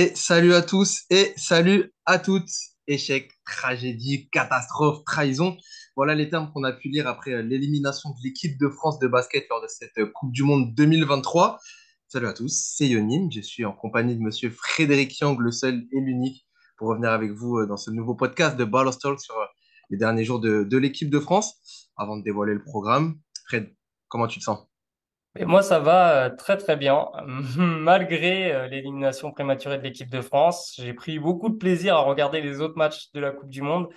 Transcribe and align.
Et 0.00 0.12
salut 0.14 0.54
à 0.54 0.62
tous 0.62 1.02
et 1.10 1.34
salut 1.36 1.92
à 2.06 2.18
toutes. 2.18 2.48
Échec, 2.86 3.32
tragédie, 3.44 4.30
catastrophe, 4.30 5.04
trahison. 5.04 5.58
Voilà 5.94 6.14
les 6.14 6.30
termes 6.30 6.50
qu'on 6.54 6.64
a 6.64 6.72
pu 6.72 6.88
lire 6.88 7.06
après 7.06 7.32
euh, 7.32 7.42
l'élimination 7.42 8.08
de 8.08 8.16
l'équipe 8.24 8.58
de 8.58 8.70
France 8.70 8.98
de 8.98 9.06
basket 9.08 9.46
lors 9.50 9.60
de 9.60 9.66
cette 9.68 9.98
euh, 9.98 10.06
Coupe 10.06 10.32
du 10.32 10.42
Monde 10.42 10.74
2023. 10.74 11.58
Salut 12.08 12.28
à 12.28 12.32
tous, 12.32 12.48
c'est 12.48 12.88
Yonim. 12.88 13.30
Je 13.30 13.42
suis 13.42 13.66
en 13.66 13.74
compagnie 13.74 14.16
de 14.16 14.22
monsieur 14.22 14.48
Frédéric 14.48 15.20
Yang, 15.20 15.38
le 15.38 15.52
seul 15.52 15.86
et 15.92 16.00
l'unique, 16.00 16.46
pour 16.78 16.88
revenir 16.88 17.10
avec 17.10 17.32
vous 17.32 17.58
euh, 17.58 17.66
dans 17.66 17.76
ce 17.76 17.90
nouveau 17.90 18.14
podcast 18.14 18.56
de 18.56 18.64
Ball 18.64 18.88
Talk 18.96 19.20
sur 19.20 19.34
les 19.90 19.98
derniers 19.98 20.24
jours 20.24 20.40
de, 20.40 20.64
de 20.64 20.78
l'équipe 20.78 21.10
de 21.10 21.20
France. 21.20 21.90
Avant 21.98 22.16
de 22.16 22.22
dévoiler 22.22 22.54
le 22.54 22.64
programme, 22.64 23.20
Fred, 23.44 23.70
comment 24.08 24.28
tu 24.28 24.38
te 24.38 24.44
sens? 24.44 24.69
Et 25.38 25.44
moi, 25.44 25.62
ça 25.62 25.78
va 25.78 26.24
euh, 26.26 26.30
très 26.36 26.56
très 26.56 26.76
bien. 26.76 27.06
Malgré 27.56 28.52
euh, 28.52 28.66
l'élimination 28.66 29.30
prématurée 29.30 29.78
de 29.78 29.82
l'équipe 29.84 30.10
de 30.10 30.20
France, 30.20 30.74
j'ai 30.76 30.92
pris 30.92 31.18
beaucoup 31.20 31.48
de 31.48 31.56
plaisir 31.56 31.94
à 31.96 32.00
regarder 32.00 32.40
les 32.40 32.60
autres 32.60 32.76
matchs 32.76 33.10
de 33.14 33.20
la 33.20 33.30
Coupe 33.30 33.48
du 33.48 33.62
Monde. 33.62 33.88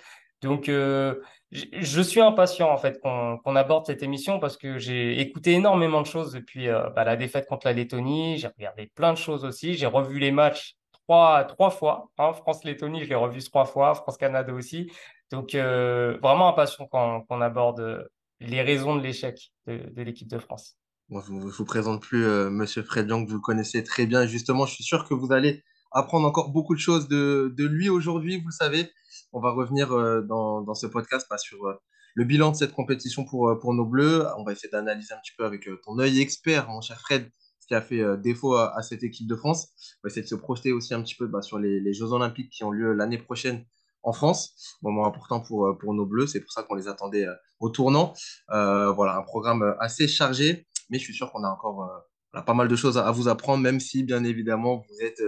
Donc, 0.42 0.68
euh, 0.68 1.20
je 1.50 2.02
suis 2.02 2.20
impatient 2.20 2.70
en 2.70 2.76
fait 2.76 3.00
qu'on 3.00 3.56
aborde 3.56 3.86
cette 3.86 4.02
émission 4.02 4.38
parce 4.38 4.56
que 4.56 4.78
j'ai 4.78 5.20
écouté 5.20 5.52
énormément 5.52 6.02
de 6.02 6.06
choses 6.06 6.32
depuis 6.32 6.68
bah, 6.68 7.04
la 7.04 7.16
défaite 7.16 7.46
contre 7.46 7.66
la 7.66 7.72
Lettonie. 7.72 8.38
J'ai 8.38 8.48
regardé 8.48 8.90
plein 8.94 9.12
de 9.12 9.18
choses 9.18 9.44
aussi. 9.44 9.74
J'ai 9.74 9.86
revu 9.86 10.18
les 10.18 10.32
matchs 10.32 10.74
trois, 10.92 11.44
trois 11.44 11.70
fois. 11.70 12.10
hein. 12.18 12.32
France-Lettonie, 12.34 13.04
je 13.04 13.08
l'ai 13.08 13.14
revu 13.14 13.42
trois 13.42 13.64
fois. 13.64 13.94
France-Canada 13.94 14.52
aussi. 14.52 14.92
Donc, 15.30 15.54
vraiment 15.54 16.48
impatient 16.48 16.86
qu'on 16.88 17.40
aborde 17.40 18.06
les 18.40 18.60
raisons 18.60 18.96
de 18.96 19.00
l'échec 19.00 19.50
de 19.66 20.02
l'équipe 20.02 20.28
de 20.28 20.38
France. 20.38 20.76
Je 21.22 21.32
ne 21.32 21.40
vous 21.40 21.64
présente 21.64 22.02
plus 22.02 22.24
euh, 22.24 22.50
Monsieur 22.50 22.82
Fred 22.82 23.08
Young, 23.08 23.28
vous 23.28 23.36
le 23.36 23.40
connaissez 23.40 23.84
très 23.84 24.04
bien. 24.04 24.26
Justement, 24.26 24.66
je 24.66 24.74
suis 24.74 24.84
sûr 24.84 25.06
que 25.06 25.14
vous 25.14 25.32
allez 25.32 25.62
apprendre 25.92 26.26
encore 26.26 26.50
beaucoup 26.50 26.74
de 26.74 26.80
choses 26.80 27.06
de, 27.06 27.54
de 27.56 27.64
lui 27.64 27.88
aujourd'hui. 27.88 28.40
Vous 28.40 28.48
le 28.48 28.52
savez, 28.52 28.90
on 29.32 29.40
va 29.40 29.52
revenir 29.52 29.92
euh, 29.92 30.22
dans, 30.22 30.60
dans 30.62 30.74
ce 30.74 30.86
podcast 30.86 31.26
bah, 31.30 31.38
sur 31.38 31.66
euh, 31.66 31.74
le 32.14 32.24
bilan 32.24 32.50
de 32.50 32.56
cette 32.56 32.72
compétition 32.72 33.24
pour, 33.24 33.48
euh, 33.48 33.58
pour 33.58 33.74
nos 33.74 33.86
Bleus. 33.86 34.26
On 34.38 34.44
va 34.44 34.52
essayer 34.52 34.68
d'analyser 34.68 35.14
un 35.14 35.18
petit 35.18 35.32
peu 35.38 35.44
avec 35.44 35.68
ton 35.84 35.98
œil 36.00 36.20
expert, 36.20 36.68
mon 36.68 36.80
cher 36.80 37.00
Fred, 37.00 37.30
ce 37.60 37.66
qui 37.68 37.74
a 37.74 37.80
fait 37.80 38.02
défaut 38.18 38.56
à, 38.56 38.82
cette 38.82 39.04
équipe 39.04 39.28
de 39.28 39.36
France. 39.36 39.68
On 40.02 40.08
va 40.08 40.10
essayer 40.10 40.22
de 40.22 40.28
se 40.28 40.34
projeter 40.34 40.72
aussi 40.72 40.94
un 40.94 41.02
petit 41.02 41.14
peu 41.14 41.28
bah, 41.28 41.42
sur 41.42 41.58
les, 41.58 41.80
les 41.80 41.94
Jeux 41.94 42.12
Olympiques 42.12 42.50
qui 42.50 42.64
ont 42.64 42.72
lieu 42.72 42.92
l'année 42.92 43.18
prochaine 43.18 43.64
en 44.02 44.12
France. 44.12 44.76
Moment 44.82 45.06
important 45.06 45.40
pour, 45.40 45.78
pour 45.78 45.94
nos 45.94 46.06
Bleus, 46.06 46.26
c'est 46.26 46.40
pour 46.40 46.52
ça 46.52 46.64
qu'on 46.64 46.74
les 46.74 46.88
attendait 46.88 47.26
au 47.60 47.70
tournant. 47.70 48.12
Voilà, 48.48 49.16
un 49.16 49.22
programme 49.22 49.74
assez 49.78 50.08
chargé 50.08 50.66
mais 50.90 50.98
je 50.98 51.04
suis 51.04 51.14
sûr 51.14 51.32
qu'on 51.32 51.44
a 51.44 51.48
encore 51.48 51.84
euh, 51.84 52.40
pas 52.42 52.54
mal 52.54 52.68
de 52.68 52.76
choses 52.76 52.98
à, 52.98 53.10
vous 53.10 53.28
apprendre, 53.28 53.62
même 53.62 53.80
si, 53.80 54.02
bien 54.02 54.24
évidemment, 54.24 54.84
vous 54.88 55.04
êtes, 55.04 55.22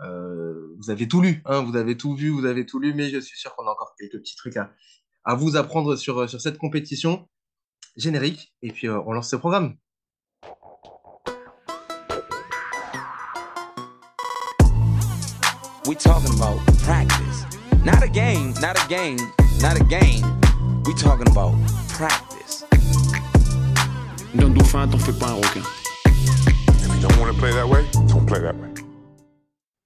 euh, 0.00 0.74
vous 0.78 0.90
avez 0.90 1.08
tout 1.08 1.20
lu, 1.20 1.42
hein, 1.44 1.62
vous 1.62 1.76
avez 1.76 1.96
tout 1.96 2.14
vu, 2.14 2.30
vous 2.30 2.44
avez 2.44 2.66
tout 2.66 2.78
lu, 2.78 2.94
mais 2.94 3.10
je 3.10 3.18
suis 3.18 3.38
sûr 3.38 3.54
qu'on 3.54 3.66
a 3.66 3.70
encore 3.70 3.94
quelques 3.98 4.18
petits 4.18 4.36
trucs 4.36 4.56
à, 4.56 4.70
à 5.24 5.34
vous 5.34 5.56
apprendre 5.56 5.96
sur, 5.96 6.18
euh, 6.18 6.26
sur 6.26 6.40
cette 6.40 6.58
compétition 6.58 7.28
générique. 7.96 8.54
Et 8.62 8.72
puis, 8.72 8.88
euh, 8.88 9.00
on 9.06 9.12
lance 9.12 9.30
ce 9.30 9.36
programme. 9.36 9.76
We 15.86 15.96
talking 15.96 16.34
about 16.38 16.60
practice. 16.84 17.44
Not 17.84 18.02
a 18.02 18.08
game, 18.08 18.52
not 18.60 18.76
a 18.76 18.88
game, 18.88 19.18
not 19.62 19.80
a 19.80 19.84
game. 19.84 20.22
We 20.84 20.94
talking 20.94 21.28
about 21.28 21.54
practice. 21.88 22.27
D'un 24.38 24.50
dauphin, 24.50 24.86
t'en 24.86 24.98
fais 24.98 25.12
pas 25.18 25.30
un 25.30 25.34
requin. 25.34 25.62
If 26.06 26.86
you 26.86 27.00
don't 27.02 27.18
want 27.18 27.32
to 27.32 27.38
play 27.38 27.50
that 27.50 27.66
way, 27.66 27.84
don't 28.08 28.24
play 28.24 28.40
that 28.40 28.54
way. 28.54 28.72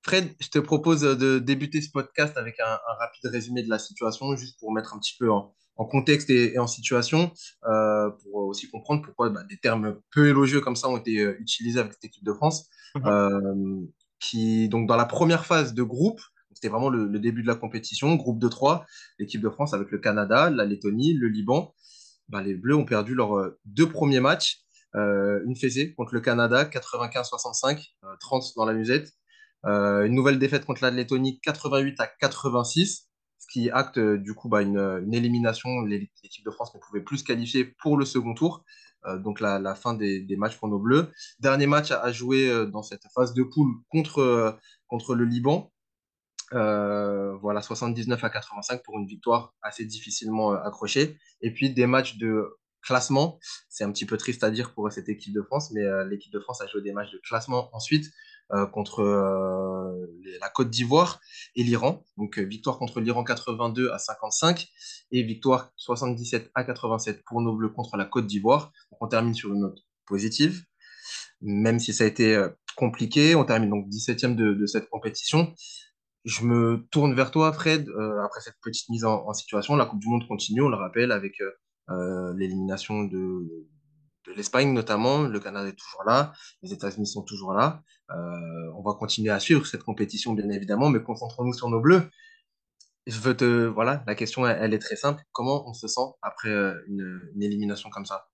Fred, 0.05 0.35
je 0.41 0.49
te 0.49 0.59
propose 0.59 1.01
de 1.01 1.39
débuter 1.39 1.81
ce 1.81 1.91
podcast 1.91 2.37
avec 2.37 2.61
un, 2.61 2.73
un 2.73 2.95
rapide 3.01 3.31
résumé 3.33 3.63
de 3.63 3.71
la 3.71 3.79
situation, 3.79 4.37
juste 4.37 4.61
pour 4.61 4.71
mettre 4.73 4.95
un 4.95 4.99
petit 4.99 5.17
peu 5.19 5.33
en, 5.33 5.55
en 5.77 5.87
contexte 5.87 6.29
et, 6.29 6.53
et 6.53 6.59
en 6.59 6.67
situation, 6.67 7.33
euh, 7.67 8.11
pour 8.23 8.35
aussi 8.47 8.69
comprendre 8.69 9.03
pourquoi 9.03 9.31
bah, 9.31 9.43
des 9.49 9.57
termes 9.57 9.97
peu 10.11 10.29
élogieux 10.29 10.61
comme 10.61 10.77
ça 10.77 10.91
ont 10.91 10.99
été 10.99 11.21
euh, 11.21 11.41
utilisés 11.41 11.81
avec 11.81 11.95
cette 11.95 12.05
équipe 12.05 12.25
de 12.25 12.35
France. 12.35 12.69
Mhm. 12.97 13.03
Euh, 13.07 13.87
qui, 14.21 14.69
donc, 14.69 14.87
dans 14.87 14.97
la 14.97 15.07
première 15.07 15.47
phase 15.47 15.73
de 15.73 15.83
groupe, 15.83 16.21
c'était 16.53 16.69
vraiment 16.69 16.91
le, 16.91 17.07
le 17.07 17.19
début 17.19 17.43
de 17.43 17.49
la 17.49 17.55
compétition, 17.55 18.15
groupe 18.17 18.39
de 18.39 18.49
trois, 18.49 18.85
l'équipe 19.19 19.41
de 19.41 19.49
France 19.49 19.73
avec 19.73 19.91
le 19.91 19.99
Canada, 19.99 20.51
la 20.51 20.67
Lettonie, 20.67 21.15
le 21.15 21.29
Liban. 21.29 21.75
Bah, 22.29 22.43
les 22.43 22.55
Bleus 22.55 22.77
ont 22.77 22.85
perdu 22.85 23.15
leurs 23.15 23.37
euh, 23.39 23.59
deux 23.65 23.89
premiers 23.89 24.21
matchs. 24.21 24.59
Euh, 24.95 25.41
une 25.47 25.57
fessée 25.57 25.95
contre 25.95 26.15
le 26.15 26.21
Canada, 26.21 26.65
95-65, 26.65 27.93
euh, 28.05 28.09
30 28.21 28.53
dans 28.57 28.65
la 28.67 28.75
musette. 28.75 29.13
Euh, 29.65 30.05
une 30.05 30.15
nouvelle 30.15 30.39
défaite 30.39 30.65
contre 30.67 30.83
la 30.83 30.91
Lettonie, 30.91 31.41
88 31.41 32.01
à 32.01 32.07
86, 32.07 33.09
ce 33.39 33.47
qui 33.53 33.71
acte 33.71 33.99
euh, 33.99 34.19
du 34.19 34.35
coup 34.35 34.49
bah, 34.49 34.61
une, 34.63 35.15
élimination. 35.15 35.83
L'é- 35.83 36.11
L'équipe 36.23 36.45
de 36.45 36.51
France 36.51 36.75
ne 36.75 36.81
pouvait 36.81 37.01
plus 37.01 37.19
se 37.19 37.25
qualifier 37.25 37.65
pour 37.65 37.97
le 37.97 38.05
second 38.05 38.35
tour. 38.35 38.65
Euh, 39.07 39.19
donc 39.19 39.41
la, 39.41 39.75
fin 39.75 39.95
des, 39.95 40.27
matchs 40.37 40.59
pour 40.59 40.69
nos 40.69 40.79
Bleus. 40.79 41.11
Dernier 41.41 41.67
match 41.67 41.91
à, 41.91 42.13
jouer 42.13 42.49
euh, 42.51 42.67
dans 42.67 42.83
cette 42.83 43.03
phase 43.15 43.35
de 43.35 43.43
poule 43.43 43.75
contre, 43.89 44.21
euh, 44.21 44.53
contre 44.87 45.15
le 45.15 45.25
Liban. 45.25 45.73
Euh, 46.55 47.35
voilà, 47.39 47.63
79 47.63 48.23
à 48.23 48.31
85 48.31 48.83
pour 48.83 48.99
une 48.99 49.07
victoire 49.07 49.55
assez 49.63 49.85
difficilement 49.85 50.53
euh, 50.53 50.59
accrochée. 50.59 51.19
Et 51.41 51.53
puis 51.53 51.71
des 51.71 51.87
matchs 51.87 52.19
de 52.19 52.57
classement. 52.83 53.39
C'est 53.69 53.85
un 53.85 53.93
petit 53.93 54.07
peu 54.07 54.17
triste 54.17 54.43
à 54.43 54.51
dire 54.51 54.75
pour 54.75 54.91
cette 54.91 55.09
équipe 55.09 55.33
de 55.33 55.43
France, 55.43 55.71
mais 55.71 55.83
euh, 55.83 56.05
l'équipe 56.05 56.33
de 56.33 56.41
France 56.41 56.61
a 56.61 56.67
joué 56.67 56.83
des 56.83 56.93
matchs 56.93 57.13
de 57.13 57.19
classement 57.19 57.71
ensuite 57.75 58.07
contre 58.73 59.03
la 60.43 60.51
Côte 60.51 60.69
d'Ivoire 60.69 61.21
et 61.57 61.63
l'Iran. 61.63 62.05
Donc 62.19 62.39
victoire 62.39 62.77
contre 62.77 63.01
l'Iran 63.01 63.25
82 63.25 63.91
à 63.91 63.97
55 63.97 64.69
et 65.11 65.23
victoire 65.23 65.73
77 65.77 66.51
à 66.55 66.63
87 66.63 67.23
pour 67.25 67.41
nos 67.41 67.57
Bleus 67.57 67.71
contre 67.71 67.97
la 67.97 68.05
Côte 68.05 68.27
d'Ivoire. 68.27 68.71
Donc 68.91 69.01
on 69.01 69.09
termine 69.09 69.33
sur 69.33 69.55
une 69.55 69.61
note 69.61 69.79
positive, 70.05 70.65
même 71.41 71.79
si 71.79 71.95
ça 71.95 72.05
a 72.05 72.07
été 72.07 72.47
compliqué. 72.77 73.35
On 73.37 73.47
termine 73.47 73.71
donc 73.71 73.89
17e 73.89 74.35
de, 74.35 74.53
de 74.53 74.67
cette 74.67 74.91
compétition. 74.91 75.55
Je 76.25 76.45
me 76.45 76.87
tourne 76.93 77.15
vers 77.15 77.33
toi, 77.33 77.53
Fred, 77.53 77.89
euh, 77.89 78.23
après 78.25 78.41
cette 78.41 78.61
petite 78.63 78.89
mise 78.91 79.05
en, 79.05 79.33
situation. 79.33 79.75
La 79.75 79.87
Coupe 79.87 79.99
du 79.99 80.09
Monde 80.09 80.27
continue, 80.29 80.63
on 80.63 80.69
le 80.69 80.77
rappelle, 80.77 81.11
avec 81.11 81.41
euh, 81.41 81.51
euh, 81.91 82.33
l'élimination 82.37 83.03
de, 83.05 83.67
l'Espagne 84.37 84.73
notamment. 84.73 85.23
Le 85.23 85.41
Canada 85.41 85.69
est 85.69 85.77
toujours 85.77 86.05
là, 86.05 86.33
les 86.63 86.73
États-Unis 86.73 87.09
sont 87.09 87.23
toujours 87.23 87.53
là. 87.53 87.83
On 88.09 88.83
va 88.83 88.95
continuer 88.95 89.31
à 89.31 89.41
suivre 89.41 89.67
cette 89.67 89.83
compétition, 89.83 90.33
bien 90.35 90.49
évidemment, 90.51 90.91
mais 90.91 91.03
concentrons-nous 91.03 91.55
sur 91.55 91.69
nos 91.69 91.81
Bleus. 91.81 92.09
Je 93.07 93.19
veux 93.19 93.37
te, 93.37 93.67
voilà, 93.67 94.05
la 94.07 94.15
question, 94.15 94.47
elle, 94.47 94.75
est 94.75 94.79
très 94.79 94.97
simple. 94.97 95.23
Comment 95.33 95.69
on 95.69 95.73
se 95.73 95.89
sent 95.89 96.15
après 96.21 96.51
une, 96.87 97.21
élimination 97.41 97.91
comme 97.91 98.05
ça? 98.05 98.29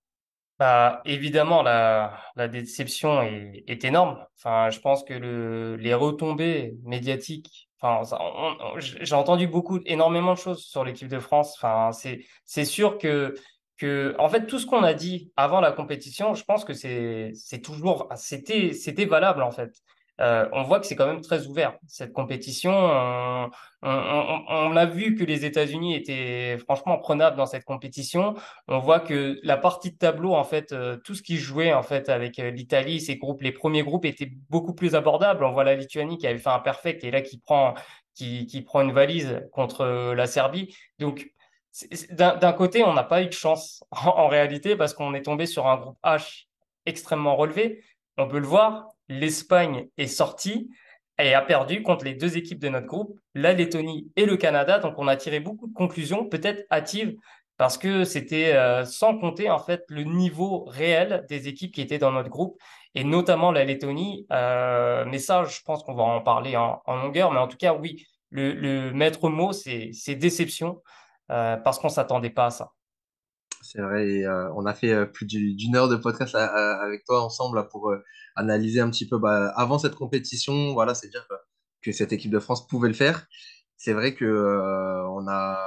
Bah, 0.59 1.01
évidemment, 1.05 1.63
la, 1.63 2.49
déception 2.49 3.23
est, 3.23 3.85
énorme. 3.85 4.19
Enfin, 4.37 4.69
je 4.71 4.81
pense 4.81 5.05
que 5.05 5.15
le, 5.15 5.77
les 5.77 5.95
retombées 5.95 6.77
médiatiques, 6.85 7.68
enfin, 7.81 8.03
j'ai 8.79 9.15
entendu 9.15 9.47
beaucoup, 9.47 9.81
énormément 9.87 10.35
de 10.35 10.39
choses 10.39 10.65
sur 10.65 10.85
l'équipe 10.85 11.09
de 11.09 11.19
France. 11.19 11.55
Enfin, 11.57 11.91
c'est, 11.93 12.65
sûr 12.65 12.99
que, 12.99 13.35
que, 13.77 14.15
en 14.19 14.29
fait, 14.29 14.47
tout 14.47 14.59
ce 14.59 14.67
qu'on 14.67 14.83
a 14.83 14.95
dit 14.95 15.33
avant 15.37 15.61
la 15.61 15.73
compétition, 15.73 16.35
je 16.35 16.45
pense 16.45 16.65
que 16.65 16.73
c'est, 16.73 17.33
toujours, 17.63 18.09
c'était 18.17 19.05
valable, 19.05 19.43
en 19.43 19.51
fait. 19.51 19.73
Euh, 20.21 20.49
on 20.53 20.63
voit 20.65 20.81
que 20.81 20.87
c'est 20.87 20.97
quand 20.97 21.07
même 21.07 21.21
très 21.21 21.47
ouvert, 21.47 21.77
cette 21.87 22.13
compétition. 22.13 22.73
On, 23.83 24.77
a 24.77 24.87
vu 24.87 25.15
que 25.15 25.25
les 25.25 25.45
États-Unis 25.45 25.95
étaient 25.95 26.59
franchement 26.59 26.99
prenables 26.99 27.37
dans 27.37 27.47
cette 27.47 27.65
compétition. 27.65 28.35
On 28.67 28.79
voit 28.81 29.01
que 29.01 29.39
la 29.45 29.57
partie 29.57 29.93
de 29.93 29.97
tableau, 29.97 30.35
en 30.35 30.45
fait, 30.45 30.73
euh, 30.73 30.97
tout 31.05 31.15
ce 31.15 31.23
qui 31.23 31.37
jouait 31.37 31.73
en 31.73 31.83
fait 31.83 32.09
avec 32.09 32.39
euh, 32.39 32.51
l'Italie, 32.51 33.01
ces 33.01 33.17
groupes, 33.17 33.43
les 33.43 33.53
premiers 33.53 33.83
groupes 33.83 34.05
étaient 34.05 34.33
beaucoup 34.51 34.75
plus 34.75 34.95
abordables. 34.95 35.45
On 35.45 35.53
voit 35.53 35.65
la 35.65 35.77
Lituanie 35.77 36.19
qui 36.19 36.27
avait 36.27 36.39
fait 36.39 36.51
un 36.51 36.59
perfect 36.59 37.05
et 37.05 37.11
là 37.11 37.23
qui 37.23 37.39
prend, 37.39 37.75
qui, 38.15 38.47
qui 38.47 38.63
prend 38.63 38.81
une 38.81 38.93
valise 38.93 39.41
contre 39.53 40.13
la 40.15 40.27
Serbie. 40.27 40.75
Donc, 40.99 41.31
d'un 42.11 42.53
côté, 42.53 42.83
on 42.83 42.93
n'a 42.95 43.05
pas 43.05 43.23
eu 43.23 43.27
de 43.27 43.33
chance 43.33 43.85
en 43.93 44.27
réalité 44.27 44.75
parce 44.75 44.95
qu'on 44.95 45.15
est 45.15 45.23
tombé 45.23 45.47
sur 45.47 45.67
un 45.69 45.77
groupe 45.77 45.99
H 46.03 46.47
extrêmement 46.87 47.37
relevé. 47.37 47.83
On 48.17 48.27
peut 48.27 48.41
le 48.41 48.47
voir, 48.47 48.89
l'Espagne 49.09 49.89
est 49.97 50.07
sortie 50.07 50.71
et 51.19 51.35
a 51.35 51.43
perdu 51.43 51.83
contre 51.83 52.05
les 52.05 52.15
deux 52.15 52.37
équipes 52.37 52.61
de 52.61 52.69
notre 52.69 52.87
groupe, 52.87 53.19
la 53.35 53.53
Lettonie 53.53 54.11
et 54.17 54.25
le 54.25 54.37
Canada. 54.37 54.79
Donc, 54.79 54.95
on 54.99 55.09
a 55.09 55.17
tiré 55.17 55.41
beaucoup 55.41 55.67
de 55.67 55.75
conclusions, 55.75 56.25
peut-être 56.25 56.65
hâtives, 56.71 57.17
parce 57.57 57.77
que 57.77 58.05
c'était 58.05 58.55
euh, 58.55 58.85
sans 58.85 59.19
compter 59.19 59.51
en 59.51 59.59
fait 59.59 59.85
le 59.89 60.05
niveau 60.05 60.65
réel 60.65 61.27
des 61.29 61.49
équipes 61.49 61.75
qui 61.75 61.81
étaient 61.81 61.99
dans 61.99 62.13
notre 62.13 62.31
groupe 62.31 62.57
et 62.95 63.03
notamment 63.05 63.51
la 63.51 63.65
Lettonie. 63.65 64.27
Euh, 64.33 65.05
mais 65.07 65.19
ça, 65.19 65.45
je 65.45 65.61
pense 65.65 65.83
qu'on 65.83 65.95
va 65.95 66.05
en 66.05 66.21
parler 66.21 66.57
en, 66.57 66.81
longueur. 66.87 67.33
Mais 67.33 67.41
en 67.41 67.49
tout 67.49 67.57
cas, 67.57 67.75
oui, 67.75 68.07
le, 68.31 68.91
maître 68.93 69.29
mot, 69.29 69.53
c'est 69.53 69.91
c'est 69.93 70.15
déception 70.15 70.83
euh, 71.31 71.57
parce 71.57 71.79
qu'on 71.81 71.89
s'attendait 71.89 72.31
pas 72.31 72.47
à 72.47 72.51
ça. 72.51 72.71
C'est 73.63 73.83
vrai, 73.83 74.09
et, 74.09 74.27
euh, 74.27 74.51
on 74.55 74.67
a 74.67 74.75
fait 74.75 74.93
euh, 74.93 75.05
plus 75.07 75.27
du- 75.27 75.55
d'une 75.55 75.77
heure 75.77 75.89
de 75.89 75.97
podcast 75.97 76.35
avec 76.35 77.05
toi 77.05 77.23
ensemble 77.23 77.57
là, 77.57 77.65
pour 77.65 77.91
euh, 77.91 78.03
analyser 78.37 78.81
un 78.81 78.91
petit 78.91 79.07
peu 79.09 79.19
bah, 79.19 79.53
avant 79.57 79.79
cette 79.79 79.95
compétition. 79.95 80.73
Voilà, 80.73 80.95
c'est 80.95 81.09
dire 81.09 81.27
que, 81.29 81.35
que 81.83 81.93
cette 81.93 82.13
équipe 82.13 82.31
de 82.31 82.39
France 82.39 82.67
pouvait 82.67 82.89
le 82.89 82.95
faire. 82.95 83.27
C'est 83.77 83.93
vrai 83.93 84.15
que 84.15 84.25
on 85.11 85.29
a 85.29 85.59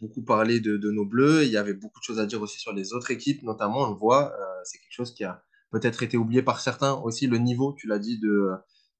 beaucoup 0.00 0.22
parlé 0.22 0.60
de, 0.60 0.76
de, 0.76 0.90
nos 0.90 1.04
Bleus. 1.04 1.44
Il 1.44 1.50
y 1.50 1.56
avait 1.56 1.74
beaucoup 1.74 2.00
de 2.00 2.04
choses 2.04 2.18
à 2.18 2.26
dire 2.26 2.42
aussi 2.42 2.58
sur 2.58 2.72
les 2.72 2.92
autres 2.92 3.10
équipes, 3.10 3.42
notamment, 3.42 3.82
on 3.82 3.90
le 3.90 3.96
voit, 3.96 4.32
c'est 4.64 4.78
quelque 4.78 4.92
chose 4.92 5.14
qui 5.14 5.22
a 5.22 5.42
peut-être 5.70 6.02
été 6.02 6.16
oublié 6.16 6.42
par 6.42 6.60
certains 6.60 6.94
aussi, 6.94 7.26
le 7.26 7.38
niveau, 7.38 7.72
tu 7.72 7.86
l'as 7.86 7.98
dit, 7.98 8.18
de, 8.18 8.50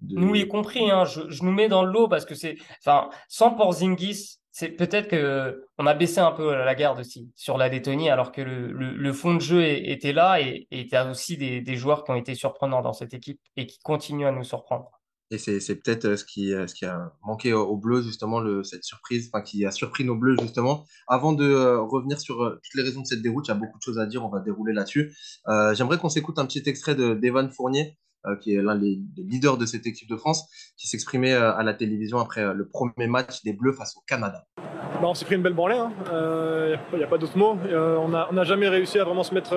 de... 0.00 0.19
Nous 0.19 0.35
y 0.35 0.49
compris, 0.49 0.91
hein, 0.91 1.05
je, 1.05 1.23
je, 1.29 1.44
nous 1.44 1.53
mets 1.53 1.69
dans 1.69 1.85
l'eau 1.85 2.09
parce 2.09 2.25
que 2.25 2.35
c'est, 2.35 2.56
enfin, 2.85 3.11
sans 3.29 3.53
Porzingis, 3.53 4.39
c'est 4.53 4.69
peut-être 4.69 5.09
que 5.09 5.67
on 5.79 5.87
a 5.87 5.95
baissé 5.95 6.21
un 6.21 6.31
peu 6.31 6.55
la 6.55 6.75
garde 6.75 7.01
aussi 7.01 7.33
sur 7.35 7.57
la 7.57 7.69
Lettonie, 7.69 8.11
alors 8.11 8.33
que 8.33 8.43
le, 8.43 8.71
le, 8.71 9.13
fond 9.15 9.35
de 9.35 9.41
jeu 9.41 9.65
était 9.65 10.13
là 10.13 10.41
et 10.43 10.69
il 10.71 10.87
y 10.87 10.95
a 10.95 11.11
aussi 11.11 11.39
des, 11.39 11.63
des, 11.63 11.77
joueurs 11.77 12.05
qui 12.05 12.11
ont 12.11 12.17
été 12.17 12.35
surprenants 12.35 12.83
dans 12.83 12.93
cette 12.93 13.15
équipe 13.15 13.41
et 13.57 13.67
qui 13.67 13.79
continuent 13.79 14.27
à 14.27 14.31
nous 14.31 14.45
surprendre. 14.45 14.91
Et 15.31 15.39
c'est 15.39 15.77
peut-être 15.77 16.05
euh, 16.05 16.17
ce 16.19 16.27
qui, 16.27 16.53
euh, 16.53 16.67
ce 16.67 16.75
qui 16.75 16.85
a 16.85 17.11
manqué 17.25 17.55
aux 17.55 17.79
Bleus, 17.79 18.03
justement, 18.03 18.39
le, 18.39 18.63
cette 18.63 18.85
surprise, 18.85 19.31
enfin, 19.33 19.43
qui 19.43 19.65
a 19.65 19.71
surpris 19.71 20.05
nos 20.05 20.15
Bleus, 20.15 20.37
justement. 20.43 20.85
Avant 21.09 21.33
de 21.33 21.49
euh, 21.49 21.81
revenir 21.81 22.21
sur 22.21 22.37
toutes 22.37 22.75
les 22.75 22.83
raisons 22.83 23.01
de 23.01 23.07
cette 23.07 23.23
déroute, 23.23 23.49
il 23.49 23.53
y 23.53 23.53
a 23.53 23.57
beaucoup 23.57 23.79
de 23.79 23.83
choses 23.83 23.99
à 23.99 24.05
dire, 24.05 24.23
on 24.23 24.29
va 24.29 24.41
dérouler 24.41 24.75
là-dessus. 24.75 25.17
Euh, 25.49 25.75
J'aimerais 25.75 25.97
qu'on 25.97 26.11
s'écoute 26.11 26.39
un 26.39 26.45
petit 26.45 26.63
extrait 26.67 26.95
d'Evan 26.95 27.51
Fournier, 27.51 27.97
euh, 27.97 28.12
qui 28.41 28.55
est 28.55 28.63
l'un 28.63 28.77
des, 28.77 29.01
leaders 29.17 29.57
de 29.57 29.67
cette 29.67 29.87
équipe 29.87 30.09
de 30.09 30.17
France, 30.17 30.49
qui 30.77 30.87
s'exprimait 30.87 31.35
euh, 31.35 31.55
à 31.55 31.63
la 31.63 31.75
télévision 31.75 32.19
après 32.19 32.43
euh, 32.43 32.53
le 32.53 32.67
premier 32.67 33.07
match 33.07 33.43
des 33.43 33.53
Bleus 33.53 33.73
face 33.73 33.97
au 33.97 34.01
Canada. 34.07 34.45
Bah, 34.57 35.09
on 35.09 35.15
s'est 35.15 35.25
pris 35.25 35.35
une 35.35 35.43
belle 35.43 35.55
branlée, 35.55 35.77
il 35.77 35.81
hein. 35.81 36.79
n'y 36.97 37.03
a, 37.03 37.07
pas 37.07 37.19
d'autre 37.19 37.37
mot. 37.37 37.57
on 37.71 38.09
n'a 38.09 38.45
jamais 38.45 38.69
réussi 38.69 38.99
à 38.99 39.05
vraiment 39.05 39.25
se 39.25 39.35
mettre 39.35 39.57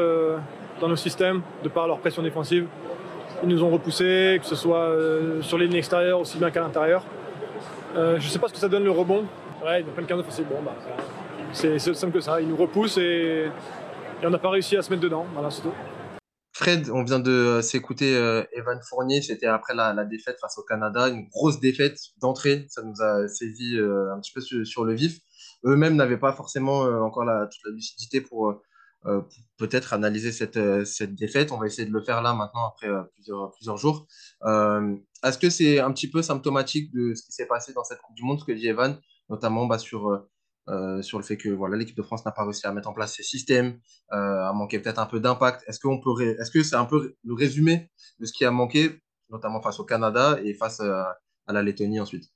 dans 0.82 0.88
nos 0.88 0.96
systèmes, 0.96 1.42
de 1.64 1.70
par 1.70 1.88
leur 1.88 2.00
pression 2.00 2.24
défensive. 2.24 2.68
Ils 3.44 3.50
nous 3.50 3.64
ont 3.64 3.70
repoussés, 3.70 4.40
que 4.42 4.48
ce 4.48 4.56
soit 4.56 4.92
sur 5.42 5.60
les 5.60 5.68
lignes 5.68 5.78
extérieures 5.78 6.20
aussi 6.20 6.40
bien 6.40 6.50
qu'à 6.50 6.62
l'intérieur. 6.62 7.04
je 7.96 8.16
ne 8.16 8.20
sais 8.20 8.40
pas 8.40 8.48
ce 8.48 8.54
que 8.54 8.60
ça 8.60 8.70
donne 8.70 8.84
le 8.84 8.92
rebond. 8.92 9.26
Ouais, 9.64 9.82
ils 9.82 9.88
ont 9.88 9.92
plein 9.92 10.04
de 10.04 10.08
canons 10.08 10.22
offensifs. 10.22 10.48
Bon, 10.48 10.64
bah, 10.66 10.76
c'est 11.52 11.78
simple 11.78 12.14
que 12.14 12.22
ça. 12.22 12.42
Ils 12.42 12.48
nous 12.48 12.58
repoussent 12.58 12.98
et, 12.98 13.46
et 14.24 14.26
on 14.26 14.32
n'a 14.32 14.40
pas 14.40 14.50
réussi 14.50 14.76
à 14.78 14.82
se 14.82 14.90
mettre 14.90 15.04
dedans. 15.04 15.26
Voilà, 15.34 15.52
c'est 15.52 15.62
tout. 15.62 15.74
On 16.68 17.04
vient 17.04 17.20
de 17.20 17.60
s'écouter 17.62 18.16
euh, 18.16 18.44
Evan 18.54 18.80
Fournier, 18.90 19.22
c'était 19.22 19.46
après 19.46 19.76
la, 19.76 19.94
défaite 20.06 20.40
face 20.42 20.58
au 20.58 20.64
Canada, 20.64 21.10
une 21.10 21.28
grosse 21.30 21.60
défaite 21.60 22.00
d'entrée, 22.20 22.66
ça 22.70 22.82
nous 22.82 23.04
a 23.04 23.28
saisi 23.28 23.78
euh, 23.78 24.12
un 24.12 24.20
petit 24.20 24.32
peu 24.34 24.42
sur, 24.42 24.84
le 24.84 24.94
vif. 24.94 25.20
Eux-mêmes 25.64 25.96
n'avaient 25.96 26.18
pas 26.18 26.34
forcément 26.34 26.86
euh, 26.86 27.00
encore 27.02 27.24
la, 27.24 27.46
toute 27.46 27.62
la 27.66 27.72
lucidité 27.72 28.20
pour, 28.20 28.60
pour 29.04 29.28
peut-être 29.58 29.94
analyser 29.94 30.32
cette, 30.32 30.60
cette 30.86 31.14
défaite. 31.14 31.52
On 31.52 31.60
va 31.60 31.68
essayer 31.68 31.88
de 31.88 31.94
le 31.94 32.02
faire 32.02 32.24
là 32.24 32.34
maintenant 32.34 32.68
après 32.68 32.88
plusieurs, 33.14 33.52
plusieurs 33.52 33.78
jours. 33.78 34.08
Est-ce 34.44 35.38
que 35.38 35.52
c'est 35.52 35.80
un 35.80 35.92
petit 35.92 36.10
peu 36.10 36.24
symptomatique 36.24 36.92
de 36.92 37.14
ce 37.14 37.24
qui 37.24 37.32
s'est 37.32 37.46
passé 37.46 37.74
dans 37.74 37.84
cette 37.84 38.00
Coupe 38.00 38.16
du 38.16 38.24
Monde, 38.24 38.40
ce 38.40 38.46
que 38.46 38.52
dit 38.52 38.68
Evan, 38.68 39.00
notamment 39.30 39.68
bah, 39.68 39.78
sur 39.78 40.26
euh, 40.68 41.02
sur 41.02 41.20
le 41.20 41.24
fait 41.24 41.38
que 41.38 41.50
voilà 41.50 41.78
l'équipe 41.78 41.96
de 41.96 42.02
France 42.02 42.26
n'a 42.26 42.32
pas 42.32 42.44
réussi 42.44 42.66
à 42.66 42.72
mettre 42.72 42.90
en 42.90 42.94
place 42.94 43.16
ses 43.16 43.24
systèmes, 43.24 43.80
euh, 44.14 44.46
a 44.46 44.54
manqué 44.54 44.80
peut-être 44.80 45.00
un 45.00 45.06
peu 45.06 45.20
d'impact. 45.20 45.64
Est-ce 45.68 45.80
qu'on 45.80 46.00
peut, 46.00 46.38
est-ce 46.40 46.52
que 46.52 46.64
c'est 46.64 46.76
un 46.76 46.86
peu 46.86 47.16
le 47.24 47.34
résumé 47.34 47.90
de 48.20 48.26
ce 48.26 48.34
qui 48.34 48.46
a 48.46 48.52
manqué, 48.52 49.02
notamment 49.30 49.62
face 49.62 49.80
au 49.80 49.86
Canada 49.86 50.38
et 50.44 50.54
face 50.54 50.80
à, 50.80 51.18
la 51.48 51.62
Lettonie 51.62 52.00
ensuite? 52.00 52.32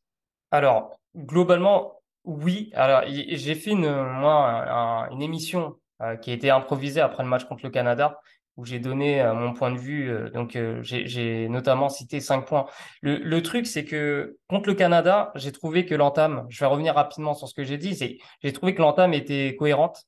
Alors 0.52 1.00
globalement, 1.16 2.02
oui. 2.24 2.70
Alors 2.76 3.02
j'ai 3.08 3.56
fait 3.56 3.72
une 3.72 3.88
une 3.88 5.22
émission 5.22 5.78
euh, 6.02 6.16
qui 6.16 6.32
a 6.32 6.34
été 6.34 6.50
improvisée 6.50 7.02
après 7.02 7.24
le 7.24 7.30
match 7.30 7.46
contre 7.46 7.66
le 7.66 7.72
Canada 7.72 8.22
où 8.60 8.66
j'ai 8.66 8.80
donné 8.80 9.22
euh, 9.22 9.34
mon 9.34 9.54
point 9.54 9.72
de 9.72 9.78
vue. 9.78 10.10
Euh, 10.10 10.30
donc, 10.30 10.56
euh, 10.56 10.80
j'ai 10.84 11.48
notamment 11.48 11.88
cité 11.88 12.20
cinq 12.20 12.42
points. 12.42 12.66
Le, 13.02 13.42
truc, 13.42 13.66
c'est 13.66 13.86
que 13.86 14.38
contre 14.50 14.68
le 14.68 14.76
Canada, 14.76 15.32
j'ai 15.36 15.52
trouvé 15.54 15.86
que 15.86 15.96
l'entame, 15.96 16.46
je 16.50 16.60
vais 16.60 16.66
revenir 16.66 16.94
rapidement 16.96 17.34
sur 17.34 17.48
ce 17.48 17.54
que 17.54 17.64
j'ai 17.64 17.78
dit, 17.78 17.96
j'ai 18.44 18.54
trouvé 18.54 18.76
que 18.76 18.82
l'entame 18.82 19.14
était 19.14 19.56
cohérente. 19.58 20.04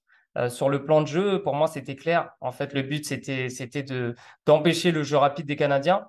Sur 0.48 0.70
le 0.70 0.86
plan 0.86 1.02
de 1.02 1.08
jeu, 1.08 1.44
pour 1.44 1.56
moi, 1.56 1.68
c'était 1.68 1.98
clair. 1.98 2.30
En 2.40 2.54
fait, 2.54 2.74
le 2.74 2.84
but, 2.84 3.06
c'était 3.06 3.50
c'était 3.50 3.84
de 3.84 4.16
d'empêcher 4.46 4.92
le 4.92 5.04
jeu 5.04 5.18
rapide 5.18 5.46
des 5.46 5.58
Canadiens. 5.58 6.08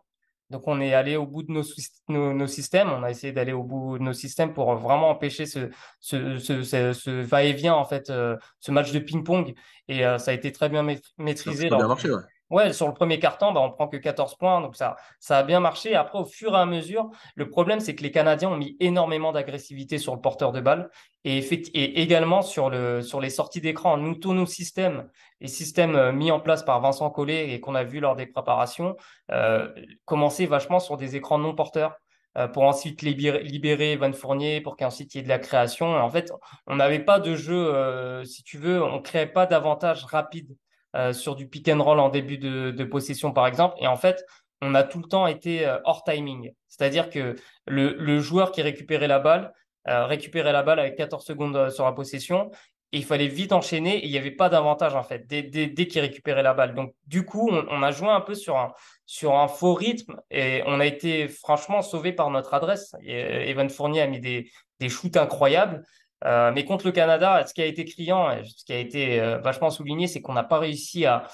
Donc, 0.52 0.68
on 0.68 0.80
est 0.80 0.94
allé 0.94 1.16
au 1.16 1.26
bout 1.26 1.42
de 1.42 1.50
nos, 1.50 1.64
nos, 2.08 2.32
nos 2.32 2.46
systèmes. 2.46 2.90
On 2.90 3.02
a 3.02 3.10
essayé 3.10 3.32
d'aller 3.32 3.52
au 3.52 3.64
bout 3.64 3.98
de 3.98 4.04
nos 4.04 4.12
systèmes 4.12 4.52
pour 4.52 4.72
vraiment 4.76 5.08
empêcher 5.10 5.46
ce, 5.46 5.70
ce, 5.98 6.38
ce, 6.38 6.62
ce 6.92 7.10
va-et-vient, 7.10 7.74
en 7.74 7.84
fait, 7.84 8.10
euh, 8.10 8.36
ce 8.60 8.70
match 8.70 8.92
de 8.92 9.00
ping-pong. 9.00 9.54
Et 9.88 10.06
euh, 10.06 10.18
ça 10.18 10.30
a 10.30 10.34
été 10.34 10.52
très 10.52 10.68
bien 10.68 10.86
maîtrisé. 11.18 11.68
Ça 11.68 11.74
a 11.74 11.78
bien 11.78 11.88
marché, 11.88 12.10
ouais. 12.10 12.20
Ouais, 12.52 12.72
sur 12.74 12.86
le 12.86 12.92
premier 12.92 13.18
carton, 13.18 13.50
bah, 13.52 13.60
on 13.60 13.70
prend 13.70 13.88
que 13.88 13.96
14 13.96 14.36
points, 14.36 14.60
donc 14.60 14.76
ça, 14.76 14.96
ça 15.20 15.38
a 15.38 15.42
bien 15.42 15.58
marché. 15.58 15.94
Après, 15.94 16.18
au 16.18 16.26
fur 16.26 16.54
et 16.54 16.58
à 16.58 16.66
mesure, 16.66 17.10
le 17.34 17.48
problème, 17.48 17.80
c'est 17.80 17.94
que 17.94 18.02
les 18.02 18.10
Canadiens 18.10 18.50
ont 18.50 18.56
mis 18.58 18.76
énormément 18.78 19.32
d'agressivité 19.32 19.96
sur 19.96 20.14
le 20.14 20.20
porteur 20.20 20.52
de 20.52 20.60
balle 20.60 20.90
et, 21.24 21.38
et 21.38 22.02
également 22.02 22.42
sur, 22.42 22.68
le, 22.68 23.00
sur 23.00 23.20
les 23.20 23.30
sorties 23.30 23.62
d'écran. 23.62 23.96
Nous, 23.96 24.16
tous 24.16 24.34
nos 24.34 24.44
systèmes, 24.46 25.08
les 25.40 25.48
systèmes 25.48 25.96
euh, 25.96 26.12
mis 26.12 26.30
en 26.30 26.40
place 26.40 26.62
par 26.62 26.80
Vincent 26.80 27.08
Collet 27.10 27.54
et 27.54 27.60
qu'on 27.60 27.74
a 27.74 27.84
vu 27.84 28.00
lors 28.00 28.16
des 28.16 28.26
préparations, 28.26 28.96
euh, 29.30 29.68
commençaient 30.04 30.46
vachement 30.46 30.78
sur 30.78 30.98
des 30.98 31.16
écrans 31.16 31.38
non 31.38 31.54
porteurs 31.54 31.96
euh, 32.38 32.48
pour 32.48 32.64
ensuite 32.64 33.02
libérer, 33.02 33.42
libérer 33.42 33.96
Van 33.96 34.12
Fournier, 34.12 34.60
pour 34.62 34.76
qu'ensuite 34.76 35.14
il 35.14 35.18
y 35.18 35.20
ait 35.20 35.24
de 35.24 35.28
la 35.28 35.38
création. 35.38 35.86
En 35.94 36.10
fait, 36.10 36.32
on 36.66 36.76
n'avait 36.76 37.04
pas 37.04 37.18
de 37.18 37.34
jeu, 37.34 37.74
euh, 37.74 38.24
si 38.24 38.42
tu 38.42 38.56
veux, 38.56 38.82
on 38.82 38.96
ne 38.96 39.02
créait 39.02 39.26
pas 39.26 39.44
d'avantage 39.46 40.04
rapide 40.04 40.56
euh, 40.94 41.12
sur 41.12 41.36
du 41.36 41.48
pick 41.48 41.68
and 41.68 41.82
roll 41.82 42.00
en 42.00 42.10
début 42.10 42.36
de, 42.38 42.84
possession, 42.84 43.32
par 43.32 43.46
exemple. 43.46 43.76
Et 43.80 43.86
en 43.86 43.96
fait, 43.96 44.24
on 44.60 44.74
a 44.74 44.82
tout 44.82 44.98
le 44.98 45.08
temps 45.08 45.26
été 45.26 45.66
euh, 45.66 45.78
hors 45.84 46.04
timing. 46.04 46.52
C'est-à-dire 46.68 47.08
que 47.08 47.36
le, 47.66 48.20
joueur 48.20 48.52
qui 48.52 48.62
récupérait 48.62 49.08
la 49.08 49.18
balle, 49.18 49.52
euh, 49.88 50.04
récupérait 50.04 50.52
la 50.52 50.62
balle 50.62 50.78
avec 50.78 50.96
14 50.96 51.24
secondes 51.24 51.70
sur 51.70 51.84
la 51.84 51.92
possession. 51.92 52.50
Et 52.94 52.98
il 52.98 53.04
fallait 53.06 53.26
vite 53.26 53.52
enchaîner 53.52 53.96
et 53.96 54.04
il 54.04 54.10
n'y 54.10 54.18
avait 54.18 54.30
pas 54.30 54.50
d'avantage 54.50 54.94
en 54.94 55.02
fait 55.02 55.26
dès, 55.26 55.42
dès, 55.42 55.88
qu'il 55.88 56.02
récupérait 56.02 56.42
la 56.42 56.52
balle. 56.52 56.74
Donc 56.74 56.94
du 57.06 57.24
coup, 57.24 57.50
on, 57.50 57.82
a 57.82 57.90
joué 57.90 58.10
un 58.10 58.20
peu 58.20 58.34
sur 58.34 58.58
un, 58.58 59.48
faux 59.48 59.72
rythme 59.72 60.20
et 60.30 60.62
on 60.66 60.78
a 60.78 60.84
été 60.84 61.26
franchement 61.26 61.80
sauvé 61.80 62.12
par 62.12 62.28
notre 62.28 62.52
adresse. 62.52 62.94
Evan 63.02 63.70
Fournier 63.70 64.02
a 64.02 64.06
mis 64.06 64.20
des, 64.20 64.50
des 64.78 64.90
shoots 64.90 65.16
incroyables. 65.16 65.82
Euh, 66.24 66.52
mais 66.54 66.64
contre 66.64 66.86
le 66.86 66.92
Canada, 66.92 67.44
ce 67.46 67.52
qui 67.52 67.62
a 67.62 67.66
été 67.66 67.84
criant, 67.84 68.30
ce 68.44 68.64
qui 68.64 68.72
a 68.72 68.78
été 68.78 69.20
euh, 69.20 69.38
vachement 69.38 69.70
souligné, 69.70 70.06
c'est 70.06 70.20
qu'on 70.20 70.34
n'a 70.34 70.44
pas 70.44 70.58
réussi 70.58 71.04
à, 71.04 71.26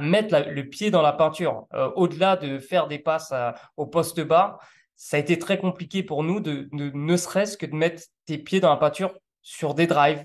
mettre 0.00 0.38
le 0.48 0.68
pied 0.68 0.90
dans 0.90 1.02
la 1.02 1.12
peinture. 1.12 1.66
Euh, 1.74 1.90
Au-delà 1.96 2.36
de 2.36 2.58
faire 2.58 2.86
des 2.86 2.98
passes 2.98 3.32
au 3.76 3.86
poste 3.86 4.20
bas, 4.20 4.58
ça 4.96 5.16
a 5.16 5.20
été 5.20 5.38
très 5.38 5.58
compliqué 5.58 6.02
pour 6.02 6.22
nous 6.22 6.40
de, 6.40 6.68
ne 6.72 7.16
serait-ce 7.16 7.56
que 7.56 7.66
de 7.66 7.74
mettre 7.74 8.02
tes 8.26 8.38
pieds 8.38 8.60
dans 8.60 8.70
la 8.70 8.76
peinture 8.76 9.14
sur 9.42 9.74
des 9.74 9.86
drives. 9.86 10.24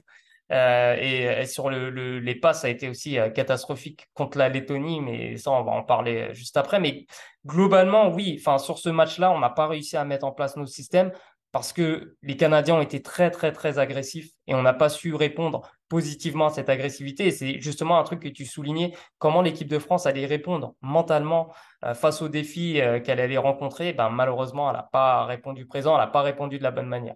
Et, 0.52 1.44
sur 1.48 1.72
le, 1.72 1.90
le, 1.90 2.20
les 2.20 2.36
passes, 2.36 2.62
ça 2.62 2.68
a 2.68 2.70
été 2.70 2.88
aussi 2.88 3.18
catastrophique 3.34 4.08
contre 4.14 4.38
la 4.38 4.48
Lettonie, 4.48 5.02
mais 5.02 5.38
ça, 5.38 5.50
on 5.50 5.64
va 5.64 5.72
en 5.72 5.82
parler 5.82 6.34
juste 6.34 6.56
après. 6.58 6.80
Mais 6.80 7.08
globalement, 7.46 8.10
oui, 8.10 8.40
sur 8.60 8.78
ce 8.78 8.90
match-là, 8.90 9.32
on 9.32 9.40
n'a 9.40 9.50
pas 9.50 9.68
réussi 9.68 9.98
à 9.98 10.06
mettre 10.06 10.26
en 10.26 10.32
place 10.32 10.56
nos 10.56 10.68
systèmes 10.68 11.12
parce 11.56 11.72
que 11.72 12.18
les 12.22 12.36
Canadiens 12.36 12.76
ont 12.76 12.82
été 12.82 13.02
très, 13.02 13.32
très, 13.32 13.54
très 13.54 13.80
agressifs 13.80 14.32
et 14.46 14.54
on 14.54 14.62
n'a 14.62 14.74
pas 14.74 14.90
su 14.90 15.16
répondre 15.16 15.62
positivement 15.88 16.48
à 16.48 16.50
cette 16.50 16.68
agressivité. 16.68 17.28
Et 17.28 17.32
c'est 17.32 17.62
justement 17.62 17.98
un 17.98 18.04
truc 18.04 18.20
que 18.20 18.28
tu 18.28 18.46
soulignais, 18.46 18.94
comment 19.20 19.42
l'équipe 19.42 19.70
de 19.70 19.80
France 19.80 20.06
allait 20.06 20.26
répondre 20.26 20.76
mentalement 20.82 21.54
euh, 21.86 21.94
face 21.94 22.22
aux 22.22 22.28
défis 22.28 22.82
euh, 22.82 23.00
qu'elle 23.00 23.22
allait 23.22 23.38
rencontrer. 23.38 23.94
Ben, 23.94 24.10
malheureusement, 24.10 24.70
elle 24.70 24.76
n'a 24.76 24.90
pas 24.92 25.24
répondu 25.24 25.66
présent, 25.66 25.94
elle 25.94 26.02
n'a 26.02 26.08
pas 26.08 26.24
répondu 26.24 26.58
de 26.58 26.64
la 26.64 26.72
bonne 26.72 26.90
manière. 26.90 27.16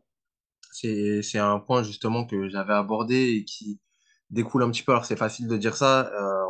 C'est 0.72 1.38
un 1.38 1.60
point 1.60 1.84
justement 1.84 2.26
que 2.26 2.48
j'avais 2.48 2.72
abordé 2.72 3.40
et 3.40 3.44
qui 3.44 3.82
découle 4.30 4.64
un 4.64 4.72
petit 4.72 4.84
peu. 4.84 4.94
Alors, 4.94 5.04
c'est 5.04 5.18
facile 5.18 5.50
de 5.50 5.58
dire 5.58 5.76
ça. 5.76 6.10
Euh, 6.14 6.46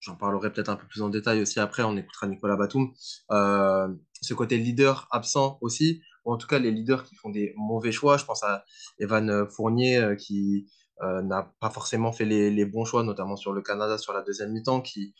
J'en 0.00 0.16
parlerai 0.16 0.50
peut-être 0.50 0.70
un 0.70 0.76
peu 0.76 0.86
plus 0.86 1.02
en 1.02 1.10
détail 1.10 1.42
aussi 1.42 1.60
après. 1.60 1.82
On 1.82 1.94
écoutera 1.94 2.26
Nicolas 2.26 2.56
Batum. 2.56 2.90
Ce 3.28 4.34
côté 4.34 4.56
leader 4.56 5.06
absent 5.10 5.58
aussi 5.60 6.00
ou 6.24 6.32
en 6.32 6.36
tout 6.36 6.46
cas 6.46 6.58
les 6.58 6.70
leaders 6.70 7.04
qui 7.04 7.14
font 7.16 7.30
des 7.30 7.54
mauvais 7.56 7.92
choix. 7.92 8.16
Je 8.16 8.24
pense 8.24 8.42
à 8.42 8.64
Evan 8.98 9.48
Fournier 9.48 9.98
euh, 9.98 10.14
qui 10.14 10.66
euh, 11.02 11.22
n'a 11.22 11.52
pas 11.60 11.70
forcément 11.70 12.12
fait 12.12 12.24
les, 12.24 12.64
bons 12.64 12.84
choix, 12.84 13.02
notamment 13.02 13.36
sur 13.36 13.52
le 13.52 13.62
Canada 13.62 13.98
sur 13.98 14.12
la 14.12 14.22
deuxième 14.22 14.52
mi-temps, 14.52 14.82
qui 14.82 15.14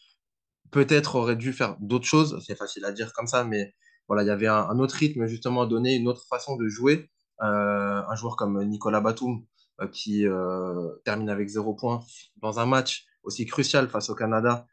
peut-être 0.70 1.16
aurait 1.16 1.36
dû 1.36 1.52
faire 1.52 1.76
d'autres 1.80 2.06
choses. 2.06 2.42
C'est 2.46 2.56
facile 2.56 2.84
à 2.84 2.92
dire 2.92 3.12
comme 3.12 3.26
ça, 3.26 3.44
mais 3.44 3.74
voilà, 4.08 4.24
il 4.24 4.26
y 4.26 4.30
avait 4.30 4.48
un, 4.48 4.78
autre 4.78 4.96
rythme 4.96 5.26
justement 5.26 5.62
à 5.62 5.66
donner, 5.66 5.94
une 5.94 6.08
autre 6.08 6.26
façon 6.28 6.56
de 6.56 6.68
jouer. 6.68 7.08
Euh, 7.42 8.02
un 8.06 8.14
joueur 8.16 8.36
comme 8.36 8.62
Nicolas 8.64 9.00
Batum 9.00 9.46
euh, 9.80 9.86
qui 9.88 10.26
euh, 10.26 10.90
termine 11.04 11.30
avec 11.30 11.48
zéro 11.48 11.74
point 11.74 12.00
dans 12.36 12.60
un 12.60 12.66
match 12.66 13.06
aussi 13.22 13.46
crucial 13.46 13.88
face 13.88 14.10
au 14.10 14.14
Canada. 14.14 14.66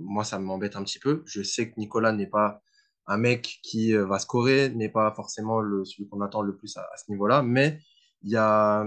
moi, 0.00 0.24
ça 0.24 0.38
m'embête 0.38 0.76
un 0.76 0.82
petit 0.82 0.98
peu. 0.98 1.22
Je 1.26 1.42
sais 1.42 1.70
que 1.70 1.74
Nicolas 1.78 2.12
n'est 2.12 2.26
pas 2.26 2.62
un 3.06 3.16
mec 3.16 3.60
qui 3.62 3.94
euh, 3.94 4.06
va 4.06 4.18
scorer 4.18 4.70
n'est 4.70 4.88
pas 4.88 5.12
forcément 5.12 5.60
le, 5.60 5.84
celui 5.84 6.08
qu'on 6.08 6.20
attend 6.20 6.42
le 6.42 6.56
plus 6.56 6.76
à, 6.76 6.86
ce 6.96 7.10
niveau-là, 7.10 7.42
mais 7.42 7.80
il 8.22 8.30
y 8.30 8.36
a 8.36 8.86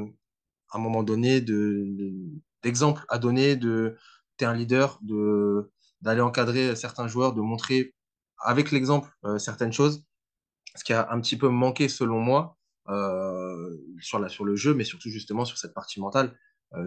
un 0.74 0.80
moment 0.80 1.04
donné 1.04 1.42
d'exemple 1.42 3.02
de, 3.02 3.06
à 3.10 3.18
donner 3.20 3.56
de 3.56 3.98
tu 4.38 4.46
es 4.46 4.48
un 4.48 4.54
leader, 4.54 5.00
de 5.02 5.72
d'aller 6.02 6.22
encadrer 6.22 6.76
certains 6.76 7.08
joueurs, 7.08 7.34
de 7.34 7.42
montrer 7.42 7.96
avec 8.40 8.72
l'exemple 8.72 9.10
euh, 9.26 9.40
certaines 9.40 9.74
choses. 9.74 10.04
ce 10.76 10.84
qui 10.84 10.94
a 10.94 11.10
un 11.12 11.20
petit 11.22 11.38
peu 11.38 11.50
manqué 11.50 11.90
selon 11.90 12.20
moi 12.20 12.58
euh, 12.90 13.78
sur, 14.02 14.20
la, 14.20 14.30
sur 14.30 14.46
le 14.46 14.56
jeu, 14.56 14.74
mais 14.76 14.84
surtout 14.84 15.10
justement 15.10 15.46
sur 15.46 15.58
cette 15.58 15.74
partie 15.74 16.00
mentale. 16.00 16.38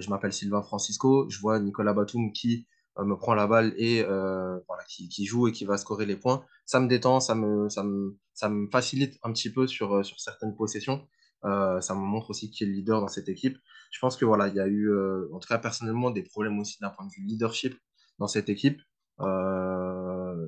Je 0.01 0.11
m'appelle 0.11 0.35
Sylvain 0.35 0.61
Francisco, 0.61 1.31
je 1.31 1.41
vois 1.41 1.59
Nicolas 1.61 1.95
Batum 1.95 2.33
qui 2.35 2.67
me 3.05 3.17
prend 3.17 3.35
la 3.35 3.47
balle 3.47 3.75
et 3.77 4.03
voilà, 4.03 4.85
qui, 4.89 5.09
qui, 5.09 5.25
joue 5.25 5.49
et 5.49 5.53
qui 5.53 5.65
va 5.65 5.77
scorer 5.77 6.07
les 6.07 6.17
points. 6.17 6.45
Ça 6.67 6.81
me 6.81 6.89
détend, 6.89 7.21
ça 7.21 7.35
me, 7.35 7.69
ça 7.69 7.83
me, 7.83 8.19
ça 8.35 8.49
me 8.49 8.69
facilite 8.71 9.19
un 9.23 9.33
petit 9.33 9.53
peu 9.53 9.67
sur, 9.67 10.05
sur 10.05 10.21
certaines 10.21 10.55
possessions. 10.55 11.07
ça 11.43 11.95
me 11.95 12.01
montre 12.01 12.31
aussi 12.31 12.51
qui 12.51 12.65
est 12.65 12.67
le 12.67 12.73
leader 12.73 13.01
dans 13.01 13.09
cette 13.09 13.29
équipe. 13.29 13.59
Je 13.91 13.99
pense 14.01 14.17
que 14.17 14.25
voilà, 14.25 14.49
il 14.49 14.55
y 14.55 14.61
a 14.61 14.67
eu, 14.67 14.91
en 15.33 15.39
tout 15.39 15.49
cas 15.49 15.59
personnellement, 15.59 16.11
des 16.11 16.23
problèmes 16.23 16.59
aussi 16.59 16.79
d'un 16.81 16.91
point 16.91 17.07
de 17.07 17.13
vue 17.13 17.23
leadership 17.23 17.77
dans 18.19 18.29
cette 18.29 18.49
équipe. 18.49 18.81
voilà, 19.19 20.39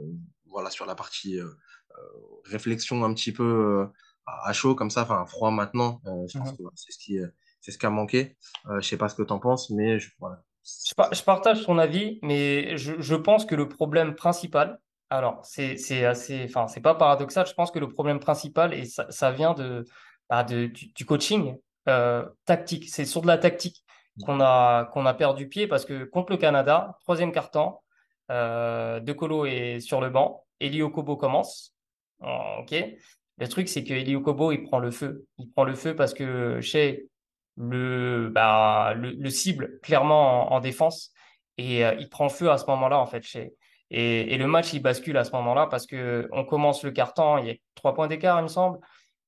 sur 0.71 0.87
la 0.87 0.95
partie 0.95 1.38
réflexion 2.45 3.04
un 3.04 3.14
petit 3.14 3.33
peu 3.33 3.87
à 4.26 4.52
chaud 4.52 4.75
comme 4.75 4.90
ça, 4.90 5.02
enfin 5.02 5.25
froid 5.26 5.50
maintenant. 5.50 6.00
je 6.04 6.38
pense 6.38 6.52
mhm. 6.52 6.57
que 6.57 6.62
c'est 6.75 6.92
ce 6.92 6.99
qui, 6.99 7.19
c'est 7.61 7.73
ce 7.73 7.78
qui 7.78 7.87
a 7.87 7.90
manqué. 7.90 8.37
je 8.69 8.87
sais 8.87 8.97
pas 8.97 9.09
ce 9.09 9.14
que 9.14 9.23
tu 9.23 9.33
en 9.33 9.38
penses, 9.38 9.71
mais 9.71 9.99
je, 9.99 10.11
voilà. 10.19 10.42
Je, 10.64 11.23
partage 11.23 11.64
ton 11.64 11.79
avis, 11.79 12.19
mais 12.23 12.76
je, 12.76 13.00
je, 13.00 13.14
pense 13.14 13.45
que 13.45 13.55
le 13.55 13.69
problème 13.69 14.14
principal, 14.14 14.79
alors 15.09 15.40
c'est 15.45 16.05
assez, 16.05 16.45
enfin 16.45 16.69
c'est 16.69 16.81
pas 16.81 16.95
paradoxal. 16.95 17.47
Je 17.47 17.55
pense 17.55 17.71
que 17.71 17.79
le 17.79 17.88
problème 17.88 18.21
principal 18.21 18.75
et 18.75 18.85
ça, 18.85 19.07
ça 19.11 19.31
vient 19.31 19.55
de, 19.55 19.85
bah, 20.29 20.45
de 20.45 20.67
du, 20.67 21.05
coaching 21.05 21.57
euh, 21.88 22.25
tactique. 22.45 22.88
C'est 22.88 23.05
sur 23.05 23.23
de 23.23 23.26
la 23.26 23.38
tactique 23.38 23.85
qu'on 24.25 24.40
a 24.40 24.85
qu'on 24.93 25.07
a 25.07 25.14
perdu 25.14 25.49
pied 25.49 25.67
parce 25.67 25.85
que 25.85 26.05
contre 26.05 26.33
le 26.33 26.38
Canada, 26.38 26.97
troisième 27.00 27.33
quart-temps, 27.33 27.83
euh, 28.31 29.00
De 29.00 29.12
Colo 29.12 29.47
est 29.47 29.81
sur 29.81 30.00
le 30.00 30.11
banc, 30.11 30.45
Elio 30.61 30.90
Kobo 30.90 31.17
commence. 31.17 31.75
ok. 32.21 32.75
Le 33.38 33.49
truc, 33.49 33.69
c'est 33.71 33.85
que 33.85 33.95
Elio 33.95 34.21
Kobo, 34.21 34.52
il 34.52 34.62
prend 34.64 34.79
le 34.79 34.90
feu. 34.90 35.26
Il 35.38 35.50
prend 35.50 35.64
le 35.64 35.75
feu 35.75 35.97
parce 35.97 36.12
que 36.12 36.61
chez 36.61 37.09
le, 37.61 38.31
bah, 38.33 38.95
le, 38.97 39.31
cible 39.31 39.79
clairement 39.83 40.52
en, 40.52 40.61
défense 40.61 41.12
et 41.59 41.85
euh, 41.85 41.95
il 41.99 42.09
prend 42.09 42.29
feu 42.29 42.50
à 42.50 42.59
ce 42.59 42.64
moment-là 42.67 42.99
en 42.99 43.07
fait 43.07 43.23
chez 43.23 43.52
et, 43.90 44.35
et, 44.35 44.38
le 44.38 44.47
match 44.47 44.73
il 44.73 44.81
bascule 44.81 45.17
à 45.17 45.25
ce 45.25 45.33
moment-là 45.33 45.67
parce 45.67 45.87
que 45.87 46.29
on 46.33 46.45
commence 46.45 46.83
le 46.85 46.90
carton 46.90 47.38
il 47.38 47.47
y 47.47 47.50
a 47.50 47.55
trois 47.75 47.93
points 47.93 48.07
d'écart 48.07 48.38
il 48.40 48.45
me 48.45 48.49
semble 48.49 48.79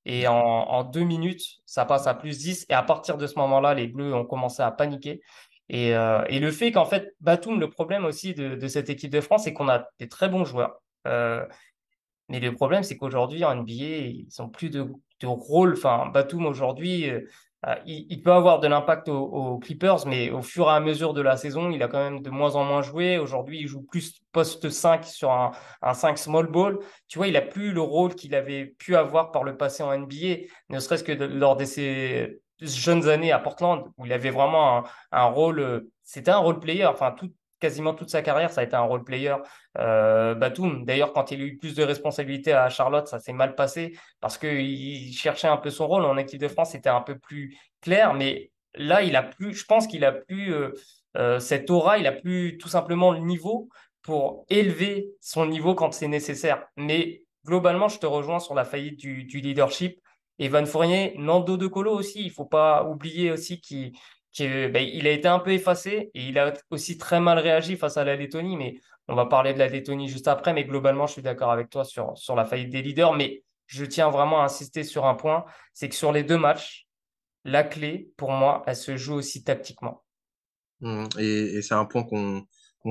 et 0.07 0.27
en, 0.27 0.83
deux 0.85 1.05
minutes 1.05 1.43
ça 1.67 1.85
passe 1.85 2.07
à 2.07 2.15
plus 2.15 2.39
10 2.39 2.67
et 2.69 2.75
à 2.75 2.83
partir 2.83 3.19
de 3.19 3.27
ce 3.27 3.39
moment-là 3.39 3.75
les 3.75 3.87
Bleus 3.87 4.15
ont 4.15 4.25
commencé 4.25 4.63
à 4.63 4.71
paniquer 4.71 5.21
et, 5.69 5.95
euh, 5.95 6.25
et 6.29 6.41
le 6.41 6.51
fait 6.51 6.73
qu'en 6.73 6.87
fait 6.87 7.15
Batum 7.21 7.61
le 7.61 7.69
problème 7.69 8.05
aussi 8.05 8.35
de, 8.35 8.55
de 8.55 8.69
cette 8.69 8.89
équipe 8.89 9.13
de 9.13 9.21
France 9.21 9.45
c'est 9.45 9.53
qu'on 9.53 9.69
a 9.69 9.85
des 9.99 10.09
très 10.09 10.29
bons 10.29 10.45
joueurs 10.45 10.81
euh, 11.07 11.45
mais 12.29 12.41
le 12.41 12.55
problème, 12.55 12.83
c'est 12.83 12.97
qu'aujourd'hui, 12.97 13.45
en 13.45 13.55
NBA, 13.57 13.73
ils 13.75 14.29
n'ont 14.39 14.49
plus 14.49 14.71
de, 14.71 14.87
de 15.21 15.27
rôle. 15.27 15.75
Enfin, 15.75 16.07
Batum, 16.15 16.47
aujourd'hui, 16.47 17.11
euh, 17.67 17.77
il, 17.87 18.23
peut 18.23 18.33
avoir 18.33 18.59
de 18.59 18.67
l'impact 18.67 19.09
aux, 19.09 19.59
Clippers, 19.59 20.07
mais 20.07 20.31
au 20.31 20.43
fur 20.43 20.67
et 20.67 20.73
à 20.73 20.81
mesure 20.81 21.15
de 21.15 21.21
la 21.21 21.37
saison, 21.37 21.71
il 21.71 21.83
a 21.83 21.89
quand 21.89 22.03
même 22.03 22.21
de 22.21 22.31
moins 22.31 22.57
en 22.57 22.65
moins 22.65 22.83
joué. 22.83 23.19
Aujourd'hui, 23.19 23.61
il 23.61 23.69
joue 23.69 23.83
plus 23.83 24.21
poste 24.33 24.69
5 24.69 25.05
sur 25.05 25.31
un, 25.31 25.53
5 25.95 26.19
small 26.19 26.49
ball. 26.49 26.79
Tu 27.07 27.19
vois, 27.19 27.29
il 27.29 27.35
n'a 27.35 27.41
plus 27.41 27.73
le 27.73 27.81
rôle 27.81 28.15
qu'il 28.17 28.35
avait 28.35 28.67
pu 28.67 28.97
avoir 28.97 29.31
par 29.31 29.45
le 29.45 29.57
passé 29.57 29.85
en 29.85 29.97
NBA, 29.97 30.47
ne 30.71 30.79
serait-ce 30.81 31.05
que 31.05 31.13
lors 31.13 31.57
de 31.57 31.65
ses 31.65 32.41
jeunes 32.61 33.09
années 33.09 33.31
à 33.31 33.39
Portland, 33.39 33.85
où 33.97 34.07
il 34.07 34.13
avait 34.13 34.31
vraiment 34.31 34.79
un, 34.79 34.85
un 35.13 35.25
rôle, 35.27 35.61
euh, 35.61 35.93
c'était 36.03 36.31
un 36.33 36.39
role 36.39 36.59
player. 36.59 36.87
Enfin, 36.87 37.13
tout, 37.13 37.31
quasiment 37.63 37.95
toute 37.95 38.11
sa 38.11 38.23
carrière, 38.23 38.51
ça 38.51 38.61
a 38.61 38.65
été 38.65 38.75
un 38.75 38.83
role 38.83 39.05
player. 39.05 39.37
Euh, 39.79 40.35
Batum, 40.35 40.85
d'ailleurs, 40.85 41.13
quand 41.13 41.31
il 41.31 41.41
a 41.41 41.45
eu 41.45 41.57
plus 41.57 41.75
de 41.77 41.85
responsabilités 41.85 42.53
à 42.53 42.69
Charlotte, 42.69 43.07
ça 43.07 43.21
s'est 43.21 43.33
mal 43.33 43.55
passé 43.55 43.97
parce 44.21 44.37
qu'il 44.37 45.15
cherchait 45.15 45.47
un 45.47 45.57
peu 45.57 45.71
son 45.71 45.87
rôle. 45.87 46.05
En 46.05 46.17
équipe 46.17 46.41
de 46.41 46.49
France, 46.49 46.73
c'était 46.73 46.89
un 46.89 47.01
peu 47.01 47.17
plus 47.17 47.57
clair, 47.81 48.15
mais 48.15 48.51
là, 48.75 49.03
il 49.03 49.15
a 49.15 49.23
plus, 49.23 49.55
je 49.55 49.65
pense 49.65 49.87
qu'il 49.87 50.05
a 50.05 50.11
plus 50.11 50.53
euh, 50.53 50.73
euh, 51.17 51.39
cette 51.39 51.71
aura, 51.71 51.99
il 51.99 52.07
a 52.09 52.13
plus 52.13 52.59
tout 52.59 52.69
simplement 52.69 53.13
le 53.13 53.21
niveau 53.21 53.69
pour 54.03 54.45
élever 54.51 55.07
son 55.21 55.47
niveau 55.47 55.77
quand 55.77 55.93
c'est 55.93 56.09
nécessaire. 56.09 56.65
Mais 56.77 57.23
globalement, 57.47 57.89
je 57.89 58.01
te 58.01 58.07
rejoins 58.07 58.41
sur 58.41 58.55
la 58.55 58.65
faillite 58.65 58.99
du, 58.99 59.23
du 59.23 59.41
leadership. 59.41 60.01
Evan 60.41 60.67
Fournier, 60.67 61.15
Nando 61.17 61.57
De 61.57 61.69
Colo 61.69 61.93
aussi, 61.93 62.25
il 62.25 62.33
faut 62.33 62.45
pas 62.45 62.85
oublier 62.85 63.31
aussi 63.31 63.61
qu'il 63.61 63.93
ben, 64.39 64.77
il 64.77 65.07
a 65.07 65.11
été 65.11 65.29
un 65.29 65.39
peu 65.39 65.53
effacé 65.53 66.11
et 66.15 66.29
il 66.29 66.39
a 66.39 66.53
aussi 66.71 66.99
très 66.99 67.21
mal 67.21 67.39
réagi 67.39 67.77
face 67.77 67.97
à 67.97 68.05
la 68.05 68.17
Lettonie. 68.17 68.57
Mais 68.57 68.75
on 69.09 69.15
va 69.15 69.27
parler 69.27 69.53
de 69.55 69.59
la 69.59 69.69
Lettonie 69.69 70.09
juste 70.09 70.29
après. 70.29 70.53
Mais 70.53 70.65
globalement, 70.65 71.07
je 71.07 71.13
suis 71.15 71.23
d'accord 71.23 71.51
avec 71.51 71.71
toi 71.71 71.85
sur, 71.85 72.17
sur 72.17 72.35
la 72.35 72.45
faillite 72.45 72.71
des 72.71 72.83
leaders. 72.83 73.13
Mais 73.15 73.45
je 73.67 73.85
tiens 73.85 74.11
vraiment 74.11 74.43
à 74.43 74.45
insister 74.45 74.85
sur 74.85 75.07
un 75.07 75.15
point 75.15 75.45
c'est 75.73 75.89
que 75.89 75.95
sur 75.95 76.13
les 76.13 76.23
deux 76.23 76.39
matchs, 76.39 76.87
la 77.45 77.65
clé, 77.65 78.13
pour 78.17 78.31
moi, 78.31 78.63
elle 78.67 78.77
se 78.77 78.97
joue 78.97 79.15
aussi 79.15 79.43
tactiquement. 79.43 80.05
Mmh, 80.81 81.07
et, 81.19 81.63
c'est 81.63 81.75
un 81.75 81.85
point 81.85 82.05
qu'on 82.05 82.45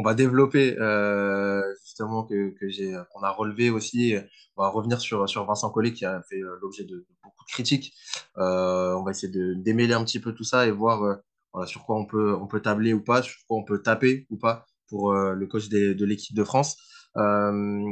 va 0.03 0.13
développer, 0.13 0.77
euh, 0.79 1.61
justement, 1.83 2.23
que, 2.23 2.49
que 2.59 2.69
j'ai, 2.69 2.97
qu'on 3.11 3.21
a 3.23 3.31
relevé 3.31 3.69
aussi. 3.69 4.15
On 4.57 4.63
va 4.63 4.69
revenir 4.69 4.99
sur, 4.99 5.27
sur 5.29 5.45
Vincent 5.45 5.69
Collet 5.69 5.93
qui 5.93 6.05
a 6.05 6.21
fait 6.23 6.41
euh, 6.41 6.57
l'objet 6.61 6.83
de, 6.83 7.05
beaucoup 7.23 7.45
de 7.45 7.51
critiques. 7.51 7.93
Euh, 8.37 8.93
on 8.95 9.03
va 9.03 9.11
essayer 9.11 9.31
de 9.31 9.53
démêler 9.53 9.93
un 9.93 10.03
petit 10.03 10.19
peu 10.19 10.33
tout 10.33 10.43
ça 10.43 10.65
et 10.67 10.71
voir 10.71 11.19
voilà, 11.53 11.67
sur 11.67 11.85
quoi 11.85 11.97
on 11.97 12.05
peut, 12.05 12.61
tabler 12.61 12.93
ou 12.93 13.03
pas, 13.03 13.21
sur 13.21 13.35
quoi 13.47 13.57
on 13.57 13.63
peut 13.63 13.81
taper 13.81 14.27
ou 14.29 14.37
pas 14.37 14.65
pour 14.87 15.11
euh, 15.13 15.33
le 15.33 15.47
coach 15.47 15.69
de 15.69 16.05
l'équipe 16.05 16.35
de 16.35 16.43
France. 16.43 16.77
Euh, 17.17 17.83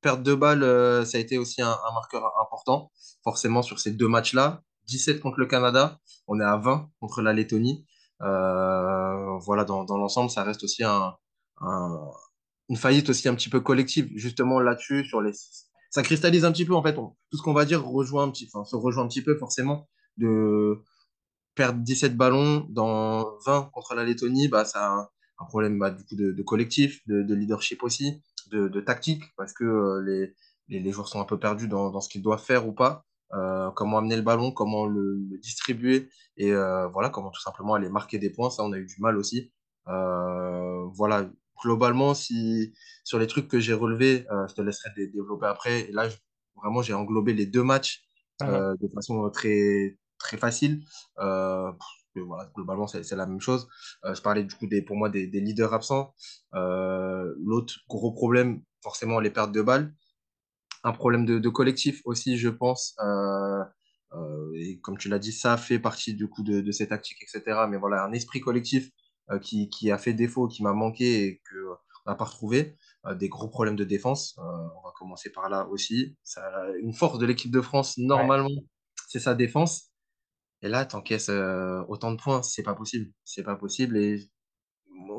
perte 0.00 0.22
de 0.22 0.34
balle, 0.34 0.62
euh, 0.62 1.04
ça 1.04 1.18
a 1.18 1.20
été 1.20 1.38
aussi 1.38 1.62
un, 1.62 1.76
marqueur 1.94 2.32
important, 2.40 2.90
forcément 3.24 3.62
sur 3.62 3.78
ces 3.78 3.92
deux 3.92 4.08
matchs-là. 4.08 4.62
17 4.86 5.20
contre 5.20 5.38
le 5.38 5.46
Canada, 5.46 5.98
on 6.26 6.40
est 6.40 6.44
à 6.44 6.56
20 6.56 6.90
contre 7.00 7.22
la 7.22 7.32
Lettonie. 7.32 7.86
voilà, 8.20 9.64
dans, 9.64 9.84
l'ensemble, 9.84 10.30
ça 10.30 10.42
reste 10.42 10.64
aussi 10.64 10.82
un, 10.84 11.14
une 12.68 12.76
faillite 12.76 13.08
aussi 13.10 13.28
un 13.28 13.34
petit 13.34 13.48
peu 13.50 13.60
collective, 13.60 14.10
justement 14.14 14.60
là-dessus, 14.60 15.04
sur 15.04 15.20
les 15.20 15.32
ça 15.90 16.02
cristallise 16.02 16.44
un 16.44 16.52
petit 16.52 16.64
peu 16.64 16.74
en 16.74 16.82
fait 16.82 16.94
tout 16.94 17.36
ce 17.36 17.42
qu'on 17.42 17.52
va 17.52 17.64
dire 17.64 17.84
rejoint 17.84 18.22
un 18.22 18.30
petit 18.30 18.48
enfin, 18.52 18.64
se 18.64 18.76
rejoint 18.76 19.04
un 19.04 19.08
petit 19.08 19.22
peu 19.22 19.36
forcément 19.36 19.88
de 20.16 20.82
perdre 21.54 21.80
17 21.80 22.16
ballons 22.16 22.66
dans 22.70 23.38
20 23.46 23.70
contre 23.72 23.94
la 23.94 24.04
Lettonie, 24.04 24.48
bah, 24.48 24.64
ça 24.64 24.92
a 24.92 25.10
un, 25.38 25.44
problème 25.46 25.78
bah, 25.78 25.90
du 25.90 26.04
coup, 26.04 26.16
de, 26.16 26.42
collectif, 26.42 27.00
de, 27.06 27.34
leadership 27.34 27.82
aussi, 27.82 28.22
de, 28.50 28.80
tactique, 28.80 29.24
parce 29.36 29.52
que 29.52 29.64
euh, 29.64 30.34
les, 30.68 30.80
les, 30.80 30.92
joueurs 30.92 31.08
sont 31.08 31.20
un 31.20 31.24
peu 31.24 31.38
perdus 31.38 31.68
dans, 31.68 31.90
dans 31.90 32.00
ce 32.00 32.08
qu'ils 32.08 32.22
doivent 32.22 32.42
faire 32.42 32.66
ou 32.66 32.72
pas. 32.72 33.04
Euh, 33.32 33.70
comment 33.70 33.98
amener 33.98 34.16
le 34.16 34.22
ballon, 34.22 34.50
comment 34.50 34.86
le, 34.86 35.20
distribuer 35.40 36.08
et 36.36 36.52
euh, 36.52 36.88
voilà 36.88 37.10
comment 37.10 37.30
tout 37.30 37.40
simplement 37.40 37.74
aller 37.74 37.88
marquer 37.88 38.18
des 38.18 38.30
points. 38.30 38.50
Ça, 38.50 38.64
on 38.64 38.72
a 38.72 38.78
eu 38.78 38.86
du 38.86 38.96
mal 38.98 39.16
aussi. 39.16 39.52
voilà, 39.86 41.30
globalement, 41.62 42.14
si 42.14 42.72
sur 43.04 43.18
les 43.18 43.26
trucs 43.26 43.48
que 43.48 43.60
j'ai 43.60 43.74
relevés, 43.74 44.26
je 44.48 44.54
te 44.54 44.62
laisserai 44.62 44.90
développer 44.96 45.46
après. 45.46 45.80
Et 45.88 45.92
là, 45.92 46.08
vraiment, 46.56 46.82
j'ai 46.82 46.94
englobé 46.94 47.32
les 47.34 47.46
deux 47.46 47.62
matchs 47.62 48.02
ah 48.40 48.74
de 48.80 48.88
façon 48.94 49.28
très 49.30 49.98
très 50.20 50.36
facile. 50.36 50.84
Euh, 51.18 51.72
voilà, 52.14 52.50
globalement, 52.54 52.86
c'est 52.86 53.10
la 53.12 53.26
même 53.26 53.40
chose. 53.40 53.68
Euh, 54.04 54.14
je 54.14 54.22
parlais 54.22 54.44
du 54.44 54.54
coup 54.54 54.66
des, 54.66 54.82
pour 54.82 54.96
moi 54.96 55.08
des, 55.08 55.26
des 55.26 55.40
leaders 55.40 55.74
absents. 55.74 56.14
Euh, 56.54 57.34
l'autre 57.38 57.74
gros 57.88 58.12
problème, 58.12 58.62
forcément, 58.82 59.18
les 59.18 59.30
pertes 59.30 59.52
de 59.52 59.62
balles. 59.62 59.92
Un 60.84 60.92
problème 60.92 61.26
de, 61.26 61.38
de 61.38 61.48
collectif 61.48 62.00
aussi, 62.04 62.38
je 62.38 62.48
pense. 62.48 62.96
et 64.54 64.80
comme 64.80 64.98
tu 64.98 65.08
l'as 65.08 65.18
dit, 65.18 65.32
ça 65.32 65.56
fait 65.56 65.78
partie 65.78 66.14
du 66.14 66.28
coup 66.28 66.42
de, 66.42 66.60
de 66.60 66.72
ces 66.72 66.88
tactiques, 66.88 67.22
etc. 67.22 67.66
Mais 67.68 67.76
voilà, 67.76 68.04
un 68.04 68.12
esprit 68.12 68.40
collectif 68.40 68.90
qui, 69.42 69.68
qui, 69.68 69.90
a 69.90 69.98
fait 69.98 70.14
défaut, 70.14 70.48
qui 70.48 70.62
m'a 70.62 70.72
manqué 70.72 71.24
et 71.24 71.42
qu'on 71.48 72.10
n'a 72.10 72.16
pas 72.16 72.24
retrouvé. 72.24 72.76
des 73.14 73.28
gros 73.28 73.48
problèmes 73.48 73.76
de 73.76 73.84
défense. 73.84 74.34
on 74.38 74.82
va 74.82 74.92
commencer 74.98 75.30
par 75.30 75.48
là 75.50 75.68
aussi. 75.68 76.16
Ça, 76.24 76.42
une 76.80 76.94
force 76.94 77.18
de 77.18 77.26
l'équipe 77.26 77.52
de 77.52 77.60
France, 77.60 77.98
normalement, 77.98 78.48
c'est 79.08 79.20
sa 79.20 79.34
défense. 79.34 79.89
Et 80.62 80.68
là, 80.68 80.84
tu 80.84 80.96
encaisses 80.96 81.30
euh, 81.30 81.82
autant 81.88 82.12
de 82.12 82.16
points, 82.16 82.42
c'est 82.42 82.62
pas 82.62 82.74
possible. 82.74 83.10
C'est 83.24 83.42
pas 83.42 83.56
possible. 83.56 83.96
Et 83.96 84.30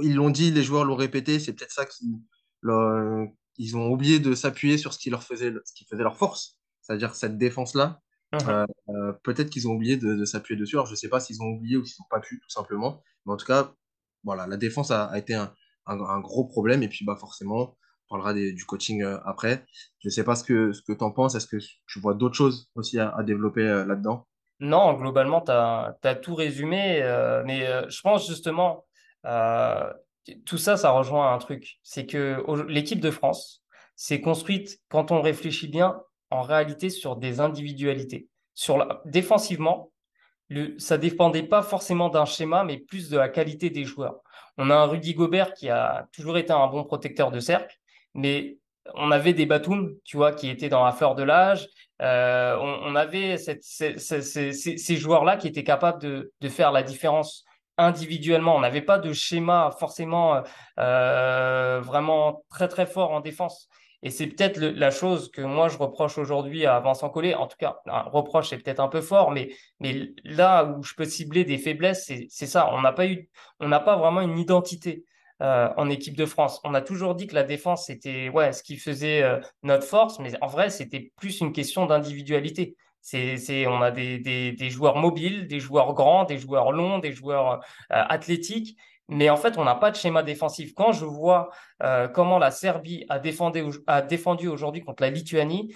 ils 0.02 0.16
l'ont 0.16 0.30
dit, 0.30 0.52
les 0.52 0.64
joueurs 0.64 0.86
l'ont 0.86 0.96
répété, 0.96 1.40
c'est 1.40 1.54
peut-être 1.54 1.72
ça 1.72 1.86
qu'ils 1.86 2.20
ils 3.58 3.78
ont 3.78 3.92
oublié 3.92 4.20
de 4.20 4.34
s'appuyer 4.34 4.78
sur 4.78 4.94
ce 4.94 5.00
qui 5.00 5.10
leur 5.10 5.24
faisait, 5.24 5.54
ce 5.66 5.74
qui 5.74 5.86
faisait 5.86 6.04
leur 6.04 6.18
force, 6.18 6.58
c'est-à-dire 6.82 7.16
cette 7.16 7.38
défense-là. 7.38 8.02
Mmh 8.34 8.38
euh, 8.48 8.66
euh, 8.90 9.14
peut-être 9.24 9.50
qu'ils 9.50 9.68
ont 9.68 9.74
oublié 9.74 9.98
de, 9.98 10.24
s'appuyer 10.24 10.58
dessus. 10.58 10.76
Alors, 10.78 10.86
je 10.86 10.96
sais 10.96 11.10
pas 11.10 11.20
s'ils 11.20 11.42
ont 11.42 11.48
oublié 11.48 11.76
ou 11.76 11.84
s'ils 11.84 12.02
n'ont 12.02 12.08
pas 12.10 12.22
pu, 12.22 12.40
tout 12.40 12.50
simplement. 12.50 13.04
Mais 13.26 13.34
en 13.34 13.38
tout 13.38 13.46
cas, 13.46 13.74
voilà, 14.24 14.48
la 14.48 14.56
défense 14.56 14.90
a, 14.92 15.12
été 15.18 15.34
un, 15.34 15.54
gros 16.22 16.46
problème. 16.46 16.82
Et 16.82 16.88
puis, 16.88 17.04
bah, 17.04 17.18
forcément, 17.20 17.78
on 18.10 18.16
parlera 18.16 18.34
du 18.34 18.66
coaching 18.66 19.04
après. 19.26 19.66
Je 20.00 20.10
sais 20.10 20.24
pas 20.24 20.36
ce 20.36 20.46
que, 20.46 20.72
ce 20.72 20.82
que 20.82 20.94
tu 20.94 21.04
en 21.04 21.12
penses. 21.12 21.36
Est-ce 21.36 21.48
que 21.48 21.58
tu 21.58 22.00
vois 22.00 22.14
d'autres 22.14 22.36
choses 22.36 22.72
aussi 22.76 23.00
à 23.00 23.22
développer 23.24 23.64
là-dedans? 23.64 24.28
Non, 24.62 24.94
globalement, 24.94 25.42
tu 25.42 25.52
as, 25.52 26.16
tout 26.22 26.36
résumé, 26.36 27.02
euh, 27.02 27.42
mais 27.46 27.66
euh, 27.68 27.90
je 27.90 28.00
pense 28.02 28.28
justement, 28.28 28.86
euh, 29.26 29.92
tout 30.46 30.60
ça, 30.60 30.78
ça 30.78 30.92
rejoint 30.92 31.34
un 31.34 31.40
truc. 31.40 31.80
C'est 31.82 32.06
que 32.06 32.46
l'équipe 32.70 33.00
de 33.00 33.10
France 33.10 33.64
s'est 33.96 34.22
construite, 34.22 34.80
quand 34.88 35.12
on 35.12 35.20
réfléchit 35.22 35.68
bien, 35.68 36.00
en 36.30 36.44
réalité 36.44 36.92
sur 36.92 37.16
des 37.16 37.40
individualités. 37.40 38.28
Sur. 38.54 39.02
Défensivement, 39.06 39.92
ça 40.78 41.00
dépendait 41.00 41.44
pas 41.44 41.64
forcément 41.64 42.10
d'un 42.10 42.26
schéma, 42.26 42.64
mais 42.64 42.78
plus 42.78 43.10
de 43.10 43.18
la 43.18 43.30
qualité 43.30 43.72
des 43.72 43.84
joueurs. 43.84 44.22
On 44.58 44.70
a 44.70 44.76
un 44.76 44.86
Rudy 44.86 45.16
Gobert 45.16 45.54
qui 45.56 45.70
a 45.70 46.08
toujours 46.12 46.38
été 46.38 46.54
un 46.54 46.68
bon 46.68 46.84
protecteur 46.84 47.32
de 47.32 47.40
cercle, 47.40 47.76
mais 48.14 48.60
on 48.96 49.12
avait 49.12 49.34
des 49.34 49.46
Batum, 49.46 49.96
tu 50.04 50.18
vois, 50.18 50.32
qui 50.32 50.50
étaient 50.50 50.70
dans 50.70 50.84
la 50.84 50.92
fleur 50.92 51.16
de 51.16 51.24
l'âge. 51.24 51.68
Euh, 52.02 52.58
on, 52.60 52.96
avait 52.96 53.38
ces, 53.38 54.96
joueurs-là 54.98 55.38
qui 55.38 55.48
étaient 55.48 55.64
capables 55.64 56.02
de, 56.02 56.50
faire 56.50 56.72
la 56.72 56.82
différence 56.82 57.46
individuellement. 57.78 58.56
On 58.56 58.62
n'avait 58.62 58.82
pas 58.82 58.98
de 58.98 59.14
schéma 59.14 59.72
forcément 59.80 60.42
euh, 60.80 61.80
vraiment 61.82 62.44
très 62.50 62.68
très 62.68 62.88
fort 62.88 63.12
en 63.12 63.20
défense. 63.20 63.70
Et 64.04 64.10
c'est 64.10 64.26
peut-être 64.26 64.60
la 64.60 64.90
chose 64.90 65.30
que 65.30 65.44
moi 65.44 65.68
je 65.70 65.78
reproche 65.78 66.18
aujourd'hui 66.18 66.66
à 66.66 66.80
Vincent 66.80 67.10
Collet. 67.10 67.36
En 67.36 67.46
tout 67.46 67.58
cas, 67.60 67.78
un 67.86 68.02
reproche 68.02 68.50
c'est 68.50 68.58
peut-être 68.58 68.80
un 68.80 68.88
peu 68.88 69.02
fort, 69.02 69.30
mais, 69.30 69.52
mais 69.80 70.10
là 70.24 70.64
où 70.64 70.82
je 70.82 70.96
peux 70.96 71.06
cibler 71.06 71.46
des 71.46 71.60
faiblesses, 71.60 72.12
c'est 72.30 72.48
ça. 72.48 72.74
On 72.74 72.82
n'a 72.82 72.94
pas 72.94 73.06
eu, 73.06 73.30
on 73.60 73.68
n'a 73.68 73.80
pas 73.80 73.98
vraiment 73.98 74.22
une 74.22 74.40
identité. 74.40 75.06
Euh, 75.42 75.70
en 75.76 75.90
équipe 75.90 76.16
de 76.16 76.28
France. 76.28 76.62
On 76.64 76.76
a 76.76 76.82
toujours 76.82 77.16
dit 77.16 77.26
que 77.26 77.34
la 77.34 77.42
défense 77.42 77.88
c'était 77.88 78.30
ouais 78.30 78.54
ce 78.54 78.62
qui 78.62 78.78
faisait 78.78 79.24
euh, 79.24 79.40
notre 79.64 79.88
force, 79.88 80.20
mais 80.20 80.32
en 80.40 80.46
vrai 80.46 80.70
c'était 80.70 81.12
plus 81.18 81.40
une 81.42 81.52
question 81.52 81.88
d'individualité. 81.88 82.76
C'est, 83.02 83.66
on 83.66 83.82
a 83.82 83.90
des, 83.90 84.20
des, 84.20 84.70
joueurs 84.70 84.98
mobiles, 84.98 85.48
des 85.48 85.60
joueurs 85.60 85.96
grands, 85.96 86.26
des 86.26 86.38
joueurs 86.38 86.72
longs, 86.72 87.00
des 87.00 87.12
joueurs 87.12 87.54
euh, 87.54 87.58
athlétiques, 87.90 88.78
mais 89.08 89.32
en 89.32 89.38
fait 89.38 89.58
on 89.58 89.64
n'a 89.64 89.74
pas 89.74 89.90
de 89.90 89.96
schéma 89.96 90.22
défensif. 90.22 90.74
Quand 90.76 90.92
je 90.92 91.06
vois 91.06 91.50
comment 92.14 92.38
la 92.38 92.52
Serbie 92.52 93.06
a 93.10 93.18
défendu, 93.18 93.64
a 93.88 94.04
défendu 94.04 94.48
aujourd'hui 94.48 94.84
contre 94.84 95.02
la 95.02 95.10
Lituanie, 95.10 95.74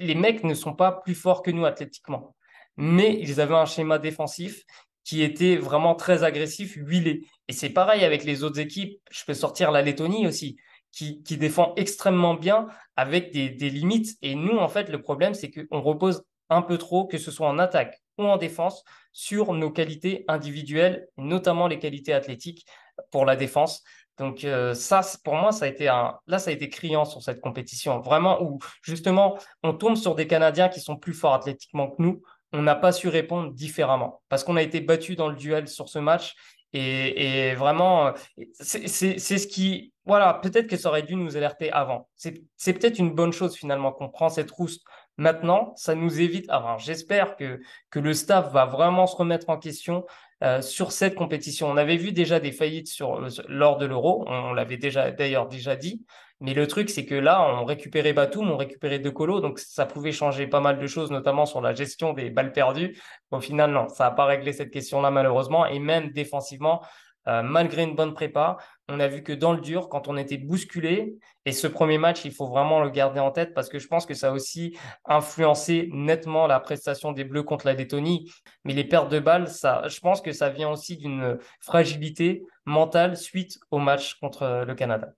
les 0.00 0.16
mecs 0.16 0.42
ne 0.42 0.54
sont 0.54 0.74
pas 0.74 0.90
plus 0.90 1.14
forts 1.14 1.42
que 1.42 1.52
nous 1.52 1.64
athlétiquement 1.64 2.34
mais 2.76 3.16
ils 3.20 3.40
avaient 3.40 3.54
un 3.54 3.66
schéma 3.66 3.98
défensif 3.98 4.64
qui 5.04 5.22
était 5.22 5.56
vraiment 5.56 5.94
très 5.94 6.24
agressif, 6.24 6.74
huilé. 6.76 7.26
Et 7.48 7.52
c'est 7.52 7.70
pareil 7.70 8.04
avec 8.04 8.24
les 8.24 8.42
autres 8.42 8.58
équipes. 8.58 9.00
Je 9.10 9.24
peux 9.24 9.34
sortir 9.34 9.70
la 9.70 9.82
Lettonie 9.82 10.26
aussi, 10.26 10.56
qui, 10.92 11.22
qui 11.22 11.36
défend 11.36 11.74
extrêmement 11.76 12.34
bien 12.34 12.66
avec 12.96 13.32
des, 13.32 13.50
des 13.50 13.70
limites. 13.70 14.16
Et 14.22 14.34
nous, 14.34 14.56
en 14.58 14.68
fait, 14.68 14.88
le 14.88 15.00
problème, 15.00 15.34
c'est 15.34 15.50
qu'on 15.50 15.80
repose 15.80 16.24
un 16.50 16.62
peu 16.62 16.78
trop, 16.78 17.06
que 17.06 17.18
ce 17.18 17.30
soit 17.30 17.48
en 17.48 17.58
attaque 17.58 18.00
ou 18.18 18.24
en 18.24 18.36
défense, 18.36 18.84
sur 19.12 19.52
nos 19.52 19.70
qualités 19.70 20.24
individuelles, 20.28 21.08
notamment 21.16 21.66
les 21.66 21.78
qualités 21.78 22.12
athlétiques 22.12 22.64
pour 23.10 23.24
la 23.24 23.36
défense. 23.36 23.82
Donc 24.18 24.44
euh, 24.44 24.74
ça, 24.74 25.00
pour 25.24 25.34
moi, 25.34 25.50
ça 25.50 25.64
a 25.64 25.68
été 25.68 25.88
un, 25.88 26.16
là, 26.26 26.38
ça 26.38 26.50
a 26.50 26.52
été 26.52 26.68
criant 26.68 27.04
sur 27.04 27.22
cette 27.22 27.40
compétition, 27.40 28.00
vraiment 28.00 28.40
où 28.42 28.60
justement 28.82 29.36
on 29.62 29.74
tombe 29.74 29.96
sur 29.96 30.14
des 30.14 30.26
Canadiens 30.26 30.68
qui 30.68 30.80
sont 30.80 30.96
plus 30.96 31.14
forts 31.14 31.34
athlétiquement 31.34 31.90
que 31.90 32.00
nous, 32.00 32.22
on 32.54 32.62
n'a 32.62 32.74
pas 32.74 32.92
su 32.92 33.08
répondre 33.08 33.52
différemment 33.52 34.22
parce 34.28 34.44
qu'on 34.44 34.56
a 34.56 34.62
été 34.62 34.80
battu 34.80 35.16
dans 35.16 35.28
le 35.28 35.36
duel 35.36 35.68
sur 35.68 35.88
ce 35.88 35.98
match. 35.98 36.34
Et, 36.76 37.54
vraiment, 37.54 38.12
c'est 38.54 38.88
ce 38.88 39.46
qui, 39.46 39.92
voilà, 40.04 40.34
peut-être 40.34 40.66
que 40.66 40.76
ça 40.76 40.88
aurait 40.88 41.02
dû 41.02 41.14
nous 41.14 41.36
alerter 41.36 41.70
avant. 41.70 42.08
C'est 42.16 42.72
peut-être 42.72 42.98
une 42.98 43.14
bonne 43.14 43.32
chose 43.32 43.54
finalement 43.54 43.92
qu'on 43.92 44.08
prend 44.08 44.28
cette 44.28 44.50
rousse 44.50 44.80
maintenant. 45.16 45.72
Ça 45.76 45.94
nous 45.94 46.20
évite. 46.20 46.50
Alors, 46.50 46.80
j'espère 46.80 47.36
que, 47.36 47.60
que 47.90 48.00
le 48.00 48.12
staff 48.12 48.52
va 48.52 48.66
vraiment 48.66 49.06
se 49.06 49.14
remettre 49.14 49.50
en 49.50 49.58
question 49.58 50.04
euh, 50.42 50.60
sur 50.60 50.90
cette 50.90 51.14
compétition. 51.14 51.70
On 51.70 51.76
avait 51.76 51.96
vu 51.96 52.12
déjà 52.12 52.40
des 52.40 52.52
faillites 52.52 52.88
sur, 52.88 53.24
lors 53.48 53.78
de 53.78 53.86
l'Euro. 53.86 54.24
On, 54.26 54.52
l'avait 54.52 54.76
déjà 54.76 55.12
d'ailleurs 55.12 55.46
déjà 55.46 55.76
dit. 55.76 56.04
Mais 56.44 56.52
le 56.52 56.66
truc, 56.66 56.90
c'est 56.90 57.06
que 57.06 57.14
là, 57.14 57.42
on 57.42 57.64
récupérait 57.64 58.12
Batum, 58.12 58.50
on 58.50 58.58
récupérait 58.58 58.98
De 58.98 59.08
Colo, 59.08 59.40
donc 59.40 59.58
ça 59.58 59.86
pouvait 59.86 60.12
changer 60.12 60.46
pas 60.46 60.60
mal 60.60 60.78
de 60.78 60.86
choses, 60.86 61.10
notamment 61.10 61.46
sur 61.46 61.62
la 61.62 61.72
gestion 61.72 62.12
des 62.12 62.28
balles 62.28 62.52
perdues. 62.52 63.00
Au 63.30 63.40
final, 63.40 63.70
non, 63.70 63.88
ça 63.88 64.04
n'a 64.04 64.10
pas 64.10 64.26
réglé 64.26 64.52
cette 64.52 64.70
question-là, 64.70 65.10
malheureusement. 65.10 65.64
Et 65.64 65.78
même 65.78 66.10
défensivement, 66.10 66.82
euh, 67.28 67.40
malgré 67.40 67.84
une 67.84 67.94
bonne 67.94 68.12
prépa, 68.12 68.58
on 68.88 69.00
a 69.00 69.08
vu 69.08 69.22
que 69.22 69.32
dans 69.32 69.54
le 69.54 69.60
dur, 69.62 69.88
quand 69.88 70.06
on 70.06 70.18
était 70.18 70.36
bousculé, 70.36 71.16
et 71.46 71.52
ce 71.52 71.66
premier 71.66 71.96
match, 71.96 72.26
il 72.26 72.34
faut 72.34 72.46
vraiment 72.46 72.80
le 72.80 72.90
garder 72.90 73.20
en 73.20 73.30
tête 73.30 73.54
parce 73.54 73.70
que 73.70 73.78
je 73.78 73.88
pense 73.88 74.04
que 74.04 74.12
ça 74.12 74.28
a 74.28 74.32
aussi 74.32 74.76
influencé 75.06 75.88
nettement 75.94 76.46
la 76.46 76.60
prestation 76.60 77.12
des 77.12 77.24
Bleus 77.24 77.44
contre 77.44 77.64
la 77.66 77.72
Lettonie. 77.72 78.30
Mais 78.64 78.74
les 78.74 78.84
pertes 78.84 79.10
de 79.10 79.18
balles, 79.18 79.48
je 79.48 80.00
pense 80.00 80.20
que 80.20 80.32
ça 80.32 80.50
vient 80.50 80.68
aussi 80.68 80.98
d'une 80.98 81.38
fragilité 81.60 82.44
mentale 82.66 83.16
suite 83.16 83.58
au 83.70 83.78
match 83.78 84.16
contre 84.20 84.64
le 84.66 84.74
Canada. 84.74 85.14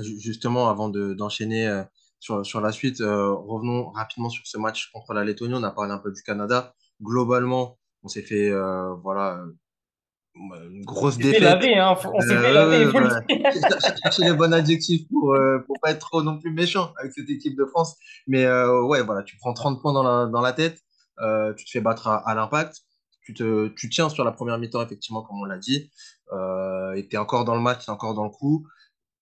Justement, 0.00 0.70
avant 0.70 0.88
d'enchaîner 0.88 1.66
euh, 1.66 1.82
sur, 2.18 2.46
sur, 2.46 2.60
la 2.60 2.72
suite, 2.72 3.00
euh, 3.00 3.32
revenons 3.32 3.90
rapidement 3.90 4.30
sur 4.30 4.46
ce 4.46 4.56
match 4.56 4.90
contre 4.92 5.12
la 5.12 5.24
Lettonie. 5.24 5.54
On 5.54 5.62
a 5.62 5.70
parlé 5.70 5.92
un 5.92 5.98
peu 5.98 6.10
du 6.10 6.22
Canada. 6.22 6.74
Globalement, 7.02 7.78
on 8.02 8.08
s'est 8.08 8.22
fait 8.22 8.48
euh, 8.50 8.94
voilà, 9.02 9.44
une 10.34 10.84
grosse 10.84 11.18
défaite. 11.18 11.42
Lavé, 11.42 11.76
hein. 11.76 11.94
On 12.04 12.20
s'est 12.20 12.38
fait 12.38 12.52
laver. 12.52 12.90
Chercher 14.02 14.24
les 14.24 14.32
bons 14.32 14.52
adjectifs 14.52 15.06
pour 15.08 15.34
ne 15.34 15.78
pas 15.82 15.90
être 15.90 15.98
trop 15.98 16.22
non 16.22 16.38
plus 16.38 16.52
méchant 16.52 16.94
avec 16.98 17.12
cette 17.12 17.28
équipe 17.28 17.56
de 17.56 17.66
France. 17.66 17.96
Mais 18.26 18.46
ouais, 18.46 19.02
voilà, 19.02 19.22
tu 19.24 19.36
prends 19.36 19.52
30 19.52 19.82
points 19.82 19.92
dans 19.92 20.02
la, 20.02 20.26
dans 20.26 20.40
la 20.40 20.52
tête, 20.54 20.80
tu 21.56 21.64
te 21.64 21.70
fais 21.70 21.80
battre 21.80 22.08
à, 22.08 22.16
à 22.16 22.34
l'impact. 22.34 22.80
Tu, 23.24 23.34
te, 23.34 23.68
tu 23.68 23.88
tiens 23.88 24.08
sur 24.08 24.24
la 24.24 24.32
première 24.32 24.58
mi-temps, 24.58 24.82
effectivement, 24.82 25.22
comme 25.22 25.38
on 25.38 25.44
l'a 25.44 25.58
dit. 25.58 25.90
et 26.96 27.08
tu 27.08 27.16
es 27.16 27.18
encore 27.18 27.44
dans 27.44 27.54
le 27.54 27.60
match, 27.60 27.84
tu 27.84 27.90
es 27.90 27.92
encore 27.92 28.14
dans 28.14 28.24
le 28.24 28.30
coup 28.30 28.66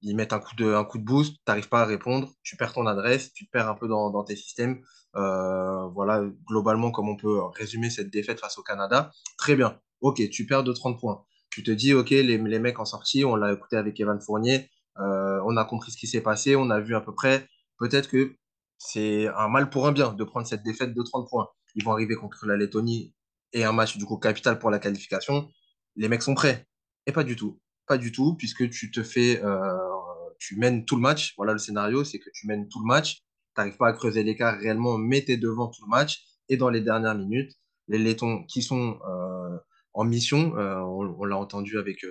ils 0.03 0.17
mettent 0.17 0.33
un 0.33 0.39
coup 0.39 0.55
de, 0.57 0.73
un 0.73 0.85
coup 0.85 0.99
de 0.99 1.05
boost, 1.05 1.35
tu 1.35 1.41
n'arrives 1.49 1.69
pas 1.69 1.83
à 1.83 1.85
répondre, 1.85 2.33
tu 2.43 2.57
perds 2.57 2.73
ton 2.73 2.87
adresse, 2.87 3.33
tu 3.33 3.47
te 3.47 3.51
perds 3.51 3.69
un 3.69 3.75
peu 3.75 3.89
dans, 3.89 4.11
dans 4.11 4.25
tes 4.25 4.37
systèmes. 4.37 4.83
Euh, 5.17 5.87
voilà, 5.89 6.23
globalement, 6.47 6.91
comme 6.91 7.09
on 7.09 7.17
peut 7.17 7.41
résumer 7.57 7.91
cette 7.91 8.11
défaite 8.11 8.41
face 8.41 8.59
au 8.59 8.63
Canada. 8.63 9.11
Très 9.37 9.57
bien. 9.57 9.79
Ok, 10.01 10.23
tu 10.31 10.47
perds 10.47 10.65
de 10.65 10.73
30 10.73 10.99
points. 10.99 11.25
Tu 11.51 11.63
te 11.63 11.71
dis, 11.71 11.95
ok, 11.95 12.11
les, 12.11 12.39
les 12.39 12.59
mecs 12.59 12.79
en 12.79 12.85
sortie, 12.85 13.25
on 13.25 13.37
l'a 13.37 13.53
écouté 13.53 13.77
avec 13.77 13.99
Evan 14.01 14.21
Fournier, 14.21 14.71
euh, 14.99 15.41
on 15.45 15.57
a 15.57 15.65
compris 15.65 15.93
ce 15.93 15.97
qui 15.97 16.07
s'est 16.07 16.21
passé, 16.21 16.57
on 16.57 16.71
a 16.71 16.81
vu 16.81 16.95
à 16.95 17.01
peu 17.01 17.15
près. 17.15 17.47
Peut-être 17.79 18.09
que 18.09 18.37
c'est 18.79 19.29
un 19.29 19.49
mal 19.49 19.71
pour 19.71 19.87
un 19.87 19.93
bien 19.93 20.13
de 20.13 20.25
prendre 20.25 20.47
cette 20.47 20.63
défaite 20.63 20.95
de 20.95 21.03
30 21.03 21.29
points. 21.29 21.49
Ils 21.75 21.85
vont 21.85 21.93
arriver 21.93 22.15
contre 22.15 22.47
la 22.47 22.57
Lettonie 22.57 23.15
et 23.53 23.65
un 23.65 23.73
match 23.73 23.97
du 23.97 24.05
coup 24.05 24.17
capital 24.19 24.59
pour 24.59 24.71
la 24.71 24.79
qualification. 24.79 25.49
Les 25.97 26.09
mecs 26.09 26.23
sont 26.23 26.35
prêts. 26.35 26.67
Et 27.07 27.13
pas 27.13 27.25
du 27.25 27.37
tout. 27.37 27.61
Du 27.99 28.13
tout, 28.13 28.35
puisque 28.37 28.71
tu 28.71 28.91
te 28.91 29.03
fais 29.03 29.43
euh, 29.43 29.77
tu 30.39 30.57
mènes 30.57 30.85
tout 30.85 30.95
le 30.95 31.03
match. 31.03 31.35
Voilà 31.37 31.53
le 31.53 31.59
scénario, 31.59 32.05
c'est 32.05 32.19
que 32.19 32.31
tu 32.33 32.47
mènes 32.47 32.69
tout 32.69 32.79
le 32.79 32.87
match. 32.87 33.17
Tu 33.17 33.23
n'arrives 33.59 33.77
pas 33.77 33.89
à 33.89 33.93
creuser 33.93 34.23
l'écart 34.23 34.59
réellement, 34.59 34.97
mais 34.97 35.25
tu 35.25 35.33
es 35.33 35.37
devant 35.37 35.69
tout 35.69 35.85
le 35.85 35.91
match. 35.91 36.23
Et 36.49 36.57
dans 36.57 36.71
les 36.71 36.81
dernières 36.81 37.17
minutes, 37.17 37.53
les 37.89 37.99
Lettons 37.99 38.45
qui 38.45 38.63
sont 38.63 39.01
euh, 39.09 39.59
en 39.93 40.05
mission, 40.05 40.57
euh, 40.57 40.79
on, 40.79 41.25
l'a 41.25 41.37
entendu 41.37 41.79
avec, 41.79 42.07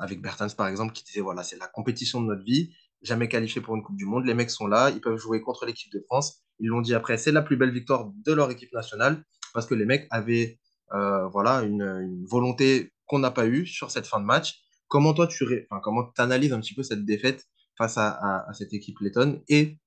avec 0.00 0.22
Bertens 0.22 0.54
par 0.56 0.68
exemple, 0.68 0.94
qui 0.94 1.04
disait 1.04 1.20
voilà, 1.20 1.42
c'est 1.42 1.58
la 1.58 1.66
compétition 1.66 2.22
de 2.22 2.28
notre 2.28 2.44
vie, 2.44 2.74
jamais 3.02 3.28
qualifié 3.28 3.60
pour 3.60 3.76
une 3.76 3.82
Coupe 3.82 3.96
du 3.96 4.06
Monde. 4.06 4.24
Les 4.24 4.34
mecs 4.34 4.50
sont 4.50 4.66
là, 4.66 4.88
ils 4.90 5.00
peuvent 5.00 5.18
jouer 5.18 5.42
contre 5.42 5.66
l'équipe 5.66 5.92
de 5.92 6.00
France. 6.06 6.42
Ils 6.58 6.68
l'ont 6.68 6.80
dit 6.80 6.94
après, 6.94 7.18
c'est 7.18 7.32
la 7.32 7.42
plus 7.42 7.58
belle 7.58 7.72
victoire 7.72 8.10
de 8.14 8.32
leur 8.32 8.50
équipe 8.50 8.72
nationale 8.72 9.22
parce 9.52 9.66
que 9.66 9.74
les 9.74 9.84
mecs 9.84 10.06
avaient 10.10 10.58
voilà, 10.90 11.62
une 11.62 12.24
volonté 12.26 12.93
qu'on 13.06 13.18
n'a 13.18 13.30
pas 13.30 13.46
eue 13.46 13.66
sur 13.66 13.90
cette 13.90 14.06
fin 14.06 14.20
de 14.20 14.24
match 14.24 14.64
Comment 14.88 15.14
toi, 15.14 15.26
tu 15.26 15.44
comment 15.82 16.12
analyses 16.18 16.52
un 16.52 16.60
petit 16.60 16.74
peu 16.74 16.82
cette 16.82 17.04
défaite 17.04 17.48
face 17.76 17.98
à, 17.98 18.46
cette 18.52 18.72
équipe 18.72 19.00
lettonne 19.00 19.42
et 19.48 19.78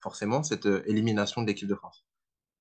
forcément 0.00 0.42
cette 0.42 0.66
euh, 0.66 0.82
élimination 0.86 1.42
de 1.42 1.46
l'équipe 1.46 1.68
de 1.68 1.74
France? 1.74 2.04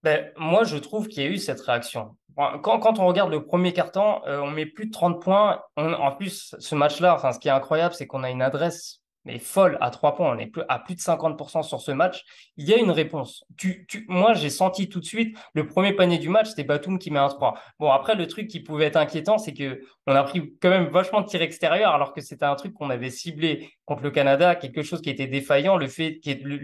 Ben, 0.04 0.32
moi, 0.38 0.63
je 0.65 0.78
trouve 0.78 1.08
qu'il 1.08 1.23
y 1.23 1.25
a 1.25 1.30
eu 1.30 1.38
cette 1.38 1.62
réaction. 1.62 2.15
Quand, 2.36 2.80
quand 2.80 2.99
on 2.99 3.08
regarde 3.08 3.32
le 3.32 3.43
premier 3.43 3.73
carton, 3.73 4.21
euh, 4.28 4.39
on 4.39 4.51
met 4.51 4.67
plus 4.67 4.88
de 4.88 4.91
30 4.91 5.21
points. 5.21 5.63
en 5.78 6.12
plus, 6.12 6.54
ce 6.60 6.75
match-là, 6.75 7.15
enfin, 7.15 7.32
ce 7.32 7.39
qui 7.39 7.47
est 7.47 7.51
incroyable, 7.51 7.95
c'est 7.95 8.06
qu'on 8.06 8.23
a 8.23 8.30
une 8.30 8.43
adresse 8.43 9.01
mais 9.26 9.40
folle 9.40 9.78
à 9.82 9.90
trois 9.90 10.16
points. 10.16 10.36
On 10.36 10.40
est 10.40 10.52
à 10.70 10.80
plus 10.80 10.96
de 10.96 11.00
50% 11.00 11.64
sur 11.64 11.82
ce 11.82 11.92
match. 11.92 12.24
Il 12.58 12.66
y 12.66 12.74
a 12.74 12.78
une 12.78 12.92
réponse. 12.92 13.44
Tu, 13.58 13.86
moi, 14.08 14.34
j'ai 14.34 14.50
senti 14.50 14.88
tout 14.88 15.00
de 15.00 15.06
suite 15.06 15.38
le 15.54 15.68
premier 15.68 15.94
panier 15.94 16.18
du 16.18 16.30
match, 16.30 16.50
c'était 16.50 16.64
Batum 16.64 17.00
qui 17.00 17.12
met 17.12 17.20
un 17.20 17.28
3. 17.28 17.56
Bon, 17.80 17.92
après, 17.92 18.16
le 18.16 18.28
truc 18.28 18.48
qui 18.48 18.60
pouvait 18.60 18.86
être 18.86 18.98
inquiétant, 18.98 19.38
c'est 19.38 19.54
que 19.54 19.82
on 20.08 20.16
a 20.16 20.24
pris 20.24 20.54
quand 20.62 20.70
même 20.70 20.88
vachement 20.88 21.22
de 21.22 21.26
tirs 21.26 21.42
extérieurs, 21.42 21.94
alors 21.94 22.14
que 22.14 22.22
c'était 22.22 22.46
un 22.46 22.56
truc 22.56 22.74
qu'on 22.74 22.92
avait 22.92 23.10
ciblé 23.10 23.72
contre 23.86 24.04
le 24.04 24.12
Canada, 24.12 24.56
quelque 24.56 24.84
chose 24.84 25.02
qui 25.02 25.10
était 25.10 25.28
défaillant, 25.28 25.78
le 25.78 25.88
fait 25.88 26.20
le, 26.26 26.58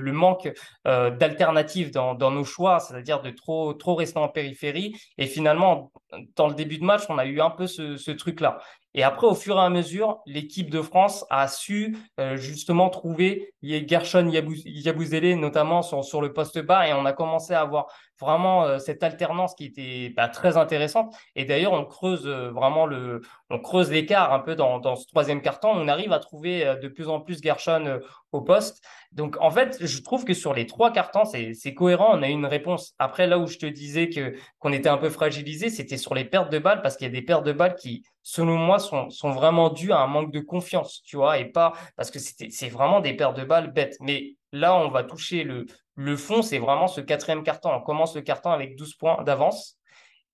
le, 0.00 0.12
manque 0.12 0.50
euh, 0.86 1.10
d'alternatives 1.10 1.90
dans, 1.90 2.30
nos 2.30 2.44
choix, 2.44 2.80
c'est-à-dire 2.80 3.20
de 3.20 3.30
trop, 3.30 3.74
trop 3.74 3.94
rester 3.94 4.18
en 4.18 4.28
périphérie. 4.28 4.94
Et 5.18 5.26
finalement, 5.26 5.92
dans 6.34 6.48
le 6.48 6.54
début 6.54 6.78
de 6.78 6.84
match, 6.84 7.02
on 7.10 7.18
a 7.18 7.26
eu 7.26 7.40
un 7.40 7.50
peu 7.50 7.66
ce 7.66 8.10
truc-là. 8.10 8.58
Et 8.98 9.04
après, 9.04 9.28
au 9.28 9.36
fur 9.36 9.56
et 9.56 9.60
à 9.60 9.70
mesure, 9.70 10.18
l'équipe 10.26 10.70
de 10.70 10.82
France 10.82 11.24
a 11.30 11.46
su 11.46 11.96
euh, 12.18 12.36
justement 12.36 12.90
trouver 12.90 13.54
Gershon 13.62 14.28
Yabouzélé, 14.28 15.36
notamment 15.36 15.82
sur, 15.82 16.04
sur 16.04 16.20
le 16.20 16.32
poste 16.32 16.58
bas, 16.58 16.88
et 16.88 16.92
on 16.92 17.04
a 17.04 17.12
commencé 17.12 17.54
à 17.54 17.60
avoir 17.60 17.86
vraiment 18.20 18.64
euh, 18.64 18.78
cette 18.78 19.02
alternance 19.02 19.54
qui 19.54 19.64
était 19.64 20.12
bah, 20.16 20.28
très 20.28 20.56
intéressante. 20.56 21.14
Et 21.36 21.44
d'ailleurs, 21.44 21.72
on 21.72 21.84
creuse 21.84 22.26
euh, 22.26 22.50
vraiment 22.50 22.86
le, 22.86 23.20
on 23.50 23.58
creuse 23.58 23.90
l'écart 23.90 24.32
un 24.32 24.40
peu 24.40 24.54
dans, 24.54 24.78
dans 24.78 24.96
ce 24.96 25.06
troisième 25.06 25.40
carton. 25.40 25.68
On 25.70 25.88
arrive 25.88 26.12
à 26.12 26.18
trouver 26.18 26.66
euh, 26.66 26.76
de 26.76 26.88
plus 26.88 27.08
en 27.08 27.20
plus 27.20 27.42
Gershon 27.42 28.00
au 28.32 28.40
poste. 28.42 28.82
Donc, 29.12 29.36
en 29.40 29.50
fait, 29.50 29.78
je 29.80 30.02
trouve 30.02 30.24
que 30.24 30.34
sur 30.34 30.52
les 30.52 30.66
trois 30.66 30.92
cartons, 30.92 31.24
c'est 31.24 31.74
cohérent. 31.74 32.16
On 32.16 32.22
a 32.22 32.28
eu 32.28 32.32
une 32.32 32.46
réponse. 32.46 32.94
Après, 32.98 33.26
là 33.26 33.38
où 33.38 33.46
je 33.46 33.58
te 33.58 33.66
disais 33.66 34.08
que 34.08 34.34
qu'on 34.58 34.72
était 34.72 34.88
un 34.88 34.98
peu 34.98 35.10
fragilisé, 35.10 35.70
c'était 35.70 35.96
sur 35.96 36.14
les 36.14 36.24
pertes 36.24 36.52
de 36.52 36.58
balles 36.58 36.82
parce 36.82 36.96
qu'il 36.96 37.06
y 37.06 37.10
a 37.10 37.12
des 37.12 37.22
pertes 37.22 37.44
de 37.44 37.52
balles 37.52 37.74
qui, 37.74 38.04
selon 38.22 38.56
moi, 38.56 38.78
sont, 38.78 39.08
sont 39.10 39.30
vraiment 39.30 39.70
dues 39.70 39.92
à 39.92 40.00
un 40.00 40.06
manque 40.06 40.32
de 40.32 40.40
confiance, 40.40 41.02
tu 41.04 41.16
vois, 41.16 41.38
et 41.38 41.46
pas 41.46 41.72
parce 41.96 42.10
que 42.10 42.18
c'est 42.18 42.68
vraiment 42.68 43.00
des 43.00 43.14
pertes 43.14 43.36
de 43.36 43.44
balles 43.44 43.72
bêtes. 43.72 43.96
Mais 44.00 44.36
là, 44.52 44.76
on 44.76 44.90
va 44.90 45.04
toucher 45.04 45.44
le, 45.44 45.66
le 45.98 46.16
fond, 46.16 46.42
c'est 46.42 46.60
vraiment 46.60 46.86
ce 46.86 47.00
quatrième 47.00 47.42
carton. 47.42 47.72
On 47.72 47.80
commence 47.80 48.14
le 48.14 48.22
carton 48.22 48.52
avec 48.52 48.76
12 48.76 48.94
points 48.94 49.24
d'avance. 49.24 49.80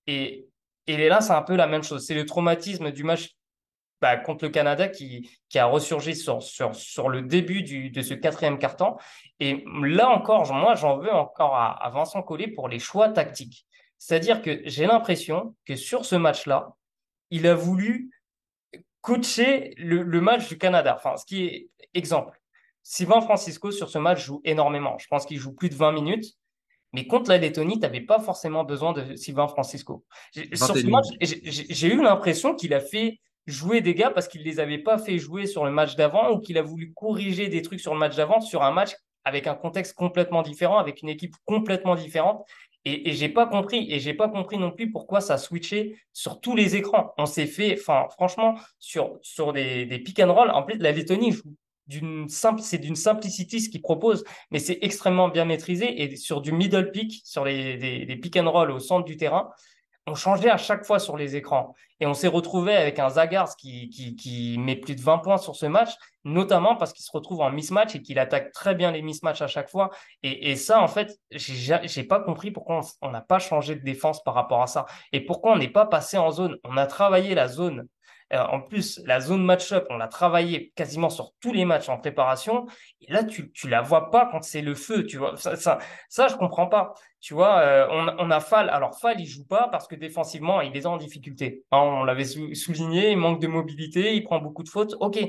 Et, 0.05 0.47
et 0.85 1.09
là, 1.09 1.21
c'est 1.21 1.33
un 1.33 1.41
peu 1.41 1.55
la 1.55 1.65
même 1.65 1.81
chose. 1.81 2.05
C'est 2.05 2.13
le 2.13 2.27
traumatisme 2.27 2.91
du 2.91 3.03
match 3.03 3.31
bah, 3.99 4.15
contre 4.15 4.45
le 4.45 4.51
Canada 4.51 4.87
qui, 4.87 5.27
qui 5.49 5.57
a 5.57 5.65
ressurgi 5.65 6.15
sur, 6.15 7.09
le 7.09 7.21
début 7.23 7.63
du, 7.63 7.89
de 7.89 8.01
ce 8.03 8.13
quatrième 8.13 8.59
carton. 8.59 8.95
Et 9.39 9.65
là 9.81 10.09
encore, 10.09 10.53
moi, 10.53 10.75
j'en 10.75 10.99
veux 10.99 11.11
encore 11.11 11.55
à, 11.55 11.89
Vincent 11.89 12.21
Collet 12.21 12.47
pour 12.47 12.69
les 12.69 12.77
choix 12.77 13.09
tactiques. 13.09 13.65
C'est-à-dire 13.97 14.43
que 14.43 14.61
j'ai 14.65 14.85
l'impression 14.85 15.55
que 15.65 15.75
sur 15.75 16.05
ce 16.05 16.15
match-là, 16.15 16.75
il 17.31 17.47
a 17.47 17.55
voulu 17.55 18.11
coacher 19.01 19.73
le, 19.77 20.03
le 20.03 20.21
match 20.21 20.47
du 20.47 20.59
Canada. 20.59 20.93
Enfin, 20.95 21.17
ce 21.17 21.25
qui 21.25 21.43
est 21.43 21.69
exemple. 21.95 22.39
Sylvain 22.87 23.19
Francisco, 23.19 23.71
sur 23.71 23.89
ce 23.89 23.97
match, 23.97 24.23
joue 24.23 24.41
énormément. 24.45 24.95
Je 24.99 25.07
pense 25.07 25.25
qu'il 25.25 25.39
joue 25.39 25.53
plus 25.53 25.69
de 25.69 25.75
20 25.75 25.91
minutes. 25.91 26.35
Mais 26.93 27.07
contre 27.07 27.31
la 27.31 27.39
Lettonie, 27.39 27.73
tu 27.73 27.79
n'avais 27.79 27.99
pas 27.99 28.19
forcément 28.19 28.63
besoin 28.63 28.93
de 28.93 29.15
Sylvain 29.15 29.47
Francisco. 29.47 30.05
Sur 30.53 30.77
ce 30.77 30.85
match, 30.85 31.07
j'ai 31.19 31.87
eu 31.87 32.01
l'impression 32.01 32.53
qu'il 32.55 32.75
a 32.75 32.79
fait 32.79 33.19
jouer 33.47 33.81
des 33.81 33.95
gars 33.95 34.11
parce 34.11 34.27
qu'il 34.27 34.41
ne 34.41 34.45
les 34.45 34.59
avait 34.59 34.77
pas 34.77 34.99
fait 34.99 35.17
jouer 35.17 35.47
sur 35.47 35.65
le 35.65 35.71
match 35.71 35.95
d'avant 35.95 36.31
ou 36.31 36.39
qu'il 36.39 36.59
a 36.59 36.61
voulu 36.61 36.93
corriger 36.93 37.49
des 37.49 37.63
trucs 37.63 37.79
sur 37.79 37.93
le 37.93 37.99
match 37.99 38.15
d'avant 38.15 38.39
sur 38.39 38.61
un 38.61 38.71
match 38.71 38.95
avec 39.23 39.47
un 39.47 39.55
contexte 39.55 39.95
complètement 39.95 40.43
différent, 40.43 40.77
avec 40.77 41.01
une 41.01 41.09
équipe 41.09 41.33
complètement 41.45 41.95
différente. 41.95 42.47
Et, 42.85 43.09
et 43.09 43.13
j'ai 43.13 43.29
pas 43.29 43.47
compris, 43.47 43.91
et 43.91 43.99
j'ai 43.99 44.13
pas 44.13 44.29
compris 44.29 44.59
non 44.59 44.71
plus 44.71 44.91
pourquoi 44.91 45.21
ça 45.21 45.39
switchait 45.39 45.97
sur 46.13 46.39
tous 46.39 46.55
les 46.55 46.75
écrans. 46.75 47.15
On 47.17 47.25
s'est 47.25 47.47
fait, 47.47 47.79
enfin, 47.79 48.05
franchement, 48.11 48.53
sur, 48.77 49.17
sur 49.23 49.53
des, 49.53 49.87
des 49.87 49.97
pick 49.97 50.19
and 50.19 50.31
roll. 50.31 50.51
En 50.51 50.61
plus, 50.61 50.77
la 50.77 50.91
Lettonie 50.91 51.31
joue 51.31 51.55
d'une 51.87 52.27
simple, 52.29 52.61
c'est 52.61 52.77
d'une 52.77 52.95
simplicité 52.95 53.59
ce 53.59 53.69
qu'il 53.69 53.81
propose, 53.81 54.23
mais 54.51 54.59
c'est 54.59 54.79
extrêmement 54.81 55.29
bien 55.29 55.45
maîtrisé 55.45 56.01
et 56.01 56.15
sur 56.15 56.41
du 56.41 56.51
middle 56.51 56.91
pick, 56.91 57.21
sur 57.23 57.45
les, 57.45 57.77
les, 57.77 58.15
pick 58.15 58.35
and 58.37 58.49
roll 58.49 58.71
au 58.71 58.79
centre 58.79 59.05
du 59.05 59.17
terrain, 59.17 59.49
on 60.07 60.15
changeait 60.15 60.49
à 60.49 60.57
chaque 60.57 60.85
fois 60.85 60.99
sur 60.99 61.17
les 61.17 61.35
écrans. 61.35 61.73
Et 61.99 62.05
on 62.05 62.13
s'est 62.13 62.27
retrouvé 62.27 62.75
avec 62.75 62.99
un 62.99 63.09
Zagars 63.09 63.55
qui, 63.55 63.89
qui, 63.89 64.15
qui, 64.15 64.57
met 64.59 64.75
plus 64.75 64.95
de 64.95 65.01
20 65.01 65.19
points 65.19 65.37
sur 65.37 65.55
ce 65.55 65.65
match, 65.65 65.91
notamment 66.25 66.75
parce 66.75 66.93
qu'il 66.93 67.03
se 67.03 67.11
retrouve 67.11 67.41
en 67.41 67.49
mismatch 67.49 67.95
et 67.95 68.01
qu'il 68.01 68.19
attaque 68.19 68.51
très 68.51 68.75
bien 68.75 68.91
les 68.91 69.01
mismatchs 69.01 69.41
à 69.41 69.47
chaque 69.47 69.69
fois. 69.69 69.89
Et, 70.21 70.51
et 70.51 70.55
ça, 70.57 70.81
en 70.81 70.87
fait, 70.87 71.19
j'ai 71.31 72.03
pas 72.03 72.19
compris 72.19 72.51
pourquoi 72.51 72.81
on 73.01 73.09
n'a 73.09 73.21
pas 73.21 73.39
changé 73.39 73.75
de 73.75 73.83
défense 73.83 74.23
par 74.23 74.35
rapport 74.35 74.61
à 74.61 74.67
ça. 74.67 74.85
Et 75.11 75.21
pourquoi 75.21 75.53
on 75.53 75.57
n'est 75.57 75.69
pas 75.69 75.85
passé 75.85 76.17
en 76.17 76.29
zone? 76.31 76.57
On 76.63 76.77
a 76.77 76.85
travaillé 76.85 77.33
la 77.33 77.47
zone 77.47 77.87
euh, 78.33 78.39
en 78.39 78.59
plus, 78.59 79.01
la 79.05 79.19
zone 79.19 79.43
match-up, 79.43 79.85
on 79.89 79.97
l'a 79.97 80.07
travaillé 80.07 80.71
quasiment 80.75 81.09
sur 81.09 81.33
tous 81.41 81.53
les 81.53 81.63
matchs 81.63 81.89
en 81.89 81.97
préparation. 81.97 82.65
Et 83.01 83.11
là, 83.11 83.23
tu 83.23 83.51
ne 83.63 83.69
la 83.69 83.81
vois 83.81 84.09
pas 84.09 84.27
quand 84.31 84.43
c'est 84.43 84.61
le 84.61 84.73
feu. 84.73 85.05
Tu 85.05 85.17
vois, 85.17 85.37
ça, 85.37 85.55
ça, 85.55 85.77
ça 86.09 86.27
je 86.27 86.35
comprends 86.35 86.65
pas. 86.67 86.93
Tu 87.21 87.35
vois, 87.35 87.59
euh, 87.59 87.87
on, 87.91 88.15
on, 88.17 88.31
a 88.31 88.39
Fall. 88.39 88.69
Alors, 88.69 88.99
Fall, 88.99 89.19
il 89.19 89.27
joue 89.27 89.45
pas 89.45 89.67
parce 89.71 89.87
que 89.87 89.95
défensivement, 89.95 90.61
il 90.61 90.75
est 90.75 90.87
en 90.87 90.97
difficulté. 90.97 91.63
Hein, 91.71 91.79
on 91.79 92.03
l'avait 92.03 92.25
souligné, 92.25 93.11
il 93.11 93.17
manque 93.17 93.41
de 93.41 93.47
mobilité, 93.47 94.15
il 94.15 94.23
prend 94.23 94.39
beaucoup 94.39 94.63
de 94.63 94.69
fautes. 94.69 94.95
OK. 94.99 95.19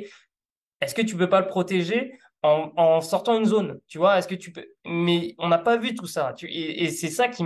Est-ce 0.81 0.95
que 0.95 1.03
tu 1.03 1.17
peux 1.17 1.29
pas 1.29 1.41
le 1.41 1.47
protéger? 1.47 2.19
En, 2.47 3.01
sortant 3.01 3.39
une 3.39 3.45
zone, 3.45 3.81
tu 3.89 3.99
vois, 3.99 4.19
est-ce 4.19 4.29
que 4.29 4.35
tu 4.35 4.53
peux... 4.53 4.67
Mais 4.85 5.35
on 5.39 5.49
n'a 5.49 5.59
pas 5.59 5.77
vu 5.77 5.95
tout 5.95 6.07
ça. 6.07 6.35
Et, 6.43 6.91
c'est 6.91 7.11
ça 7.11 7.29
qui 7.29 7.45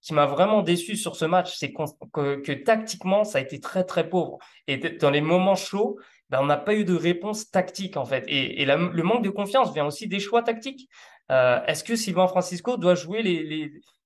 qui 0.00 0.14
m'a 0.14 0.26
vraiment 0.26 0.62
déçu 0.62 0.96
sur 0.96 1.16
ce 1.16 1.24
match, 1.24 1.56
c'est 1.56 1.72
que, 1.72 2.52
tactiquement, 2.52 3.24
ça 3.24 3.38
a 3.38 3.40
été 3.40 3.60
très, 3.60 3.84
très 3.84 4.08
pauvre. 4.08 4.38
Et 4.66 4.76
dans 4.76 5.10
les 5.10 5.20
moments 5.20 5.54
chauds, 5.54 5.98
ben, 6.30 6.40
on 6.40 6.46
n'a 6.46 6.56
pas 6.56 6.74
eu 6.74 6.84
de 6.84 6.94
réponse 6.94 7.50
tactique, 7.50 7.96
en 7.96 8.04
fait. 8.04 8.24
Et, 8.28 8.64
le 8.64 9.02
manque 9.02 9.24
de 9.24 9.30
confiance 9.30 9.72
vient 9.72 9.86
aussi 9.86 10.08
des 10.08 10.20
choix 10.20 10.42
tactiques. 10.42 10.88
Euh, 11.30 11.60
est-ce 11.66 11.82
que 11.82 11.96
Sylvain 11.96 12.28
Francisco 12.28 12.76
doit 12.76 12.94
jouer 12.94 13.22
les, 13.22 13.42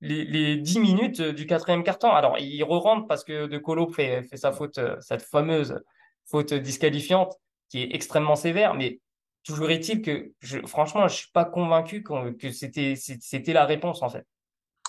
les, 0.00 0.24
les, 0.24 0.57
10 0.57 0.81
minutes 0.81 1.20
du 1.20 1.46
quatrième 1.46 1.83
quart-temps? 1.83 2.14
Alors, 2.14 2.38
il 2.38 2.62
re-rentre 2.62 3.07
parce 3.07 3.24
que 3.24 3.46
De 3.46 3.59
Colo 3.59 3.88
fait, 3.88 4.22
fait 4.22 4.37
sa 4.37 4.53
faute, 4.53 4.81
cette 5.00 5.22
fameuse 5.22 5.81
faute 6.26 6.55
disqualifiante 6.55 7.35
qui 7.68 7.83
est 7.83 7.94
extrêmement 7.94 8.37
sévère, 8.37 8.74
mais 8.74 9.00
Toujours 9.44 9.70
est-il 9.70 10.03
que, 10.03 10.33
franchement, 10.66 11.09
je 11.09 11.14
ne 11.14 11.18
suis 11.18 11.31
pas 11.33 11.44
convaincu 11.44 12.03
que 12.03 12.53
c'était, 12.53 12.94
c'était 12.96 13.53
la 13.53 13.64
réponse, 13.64 14.03
en 14.03 14.11
fait. 14.11 14.26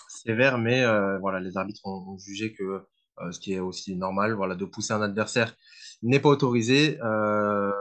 Sévère, 0.10 0.58
mais 0.58 0.84
euh, 0.84 1.18
voilà, 1.20 1.40
les 1.40 1.58
arbitres 1.58 1.86
ont, 1.86 2.18
jugé 2.18 2.54
que 2.54 2.64
euh, 2.64 3.32
ce 3.32 3.40
qui 3.40 3.54
est 3.54 3.60
aussi 3.60 3.96
normal, 3.96 4.34
voilà, 4.34 4.56
de 4.56 4.66
pousser 4.66 4.94
un 4.94 5.02
adversaire 5.02 5.56
n'est 6.02 6.20
pas 6.20 6.30
autorisé. 6.30 7.00
Euh, 7.02 7.72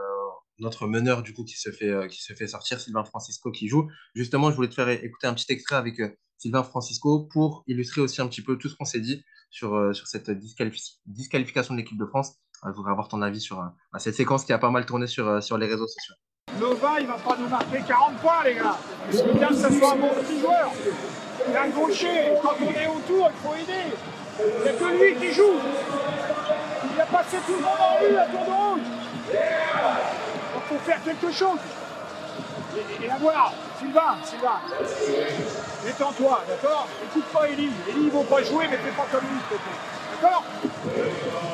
notre 0.59 0.87
meneur, 0.87 1.23
du 1.23 1.33
coup, 1.33 1.43
qui 1.43 1.57
se, 1.57 1.71
fait, 1.71 2.07
qui 2.07 2.21
se 2.21 2.33
fait 2.33 2.47
sortir, 2.47 2.79
Sylvain 2.79 3.03
Francisco, 3.03 3.51
qui 3.51 3.67
joue. 3.67 3.89
Justement, 4.13 4.51
je 4.51 4.55
voulais 4.55 4.69
te 4.69 4.75
faire 4.75 4.89
écouter 4.89 5.25
un 5.27 5.33
petit 5.33 5.51
extrait 5.51 5.75
avec 5.75 5.99
Sylvain 6.37 6.63
Francisco 6.63 7.27
pour 7.31 7.63
illustrer 7.67 7.99
aussi 7.99 8.21
un 8.21 8.27
petit 8.27 8.43
peu 8.43 8.57
tout 8.57 8.69
ce 8.69 8.75
qu'on 8.75 8.85
s'est 8.85 8.99
dit 8.99 9.23
sur, 9.49 9.93
sur 9.95 10.05
cette 10.05 10.29
disqualification 10.29 11.73
de 11.73 11.79
l'équipe 11.79 11.97
de 11.97 12.05
France. 12.05 12.35
Je 12.63 12.71
voudrais 12.73 12.91
avoir 12.91 13.07
ton 13.07 13.23
avis 13.23 13.41
sur 13.41 13.59
cette 13.97 14.13
séquence 14.13 14.45
qui 14.45 14.53
a 14.53 14.59
pas 14.59 14.69
mal 14.69 14.85
tourné 14.85 15.07
sur, 15.07 15.41
sur 15.41 15.57
les 15.57 15.65
réseaux 15.65 15.87
sociaux. 15.87 16.13
Nova, 16.61 16.99
il 16.99 17.07
va 17.07 17.15
pas 17.15 17.35
nous 17.39 17.47
marquer 17.47 17.81
40 17.87 18.17
points, 18.17 18.43
les 18.45 18.53
gars. 18.53 18.77
Il 19.11 19.17
faut 19.17 19.33
bien 19.33 19.47
que 19.47 19.55
ce 19.55 19.79
soit 19.79 19.93
un 19.93 19.95
bon 19.95 20.09
petit 20.09 20.39
joueur. 20.39 20.71
Il 21.49 21.57
un 21.57 21.69
gaucher. 21.69 22.33
Quand 22.39 22.55
on 22.61 22.79
est 22.79 22.87
autour, 22.87 23.31
il 23.33 23.49
faut 23.49 23.55
aider. 23.55 23.95
Il 24.39 24.63
n'y 24.63 24.69
a 24.69 24.73
que 24.73 24.85
lui 24.85 25.15
qui 25.15 25.33
joue. 25.33 25.55
Il 26.93 27.01
a 27.01 27.05
passé 27.05 27.37
tout 27.47 27.53
le 27.53 27.61
monde 27.61 27.79
en 27.79 28.05
lui 28.05 28.15
à 28.15 28.25
tour 28.25 28.45
de 28.45 28.51
route. 28.51 28.81
Il 29.33 30.61
faut 30.69 30.83
faire 30.85 31.03
quelque 31.03 31.31
chose. 31.31 31.59
Et, 33.03 33.07
la 33.07 33.15
voir, 33.15 33.53
Sylvain, 33.79 34.17
Sylvain. 34.23 34.59
Détends-toi, 35.83 36.43
d'accord? 36.47 36.87
Écoute 37.03 37.25
pas 37.33 37.47
Eli. 37.49 37.71
Eli, 37.89 38.03
ils 38.03 38.11
vont 38.11 38.23
pas 38.23 38.43
jouer, 38.43 38.67
mais 38.69 38.77
fais 38.77 38.91
pas 38.95 39.07
comme 39.11 39.21
lui, 39.21 39.39
s'il 39.49 39.57
te 39.57 39.63
plaît. 39.63 40.21
D'accord 40.21 40.43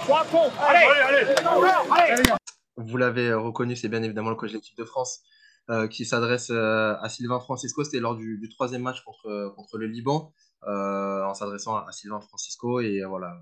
Sois 0.05 0.19
à 0.19 0.23
fond. 0.25 0.51
Allez, 0.67 0.85
allez, 0.85 1.17
allez. 1.17 2.11
allez. 2.13 2.37
Vous 2.77 2.97
l'avez 2.97 3.33
reconnu, 3.33 3.75
c'est 3.75 3.89
bien 3.89 4.03
évidemment 4.03 4.29
le 4.29 4.35
coach 4.35 4.51
de 4.51 4.57
l'équipe 4.57 4.77
de 4.77 4.85
France 4.85 5.21
euh, 5.69 5.87
qui 5.87 6.05
s'adresse 6.05 6.49
euh, 6.49 6.95
à 7.01 7.09
Sylvain 7.09 7.39
Francisco. 7.41 7.83
C'était 7.83 7.99
lors 7.99 8.15
du, 8.15 8.47
troisième 8.49 8.83
match 8.83 9.03
contre, 9.03 9.53
contre 9.55 9.77
le 9.77 9.87
Liban, 9.87 10.31
euh, 10.63 11.25
en 11.25 11.33
s'adressant 11.33 11.75
à, 11.75 11.91
Sylvain 11.91 12.21
Francisco. 12.21 12.79
Et 12.79 13.03
voilà, 13.03 13.41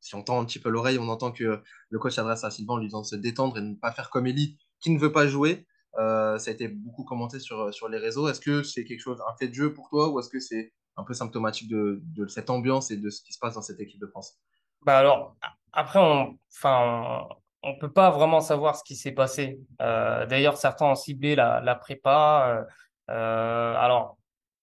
si 0.00 0.14
on 0.14 0.22
tend 0.22 0.40
un 0.40 0.44
petit 0.44 0.60
peu 0.60 0.70
l'oreille, 0.70 0.98
on 0.98 1.08
entend 1.08 1.30
que 1.30 1.60
le 1.90 1.98
coach 1.98 2.14
s'adresse 2.14 2.44
à 2.44 2.50
Sylvain 2.50 2.74
en 2.74 2.76
lui 2.78 2.86
disant 2.86 3.02
de 3.02 3.06
se 3.06 3.16
détendre 3.16 3.58
et 3.58 3.60
de 3.60 3.66
ne 3.66 3.74
pas 3.74 3.92
faire 3.92 4.08
comme 4.08 4.26
Eli 4.26 4.56
qui 4.80 4.90
ne 4.90 4.98
veut 4.98 5.12
pas 5.12 5.26
jouer. 5.26 5.66
ça 5.96 6.36
a 6.36 6.50
été 6.50 6.68
beaucoup 6.68 7.04
commenté 7.04 7.40
sur, 7.40 7.74
sur 7.74 7.88
les 7.88 7.98
réseaux. 7.98 8.28
Est-ce 8.28 8.40
que 8.40 8.62
c'est 8.62 8.84
quelque 8.84 9.00
chose, 9.00 9.20
un 9.28 9.36
fait 9.36 9.48
de 9.48 9.54
jeu 9.54 9.74
pour 9.74 9.90
toi, 9.90 10.08
ou 10.08 10.20
est-ce 10.20 10.30
que 10.30 10.40
c'est 10.40 10.72
un 10.96 11.04
peu 11.04 11.12
symptomatique 11.12 11.68
de, 11.68 12.00
de, 12.02 12.26
cette 12.28 12.48
ambiance 12.48 12.90
et 12.90 12.96
de 12.96 13.10
ce 13.10 13.22
qui 13.22 13.32
se 13.32 13.38
passe 13.40 13.54
dans 13.54 13.62
cette 13.62 13.80
équipe 13.80 14.00
de 14.00 14.06
France? 14.06 14.38
Bah 14.82 14.96
alors, 14.96 15.36
après, 15.72 15.98
on, 15.98 16.38
enfin, 16.56 17.28
on 17.62 17.76
peut 17.76 17.92
pas 17.92 18.10
vraiment 18.10 18.40
savoir 18.40 18.76
ce 18.76 18.84
qui 18.84 18.96
s'est 18.96 19.12
passé. 19.12 19.58
Euh, 19.82 20.26
d'ailleurs, 20.26 20.56
certains 20.56 20.86
ont 20.86 20.94
ciblé 20.94 21.34
la, 21.34 21.60
la 21.60 21.74
prépa. 21.74 22.66
Euh, 23.10 23.12
euh 23.14 23.74
alors, 23.76 24.16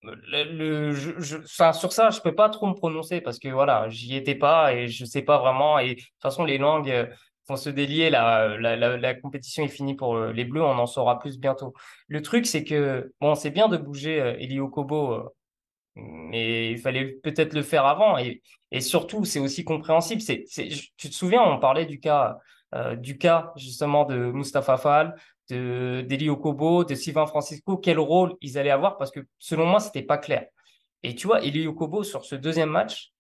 le, 0.04 0.94
je, 0.94 1.20
je, 1.20 1.38
sur 1.46 1.92
ça, 1.92 2.10
je 2.12 2.22
peux 2.22 2.36
pas 2.36 2.50
trop 2.50 2.68
me 2.68 2.74
prononcer 2.74 3.22
parce 3.22 3.40
que 3.40 3.50
voilà, 3.50 3.90
j'y 3.90 4.16
étais 4.16 4.36
pas 4.36 4.74
et 4.74 4.88
je 4.88 5.04
sais 5.06 5.24
pas 5.24 5.40
vraiment. 5.40 5.80
Et 5.80 5.96
de 5.96 6.00
toute 6.00 6.22
façon, 6.22 6.46
les 6.46 6.58
langues 6.58 7.10
vont 7.48 7.56
se 7.58 7.70
délier. 7.70 8.10
La, 8.10 8.58
la, 8.58 8.76
la, 8.76 9.14
compétition 9.16 9.64
est 9.64 9.68
finie 9.68 9.96
pour 9.96 10.18
les 10.18 10.46
Bleus. 10.46 10.64
On 10.64 10.78
en 10.78 10.86
saura 10.86 11.20
plus 11.20 11.40
bientôt. 11.40 11.74
Le 12.08 12.22
truc, 12.22 12.46
c'est 12.46 12.64
que 12.64 13.12
bon, 13.20 13.36
c'est 13.36 13.50
bien 13.52 13.68
de 13.68 13.78
bouger 13.78 14.18
Elio 14.40 14.70
Kobo, 14.70 15.34
mais 15.96 16.72
il 16.72 16.78
fallait 16.78 17.06
peut-être 17.24 17.54
le 17.54 17.64
faire 17.64 17.86
avant. 17.86 18.18
Et, 18.18 18.42
et 18.72 18.82
surtout, 18.82 19.26
c'est 19.26 19.40
aussi 19.40 19.64
compréhensible. 19.64 20.22
C'est, 20.22 20.46
tu 20.98 21.10
te 21.10 21.16
souviens, 21.16 21.42
on 21.42 21.60
parlait 21.60 21.86
du 21.86 22.00
cas 22.00 22.38
du 22.98 23.18
cas 23.18 23.54
justement 23.56 24.06
de 24.06 24.16
Mustafa 24.16 24.78
Fall, 24.78 25.16
de 25.50 26.04
d'Eli 26.08 26.30
Okobo, 26.30 26.84
de 26.84 26.96
Sylvain 26.96 27.26
Francisco, 27.26 27.78
quel 27.78 28.00
rôle 28.00 28.36
ils 28.42 28.58
allaient 28.58 28.70
avoir? 28.70 28.98
Parce 28.98 29.12
que 29.12 29.22
selon 29.40 29.66
moi, 29.66 29.80
c'était 29.80 30.02
pas 30.02 30.18
clair. 30.18 30.48
Et 31.04 31.16
tu 31.16 31.28
vois, 31.28 31.44
Eli 31.44 31.68
Okobo 31.68 32.04
sur 32.04 32.26
ce 32.26 32.36
deuxième 32.36 32.70
match, 32.70 33.14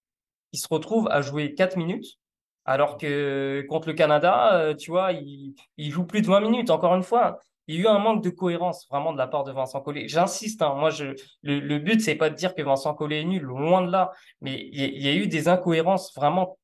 il 0.51 0.59
se 0.59 0.67
retrouve 0.69 1.07
à 1.09 1.21
jouer 1.21 1.53
4 1.53 1.77
minutes 1.77 2.17
alors 2.65 2.97
que 2.97 3.63
contre 3.69 3.87
le 3.87 3.93
Canada, 3.93 4.55
euh, 4.55 4.73
tu 4.73 4.89
vois, 4.91 5.11
il, 5.13 5.55
joue 5.91 6.05
plus 6.05 6.21
de 6.21 6.27
20 6.27 6.41
minutes. 6.41 6.71
Encore 6.71 6.95
une 6.95 7.03
fois, 7.03 7.39
il 7.67 7.75
y 7.75 7.77
a 7.77 7.81
eu 7.81 7.87
un 7.87 7.99
manque 7.99 8.23
de 8.23 8.31
cohérence 8.31 8.87
vraiment 8.89 9.13
de 9.13 9.17
la 9.17 9.27
part 9.27 9.43
de 9.43 9.51
Vincent 9.51 9.81
Collet. 9.81 10.07
J'insiste, 10.07 10.61
hein, 10.63 10.73
moi, 10.75 10.89
je, 10.89 11.13
le, 11.43 11.77
but, 11.77 12.01
c'est 12.01 12.15
pas 12.15 12.29
de 12.29 12.35
dire 12.35 12.55
que 12.55 12.63
Vincent 12.63 12.93
Collet 12.95 13.21
est 13.21 13.25
nul, 13.25 13.43
loin 13.43 13.83
de 13.83 13.91
là, 13.91 14.11
mais 14.41 14.67
il 14.71 15.01
y 15.01 15.07
a 15.07 15.13
eu 15.13 15.27
des 15.27 15.47
incohérences 15.47 16.13
vraiment 16.15 16.57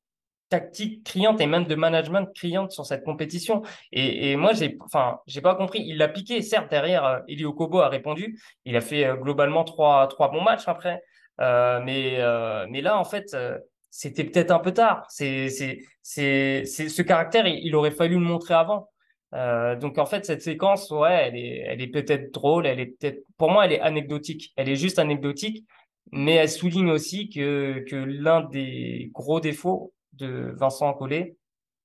tactiques 0.52 1.02
criantes 1.02 1.40
et 1.40 1.46
même 1.46 1.64
de 1.64 1.74
management 1.74 2.26
criantes 2.34 2.72
sur 2.72 2.84
cette 2.84 3.04
compétition. 3.04 3.62
Et, 3.90 4.32
et 4.32 4.36
moi, 4.36 4.52
j'ai, 4.52 4.76
enfin, 4.84 5.18
j'ai 5.26 5.40
pas 5.40 5.54
compris. 5.54 5.82
Il 5.86 5.96
l'a 5.96 6.08
piqué, 6.08 6.42
certes, 6.42 6.70
derrière, 6.70 7.06
euh, 7.06 7.18
Elio 7.26 7.54
Kobo 7.54 7.80
a 7.80 7.88
répondu. 7.88 8.38
Il 8.66 8.76
a 8.76 8.82
fait 8.82 9.06
euh, 9.06 9.16
globalement 9.16 9.64
trois, 9.64 10.06
trois 10.08 10.30
bons 10.30 10.42
matchs 10.42 10.68
après. 10.68 11.02
Euh, 11.40 11.80
mais, 11.82 12.18
mais 12.68 12.82
là, 12.82 12.98
en 12.98 13.04
fait, 13.04 13.34
c'était 13.90 14.24
peut-être 14.24 14.50
un 14.50 14.58
peu 14.58 14.72
tard. 14.72 15.06
C'est, 15.08 15.48
c'est, 15.48 15.78
c'est, 16.02 16.66
ce 16.66 17.02
caractère, 17.02 17.46
il, 17.46 17.74
aurait 17.74 17.90
fallu 17.90 18.14
le 18.16 18.20
montrer 18.20 18.54
avant. 18.54 18.90
Donc 19.80 19.96
en 19.96 20.04
fait 20.04 20.26
cette 20.26 20.42
séquence 20.42 20.90
ouais 20.90 21.28
elle 21.28 21.36
est 21.36 21.64
elle 21.66 21.80
est 21.80 21.86
peut-être 21.86 22.34
drôle 22.34 22.66
elle 22.66 22.80
est 22.80 22.92
peut-être 22.98 23.24
pour 23.38 23.50
moi 23.50 23.64
elle 23.64 23.72
est 23.72 23.80
anecdotique 23.80 24.52
elle 24.56 24.68
est 24.68 24.76
juste 24.76 24.98
anecdotique 24.98 25.64
mais 26.10 26.34
elle 26.34 26.50
souligne 26.50 26.90
aussi 26.90 27.30
que 27.30 27.82
que 27.88 27.96
l'un 27.96 28.42
des 28.42 29.10
gros 29.14 29.40
défauts 29.40 29.94
de 30.14 30.52
Vincent 30.56 30.92
Collet 30.94 31.36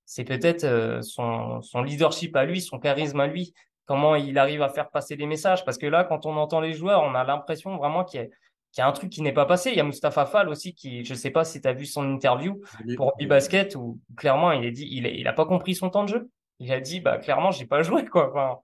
c'est 0.05 0.23
peut-être 0.23 0.63
euh, 0.63 1.01
son 1.01 1.61
son 1.61 1.83
leadership 1.83 2.35
à 2.35 2.45
lui 2.45 2.61
son 2.61 2.79
charisme 2.79 3.19
à 3.19 3.27
lui 3.27 3.53
comment 3.87 4.15
il 4.15 4.37
arrive 4.37 4.61
à 4.61 4.69
faire 4.69 4.89
passer 4.89 5.15
les 5.15 5.25
messages? 5.25 5.65
Parce 5.65 5.77
que 5.77 5.85
là 5.87 6.03
quand 6.03 6.25
on 6.25 6.35
entend 6.37 6.61
les 6.61 6.73
joueurs 6.73 7.03
on 7.03 7.15
a 7.15 7.23
l'impression 7.23 7.77
vraiment 7.77 8.03
qu'il 8.03 8.21
y 8.21 8.23
a 8.23 8.27
qu'il 8.73 8.81
y 8.81 8.85
a 8.85 8.87
un 8.87 8.91
truc 8.91 9.09
qui 9.09 9.21
n'est 9.21 9.33
pas 9.33 9.45
passé 9.45 9.71
il 9.71 9.77
y 9.77 9.79
a 9.79 9.83
Mustapha 9.83 10.25
Fall 10.25 10.49
aussi 10.49 10.73
qui 10.73 11.03
je 11.05 11.13
sais 11.13 11.31
pas 11.31 11.45
si 11.45 11.61
tu 11.61 11.67
as 11.67 11.73
vu 11.73 11.85
son 11.85 12.03
interview 12.13 12.61
pour 12.97 13.13
Basket 13.27 13.75
où 13.75 13.99
clairement 14.17 14.51
il 14.51 14.67
a 14.67 14.71
dit 14.71 14.87
il 14.91 15.07
il 15.07 15.27
a 15.27 15.33
pas 15.33 15.45
compris 15.45 15.73
son 15.73 15.89
temps 15.89 16.03
de 16.03 16.09
jeu. 16.09 16.29
Il 16.59 16.71
a 16.71 16.79
dit 16.79 16.99
bah 16.99 17.17
clairement 17.17 17.51
j'ai 17.51 17.65
pas 17.65 17.81
joué 17.81 18.05
quoi. 18.05 18.29
Enfin, 18.29 18.59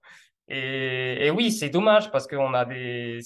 et, 0.49 1.27
et 1.27 1.31
oui 1.31 1.51
c'est 1.51 1.69
dommage 1.69 2.11
parce 2.11 2.27
qu'on 2.27 2.53
a 2.53 2.65
des 2.65 3.19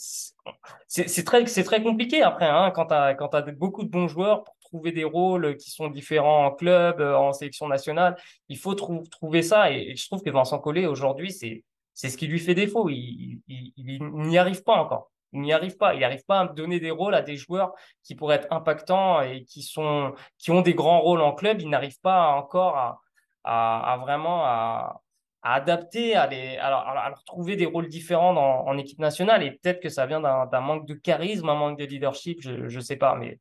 c'est 0.87 1.23
très 1.23 1.43
très 1.43 1.81
compliqué 1.81 2.21
après 2.21 2.45
hein, 2.47 2.71
quand 2.75 2.85
t'as 2.85 3.15
quand 3.15 3.29
t'as 3.29 3.41
beaucoup 3.51 3.83
de 3.83 3.89
bons 3.89 4.07
joueurs 4.07 4.43
pour 4.43 4.55
trouver 4.67 4.91
des 4.91 5.03
rôles 5.03 5.57
qui 5.57 5.71
sont 5.71 5.87
différents 5.89 6.45
en 6.45 6.51
club 6.51 7.01
euh, 7.01 7.15
en 7.15 7.33
sélection 7.33 7.67
nationale 7.67 8.15
il 8.49 8.57
faut 8.57 8.75
trou- 8.75 9.03
trouver 9.09 9.41
ça 9.41 9.71
et, 9.71 9.95
je 9.95 10.05
trouve 10.07 10.21
que 10.21 10.29
Vincent 10.29 10.59
Collet 10.59 10.85
aujourd'hui 10.85 11.31
c'est 11.31 11.63
ce 11.93 12.17
qui 12.17 12.27
lui 12.27 12.39
fait 12.39 12.55
défaut 12.55 12.89
il, 12.89 13.41
n'y 13.47 14.37
arrive 14.37 14.63
pas 14.63 14.75
encore 14.75 15.11
il 15.33 15.41
n'y 15.41 15.53
arrive 15.53 15.77
pas 15.77 15.93
il 15.93 16.01
n'arrive 16.01 16.25
pas 16.25 16.41
à 16.41 16.47
donner 16.47 16.79
des 16.79 16.91
rôles 16.91 17.15
à 17.15 17.21
des 17.21 17.37
joueurs 17.37 17.73
qui 18.03 18.15
pourraient 18.15 18.35
être 18.35 18.51
impactants 18.51 19.21
et 19.21 19.43
qui 19.43 19.61
sont 19.63 20.13
qui 20.37 20.51
ont 20.51 20.61
des 20.61 20.73
grands 20.73 21.01
rôles 21.01 21.21
en 21.21 21.33
club 21.33 21.61
il 21.61 21.69
n'arrive 21.69 21.99
pas 22.01 22.31
encore 22.31 22.77
à 22.77 23.01
à, 23.47 23.97
vraiment 24.01 24.43
à, 24.45 25.01
adapter, 25.41 26.15
à, 26.15 26.27
les, 26.27 26.57
à, 26.57 26.69
leur, 26.69 26.87
à 26.87 27.09
leur 27.09 27.23
trouver 27.23 27.55
des 27.55 27.65
rôles 27.65 27.87
différents 27.87 28.35
en 28.35 28.77
équipe 28.77 28.99
nationale. 28.99 29.43
Et 29.43 29.51
peut-être 29.51 29.79
que 29.79 29.89
ça 29.89 30.05
vient 30.05 30.19
d'un 30.19 30.61
manque 30.61 30.85
de 30.85 30.93
charisme, 30.93 31.47
un 31.49 31.55
manque 31.55 31.79
de 31.79 31.85
leadership, 31.85 32.41
je 32.41 32.75
ne 32.75 32.81
sais 32.81 32.97
pas. 32.97 33.15
Mais, 33.15 33.39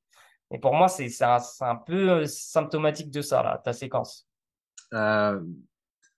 mais 0.50 0.58
pour 0.58 0.74
moi, 0.74 0.88
c'est 0.88 1.10
un, 1.22 1.38
un 1.60 1.76
peu 1.76 2.26
symptomatique 2.26 3.10
de 3.10 3.20
ça, 3.20 3.42
là, 3.42 3.60
ta 3.64 3.72
séquence. 3.72 4.28
Euh, 4.92 5.40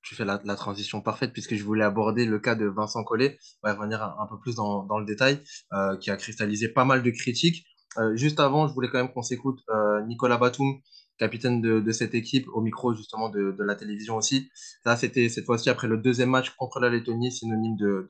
tu 0.02 0.14
fais 0.14 0.24
la, 0.24 0.38
transition 0.38 1.00
parfaite 1.00 1.32
puisque 1.32 1.54
je 1.54 1.62
voulais 1.62 1.84
aborder 1.84 2.24
le 2.24 2.38
cas 2.38 2.54
de 2.54 2.66
Vincent 2.66 3.04
Collet. 3.04 3.38
On 3.62 3.68
va 3.68 3.74
revenir 3.74 4.02
un, 4.02 4.26
peu 4.26 4.38
plus 4.38 4.54
dans, 4.54 4.84
dans 4.84 4.98
le 4.98 5.04
détail, 5.04 5.40
euh, 5.72 5.96
qui 5.98 6.10
a 6.10 6.16
cristallisé 6.16 6.68
pas 6.68 6.84
mal 6.84 7.02
de 7.02 7.10
critiques. 7.10 7.66
Euh, 7.98 8.16
juste 8.16 8.40
avant, 8.40 8.68
je 8.68 8.74
voulais 8.74 8.88
quand 8.88 8.98
même 8.98 9.12
qu'on 9.12 9.22
s'écoute 9.22 9.60
euh, 9.70 10.02
Nicolas 10.06 10.38
Batum, 10.38 10.80
capitaine 11.18 11.60
de, 11.60 11.92
cette 11.92 12.14
équipe, 12.14 12.46
au 12.54 12.60
micro 12.60 12.94
justement 12.94 13.28
de, 13.28 13.54
la 13.58 13.74
télévision 13.74 14.16
aussi. 14.16 14.50
Ça, 14.84 14.96
c'était 14.96 15.28
cette 15.28 15.46
fois-ci 15.46 15.68
après 15.68 15.88
le 15.88 15.98
deuxième 15.98 16.30
match 16.30 16.50
contre 16.56 16.80
la 16.80 16.90
Lettonie, 16.90 17.32
synonyme 17.32 17.76
de 17.76 18.08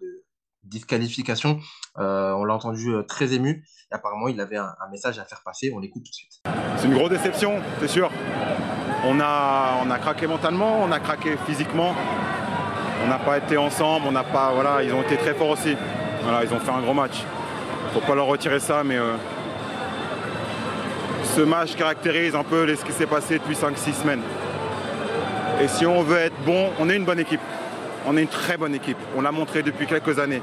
disqualification. 0.65 1.61
Euh, 1.99 2.33
on 2.33 2.45
l'a 2.45 2.55
entendu 2.55 2.91
euh, 2.91 3.03
très 3.03 3.33
ému. 3.33 3.65
Apparemment, 3.91 4.29
il 4.29 4.41
avait 4.41 4.57
un, 4.57 4.75
message 4.91 5.19
à 5.19 5.25
faire 5.25 5.43
passer. 5.45 5.73
On 5.75 5.79
l'écoute 5.79 6.05
tout 6.05 6.11
de 6.11 6.15
suite. 6.15 6.43
C'est 6.77 6.87
une 6.87 6.95
grosse 6.95 7.11
déception, 7.11 7.61
c'est 7.81 7.89
sûr. 7.89 8.11
On 9.05 9.19
a, 9.21 9.99
craqué 10.01 10.27
mentalement, 10.27 10.83
on 10.83 10.93
a 10.93 11.01
craqué 11.01 11.37
physiquement. 11.47 11.95
On 13.05 13.09
n'a 13.09 13.19
pas 13.19 13.39
été 13.39 13.57
ensemble, 13.57 14.07
on 14.07 14.13
n'a 14.13 14.25
pas. 14.25 14.53
Voilà, 14.53 14.83
ils 14.83 14.93
ont 14.93 15.03
été 15.03 15.17
très 15.17 15.33
forts 15.33 15.51
aussi. 15.51 15.77
Voilà, 16.23 16.45
ils 16.45 16.53
ont 16.53 16.61
fait 16.61 16.71
un 16.71 16.81
gros 16.81 16.95
match. 16.95 17.23
Faut 17.95 18.01
pas 18.01 18.15
leur 18.15 18.27
retirer 18.27 18.61
ça, 18.61 18.85
mais 18.85 18.99
euh, 18.99 19.17
ce 21.35 21.41
match 21.41 21.75
caractérise 21.75 22.35
un 22.35 22.45
peu 22.45 22.75
ce 22.75 22.85
qui 22.85 22.93
s'est 22.93 23.07
passé 23.07 23.39
depuis 23.39 23.55
5-6 23.55 23.95
semaines. 23.95 24.23
Et 25.63 25.69
si 25.69 25.87
on 25.87 26.03
veut 26.03 26.19
être 26.19 26.37
bon, 26.45 26.71
on 26.79 26.91
est 26.91 26.97
une 26.97 27.05
bonne 27.05 27.21
équipe. 27.21 27.41
On 28.07 28.17
est 28.17 28.23
une 28.23 28.29
très 28.29 28.57
bonne 28.57 28.75
équipe. 28.75 28.97
On 29.17 29.21
l'a 29.21 29.33
montré 29.33 29.63
depuis 29.63 29.87
quelques 29.87 30.19
années. 30.19 30.43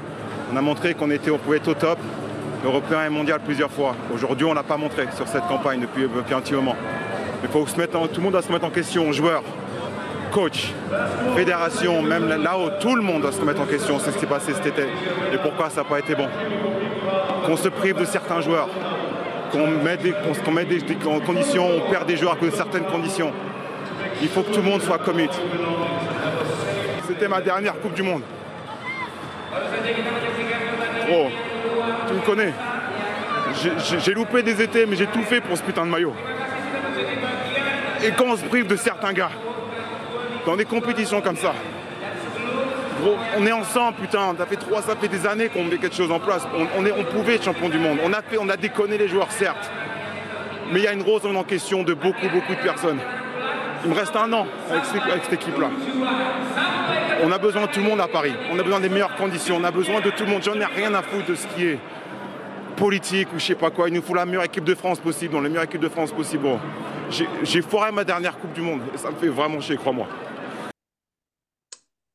On 0.52 0.56
a 0.56 0.60
montré 0.60 0.94
qu'on 0.94 1.10
était, 1.10 1.30
pouvait 1.30 1.56
être 1.56 1.68
au 1.68 1.74
top, 1.74 1.98
européen 2.64 3.04
et 3.04 3.08
mondial 3.08 3.40
plusieurs 3.44 3.70
fois. 3.70 3.94
Aujourd'hui, 4.14 4.46
on 4.46 4.54
l'a 4.54 4.62
pas 4.62 4.76
montré 4.76 5.06
sur 5.14 5.26
cette 5.26 5.46
campagne 5.46 5.80
depuis, 5.80 6.04
un 6.04 6.40
petit 6.40 6.54
moment. 6.54 6.76
Il 7.42 7.48
faut 7.48 7.66
se 7.66 7.76
mettre 7.76 7.98
tout 8.08 8.16
le 8.16 8.22
monde 8.22 8.32
doit 8.32 8.42
se 8.42 8.52
mettre 8.52 8.64
en 8.64 8.70
question, 8.70 9.10
joueurs, 9.12 9.42
coach, 10.32 10.72
fédération, 11.34 12.02
même 12.02 12.28
là-haut, 12.28 12.70
tout 12.80 12.94
le 12.94 13.02
monde 13.02 13.22
doit 13.22 13.32
se 13.32 13.40
remettre 13.40 13.60
en 13.60 13.66
question. 13.66 13.98
Ce 13.98 14.10
qui 14.10 14.18
s'est 14.18 14.26
passé 14.26 14.52
cet 14.54 14.66
été. 14.66 14.82
Et 15.32 15.38
pourquoi 15.38 15.70
ça 15.70 15.82
n'a 15.82 15.88
pas 15.88 15.98
été 15.98 16.14
bon? 16.14 16.28
Qu'on 17.44 17.56
se 17.56 17.68
prive 17.68 17.98
de 17.98 18.04
certains 18.04 18.40
joueurs, 18.40 18.68
qu'on 19.52 19.66
mette 19.66 20.02
des, 20.02 20.12
des 20.12 20.96
conditions, 21.26 21.68
on 21.68 21.90
perd 21.90 22.06
des 22.06 22.16
joueurs 22.16 22.34
à 22.34 22.36
cause 22.36 22.50
de 22.50 22.56
certaines 22.56 22.84
conditions. 22.84 23.32
Il 24.22 24.28
faut 24.28 24.42
que 24.42 24.52
tout 24.52 24.62
le 24.62 24.68
monde 24.70 24.82
soit 24.82 24.98
commit. 24.98 25.28
C'était 27.16 27.28
ma 27.28 27.40
dernière 27.40 27.80
Coupe 27.80 27.94
du 27.94 28.02
Monde. 28.02 28.20
Oh, 31.10 31.28
tu 32.06 32.12
me 32.12 32.20
connais. 32.20 32.52
J'ai- 34.04 34.12
loupé 34.12 34.42
des 34.42 34.60
étés, 34.60 34.84
mais 34.84 34.96
j'ai 34.96 35.06
tout 35.06 35.22
fait 35.22 35.40
pour 35.40 35.56
ce 35.56 35.62
putain 35.62 35.86
de 35.86 35.90
maillot. 35.90 36.12
Et 38.04 38.10
quand 38.10 38.26
on 38.26 38.36
se 38.36 38.44
prive 38.44 38.66
de 38.66 38.76
certains 38.76 39.14
gars, 39.14 39.30
dans 40.44 40.56
des 40.56 40.66
compétitions 40.66 41.22
comme 41.22 41.36
ça, 41.36 41.54
gros, 43.00 43.16
on 43.38 43.46
est 43.46 43.52
ensemble, 43.52 43.94
putain. 43.96 44.34
Ça 44.36 44.44
fait 44.44 44.56
trois, 44.56 44.82
ça 44.82 44.94
fait 44.94 45.08
des 45.08 45.26
années 45.26 45.48
qu'on 45.48 45.64
met 45.64 45.78
quelque 45.78 45.96
chose 45.96 46.12
en 46.12 46.20
place. 46.20 46.46
On, 46.76 46.84
est, 46.84 46.92
on 46.92 47.04
pouvait 47.04 47.36
être 47.36 47.44
champion 47.44 47.70
du 47.70 47.78
monde. 47.78 47.96
On 48.04 48.12
a, 48.12 48.20
fait, 48.20 48.36
on 48.38 48.50
a 48.50 48.58
déconné 48.58 48.98
les 48.98 49.08
joueurs, 49.08 49.32
certes. 49.32 49.70
Mais 50.70 50.80
il 50.80 50.84
y 50.84 50.88
a 50.88 50.92
une 50.92 51.00
remise 51.02 51.24
en 51.34 51.44
question 51.44 51.82
de 51.82 51.94
beaucoup, 51.94 52.28
beaucoup 52.28 52.54
de 52.54 52.60
personnes. 52.62 52.98
Il 53.84 53.90
me 53.90 53.96
reste 53.96 54.16
un 54.16 54.32
an 54.32 54.46
avec 54.68 54.84
cette 55.24 55.32
équipe-là. 55.34 55.68
On 57.22 57.32
a 57.32 57.38
besoin 57.38 57.66
de 57.66 57.72
tout 57.72 57.80
le 57.80 57.86
monde 57.86 58.00
à 58.00 58.08
Paris. 58.08 58.34
On 58.52 58.58
a 58.58 58.62
besoin 58.62 58.80
des 58.80 58.90
meilleures 58.90 59.16
conditions. 59.16 59.56
On 59.56 59.64
a 59.64 59.70
besoin 59.70 60.00
de 60.00 60.10
tout 60.10 60.24
le 60.24 60.30
monde. 60.30 60.42
J'en 60.42 60.54
ai 60.54 60.64
rien 60.66 60.92
à 60.94 61.02
foutre 61.02 61.26
de 61.26 61.34
ce 61.34 61.46
qui 61.48 61.64
est 61.64 61.78
politique 62.76 63.28
ou 63.34 63.38
je 63.38 63.44
sais 63.44 63.54
pas 63.54 63.70
quoi. 63.70 63.88
Il 63.88 63.94
nous 63.94 64.02
faut 64.02 64.14
la 64.14 64.26
meilleure 64.26 64.44
équipe 64.44 64.64
de 64.64 64.74
France 64.74 65.00
possible, 65.00 65.34
la 65.34 65.48
meilleure 65.48 65.64
équipe 65.64 65.80
de 65.80 65.88
France 65.88 66.12
possible. 66.12 66.42
Bon, 66.42 66.60
j'ai- 67.42 67.62
foiré 67.62 67.90
ma 67.90 68.04
dernière 68.04 68.38
Coupe 68.38 68.52
du 68.52 68.60
Monde 68.60 68.82
ça 68.96 69.10
me 69.10 69.16
fait 69.16 69.28
vraiment 69.28 69.60
chier, 69.60 69.76
crois-moi. 69.76 70.06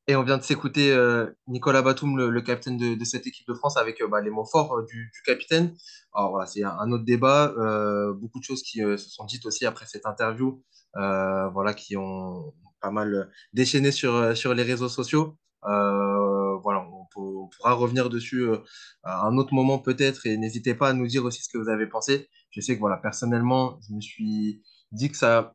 Et 0.06 0.16
on 0.16 0.22
vient 0.22 0.38
de 0.38 0.42
s'écouter 0.42 0.92
euh, 0.92 1.26
Nicolas 1.46 1.82
Batum, 1.82 2.16
le, 2.16 2.40
capitaine 2.40 2.76
de, 2.76 3.04
cette 3.04 3.26
équipe 3.26 3.46
de 3.48 3.54
France, 3.54 3.76
avec 3.76 4.00
euh, 4.02 4.08
bah, 4.08 4.20
les 4.20 4.30
mots 4.30 4.44
forts 4.44 4.76
euh, 4.76 4.84
du, 4.84 5.10
du 5.12 5.22
capitaine. 5.24 5.74
Alors 6.14 6.30
voilà, 6.30 6.46
c'est 6.46 6.62
un, 6.64 6.92
autre 6.92 7.04
débat. 7.04 7.54
beaucoup 8.20 8.38
de 8.38 8.44
choses 8.44 8.62
qui 8.62 8.80
se 8.80 8.96
sont 8.96 9.24
dites 9.24 9.46
aussi 9.46 9.64
après 9.66 9.86
cette 9.86 10.06
interview, 10.06 10.62
voilà, 10.94 11.72
qui 11.74 11.96
ont 11.96 12.52
pas 12.82 12.90
mal 12.90 13.30
déchaîné 13.54 13.92
sur, 13.92 14.14
euh, 14.14 14.34
sur 14.34 14.52
les 14.52 14.62
réseaux 14.62 14.88
sociaux. 14.88 15.38
Euh, 15.64 16.56
voilà, 16.58 16.84
on, 16.90 17.48
pourra 17.48 17.72
revenir 17.74 18.10
dessus 18.10 18.42
euh, 18.42 18.58
à 19.04 19.26
un 19.26 19.36
autre 19.36 19.54
moment 19.54 19.78
peut-être, 19.78 20.26
et 20.26 20.36
n'hésitez 20.36 20.74
pas 20.74 20.88
à 20.88 20.92
nous 20.92 21.06
dire 21.06 21.24
aussi 21.24 21.42
ce 21.42 21.48
que 21.48 21.58
vous 21.58 21.68
avez 21.68 21.86
pensé. 21.86 22.28
Je 22.50 22.60
sais 22.60 22.74
que 22.74 22.80
voilà, 22.80 22.96
personnellement, 22.96 23.78
je 23.88 23.94
me 23.94 24.00
suis 24.00 24.62
dit 24.90 25.10
que 25.10 25.16
ça 25.16 25.54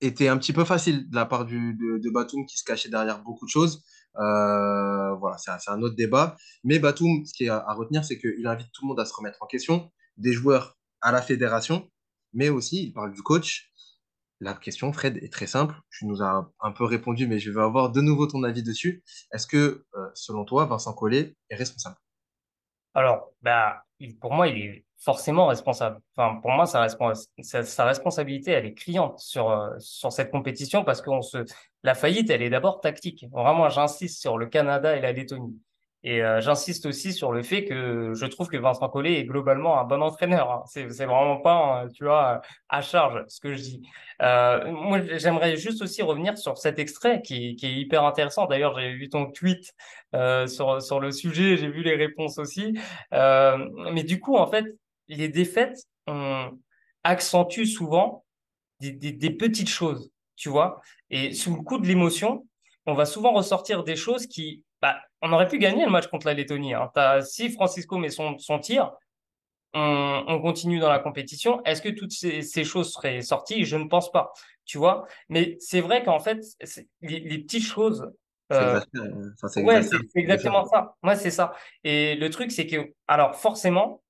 était 0.00 0.28
un 0.28 0.36
petit 0.36 0.52
peu 0.52 0.64
facile 0.64 1.08
de 1.08 1.16
la 1.16 1.26
part 1.26 1.46
de, 1.46 1.98
de 1.98 2.10
Batum 2.10 2.46
qui 2.46 2.58
se 2.58 2.64
cachait 2.64 2.90
derrière 2.90 3.22
beaucoup 3.22 3.46
de 3.46 3.50
choses. 3.50 3.82
Euh, 4.16 5.14
voilà, 5.14 5.36
c'est 5.38 5.70
un 5.70 5.82
autre 5.82 5.96
débat. 5.96 6.36
Mais 6.62 6.78
Batum, 6.78 7.24
ce 7.24 7.32
qui 7.32 7.44
est 7.44 7.48
à, 7.48 7.64
à 7.66 7.74
retenir, 7.74 8.04
c'est 8.04 8.18
qu'il 8.18 8.46
invite 8.46 8.70
tout 8.72 8.82
le 8.84 8.88
monde 8.88 9.00
à 9.00 9.04
se 9.06 9.14
remettre 9.14 9.42
en 9.42 9.46
question, 9.46 9.90
des 10.16 10.32
joueurs 10.32 10.76
à 11.00 11.12
la 11.12 11.22
fédération, 11.22 11.88
mais 12.32 12.48
aussi 12.48 12.84
il 12.86 12.92
parle 12.92 13.12
du 13.12 13.22
coach. 13.22 13.70
La 14.40 14.54
question, 14.54 14.92
Fred, 14.92 15.16
est 15.18 15.32
très 15.32 15.46
simple. 15.46 15.74
Tu 15.90 16.06
nous 16.06 16.22
as 16.22 16.50
un 16.60 16.72
peu 16.72 16.84
répondu, 16.84 17.26
mais 17.26 17.38
je 17.38 17.50
vais 17.50 17.62
avoir 17.62 17.90
de 17.90 18.00
nouveau 18.00 18.26
ton 18.26 18.42
avis 18.42 18.62
dessus. 18.62 19.02
Est-ce 19.32 19.46
que, 19.46 19.84
euh, 19.94 20.10
selon 20.14 20.44
toi, 20.44 20.66
Vincent 20.66 20.92
Collet 20.92 21.34
est 21.50 21.56
responsable? 21.56 21.96
Alors, 22.94 23.32
bah, 23.42 23.84
pour 24.20 24.32
moi, 24.32 24.48
il 24.48 24.58
est 24.58 24.84
forcément 24.98 25.46
responsable. 25.46 26.00
Enfin, 26.16 26.40
pour 26.40 26.50
moi, 26.50 26.66
sa, 26.66 26.84
respons- 26.84 27.12
sa, 27.42 27.62
sa 27.62 27.84
responsabilité, 27.84 28.52
elle 28.52 28.66
est 28.66 28.74
criante 28.74 29.18
sur, 29.18 29.50
euh, 29.50 29.70
sur 29.78 30.12
cette 30.12 30.30
compétition 30.30 30.84
parce 30.84 31.02
qu'on 31.02 31.22
se, 31.22 31.44
la 31.82 31.94
faillite, 31.94 32.30
elle 32.30 32.42
est 32.42 32.50
d'abord 32.50 32.80
tactique. 32.80 33.26
Vraiment, 33.32 33.68
j'insiste 33.68 34.20
sur 34.20 34.38
le 34.38 34.46
Canada 34.46 34.96
et 34.96 35.00
la 35.00 35.12
Lettonie. 35.12 35.60
Et 36.06 36.22
euh, 36.22 36.42
j'insiste 36.42 36.84
aussi 36.84 37.14
sur 37.14 37.32
le 37.32 37.42
fait 37.42 37.64
que 37.64 38.12
je 38.14 38.26
trouve 38.26 38.48
que 38.48 38.58
Vincent 38.58 38.88
Collet 38.90 39.20
est 39.20 39.24
globalement 39.24 39.80
un 39.80 39.84
bon 39.84 40.02
entraîneur. 40.02 40.50
Hein. 40.52 40.62
C'est, 40.66 40.84
vraiment 41.06 41.38
pas, 41.38 41.86
tu 41.94 42.04
vois, 42.04 42.42
à 42.68 42.82
charge 42.82 43.24
ce 43.28 43.40
que 43.40 43.54
je 43.54 43.62
dis. 43.62 43.88
Euh, 44.20 44.70
moi, 44.70 45.00
j'aimerais 45.16 45.56
juste 45.56 45.80
aussi 45.80 46.02
revenir 46.02 46.36
sur 46.36 46.58
cet 46.58 46.78
extrait 46.78 47.22
qui, 47.22 47.56
qui 47.56 47.66
est 47.66 47.74
hyper 47.74 48.04
intéressant. 48.04 48.44
D'ailleurs, 48.44 48.78
j'ai 48.78 48.92
vu 48.92 49.08
ton 49.08 49.30
tweet 49.30 49.72
euh, 50.14 50.46
sur, 50.46 50.82
sur 50.82 51.00
le 51.00 51.10
sujet, 51.10 51.56
j'ai 51.56 51.70
vu 51.70 51.82
les 51.82 51.96
réponses 51.96 52.36
aussi. 52.36 52.78
Euh, 53.14 53.66
mais 53.90 54.04
du 54.04 54.20
coup, 54.20 54.36
en 54.36 54.46
fait, 54.46 54.66
les 55.08 55.28
défaites 55.28 55.78
on 56.06 56.50
accentue 57.02 57.64
souvent 57.64 58.24
des, 58.80 58.92
des, 58.92 59.12
des 59.12 59.30
petites 59.30 59.70
choses, 59.70 60.10
tu 60.36 60.50
vois. 60.50 60.82
Et 61.08 61.32
sous 61.32 61.56
le 61.56 61.62
coup 61.62 61.78
de 61.78 61.86
l'émotion, 61.86 62.46
on 62.84 62.92
va 62.92 63.06
souvent 63.06 63.32
ressortir 63.32 63.84
des 63.84 63.96
choses 63.96 64.26
qui 64.26 64.62
bah, 64.84 65.00
on 65.22 65.32
aurait 65.32 65.48
pu 65.48 65.56
gagner 65.56 65.86
le 65.86 65.90
match 65.90 66.08
contre 66.08 66.26
la 66.26 66.34
Lettonie. 66.34 66.74
Hein. 66.74 66.90
si 67.22 67.48
Francisco 67.48 67.96
met 67.96 68.10
son, 68.10 68.36
tir, 68.60 68.92
on, 69.72 70.38
continue 70.42 70.78
dans 70.78 70.90
la 70.90 70.98
compétition. 70.98 71.64
Est-ce 71.64 71.80
que 71.80 71.88
toutes 71.88 72.12
ces, 72.12 72.64
choses 72.64 72.92
seraient 72.92 73.22
sorties? 73.22 73.64
Je 73.64 73.76
ne 73.76 73.88
pense 73.88 74.12
pas. 74.12 74.34
Tu 74.66 74.76
vois 74.76 75.06
Mais 75.30 75.56
c'est 75.58 75.80
vrai 75.80 76.02
qu'en 76.02 76.20
fait, 76.20 76.44
les, 77.00 77.38
petites 77.38 77.64
choses. 77.64 78.12
Euh, 78.52 78.78
c'est 79.48 79.64
exactement 80.16 80.66
ça. 80.66 80.96
Moi, 81.02 81.16
c'est 81.16 81.30
ça. 81.30 81.54
Et 81.82 82.14
le 82.16 82.28
truc, 82.28 82.52
c'est 82.52 82.66
que, 82.66 82.92
alors, 83.08 83.36
forcément, 83.36 84.02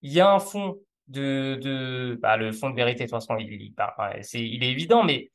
il 0.00 0.14
y 0.14 0.20
a 0.20 0.32
un 0.32 0.40
fond 0.40 0.78
de, 1.08 1.58
de 1.60 2.18
bah, 2.22 2.38
le 2.38 2.52
fond 2.52 2.70
de 2.70 2.74
vérité. 2.74 3.04
De 3.04 3.10
toute 3.10 3.20
façon, 3.20 3.36
il, 3.36 3.52
il, 3.52 3.74
il 4.32 4.64
est 4.64 4.70
évident, 4.70 5.04
mais 5.04 5.30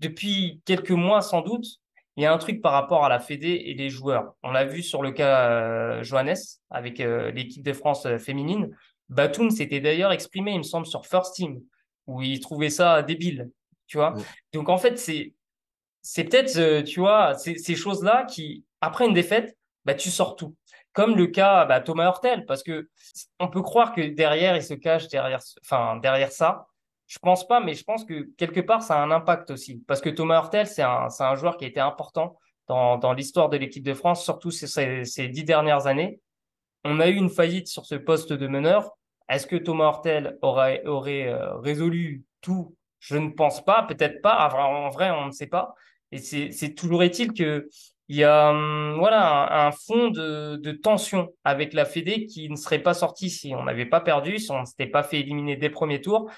depuis 0.00 0.60
quelques 0.64 0.90
mois, 0.90 1.22
sans 1.22 1.42
doute, 1.42 1.66
il 2.16 2.22
y 2.22 2.26
a 2.26 2.32
un 2.32 2.38
truc 2.38 2.60
par 2.60 2.72
rapport 2.72 3.04
à 3.04 3.08
la 3.08 3.20
Fédé 3.20 3.62
et 3.66 3.74
les 3.74 3.90
joueurs. 3.90 4.34
On 4.42 4.50
l'a 4.50 4.64
vu 4.64 4.82
sur 4.82 5.02
le 5.02 5.12
cas 5.12 5.50
euh, 5.50 6.02
Johannes 6.02 6.34
avec 6.70 7.00
euh, 7.00 7.30
l'équipe 7.30 7.62
de 7.62 7.72
France 7.72 8.06
euh, 8.06 8.18
féminine. 8.18 8.76
Batum 9.08 9.50
s'était 9.50 9.80
d'ailleurs 9.80 10.12
exprimé, 10.12 10.52
il 10.52 10.58
me 10.58 10.62
semble, 10.62 10.86
sur 10.86 11.06
First 11.06 11.34
Team, 11.34 11.60
où 12.06 12.22
il 12.22 12.40
trouvait 12.40 12.70
ça 12.70 13.02
débile. 13.02 13.50
Tu 13.86 13.96
vois 13.96 14.14
Donc 14.52 14.68
en 14.68 14.78
fait, 14.78 14.98
c'est 14.98 15.34
c'est 16.02 16.24
peut-être, 16.24 16.82
tu 16.84 17.00
vois, 17.00 17.34
ces 17.34 17.74
choses-là 17.74 18.24
qui, 18.24 18.64
après 18.80 19.06
une 19.06 19.12
défaite, 19.12 19.54
bah, 19.84 19.94
tu 19.94 20.10
sors 20.10 20.34
tout. 20.34 20.56
Comme 20.92 21.14
le 21.14 21.26
cas 21.26 21.66
bah, 21.66 21.80
Thomas 21.80 22.06
Hurtel, 22.06 22.46
parce 22.46 22.62
que 22.62 22.88
on 23.38 23.48
peut 23.48 23.60
croire 23.60 23.92
que 23.92 24.00
derrière, 24.00 24.56
il 24.56 24.62
se 24.62 24.74
cache 24.74 25.08
derrière, 25.08 25.40
enfin, 25.62 25.96
derrière 25.96 26.32
ça. 26.32 26.66
Je 27.10 27.18
pense 27.18 27.44
pas, 27.44 27.58
mais 27.58 27.74
je 27.74 27.82
pense 27.82 28.04
que 28.04 28.30
quelque 28.36 28.60
part, 28.60 28.84
ça 28.84 28.94
a 28.94 29.02
un 29.02 29.10
impact 29.10 29.50
aussi. 29.50 29.82
Parce 29.88 30.00
que 30.00 30.10
Thomas 30.10 30.40
Hurtel, 30.42 30.68
c'est 30.68 30.84
un, 30.84 31.34
joueur 31.34 31.56
qui 31.56 31.64
a 31.64 31.68
été 31.68 31.80
important 31.80 32.38
dans, 32.68 33.12
l'histoire 33.14 33.48
de 33.48 33.56
l'équipe 33.56 33.82
de 33.82 33.94
France, 33.94 34.22
surtout 34.22 34.52
ces, 34.52 35.28
dix 35.28 35.42
dernières 35.42 35.88
années. 35.88 36.20
On 36.84 37.00
a 37.00 37.08
eu 37.08 37.16
une 37.16 37.28
faillite 37.28 37.66
sur 37.66 37.84
ce 37.84 37.96
poste 37.96 38.32
de 38.32 38.46
meneur. 38.46 38.92
Est-ce 39.28 39.48
que 39.48 39.56
Thomas 39.56 39.90
Hurtel 39.90 40.38
aurait, 40.40 40.84
euh, 40.86 41.56
résolu 41.56 42.22
tout? 42.42 42.76
Je 43.00 43.16
ne 43.16 43.30
pense 43.30 43.64
pas, 43.64 43.82
peut-être 43.82 44.22
pas. 44.22 44.48
En 44.54 44.90
vrai, 44.90 45.10
on 45.10 45.26
ne 45.26 45.32
sait 45.32 45.48
pas. 45.48 45.74
Et 46.12 46.18
c'est 46.18 46.74
toujours 46.76 47.02
est-il 47.02 47.32
que 47.32 47.66
il 48.10 48.16
y 48.16 48.24
a 48.24 48.50
hum, 48.50 48.96
voilà 48.98 49.66
un, 49.66 49.70
fond 49.70 50.10
de, 50.10 50.72
tension 50.72 51.32
avec 51.44 51.72
la 51.72 51.84
Fédé 51.84 52.26
qui 52.26 52.50
ne 52.50 52.56
serait 52.56 52.80
pas 52.80 52.92
sorti 52.92 53.30
si 53.30 53.54
on 53.54 53.62
n'avait 53.62 53.86
pas 53.86 54.00
perdu, 54.00 54.38
si 54.38 54.50
on 54.50 54.60
ne 54.60 54.64
s'était 54.64 54.88
pas 54.88 55.04
fait 55.04 55.20
éliminer 55.20 55.56
dès 55.56 55.70
premier 55.70 56.00
tour 56.00 56.28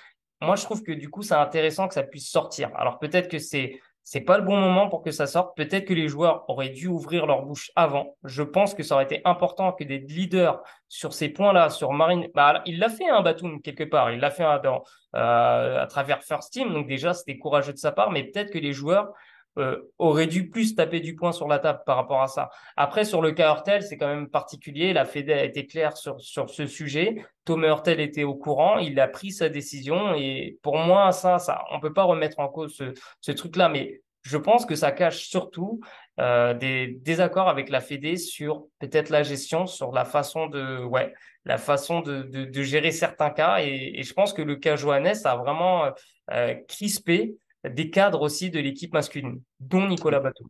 moi, 0.43 0.57
je 0.57 0.65
trouve 0.65 0.83
que 0.83 0.93
du 0.93 1.09
coup, 1.09 1.23
c'est 1.23 1.35
intéressant 1.35 1.89
que 1.89 1.95
ça 1.95 2.03
puisse 2.03 2.31
sortir. 2.31 2.71
Alors 2.77 2.99
peut-être 2.99 3.29
que 3.29 3.39
c'est 3.39 3.81
c'est 4.05 4.21
pas 4.23 4.37
le 4.37 4.43
bon 4.43 4.59
moment 4.59 4.89
pour 4.89 5.03
que 5.03 5.13
ça 5.13 5.27
sorte. 5.27 5.57
Peut-être 5.57 5.85
que 5.85 5.95
les 5.95 6.09
joueurs 6.09 6.49
auraient 6.51 6.71
dû 6.71 6.89
ouvrir 6.89 7.27
leur 7.27 7.43
bouche 7.43 7.71
avant. 7.77 8.17
Je 8.25 8.43
pense 8.43 8.75
que 8.75 8.83
ça 8.83 8.97
aurait 8.97 9.05
été 9.05 9.21
important 9.25 9.73
que 9.73 9.85
des 9.85 9.99
leaders 9.99 10.61
sur 10.89 11.13
ces 11.13 11.29
points-là, 11.29 11.71
sur 11.71 11.93
Marine, 11.93 12.29
bah, 12.35 12.63
il 12.67 12.79
l'a 12.81 12.89
fait 12.89 13.09
un 13.09 13.25
hein, 13.25 13.59
quelque 13.63 13.85
part. 13.85 14.11
Il 14.11 14.19
l'a 14.19 14.31
fait 14.31 14.45
dans, 14.65 14.83
euh, 15.15 15.83
à 15.83 15.87
travers 15.87 16.23
First 16.25 16.53
Team. 16.53 16.73
Donc 16.73 16.89
déjà, 16.89 17.15
c'était 17.15 17.39
courageux 17.39 17.73
de 17.73 17.79
sa 17.79 17.93
part. 17.93 18.11
Mais 18.11 18.25
peut-être 18.25 18.51
que 18.51 18.59
les 18.59 18.73
joueurs 18.73 19.13
euh, 19.59 19.83
aurait 19.99 20.27
dû 20.27 20.49
plus 20.49 20.75
taper 20.75 21.01
du 21.01 21.15
poing 21.15 21.33
sur 21.33 21.47
la 21.47 21.59
table 21.59 21.81
par 21.85 21.97
rapport 21.97 22.23
à 22.23 22.27
ça. 22.27 22.49
Après, 22.77 23.05
sur 23.05 23.21
le 23.21 23.33
cas 23.33 23.53
Hurtel, 23.53 23.83
c'est 23.83 23.99
quand 23.99 24.09
même 24.09 24.31
particulier. 24.31 24.95
La 24.95 25.05
Fédé 25.05 25.35
a 25.35 25.45
été 25.45 25.67
claire 25.67 25.95
sur, 25.97 26.19
sur 26.21 26.49
ce 26.49 26.67
sujet. 26.67 27.23
Thomas 27.45 27.69
Hurtel 27.69 28.01
était 28.01 28.25
au 28.25 28.35
courant, 28.35 28.79
il 28.79 28.99
a 28.99 29.09
pris 29.09 29.31
sa 29.31 29.51
décision. 29.51 30.15
Et 30.15 30.59
pour 30.63 30.79
moi, 30.79 31.13
ça, 31.13 31.37
on 31.71 31.81
peut 31.81 31.93
pas 31.93 32.05
remettre 32.05 32.39
en 32.39 32.49
cause 32.49 32.83
ce, 33.21 33.33
truc-là. 33.33 33.69
Mais 33.69 34.01
je 34.23 34.39
pense 34.39 34.65
que 34.65 34.75
ça 34.75 34.91
cache 34.91 35.27
surtout 35.27 35.81
euh, 36.19 36.55
des 36.55 36.99
désaccords 37.03 37.51
avec 37.51 37.69
la 37.69 37.81
Fédé 37.81 38.17
sur 38.17 38.65
peut-être 38.79 39.11
la 39.11 39.23
gestion, 39.23 39.67
sur 39.67 39.93
la 39.93 40.07
façon 40.07 40.47
de, 40.47 40.83
ouais, 40.83 41.13
la 41.45 41.59
façon 41.59 42.01
de, 42.01 42.23
de, 42.23 42.63
gérer 42.63 42.91
certains 42.91 43.31
cas. 43.31 43.59
Et, 43.61 43.99
et, 43.99 44.03
je 44.03 44.15
pense 44.15 44.33
que 44.33 44.41
le 44.41 44.57
cas 44.57 44.77
Johannes 44.77 45.17
a 45.25 45.37
vraiment 45.37 45.91
euh, 46.31 46.55
crispé 46.69 47.35
des 47.69 47.91
cadres 47.91 48.23
aussi 48.23 48.51
de 48.51 48.61
l'équipe 48.61 48.93
masculine, 48.93 49.43
dont 49.61 49.87
Nicolas 49.89 50.21
Bateau. 50.21 50.45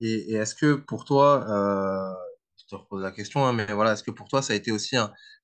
Et, 0.00 0.34
est-ce 0.34 0.54
que 0.54 0.74
pour 0.74 1.04
toi, 1.04 1.44
euh, 1.48 2.14
je 2.56 2.66
te 2.66 2.74
repose 2.74 3.02
la 3.02 3.12
question, 3.12 3.46
hein, 3.46 3.52
mais 3.52 3.66
voilà, 3.72 3.92
est-ce 3.92 4.02
que 4.02 4.10
pour 4.10 4.28
toi 4.28 4.42
ça 4.42 4.52
a 4.52 4.56
été 4.56 4.72
aussi 4.72 4.96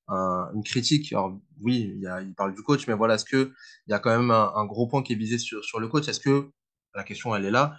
une 0.07 0.63
critique? 0.63 1.13
Alors 1.13 1.39
oui, 1.61 1.99
il, 2.01 2.33
parle 2.35 2.53
du 2.53 2.61
coach, 2.61 2.87
mais 2.87 2.93
voilà, 2.93 3.15
est-ce 3.15 3.25
qu'il 3.25 3.51
y 3.87 3.93
a 3.93 3.99
quand 3.99 4.15
même 4.15 4.31
un, 4.31 4.65
gros 4.65 4.87
point 4.87 5.03
qui 5.03 5.13
est 5.13 5.17
visé 5.17 5.37
sur, 5.37 5.63
sur 5.63 5.79
le 5.79 5.87
coach? 5.87 6.07
Est-ce 6.07 6.19
que, 6.19 6.49
la 6.95 7.03
question 7.03 7.35
elle 7.35 7.45
est 7.45 7.51
là, 7.51 7.75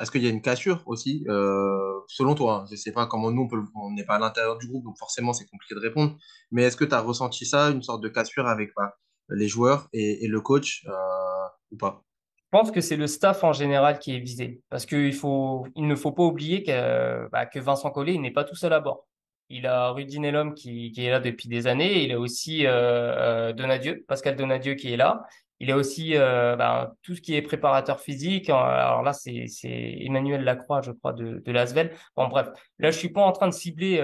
est-ce 0.00 0.10
qu'il 0.10 0.22
y 0.24 0.26
a 0.26 0.30
une 0.30 0.42
cassure 0.42 0.82
aussi? 0.86 1.24
Euh, 1.28 1.94
Selon 2.08 2.34
toi, 2.34 2.62
hein, 2.62 2.66
je 2.68 2.72
ne 2.72 2.76
sais 2.76 2.92
pas 2.92 3.06
comment 3.06 3.30
nous, 3.30 3.48
on 3.74 3.92
n'est 3.92 4.04
pas 4.04 4.16
à 4.16 4.18
l'intérieur 4.18 4.58
du 4.58 4.68
groupe, 4.68 4.84
donc 4.84 4.98
forcément 4.98 5.32
c'est 5.32 5.46
compliqué 5.46 5.74
de 5.74 5.80
répondre, 5.80 6.16
mais 6.50 6.62
est-ce 6.64 6.76
que 6.76 6.84
tu 6.84 6.94
as 6.94 7.00
ressenti 7.00 7.46
ça, 7.46 7.70
une 7.70 7.82
sorte 7.82 8.02
de 8.02 8.08
cassure 8.08 8.46
avec 8.46 8.72
bah, 8.76 8.96
les 9.30 9.48
joueurs 9.48 9.88
et, 9.92 10.26
le 10.26 10.40
coach 10.40 10.84
euh, 10.86 11.48
ou 11.70 11.76
pas? 11.76 12.04
Pense 12.54 12.70
que 12.70 12.80
c'est 12.80 12.94
le 12.94 13.08
staff 13.08 13.42
en 13.42 13.52
général 13.52 13.98
qui 13.98 14.14
est 14.14 14.20
visé. 14.20 14.60
Parce 14.70 14.86
qu'il 14.86 15.12
il 15.12 15.86
ne 15.88 15.96
faut 15.96 16.12
pas 16.12 16.22
oublier 16.22 16.62
que, 16.62 17.28
bah, 17.30 17.46
que 17.46 17.58
Vincent 17.58 17.90
Collet 17.90 18.16
n'est 18.16 18.30
pas 18.30 18.44
tout 18.44 18.54
seul 18.54 18.72
à 18.72 18.78
bord. 18.78 19.08
Il 19.48 19.66
a 19.66 19.90
Rudy 19.90 20.20
Nellum 20.20 20.54
qui, 20.54 20.92
est 20.96 21.10
là 21.10 21.18
depuis 21.18 21.48
des 21.48 21.66
années. 21.66 22.04
Il 22.04 22.12
a 22.12 22.20
aussi 22.20 22.64
euh, 22.64 22.70
euh, 22.70 23.52
Donadieu, 23.52 24.04
Pascal 24.06 24.36
Donadieu 24.36 24.74
qui 24.74 24.92
est 24.92 24.96
là. 24.96 25.24
Il 25.58 25.72
a 25.72 25.76
aussi 25.76 26.12
euh, 26.14 26.54
bah, 26.54 26.94
tout 27.02 27.16
ce 27.16 27.20
qui 27.20 27.34
est 27.34 27.42
préparateur 27.42 27.98
physique. 27.98 28.48
Alors 28.48 29.02
là, 29.02 29.12
c'est 29.12 29.48
Emmanuel 29.64 30.44
Lacroix, 30.44 30.80
je 30.80 30.92
crois, 30.92 31.12
de, 31.12 31.42
de 31.44 31.52
l'Asvel. 31.52 31.90
Bon, 32.16 32.28
bref, 32.28 32.50
là, 32.78 32.92
je 32.92 32.96
suis 32.96 33.10
pas 33.10 33.22
en 33.22 33.32
train 33.32 33.48
de 33.48 33.52
cibler 33.52 34.00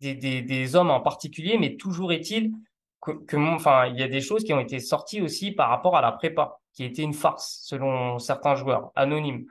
des, 0.00 0.74
hommes 0.74 0.90
en 0.90 1.00
particulier, 1.00 1.56
mais 1.56 1.76
toujours 1.76 2.12
est-il 2.12 2.50
que, 3.00 3.36
enfin, 3.36 3.86
il 3.86 3.96
y 4.00 4.02
a 4.02 4.08
des 4.08 4.20
choses 4.20 4.42
qui 4.42 4.52
ont 4.52 4.60
été 4.60 4.80
sorties 4.80 5.22
aussi 5.22 5.52
par 5.52 5.68
rapport 5.68 5.96
à 5.96 6.00
la 6.00 6.10
prépa, 6.10 6.59
qui 6.72 6.84
était 6.84 7.02
une 7.02 7.14
farce 7.14 7.60
selon 7.62 8.18
certains 8.18 8.54
joueurs 8.54 8.92
anonymes. 8.94 9.46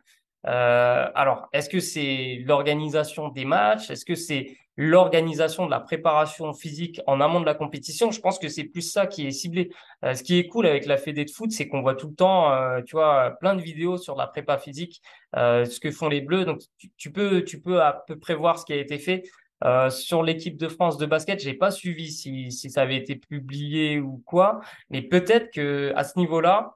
Euh, 0.48 1.08
alors, 1.16 1.50
est-ce 1.52 1.70
que 1.70 1.80
c'est 1.80 2.42
l'organisation 2.46 3.30
des 3.30 3.46
matchs? 3.46 3.90
Est-ce 3.90 4.06
que 4.06 4.16
c'est 4.16 4.58
l'organisation 4.78 5.66
de 5.66 5.72
la 5.72 5.82
préparation 5.82 6.54
physique 6.54 7.02
en 7.08 7.20
amont 7.20 7.42
de 7.42 7.46
la 7.46 7.56
compétition? 7.56 8.12
Je 8.12 8.22
pense 8.22 8.40
que 8.40 8.48
c'est 8.48 8.64
plus 8.64 8.82
ça 8.82 9.06
qui 9.06 9.28
est 9.28 9.32
ciblé. 9.32 9.70
Euh, 10.06 10.14
ce 10.14 10.24
qui 10.24 10.40
est 10.40 10.48
cool 10.48 10.66
avec 10.66 10.86
la 10.86 10.96
Fédé 10.96 11.26
de 11.26 11.32
foot, 11.32 11.52
c'est 11.52 11.68
qu'on 11.68 11.82
voit 11.82 11.96
tout 11.96 12.08
le 12.08 12.16
temps, 12.16 12.54
euh, 12.54 12.82
tu 12.82 12.96
vois, 12.96 13.32
plein 13.42 13.56
de 13.56 13.62
vidéos 13.62 13.98
sur 13.98 14.16
la 14.16 14.28
prépa 14.28 14.58
physique, 14.58 15.02
euh, 15.36 15.66
ce 15.66 15.82
que 15.82 15.92
font 15.92 16.08
les 16.08 16.22
Bleus. 16.22 16.46
Donc, 16.46 16.62
tu, 16.78 16.90
tu, 16.96 17.12
peux, 17.12 17.44
tu 17.44 17.60
peux 17.62 17.82
à 17.82 18.04
peu 18.08 18.18
près 18.18 18.36
voir 18.36 18.58
ce 18.58 18.66
qui 18.66 18.74
a 18.74 18.78
été 18.78 18.98
fait. 18.98 19.24
Euh, 19.66 19.90
sur 19.90 20.24
l'équipe 20.24 20.58
de 20.58 20.70
France 20.70 20.98
de 20.98 21.06
basket, 21.06 21.42
j'ai 21.42 21.54
pas 21.54 21.72
suivi 21.72 22.12
si, 22.12 22.52
si 22.52 22.70
ça 22.70 22.84
avait 22.84 22.96
été 22.96 23.16
publié 23.16 24.00
ou 24.00 24.24
quoi, 24.26 24.62
mais 24.90 25.02
peut-être 25.02 25.52
que 25.52 25.92
à 25.96 26.06
ce 26.06 26.18
niveau-là, 26.18 26.76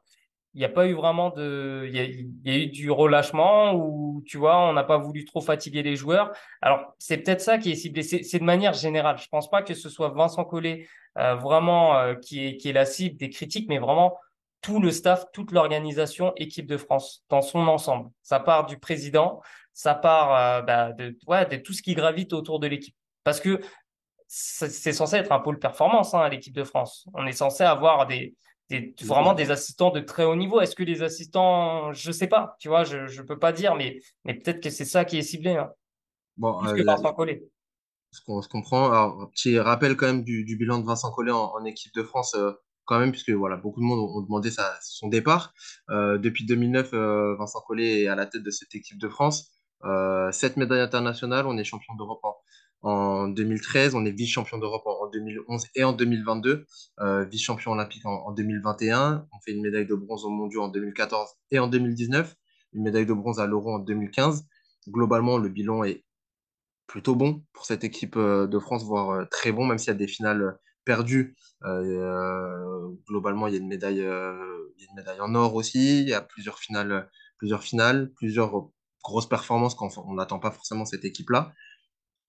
il 0.53 0.59
n'y 0.59 0.65
a 0.65 0.69
pas 0.69 0.87
eu 0.87 0.93
vraiment 0.93 1.31
de, 1.31 1.85
il 1.87 1.95
y 1.95 1.99
a, 2.51 2.57
eu 2.57 2.67
du 2.67 2.91
relâchement 2.91 3.73
ou 3.73 4.21
tu 4.25 4.37
vois, 4.37 4.69
on 4.69 4.73
n'a 4.73 4.83
pas 4.83 4.97
voulu 4.97 5.25
trop 5.25 5.41
fatiguer 5.41 5.81
les 5.81 5.95
joueurs. 5.95 6.31
Alors 6.61 6.93
c'est 6.99 7.17
peut-être 7.17 7.41
ça 7.41 7.57
qui 7.57 7.71
est 7.71 7.75
ciblé. 7.75 8.03
C'est 8.03 8.39
de 8.39 8.43
manière 8.43 8.73
générale. 8.73 9.17
Je 9.17 9.27
pense 9.29 9.49
pas 9.49 9.63
que 9.63 9.73
ce 9.73 9.89
soit 9.89 10.09
Vincent 10.09 10.45
Collet 10.45 10.87
euh, 11.17 11.35
vraiment 11.35 11.97
euh, 11.97 12.15
qui 12.15 12.45
est 12.45 12.57
qui 12.57 12.69
est 12.69 12.73
la 12.73 12.85
cible 12.85 13.17
des 13.17 13.29
critiques, 13.29 13.67
mais 13.67 13.79
vraiment 13.79 14.17
tout 14.61 14.79
le 14.79 14.91
staff, 14.91 15.25
toute 15.33 15.51
l'organisation 15.51 16.33
équipe 16.37 16.67
de 16.67 16.77
France 16.77 17.23
dans 17.29 17.41
son 17.41 17.67
ensemble. 17.67 18.09
Ça 18.21 18.39
part 18.39 18.65
du 18.67 18.77
président, 18.77 19.41
ça 19.73 19.95
part 19.95 20.35
euh, 20.35 20.61
bah, 20.61 20.91
de 20.91 21.57
tout 21.57 21.73
ce 21.73 21.81
qui 21.81 21.95
gravite 21.95 22.31
autour 22.31 22.59
de 22.59 22.67
l'équipe. 22.67 22.95
Parce 23.23 23.39
que 23.39 23.59
c'est 24.27 24.93
censé 24.93 25.17
être 25.17 25.31
un 25.31 25.39
pôle 25.39 25.59
performance, 25.59 26.13
hein, 26.13 26.27
l'équipe 26.29 26.55
de 26.55 26.63
France. 26.63 27.07
On 27.13 27.27
est 27.27 27.33
censé 27.33 27.63
avoir 27.63 28.07
des, 28.07 28.35
des, 28.69 28.95
vraiment 29.04 29.34
des 29.34 29.52
assistants 29.52 29.91
de 29.91 29.99
très 29.99 30.23
haut 30.23 30.36
niveau. 30.36 30.62
Est-ce 30.62 30.76
que 30.76 30.84
les 30.84 31.04
assistants, 31.04 31.91
je 31.93 32.12
sais 32.12 32.28
pas, 32.28 32.56
tu 32.60 32.67
vois, 32.67 32.84
je 32.84 32.97
ne 32.97 33.26
peux 33.26 33.39
pas 33.39 33.52
dire, 33.52 33.76
mais, 33.76 33.99
mais 34.26 34.34
peut-être 34.34 34.62
que 34.62 34.69
c'est 34.69 34.86
ça 34.86 35.06
qui 35.06 35.17
est 35.17 35.21
ciblé. 35.21 35.52
Hein. 35.52 35.71
Bon, 36.38 36.60
Plus 36.60 36.82
euh, 36.82 36.86
Vincent 36.86 37.13
Collet. 37.13 37.43
Ce 38.12 38.21
qu'on 38.21 38.41
comprend. 38.41 38.91
Alors, 38.91 39.22
un 39.22 39.28
petit 39.28 39.59
rappel 39.59 39.95
quand 39.95 40.07
même 40.07 40.24
du, 40.24 40.43
du 40.43 40.55
bilan 40.55 40.80
de 40.80 40.86
Vincent 40.86 41.11
Collet 41.11 41.32
en, 41.32 41.64
équipe 41.66 41.93
de 41.93 42.03
France. 42.03 42.36
Euh, 42.36 42.51
quand 42.86 42.99
même, 42.99 43.11
puisque 43.11 43.30
voilà, 43.30 43.55
beaucoup 43.55 43.80
de 43.80 43.86
monde 43.86 43.99
ont, 43.99 44.22
demandé 44.22 44.51
sa, 44.51 44.78
son 44.82 45.07
départ. 45.07 45.53
Euh, 45.89 46.18
depuis 46.18 46.45
2009, 46.45 46.93
Vincent 47.38 47.61
Collet 47.66 48.01
est 48.01 48.07
à 48.07 48.16
la 48.16 48.26
tête 48.26 48.43
de 48.43 48.51
cette 48.51 48.76
équipe 48.76 48.97
de 48.97 49.07
France. 49.07 49.53
Euh, 49.86 50.32
sept 50.32 50.55
médailles 50.55 50.82
internationales, 50.82 51.45
on 51.45 51.57
est 51.57 51.64
champion 51.64 51.93
d'Europe 51.95 52.22
en 52.24 52.36
2013, 52.84 53.95
on 53.95 54.05
est 54.05 54.11
vice-champion 54.11 54.57
d'Europe 54.57 54.84
en, 54.86 55.05
en 55.05 55.09
2011 55.09 55.67
et 55.75 55.84
en 55.84 55.93
2022, 55.93 56.65
euh, 56.99 57.25
vice-champion 57.25 57.71
olympique 57.71 58.05
en, 58.05 58.27
en 58.27 58.31
2021. 58.31 59.27
On 59.31 59.39
fait 59.45 59.53
une 59.53 59.61
médaille 59.61 59.86
de 59.86 59.95
bronze 59.95 60.25
aux 60.25 60.29
mondiaux 60.29 60.63
en 60.63 60.67
2014 60.67 61.29
et 61.51 61.59
en 61.59 61.67
2019, 61.67 62.36
une 62.73 62.84
médaille 62.84 63.05
de 63.05 63.13
bronze 63.13 63.39
à 63.39 63.47
l'Euro 63.47 63.75
en 63.75 63.79
2015. 63.79 64.45
Globalement, 64.89 65.38
le 65.38 65.47
bilan 65.47 65.86
est 65.86 66.03
plutôt 66.88 67.15
bon 67.15 67.43
pour 67.53 67.65
cette 67.65 67.86
équipe 67.86 68.17
euh, 68.17 68.47
de 68.47 68.59
France, 68.59 68.84
voire 68.84 69.11
euh, 69.11 69.25
très 69.31 69.53
bon, 69.53 69.65
même 69.65 69.77
s'il 69.77 69.88
y 69.88 69.91
a 69.91 69.97
des 69.97 70.07
finales 70.07 70.59
perdues. 70.84 71.36
Globalement, 73.07 73.47
il 73.47 73.53
y 73.53 73.57
a 73.57 73.59
une 73.59 73.69
médaille, 73.69 74.01
une 74.01 74.95
médaille 74.97 75.21
en 75.21 75.34
or 75.34 75.55
aussi. 75.55 76.01
Il 76.01 76.09
y 76.09 76.13
a 76.13 76.19
plusieurs 76.19 76.59
finales, 76.59 77.09
plusieurs 77.38 77.63
finales, 77.63 78.11
plusieurs 78.17 78.69
grosses 79.01 79.29
performances 79.29 79.75
quand 79.75 79.97
on 79.97 80.15
n'attend 80.15 80.39
pas 80.39 80.51
forcément 80.51 80.84
cette 80.84 81.05
équipe-là. 81.05 81.53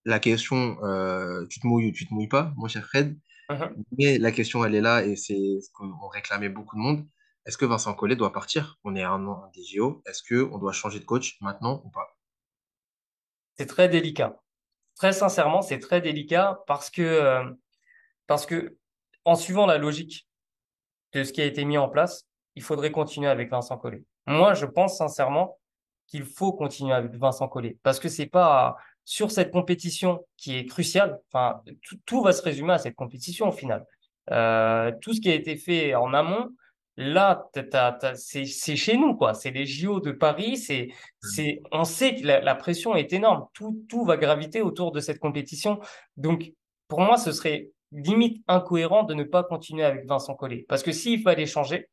La 0.05 0.18
question, 0.18 0.76
euh, 0.82 1.46
tu 1.48 1.61
te 1.61 1.66
mouilles 1.66 1.88
ou 1.88 1.92
tu 1.92 2.07
te 2.07 2.12
mouilles 2.12 2.28
pas, 2.28 2.52
mon 2.57 2.68
cher 2.68 2.84
Fred. 2.84 3.18
Mhm. 3.50 3.84
Mais 3.98 4.18
la 4.18 4.32
question, 4.32 4.64
elle 4.64 4.74
est 4.74 4.80
là 4.80 5.05
et 5.05 5.16
c'est 5.16 5.61
ce 5.61 5.70
qu'on 5.72 6.09
réclamait 6.09 6.48
beaucoup 6.48 6.76
de 6.76 6.80
monde. 6.80 7.07
Est-ce 7.46 7.59
que 7.59 7.64
Vincent 7.64 7.94
Collet 7.94 8.16
doit 8.16 8.32
partir? 8.32 8.78
On 8.84 8.96
est 8.96 9.02
à 9.02 9.11
un 9.11 9.26
an 9.26 9.50
des 9.55 9.62
JO. 9.62 10.02
Est-ce 10.07 10.22
que 10.22 10.48
on 10.50 10.59
doit 10.59 10.72
changer 10.72 10.98
de 10.98 11.05
coach 11.05 11.36
maintenant 11.40 11.82
ou 11.84 11.90
pas? 11.90 12.16
C'est 13.57 13.66
très 13.66 13.88
délicat. 13.88 14.40
Très 14.96 15.12
sincèrement, 15.12 15.61
c'est 15.61 15.78
très 15.78 16.00
délicat 16.00 16.62
parce 16.66 16.90
que, 16.90 17.02
euh, 17.02 17.44
parce 18.26 18.46
que 18.46 18.78
en 19.24 19.34
suivant 19.34 19.66
la 19.66 19.78
logique 19.78 20.26
de 21.12 21.24
ce 21.24 21.32
qui 21.32 21.42
a 21.42 21.44
été 21.44 21.64
mis 21.64 21.78
en 21.78 21.88
place, 21.88 22.26
il 22.55 22.62
faudrait 22.62 22.92
continuer 22.92 23.28
avec 23.28 23.50
Vincent 23.50 23.76
Collet. 23.76 24.05
Moi, 24.26 24.55
je 24.55 24.64
pense 24.64 24.96
sincèrement 24.96 25.59
qu'il 26.07 26.24
faut 26.24 26.52
continuer 26.52 26.94
avec 26.94 27.14
Vincent 27.14 27.48
Collet 27.48 27.78
parce 27.82 27.98
que 27.98 28.09
c'est 28.09 28.26
pas 28.26 28.76
sur 29.05 29.30
cette 29.30 29.50
compétition 29.50 30.24
qui 30.36 30.57
est 30.57 30.66
cruciale. 30.66 31.18
Enfin, 31.32 31.61
tout, 32.07 32.22
va 32.22 32.32
se 32.32 32.42
résumer 32.42 32.72
à 32.74 32.78
cette 32.78 32.94
compétition 32.94 33.48
au 33.48 33.52
final. 33.52 33.84
Euh, 34.30 34.92
tout 35.00 35.12
ce 35.12 35.20
qui 35.20 35.30
a 35.30 35.34
été 35.34 35.57
fait 35.57 35.94
en 35.94 36.14
amont, 36.14 36.50
là, 36.96 37.48
c'est 38.14 38.46
c'est 38.46 38.76
chez 38.76 38.96
nous 38.96 39.14
quoi. 39.14 39.34
C'est 39.34 39.50
les 39.50 39.66
JO 39.66 40.00
de 40.00 40.12
Paris. 40.12 40.57
C'est 40.57 40.88
c'est 41.20 41.61
on 41.72 41.84
sait 41.84 42.14
que 42.14 42.26
la, 42.26 42.40
la 42.40 42.55
pression 42.55 42.94
est 42.94 43.12
énorme. 43.12 43.46
Tout 43.52 43.84
tout 43.88 44.05
va 44.05 44.16
graviter 44.16 44.62
autour 44.62 44.92
de 44.92 45.00
cette 45.00 45.18
compétition. 45.18 45.80
Donc 46.16 46.52
pour 46.88 47.00
moi, 47.00 47.16
ce 47.16 47.32
serait 47.32 47.70
limite 47.92 48.42
incohérent 48.48 49.05
de 49.05 49.14
ne 49.14 49.24
pas 49.24 49.44
continuer 49.44 49.84
avec 49.84 50.07
Vincent 50.07 50.34
Collet 50.34 50.64
parce 50.68 50.82
que 50.82 50.92
s'il 50.92 51.22
fallait 51.22 51.46
changer 51.46 51.88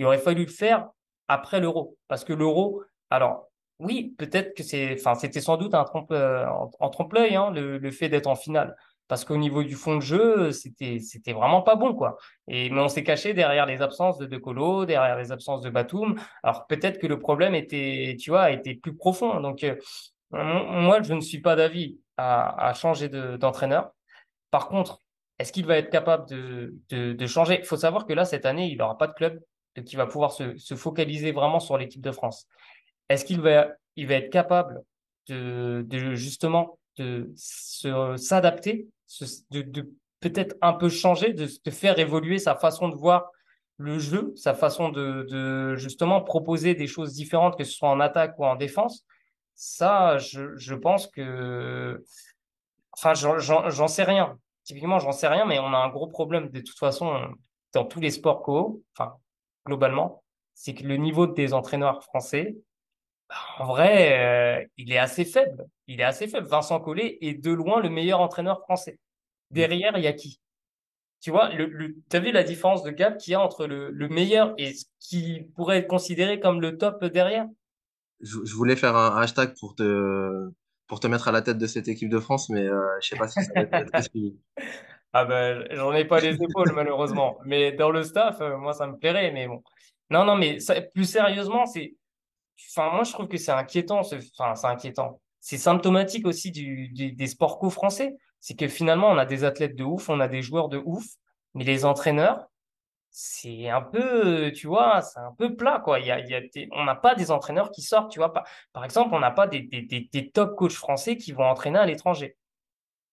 il 0.00 0.06
aurait 0.06 0.18
fallu 0.18 0.46
le 0.46 0.50
faire 0.50 0.88
après 1.28 1.60
l'euro. 1.60 1.98
Parce 2.08 2.24
que 2.24 2.32
l'euro, 2.32 2.82
alors 3.10 3.49
oui, 3.80 4.14
peut-être 4.18 4.54
que 4.54 4.62
c'est, 4.62 4.94
enfin, 4.98 5.14
c'était 5.14 5.40
sans 5.40 5.56
doute 5.56 5.74
un 5.74 5.84
trompe, 5.84 6.12
euh, 6.12 6.46
en, 6.46 6.70
en 6.78 6.90
trompe-l'œil, 6.90 7.34
hein, 7.34 7.50
le, 7.50 7.90
fait 7.90 8.08
d'être 8.08 8.26
en 8.26 8.36
finale. 8.36 8.76
Parce 9.08 9.24
qu'au 9.24 9.38
niveau 9.38 9.64
du 9.64 9.74
fond 9.74 9.96
de 9.96 10.02
jeu, 10.02 10.52
c'était, 10.52 11.00
c'était 11.00 11.32
vraiment 11.32 11.62
pas 11.62 11.74
bon, 11.74 11.94
quoi. 11.94 12.16
Et, 12.46 12.70
mais 12.70 12.80
on 12.80 12.88
s'est 12.88 13.02
caché 13.02 13.34
derrière 13.34 13.66
les 13.66 13.82
absences 13.82 14.18
de 14.18 14.26
De 14.26 14.36
Colo, 14.36 14.84
derrière 14.84 15.16
les 15.16 15.32
absences 15.32 15.62
de 15.62 15.70
Batum. 15.70 16.20
Alors 16.42 16.66
peut-être 16.68 16.98
que 17.00 17.06
le 17.06 17.18
problème 17.18 17.54
était, 17.54 18.16
tu 18.20 18.30
vois, 18.30 18.50
était 18.52 18.74
plus 18.74 18.94
profond. 18.94 19.40
Donc, 19.40 19.64
euh, 19.64 19.74
moi, 20.30 21.02
je 21.02 21.12
ne 21.14 21.20
suis 21.20 21.40
pas 21.40 21.56
d'avis 21.56 21.98
à, 22.16 22.72
changer 22.74 23.08
de, 23.08 23.36
d'entraîneur. 23.36 23.90
Par 24.50 24.68
contre, 24.68 25.00
est-ce 25.38 25.52
qu'il 25.52 25.66
va 25.66 25.78
être 25.78 25.90
capable 25.90 26.28
de, 26.28 27.26
changer? 27.26 27.58
Il 27.60 27.66
faut 27.66 27.76
savoir 27.76 28.06
que 28.06 28.12
là, 28.12 28.24
cette 28.24 28.46
année, 28.46 28.68
il 28.68 28.78
n'aura 28.78 28.98
pas 28.98 29.06
de 29.08 29.14
club, 29.14 29.40
il 29.76 29.96
va 29.96 30.06
pouvoir 30.06 30.32
se 30.32 30.74
focaliser 30.76 31.32
vraiment 31.32 31.60
sur 31.60 31.78
l'équipe 31.78 32.02
de 32.02 32.12
France. 32.12 32.46
Est-ce 33.10 33.24
qu'il 33.24 33.40
va, 33.40 33.66
être 33.96 34.30
capable 34.30 34.82
de, 35.28 36.14
justement 36.14 36.78
s'adapter, 37.36 38.86
de, 39.50 39.90
peut-être 40.20 40.56
un 40.62 40.72
peu 40.72 40.88
changer, 40.88 41.32
de, 41.32 41.70
faire 41.70 41.98
évoluer 41.98 42.38
sa 42.38 42.54
façon 42.54 42.88
de 42.88 42.94
voir 42.94 43.30
le 43.78 43.98
jeu, 43.98 44.32
sa 44.36 44.54
façon 44.54 44.90
de, 44.90 45.74
justement 45.76 46.22
proposer 46.22 46.74
des 46.74 46.86
choses 46.86 47.12
différentes, 47.12 47.58
que 47.58 47.64
ce 47.64 47.72
soit 47.72 47.90
en 47.90 47.98
attaque 47.98 48.38
ou 48.38 48.46
en 48.46 48.54
défense? 48.54 49.04
Ça, 49.56 50.16
je, 50.18 50.74
pense 50.74 51.08
que 51.08 52.02
Enfin, 52.92 53.14
j'en 53.14 53.88
sais 53.88 54.04
rien. 54.04 54.38
Typiquement, 54.62 55.00
j'en 55.00 55.12
sais 55.12 55.26
rien, 55.26 55.46
mais 55.46 55.58
on 55.58 55.72
a 55.72 55.78
un 55.78 55.88
gros 55.88 56.06
problème 56.06 56.48
de 56.48 56.60
toute 56.60 56.78
façon 56.78 57.28
dans 57.72 57.84
tous 57.84 58.00
les 58.00 58.10
sports 58.10 58.42
co, 58.42 58.82
enfin, 58.96 59.14
globalement, 59.66 60.22
c'est 60.54 60.74
que 60.74 60.84
le 60.84 60.96
niveau 60.96 61.26
des 61.26 61.54
entraîneurs 61.54 62.02
français, 62.04 62.56
en 63.58 63.66
vrai, 63.66 64.60
euh, 64.62 64.66
il 64.76 64.92
est 64.92 64.98
assez 64.98 65.24
faible. 65.24 65.66
Il 65.86 66.00
est 66.00 66.04
assez 66.04 66.28
faible. 66.28 66.46
Vincent 66.46 66.80
Collet 66.80 67.18
est 67.20 67.34
de 67.34 67.50
loin 67.52 67.80
le 67.80 67.88
meilleur 67.88 68.20
entraîneur 68.20 68.60
français. 68.60 68.98
Derrière, 69.50 69.96
il 69.96 70.04
y 70.04 70.06
a 70.06 70.12
qui? 70.12 70.40
Tu 71.20 71.30
vois, 71.30 71.50
le, 71.50 71.66
le, 71.66 71.96
t'as 72.08 72.20
vu 72.20 72.32
la 72.32 72.42
différence 72.44 72.82
de 72.82 72.90
gap 72.90 73.18
qu'il 73.18 73.32
y 73.32 73.34
a 73.34 73.40
entre 73.40 73.66
le, 73.66 73.90
le 73.90 74.08
meilleur 74.08 74.54
et 74.58 74.72
ce 74.72 74.86
qui 75.00 75.42
pourrait 75.54 75.78
être 75.78 75.88
considéré 75.88 76.40
comme 76.40 76.60
le 76.60 76.78
top 76.78 77.04
derrière? 77.04 77.46
Je, 78.20 78.38
je 78.44 78.54
voulais 78.54 78.76
faire 78.76 78.96
un 78.96 79.16
hashtag 79.20 79.54
pour 79.60 79.74
te, 79.74 80.50
pour 80.86 81.00
te 81.00 81.06
mettre 81.06 81.28
à 81.28 81.32
la 81.32 81.42
tête 81.42 81.58
de 81.58 81.66
cette 81.66 81.88
équipe 81.88 82.08
de 82.08 82.18
France, 82.18 82.48
mais 82.48 82.66
euh, 82.66 82.86
je 83.02 83.08
sais 83.08 83.16
pas 83.16 83.28
si 83.28 83.42
ça 83.42 83.52
va 83.54 83.62
être 83.62 84.02
suivi. 84.02 84.36
Ah 85.12 85.24
ben, 85.24 85.66
j'en 85.72 85.92
ai 85.92 86.04
pas 86.04 86.20
les 86.20 86.34
épaules 86.34 86.72
malheureusement. 86.72 87.36
Mais 87.44 87.72
dans 87.72 87.90
le 87.90 88.04
staff, 88.04 88.40
euh, 88.40 88.56
moi 88.56 88.74
ça 88.74 88.86
me 88.86 88.96
plairait. 88.96 89.32
Mais 89.32 89.48
bon. 89.48 89.60
Non, 90.08 90.24
non, 90.24 90.36
mais 90.36 90.60
ça- 90.60 90.80
plus 90.80 91.04
sérieusement, 91.04 91.66
c'est. 91.66 91.96
Enfin, 92.68 92.90
moi 92.92 93.04
je 93.04 93.12
trouve 93.12 93.28
que 93.28 93.36
c'est 93.36 93.52
inquiétant. 93.52 94.00
Enfin, 94.00 94.54
c'est 94.54 94.66
inquiétant. 94.66 95.20
C'est 95.40 95.58
symptomatique 95.58 96.26
aussi 96.26 96.50
des 96.52 97.26
sports 97.26 97.58
co 97.58 97.70
français. 97.70 98.16
C'est 98.40 98.56
que 98.56 98.68
finalement, 98.68 99.08
on 99.08 99.18
a 99.18 99.26
des 99.26 99.44
athlètes 99.44 99.76
de 99.76 99.84
ouf, 99.84 100.08
on 100.08 100.20
a 100.20 100.28
des 100.28 100.42
joueurs 100.42 100.68
de 100.68 100.80
ouf, 100.84 101.04
mais 101.54 101.64
les 101.64 101.84
entraîneurs, 101.84 102.50
c'est 103.10 103.68
un 103.68 103.82
peu, 103.82 104.52
tu 104.52 104.66
vois, 104.66 105.02
c'est 105.02 105.18
un 105.18 105.32
peu 105.36 105.56
plat, 105.56 105.80
quoi. 105.80 105.98
Il 106.00 106.06
y 106.06 106.12
a, 106.12 106.20
on 106.72 106.84
n'a 106.84 106.94
pas 106.94 107.14
des 107.14 107.30
entraîneurs 107.30 107.70
qui 107.70 107.82
sortent, 107.82 108.10
tu 108.10 108.18
vois. 108.18 108.32
Par, 108.72 108.84
exemple, 108.84 109.14
on 109.14 109.18
n'a 109.20 109.30
pas 109.30 109.46
des, 109.46 110.30
top 110.32 110.56
coachs 110.56 110.72
français 110.72 111.16
qui 111.16 111.32
vont 111.32 111.44
entraîner 111.44 111.78
à 111.78 111.86
l'étranger. 111.86 112.36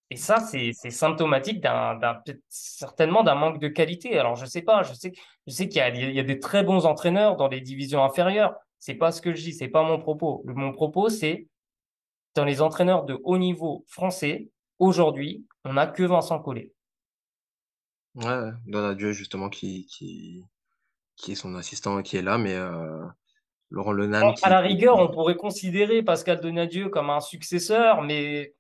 Et 0.10 0.16
ça, 0.16 0.40
c'est 0.40 0.72
symptomatique 0.92 1.60
d'un, 1.62 2.00
certainement 2.48 3.24
d'un 3.24 3.36
manque 3.36 3.60
de 3.60 3.68
qualité. 3.68 4.18
Alors, 4.18 4.36
je 4.36 4.46
sais 4.46 4.62
pas, 4.62 4.84
je 4.84 4.94
sais, 4.94 5.12
je 5.48 5.52
sais 5.52 5.68
qu'il 5.68 5.82
y 5.82 6.14
y 6.14 6.20
a 6.20 6.24
des 6.24 6.40
très 6.40 6.64
bons 6.64 6.86
entraîneurs 6.86 7.36
dans 7.36 7.48
les 7.50 7.62
divisions 7.62 8.04
inférieures. 8.04 8.56
C'est 8.80 8.96
pas 8.96 9.12
ce 9.12 9.22
que 9.22 9.34
je 9.34 9.42
dis, 9.42 9.54
c'est 9.54 9.68
pas 9.68 9.84
mon 9.84 10.00
propos. 10.00 10.44
Le, 10.46 10.54
mon 10.54 10.72
propos, 10.72 11.10
c'est 11.10 11.48
dans 12.36 12.46
les 12.46 12.62
entraîneurs 12.62 13.06
de 13.06 13.20
haut 13.24 13.38
niveau 13.38 13.84
français, 13.88 14.50
aujourd'hui, 14.80 15.46
on 15.66 15.74
n'a 15.74 15.88
que 15.88 16.04
Vincent 16.04 16.40
Collet. 16.40 16.72
Ouais. 18.16 18.52
Donadieu, 18.66 19.12
justement, 19.12 19.50
qui, 19.50 19.86
qui, 19.88 20.44
qui 21.16 21.32
est 21.32 21.36
son 21.36 21.56
assistant 21.56 22.00
et 22.00 22.04
qui 22.04 22.18
est 22.18 22.22
là, 22.22 22.38
mais 22.38 22.54
euh, 22.56 23.06
Laurent 23.70 23.92
Lenam 23.92 24.24
En- 24.24 24.34
À 24.44 24.50
la 24.50 24.62
qui, 24.62 24.70
rigueur, 24.70 24.98
on 25.00 25.10
pourrait 25.10 25.36
considérer 25.36 26.04
Pascal 26.04 26.40
Donadieu 26.40 26.90
comme 26.90 27.10
un 27.10 27.20
successeur, 27.20 28.02
mais 28.02 28.54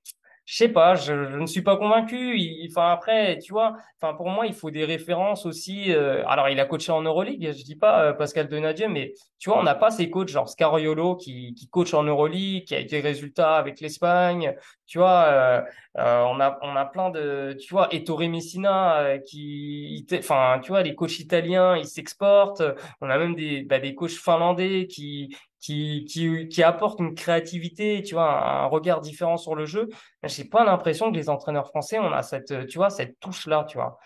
je 0.48 0.56
sais 0.56 0.70
pas, 0.70 0.95
je, 0.95 1.12
ne 1.14 1.45
suis 1.45 1.62
pas 1.62 1.76
convaincu. 1.76 2.39
Enfin 2.70 2.89
après, 2.89 3.38
tu 3.39 3.52
vois, 3.52 3.76
enfin 4.02 4.14
pour 4.16 4.30
moi, 4.30 4.48
il 4.48 4.54
faut 4.54 4.72
des 4.72 4.86
références 4.86 5.45
aussi. 5.45 5.91
euh, 5.93 6.24
alors, 6.26 6.48
il 6.48 6.58
a 6.62 6.66
coaché 6.66 6.89
en 6.93 7.02
Euroleague, 7.02 7.52
je 7.52 7.64
dis 7.66 7.76
pas 7.76 8.06
euh, 8.06 8.14
Pascal 8.14 8.48
Donadieu, 8.48 8.88
mais 8.88 9.14
tu 9.39 9.50
vois, 9.50 9.60
on 9.60 9.64
n'a 9.64 9.76
pas 9.76 9.91
ces 9.91 10.10
coachs 10.10 10.30
genre 10.30 10.48
Scariolo 10.48 11.18
qui 11.18 11.54
qui 11.54 11.68
coach 11.68 11.93
en 11.93 12.04
Euroleague, 12.04 12.64
qui 12.64 12.76
a 12.76 12.82
eu 12.82 12.86
des 12.86 13.02
résultats 13.02 13.58
avec 13.58 13.82
l'Espagne. 13.82 14.56
Tu 14.86 15.00
vois, 15.00 15.26
euh, 15.26 15.62
euh, 15.98 16.24
on 16.30 16.39
a 16.39 16.58
on 16.62 16.78
a 16.78 16.86
plein 16.86 17.10
de, 17.10 17.58
tu 17.60 17.74
vois, 17.74 17.93
Ettore 17.93 18.22
Messina 18.30 19.18
qui, 19.28 20.08
enfin, 20.14 20.62
tu 20.64 20.70
vois, 20.70 20.82
les 20.82 20.95
coachs 20.95 21.20
italiens, 21.20 21.76
ils 21.76 21.88
s'exportent. 21.88 22.64
On 23.02 23.10
a 23.10 23.18
même 23.18 23.36
des 23.36 23.64
bah, 23.64 23.80
des 23.80 23.95
coachs 23.95 24.12
finlandais 24.12 24.88
qui 24.88 25.36
qui, 25.60 26.05
qui, 26.05 26.47
qui 26.47 26.64
apporte 26.64 26.99
une 26.99 27.16
créativité, 27.16 28.03
tu 28.03 28.14
vois, 28.14 28.64
un, 28.64 28.66
regard 28.68 29.01
différent 29.01 29.38
sur 29.38 29.55
le 29.55 29.66
jeu. 29.66 29.89
J'ai 30.24 30.45
pas 30.45 30.64
l'impression 30.64 31.12
que 31.12 31.18
les 31.18 31.30
entraîneurs 31.30 31.68
français, 31.68 31.99
on 31.99 32.12
a 32.12 32.24
cette, 32.24 32.68
tu 32.68 32.78
vois, 32.78 32.89
cette 32.89 33.20
touche-là, 33.20 33.66
tu 33.68 33.78
vois. 33.78 33.97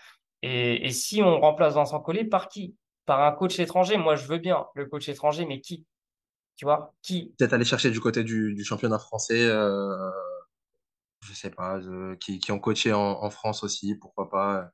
Et, 0.42 0.86
et 0.86 0.90
si 0.90 1.22
on 1.22 1.40
remplace 1.40 1.74
Vincent 1.74 2.00
Collet, 2.00 2.24
par 2.24 2.48
qui? 2.48 2.76
Par 3.06 3.22
un 3.22 3.32
coach 3.32 3.58
étranger? 3.58 3.96
Moi, 3.96 4.16
je 4.16 4.26
veux 4.26 4.38
bien 4.38 4.66
le 4.74 4.86
coach 4.86 5.08
étranger, 5.08 5.44
mais 5.46 5.60
qui? 5.60 5.86
Tu 6.56 6.64
vois, 6.64 6.94
qui? 7.02 7.34
peut-être 7.38 7.54
aller 7.54 7.64
chercher 7.64 7.90
du 7.90 8.00
côté 8.00 8.24
du, 8.24 8.54
du 8.54 8.64
championnat 8.64 8.98
français, 8.98 9.42
euh, 9.46 10.10
je 11.20 11.32
sais 11.32 11.50
pas, 11.50 11.78
euh, 11.78 12.14
qui, 12.16 12.38
qui 12.38 12.52
ont 12.52 12.58
coaché 12.58 12.92
en 12.92 13.30
France 13.30 13.64
aussi, 13.64 13.94
pourquoi 13.96 14.28
pas. 14.28 14.70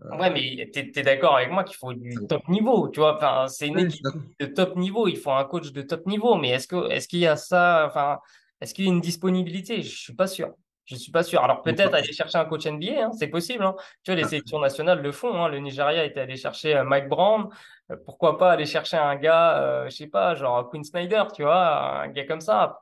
Ouais, 0.00 0.30
mais 0.30 0.70
t'es, 0.72 0.90
t'es 0.92 1.02
d'accord 1.02 1.36
avec 1.36 1.50
moi 1.50 1.64
qu'il 1.64 1.76
faut 1.76 1.92
du 1.92 2.14
top 2.28 2.48
niveau, 2.48 2.88
tu 2.88 3.00
vois? 3.00 3.16
Enfin, 3.16 3.48
c'est 3.48 3.66
une 3.66 3.80
équipe 3.80 4.06
de 4.38 4.46
top 4.46 4.76
niveau. 4.76 5.08
Il 5.08 5.16
faut 5.16 5.32
un 5.32 5.44
coach 5.44 5.72
de 5.72 5.82
top 5.82 6.06
niveau. 6.06 6.36
Mais 6.36 6.50
est-ce 6.50 6.68
que, 6.68 6.88
est-ce 6.90 7.08
qu'il 7.08 7.18
y 7.18 7.26
a 7.26 7.36
ça, 7.36 7.84
enfin, 7.86 8.18
est-ce 8.60 8.74
qu'il 8.74 8.84
y 8.84 8.88
a 8.88 8.92
une 8.92 9.00
disponibilité? 9.00 9.82
Je 9.82 9.96
suis 9.96 10.14
pas 10.14 10.28
sûr. 10.28 10.54
Je 10.84 10.94
suis 10.94 11.10
pas 11.12 11.22
sûr. 11.22 11.42
Alors 11.42 11.62
peut-être 11.62 11.92
aller 11.94 12.12
chercher 12.12 12.38
un 12.38 12.44
coach 12.44 12.64
NBA, 12.66 13.06
hein, 13.06 13.10
c'est 13.18 13.26
possible. 13.26 13.64
Hein. 13.64 13.74
Tu 14.04 14.12
vois, 14.12 14.20
les 14.20 14.26
sélections 14.26 14.60
nationales 14.60 15.02
le 15.02 15.12
font. 15.12 15.34
Hein. 15.34 15.48
Le 15.48 15.58
Nigeria 15.58 16.04
était 16.04 16.20
allé 16.20 16.36
chercher 16.36 16.76
euh, 16.76 16.84
Mike 16.84 17.08
Brown. 17.08 17.48
Euh, 17.90 17.96
pourquoi 18.06 18.38
pas 18.38 18.52
aller 18.52 18.66
chercher 18.66 18.96
un 18.96 19.16
gars, 19.16 19.60
euh, 19.60 19.84
je 19.90 19.96
sais 19.96 20.06
pas, 20.06 20.34
genre 20.34 20.68
Quinn 20.70 20.84
Snyder, 20.84 21.24
tu 21.34 21.42
vois, 21.42 22.02
un 22.02 22.08
gars 22.08 22.24
comme 22.24 22.40
ça. 22.40 22.80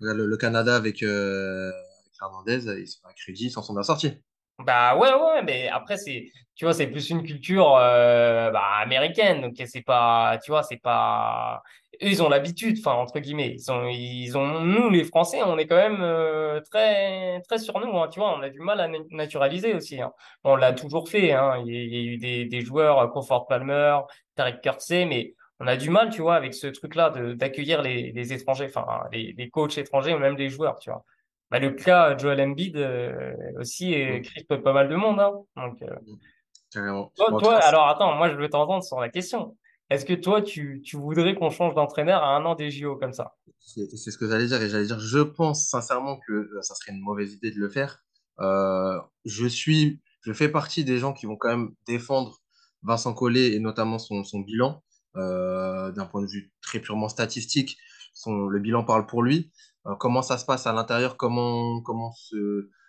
Là, 0.00 0.14
le, 0.14 0.26
le 0.26 0.36
Canada 0.36 0.76
avec, 0.76 1.02
euh, 1.02 1.72
Fernandez, 2.18 2.66
ils 2.78 2.86
sont 2.86 3.00
à 3.04 3.12
crédit, 3.12 3.46
ils 3.46 3.50
s'en 3.50 3.62
sont 3.62 3.72
bien 3.74 3.82
sortis. 3.82 4.20
Bah 4.58 4.96
ouais, 4.96 5.12
ouais, 5.14 5.42
mais 5.44 5.68
après, 5.68 5.96
c'est, 5.96 6.32
tu 6.56 6.64
vois, 6.64 6.74
c'est 6.74 6.88
plus 6.88 7.10
une 7.10 7.22
culture 7.22 7.76
euh, 7.76 8.50
bah, 8.50 8.64
américaine. 8.80 9.40
Donc, 9.40 9.54
c'est 9.66 9.82
pas, 9.82 10.36
tu 10.42 10.50
vois, 10.50 10.64
c'est 10.64 10.78
pas. 10.78 11.62
Eux, 12.02 12.08
ils 12.08 12.22
ont 12.24 12.28
l'habitude, 12.28 12.76
enfin, 12.80 12.92
entre 12.94 13.20
guillemets. 13.20 13.54
Ils 13.54 13.70
ont, 13.70 13.86
ils 13.88 14.36
ont, 14.36 14.60
nous, 14.60 14.90
les 14.90 15.04
Français, 15.04 15.42
on 15.44 15.58
est 15.58 15.66
quand 15.68 15.76
même 15.76 16.00
euh, 16.02 16.60
très, 16.70 17.40
très 17.42 17.58
sur 17.58 17.78
nous, 17.78 17.96
hein, 17.98 18.08
tu 18.08 18.18
vois. 18.18 18.36
On 18.36 18.42
a 18.42 18.50
du 18.50 18.58
mal 18.58 18.80
à 18.80 18.88
naturaliser 19.10 19.74
aussi. 19.74 20.00
Hein. 20.00 20.12
On 20.42 20.56
l'a 20.56 20.72
toujours 20.72 21.08
fait. 21.08 21.32
Hein. 21.32 21.62
Il, 21.64 21.72
y 21.72 21.96
a, 21.96 22.12
eu 22.14 22.16
des, 22.18 22.44
des 22.46 22.60
joueurs, 22.60 22.98
euh, 22.98 23.06
Comfort 23.06 23.46
Palmer, 23.46 23.98
Tarek 24.34 24.60
Kersey, 24.60 25.04
mais 25.06 25.34
on 25.60 25.68
a 25.68 25.76
du 25.76 25.90
mal, 25.90 26.10
tu 26.10 26.20
vois, 26.22 26.34
avec 26.34 26.54
ce 26.54 26.66
truc-là 26.66 27.10
d'accueillir 27.36 27.82
les, 27.82 28.10
les 28.12 28.32
étrangers, 28.32 28.66
enfin, 28.66 28.86
les, 29.12 29.34
les 29.36 29.50
coachs 29.50 29.78
étrangers 29.78 30.14
ou 30.14 30.18
même 30.18 30.36
les 30.36 30.48
joueurs, 30.48 30.78
tu 30.80 30.90
vois. 30.90 31.04
Bah, 31.50 31.58
le 31.58 31.70
cas 31.70 32.16
Joel 32.16 32.40
Embiid 32.42 32.76
euh, 32.76 33.32
aussi 33.58 33.94
et 33.94 34.20
crispe 34.20 34.56
pas 34.56 34.72
mal 34.72 34.88
de 34.88 34.96
monde. 34.96 35.18
Hein. 35.18 35.32
Donc, 35.56 35.82
euh, 35.82 37.04
toi, 37.38 37.56
alors 37.56 37.88
attends, 37.88 38.14
moi 38.16 38.28
je 38.28 38.36
veux 38.36 38.50
t'entendre 38.50 38.84
sur 38.84 39.00
la 39.00 39.08
question. 39.08 39.56
Est-ce 39.88 40.04
que 40.04 40.12
toi, 40.12 40.42
tu, 40.42 40.82
tu 40.84 40.96
voudrais 40.98 41.34
qu'on 41.34 41.48
change 41.48 41.74
d'entraîneur 41.74 42.22
à 42.22 42.36
un 42.36 42.44
an 42.44 42.54
des 42.54 42.70
JO 42.70 42.96
comme 42.96 43.14
ça? 43.14 43.36
C'est 43.58 43.96
ce 43.96 44.18
que 44.18 44.28
j'allais 44.28 44.46
dire. 44.46 44.60
Et 44.60 44.68
j'allais 44.68 44.84
dire, 44.84 45.00
je 45.00 45.20
pense 45.20 45.66
sincèrement 45.68 46.18
que 46.26 46.32
euh, 46.32 46.60
ça 46.60 46.74
serait 46.74 46.92
une 46.92 47.00
mauvaise 47.00 47.32
idée 47.32 47.50
de 47.50 47.58
le 47.58 47.70
faire. 47.70 48.04
je 48.38 49.46
suis, 49.46 50.00
je 50.20 50.32
fais 50.34 50.50
partie 50.50 50.84
des 50.84 50.98
gens 50.98 51.14
qui 51.14 51.24
vont 51.24 51.36
quand 51.36 51.48
même 51.48 51.70
défendre 51.86 52.42
Vincent 52.82 53.14
Collet 53.14 53.54
et 53.54 53.58
notamment 53.58 53.98
son, 53.98 54.24
son 54.24 54.40
bilan. 54.40 54.82
D'un 55.14 56.06
point 56.08 56.22
de 56.22 56.28
vue 56.28 56.52
très 56.60 56.78
purement 56.78 57.08
statistique, 57.08 57.78
son, 58.12 58.46
le 58.46 58.60
bilan 58.60 58.84
parle 58.84 59.06
pour 59.06 59.22
lui. 59.22 59.50
Euh, 59.88 59.94
comment 59.96 60.22
ça 60.22 60.38
se 60.38 60.44
passe 60.44 60.66
à 60.66 60.72
l'intérieur, 60.72 61.16
comment, 61.16 61.80
comment, 61.82 62.12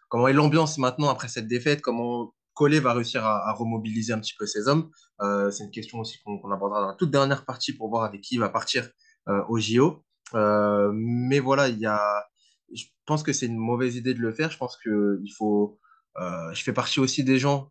comment 0.09 0.27
est 0.27 0.33
l'ambiance 0.33 0.77
maintenant 0.77 1.09
après 1.09 1.27
cette 1.27 1.47
défaite, 1.47 1.81
comment 1.81 2.33
Collet 2.53 2.81
va 2.81 2.93
réussir 2.93 3.25
à, 3.25 3.53
remobiliser 3.53 4.11
un 4.11 4.19
petit 4.19 4.35
peu 4.37 4.45
ses 4.45 4.67
hommes? 4.67 4.89
Euh, 5.21 5.49
c'est 5.49 5.63
une 5.63 5.71
question 5.71 5.99
aussi 5.99 6.19
qu'on 6.23 6.51
abordera 6.51 6.81
dans 6.81 6.87
la 6.87 6.95
toute 6.95 7.11
dernière 7.11 7.45
partie 7.45 7.73
pour 7.73 7.89
voir 7.89 8.03
avec 8.03 8.21
qui 8.21 8.35
il 8.35 8.39
va 8.39 8.49
partir 8.49 8.89
euh, 9.29 9.41
au 9.47 9.59
JO. 9.59 10.03
mais 10.33 11.39
voilà, 11.39 11.69
il 11.69 11.79
y 11.79 11.85
a, 11.85 12.25
je 12.73 12.85
pense 13.05 13.23
que 13.23 13.33
c'est 13.33 13.45
une 13.45 13.57
mauvaise 13.57 13.95
idée 13.95 14.13
de 14.13 14.19
le 14.19 14.33
faire. 14.33 14.51
Je 14.51 14.57
pense 14.57 14.77
que 14.77 15.19
il 15.23 15.31
faut. 15.31 15.79
je 16.17 16.63
fais 16.63 16.73
partie 16.73 16.99
aussi 16.99 17.23
des 17.23 17.39
gens 17.39 17.69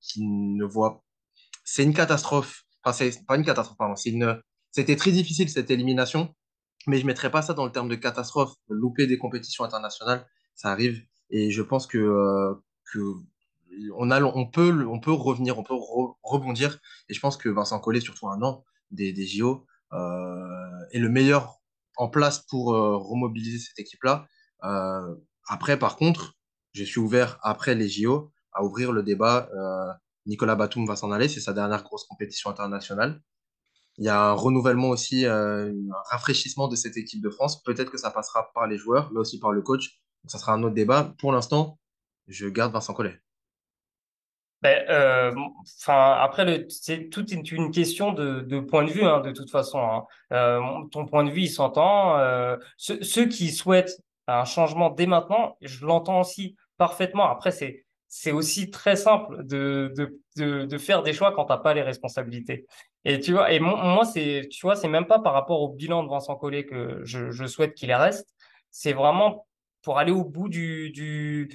qui 0.00 0.22
ne 0.26 0.64
voient. 0.64 1.02
C'est 1.64 1.84
une 1.84 1.94
catastrophe. 1.94 2.64
Enfin, 2.84 2.92
c'est 3.10 3.26
pas 3.26 3.36
une 3.36 3.44
catastrophe, 3.44 3.78
pardon. 3.78 3.94
Une. 4.04 4.40
C'était 4.70 4.96
très 4.96 5.10
difficile 5.10 5.48
cette 5.48 5.70
élimination 5.70 6.34
mais 6.86 6.96
je 6.98 7.02
ne 7.02 7.08
mettrais 7.08 7.30
pas 7.30 7.42
ça 7.42 7.54
dans 7.54 7.64
le 7.64 7.72
terme 7.72 7.88
de 7.88 7.94
catastrophe. 7.94 8.54
Louper 8.68 9.06
des 9.06 9.18
compétitions 9.18 9.64
internationales, 9.64 10.26
ça 10.54 10.70
arrive. 10.70 11.02
Et 11.30 11.50
je 11.50 11.62
pense 11.62 11.86
que, 11.86 11.98
euh, 11.98 12.54
on, 13.96 14.10
a, 14.10 14.22
on, 14.22 14.46
peut, 14.46 14.86
on 14.86 15.00
peut 15.00 15.12
revenir, 15.12 15.58
on 15.58 15.62
peut 15.62 15.74
rebondir. 16.22 16.78
Et 17.08 17.14
je 17.14 17.20
pense 17.20 17.36
que 17.36 17.48
Vincent 17.48 17.78
Collet, 17.80 18.00
surtout 18.00 18.28
un 18.28 18.40
an 18.42 18.64
des, 18.90 19.12
des 19.12 19.26
JO, 19.26 19.66
euh, 19.92 20.86
est 20.92 20.98
le 20.98 21.08
meilleur 21.08 21.60
en 21.96 22.08
place 22.08 22.38
pour 22.38 22.74
euh, 22.74 22.96
remobiliser 22.96 23.58
cette 23.58 23.78
équipe-là. 23.78 24.26
après, 25.48 25.78
par 25.78 25.96
contre, 25.96 26.34
je 26.72 26.84
suis 26.84 27.00
ouvert 27.00 27.38
après 27.42 27.74
les 27.74 27.88
JO 27.88 28.30
à 28.52 28.64
ouvrir 28.64 28.92
le 28.92 29.02
débat. 29.02 29.48
Nicolas 30.26 30.56
Batum 30.56 30.86
va 30.86 30.96
s'en 30.96 31.10
aller, 31.10 31.28
c'est 31.28 31.40
sa 31.40 31.54
dernière 31.54 31.82
grosse 31.82 32.04
compétition 32.04 32.50
internationale. 32.50 33.22
Il 33.98 34.04
y 34.04 34.08
a 34.08 34.20
un 34.20 34.32
renouvellement 34.32 34.90
aussi, 34.90 35.26
euh, 35.26 35.70
un 35.70 36.02
rafraîchissement 36.10 36.68
de 36.68 36.76
cette 36.76 36.96
équipe 36.96 37.20
de 37.20 37.30
France. 37.30 37.62
Peut-être 37.62 37.90
que 37.90 37.98
ça 37.98 38.10
passera 38.10 38.50
par 38.54 38.68
les 38.68 38.78
joueurs, 38.78 39.10
mais 39.12 39.18
aussi 39.18 39.40
par 39.40 39.50
le 39.50 39.60
coach. 39.60 39.98
Donc, 40.22 40.30
ça 40.30 40.38
sera 40.38 40.52
un 40.52 40.62
autre 40.62 40.74
débat. 40.74 41.14
Pour 41.18 41.32
l'instant, 41.32 41.78
je 42.28 42.46
garde 42.46 42.72
Vincent 42.72 42.94
Collet. 42.94 43.20
Ben, 44.62 44.84
euh, 44.88 45.34
après, 45.86 46.66
c'est 46.68 47.10
toute 47.10 47.30
une, 47.32 47.70
question 47.70 48.12
de, 48.12 48.60
point 48.60 48.84
de 48.84 48.90
vue, 48.90 49.04
hein, 49.04 49.20
de 49.20 49.32
toute 49.32 49.50
façon. 49.50 49.78
Hein. 49.78 50.04
Euh, 50.32 50.60
ton 50.90 51.06
point 51.06 51.24
de 51.24 51.30
vue, 51.30 51.42
il 51.42 51.50
s'entend. 51.50 52.18
ceux, 52.76 53.26
qui 53.26 53.50
souhaitent 53.50 54.00
un 54.28 54.44
changement 54.44 54.90
dès 54.90 55.06
maintenant, 55.06 55.56
je 55.60 55.84
l'entends 55.84 56.20
aussi 56.20 56.56
parfaitement. 56.76 57.28
Après, 57.28 57.50
c'est 57.50 57.84
c'est 58.08 58.32
aussi 58.32 58.70
très 58.70 58.96
simple 58.96 59.44
de, 59.44 59.92
de, 60.36 60.64
de, 60.64 60.78
faire 60.78 61.02
des 61.02 61.12
choix 61.12 61.32
quand 61.32 61.44
tu 61.44 61.52
n'as 61.52 61.58
pas 61.58 61.74
les 61.74 61.82
responsabilités. 61.82 62.66
Et 63.04 63.20
tu 63.20 63.32
vois, 63.32 63.52
et 63.52 63.60
moi, 63.60 64.04
c'est, 64.04 64.48
tu 64.50 64.62
vois, 64.62 64.76
c'est 64.76 64.88
même 64.88 65.06
pas 65.06 65.18
par 65.18 65.34
rapport 65.34 65.60
au 65.60 65.68
bilan 65.68 66.02
de 66.02 66.08
Vincent 66.08 66.34
Collet 66.36 66.64
que 66.64 67.00
je, 67.04 67.30
je 67.30 67.44
souhaite 67.46 67.74
qu'il 67.74 67.92
reste. 67.92 68.34
C'est 68.70 68.92
vraiment 68.92 69.46
pour 69.82 69.98
aller 69.98 70.12
au 70.12 70.24
bout 70.24 70.48
du, 70.48 70.90
du, 70.90 71.50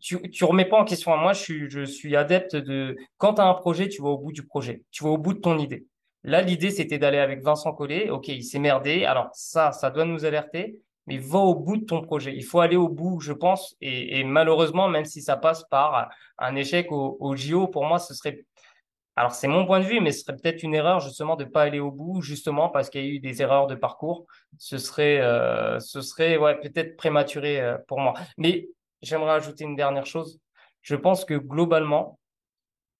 tu, 0.00 0.30
tu 0.30 0.44
remets 0.44 0.64
pas 0.64 0.78
en 0.78 0.84
question. 0.84 1.16
Moi, 1.16 1.32
je 1.32 1.40
suis, 1.40 1.70
je 1.70 1.84
suis 1.84 2.16
adepte 2.16 2.56
de, 2.56 2.96
quand 3.18 3.34
tu 3.34 3.40
as 3.40 3.46
un 3.46 3.54
projet, 3.54 3.88
tu 3.88 4.02
vas 4.02 4.08
au 4.08 4.18
bout 4.18 4.32
du 4.32 4.44
projet. 4.44 4.82
Tu 4.90 5.04
vas 5.04 5.10
au 5.10 5.18
bout 5.18 5.34
de 5.34 5.40
ton 5.40 5.58
idée. 5.58 5.86
Là, 6.24 6.42
l'idée, 6.42 6.70
c'était 6.70 6.98
d'aller 6.98 7.18
avec 7.18 7.42
Vincent 7.42 7.72
Collet. 7.72 8.10
OK, 8.10 8.28
il 8.28 8.44
s'est 8.44 8.58
merdé. 8.58 9.04
Alors, 9.04 9.30
ça, 9.34 9.72
ça 9.72 9.90
doit 9.90 10.04
nous 10.04 10.24
alerter 10.24 10.80
mais 11.06 11.18
va 11.18 11.38
au 11.38 11.54
bout 11.54 11.76
de 11.76 11.84
ton 11.84 12.00
projet. 12.02 12.34
Il 12.34 12.44
faut 12.44 12.60
aller 12.60 12.76
au 12.76 12.88
bout, 12.88 13.20
je 13.20 13.32
pense. 13.32 13.76
Et, 13.80 14.24
malheureusement, 14.24 14.88
même 14.88 15.04
si 15.04 15.22
ça 15.22 15.36
passe 15.36 15.64
par 15.64 16.10
un 16.38 16.56
échec 16.56 16.88
au, 16.90 17.36
JO, 17.36 17.68
pour 17.68 17.84
moi, 17.84 17.98
ce 17.98 18.14
serait. 18.14 18.44
Alors, 19.16 19.32
c'est 19.32 19.48
mon 19.48 19.66
point 19.66 19.80
de 19.80 19.84
vue, 19.84 20.00
mais 20.00 20.10
ce 20.12 20.20
serait 20.24 20.36
peut-être 20.36 20.62
une 20.62 20.74
erreur 20.74 21.00
justement 21.00 21.36
de 21.36 21.44
ne 21.44 21.48
pas 21.50 21.62
aller 21.62 21.80
au 21.80 21.90
bout, 21.90 22.22
justement 22.22 22.70
parce 22.70 22.88
qu'il 22.88 23.04
y 23.04 23.08
a 23.08 23.10
eu 23.10 23.20
des 23.20 23.42
erreurs 23.42 23.66
de 23.66 23.74
parcours. 23.74 24.26
Ce 24.58 24.78
serait, 24.78 25.20
euh, 25.20 25.78
serait 25.80 26.38
peut-être 26.62 26.96
prématuré 26.96 27.60
euh, 27.60 27.76
pour 27.88 28.00
moi. 28.00 28.14
Mais 28.38 28.68
j'aimerais 29.02 29.32
ajouter 29.32 29.64
une 29.64 29.76
dernière 29.76 30.06
chose. 30.06 30.40
Je 30.80 30.96
pense 30.96 31.24
que 31.24 31.34
globalement, 31.34 32.18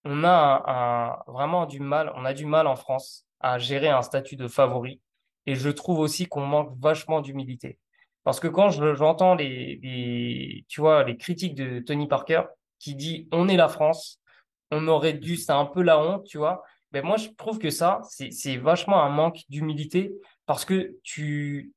on 0.05 0.25
a 0.25 1.25
vraiment 1.29 1.67
du 1.67 1.81
mal, 1.81 2.13
on 2.17 2.25
a 2.25 2.35
du 2.35 2.47
mal 2.47 2.67
en 2.67 2.77
France 2.77 3.27
à 3.41 3.59
gérer 3.59 3.89
un 3.89 4.03
statut 4.03 4.37
de 4.37 4.49
favori. 4.49 5.01
Et 5.47 5.55
je 5.55 5.71
trouve 5.71 5.99
aussi 5.99 6.27
qu'on 6.27 6.47
manque 6.47 6.73
vachement 6.79 7.21
d'humilité. 7.21 7.79
Parce 8.25 8.41
que 8.41 8.49
quand 8.49 8.71
j'entends 8.71 9.35
les, 9.35 10.65
tu 10.69 10.81
vois, 10.81 11.05
les 11.05 11.17
critiques 11.17 11.55
de 11.55 11.81
Tony 11.81 12.07
Parker 12.07 12.43
qui 12.79 12.95
dit 12.95 13.29
on 13.33 13.49
est 13.49 13.57
la 13.57 13.69
France, 13.69 14.21
on 14.71 14.87
aurait 14.89 15.15
dû, 15.15 15.37
c'est 15.37 15.53
un 15.53 15.67
peu 15.67 15.83
la 15.83 15.99
honte, 15.99 16.25
tu 16.27 16.39
vois. 16.39 16.63
Ben 16.93 17.05
moi, 17.05 17.17
je 17.17 17.29
trouve 17.37 17.59
que 17.59 17.71
ça, 17.71 18.01
c'est 18.09 18.57
vachement 18.57 19.03
un 19.03 19.09
manque 19.09 19.41
d'humilité 19.49 20.13
parce 20.47 20.65
que 20.65 20.97
tu 21.03 21.73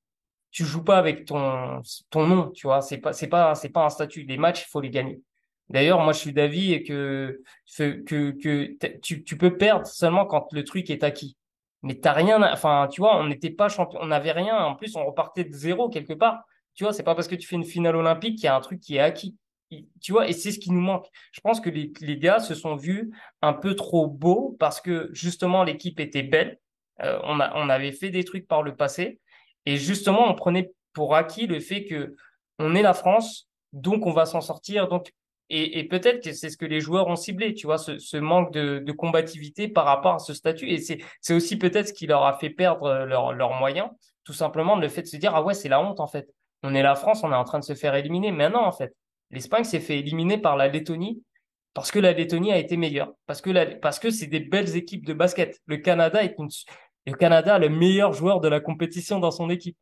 tu 0.52 0.66
joues 0.66 0.84
pas 0.84 0.98
avec 0.98 1.26
ton 1.26 1.82
ton 2.10 2.28
nom, 2.28 2.52
tu 2.52 2.68
vois. 2.68 2.82
C'est 2.82 2.98
pas 3.00 3.14
c'est 3.14 3.28
pas 3.28 3.56
c'est 3.56 3.70
pas 3.70 3.86
un 3.86 3.90
statut. 3.90 4.24
Les 4.24 4.38
matchs, 4.38 4.64
il 4.64 4.70
faut 4.70 4.82
les 4.82 4.90
gagner. 4.90 5.22
D'ailleurs, 5.70 6.00
moi, 6.02 6.14
je 6.14 6.20
suis 6.20 6.34
d'avis 6.34 6.84
que 6.84 7.42
que 7.78 8.32
que 8.32 8.98
tu 9.00 9.38
peux 9.38 9.58
perdre 9.58 9.88
seulement 9.88 10.26
quand 10.26 10.48
le 10.54 10.64
truc 10.64 10.90
est 10.90 11.04
acquis 11.04 11.38
mais 11.86 11.94
t'as 11.94 12.14
rien, 12.14 12.42
enfin, 12.52 12.88
tu 12.92 13.00
vois, 13.00 13.16
on 13.18 13.28
n'était 13.28 13.52
pas 13.52 13.70
champion, 13.70 14.00
on 14.02 14.08
n'avait 14.08 14.32
rien. 14.32 14.58
En 14.58 14.74
plus, 14.76 14.96
on 14.96 15.06
repartait 15.06 15.44
de 15.44 15.54
zéro 15.54 15.88
quelque 15.88 16.14
part. 16.14 16.44
Tu 16.74 16.84
vois, 16.84 16.94
c'est 16.94 17.04
pas 17.04 17.14
parce 17.14 17.28
que 17.28 17.36
tu 17.36 17.48
fais 17.48 17.56
une 17.56 17.64
finale 17.64 17.96
olympique 17.96 18.38
qu'il 18.38 18.46
y 18.46 18.48
a 18.48 18.56
un 18.56 18.60
truc 18.60 18.80
qui 18.80 18.96
est 18.96 19.00
acquis. 19.00 19.38
Tu 20.02 20.12
vois, 20.12 20.28
et 20.28 20.34
c'est 20.34 20.52
ce 20.52 20.58
qui 20.58 20.72
nous 20.72 20.82
manque. 20.82 21.06
Je 21.32 21.42
pense 21.42 21.62
que 21.62 21.70
les, 21.70 21.94
les, 22.02 22.18
gars 22.18 22.40
se 22.40 22.56
sont 22.56 22.76
vus 22.76 23.14
un 23.44 23.54
peu 23.54 23.76
trop 23.76 24.08
beaux 24.08 24.56
parce 24.60 24.82
que 24.82 25.10
justement 25.14 25.64
l'équipe 25.64 26.00
était 26.00 26.24
belle. 26.24 26.60
Euh, 27.02 27.20
on, 27.24 27.40
a, 27.40 27.54
on 27.56 27.70
avait 27.70 27.92
fait 27.92 28.10
des 28.10 28.24
trucs 28.24 28.48
par 28.48 28.64
le 28.64 28.76
passé 28.76 29.20
et 29.68 29.78
justement 29.78 30.28
on 30.28 30.34
prenait 30.34 30.72
pour 30.94 31.14
acquis 31.14 31.46
le 31.46 31.60
fait 31.60 31.86
que 31.86 32.16
on 32.58 32.74
est 32.74 32.82
la 32.82 32.94
France, 32.94 33.48
donc 33.74 34.08
on 34.08 34.12
va 34.12 34.26
s'en 34.26 34.42
sortir. 34.42 34.88
Donc 34.88 35.12
et, 35.50 35.80
et 35.80 35.84
peut-être 35.84 36.24
que 36.24 36.34
c'est 36.34 36.50
ce 36.50 36.58
que 36.58 36.66
les 36.66 36.80
joueurs 36.80 37.08
ont 37.08 37.16
ciblé, 37.16 37.54
tu 37.54 37.68
vois, 37.68 37.78
ce, 37.78 38.00
ce 38.00 38.18
manque 38.18 38.52
de, 38.52 38.80
de, 38.80 38.92
combativité 38.92 39.68
par 39.68 39.86
rapport 39.86 40.16
à 40.16 40.20
ce 40.20 40.34
statut. 40.34 40.70
Et 40.70 40.80
c'est 40.80 41.34
aussi 41.34 41.58
peut-être 41.58 41.90
ce 41.90 41.94
qui 41.94 42.08
leur 42.08 42.26
a 42.26 42.38
fait 42.38 42.50
perdre 42.50 43.06
leurs 43.06 43.34
leur 43.34 43.54
moyens, 43.54 43.90
tout 44.24 44.34
simplement 44.34 44.76
le 44.76 44.88
fait 44.90 45.04
de 45.04 45.08
se 45.08 45.18
dire, 45.18 45.36
ah 45.36 45.44
ouais, 45.44 45.54
c'est 45.54 45.70
la 45.70 45.80
honte 45.82 46.00
en 46.00 46.08
fait. 46.08 46.28
On 46.64 46.74
est 46.74 46.82
la 46.82 46.96
France, 46.96 47.24
on 47.24 47.32
est 47.32 47.36
en 47.36 47.44
train 47.44 47.60
de 47.60 47.64
se 47.64 47.76
faire 47.76 47.94
éliminer. 47.96 48.32
Mais 48.32 48.50
non, 48.50 48.62
en 48.62 48.72
fait, 48.72 48.96
l'Espagne 49.30 49.64
s'est 49.64 49.80
fait 49.80 50.00
éliminer 50.00 50.38
par 50.40 50.58
la 50.58 50.68
Lettonie 50.68 51.22
parce 51.76 51.92
que 51.92 52.00
la 52.00 52.14
Lettonie 52.14 52.54
a 52.54 52.58
été 52.58 52.78
meilleure, 52.78 53.12
parce 53.28 53.42
que 53.42 54.10
c'est 54.10 54.28
des 54.28 54.40
belles 54.40 54.78
équipes 54.78 55.06
de 55.06 55.14
basket. 55.14 55.60
Le 55.66 55.78
Canada 55.78 56.24
est 56.24 56.34
le 57.06 57.14
Canada 57.14 57.60
le 57.60 57.70
meilleur 57.70 58.14
joueur 58.14 58.40
de 58.40 58.48
la 58.48 58.60
compétition 58.60 59.20
dans 59.20 59.30
son 59.30 59.50
équipe. 59.50 59.78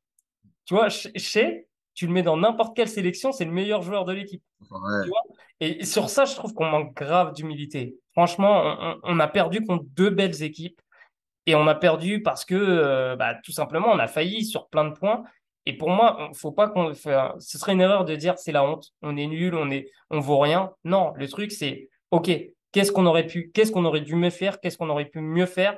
Tu 0.66 0.74
vois, 0.74 0.90
chez, 0.90 1.68
tu 1.94 2.08
le 2.08 2.14
mets 2.14 2.24
dans 2.24 2.38
n'importe 2.38 2.76
quelle 2.76 2.88
sélection, 2.88 3.32
c'est 3.32 3.46
le 3.46 3.52
meilleur 3.52 3.82
joueur 3.82 4.06
de 4.06 4.14
l'équipe. 4.14 4.44
et 5.60 5.86
sur 5.86 6.10
ça, 6.10 6.26
je 6.26 6.36
trouve 6.36 6.54
qu'on 6.54 6.66
manque 6.66 6.96
grave 6.96 7.34
d'humilité. 7.34 7.96
Franchement, 8.14 8.98
on, 9.04 9.20
a 9.20 9.28
perdu 9.28 9.64
contre 9.66 9.86
deux 9.90 10.10
belles 10.10 10.44
équipes. 10.44 10.80
Et 11.46 11.56
on 11.56 11.68
a 11.68 11.76
perdu 11.76 12.22
parce 12.22 12.46
que, 12.46 12.56
euh, 12.56 13.18
bah, 13.18 13.36
tout 13.44 13.52
simplement, 13.52 13.90
on 13.90 14.00
a 14.00 14.08
failli 14.08 14.46
sur 14.46 14.70
plein 14.70 14.86
de 14.86 14.94
points. 14.94 15.24
Et 15.66 15.78
pour 15.78 15.90
moi, 15.90 16.30
faut 16.34 16.52
pas 16.52 16.70
qu'on, 16.70 16.94
ce 16.94 17.58
serait 17.58 17.74
une 17.74 17.82
erreur 17.82 18.06
de 18.06 18.16
dire 18.16 18.38
c'est 18.38 18.52
la 18.52 18.66
honte, 18.66 18.92
on 19.02 19.16
est 19.16 19.28
nul, 19.28 19.56
on 19.56 19.70
est, 19.72 19.90
on 20.10 20.20
vaut 20.20 20.40
rien. 20.40 20.72
Non, 20.84 21.14
le 21.16 21.28
truc 21.28 21.52
c'est, 21.52 21.90
ok, 22.12 22.30
qu'est-ce 22.72 22.92
qu'on 22.92 23.06
aurait 23.06 23.28
pu, 23.28 23.52
qu'est-ce 23.54 23.72
qu'on 23.72 23.86
aurait 23.86 24.02
dû 24.02 24.16
mieux 24.16 24.30
faire, 24.30 24.60
qu'est-ce 24.60 24.78
qu'on 24.78 24.90
aurait 24.90 25.06
pu 25.06 25.22
mieux 25.22 25.46
faire? 25.46 25.78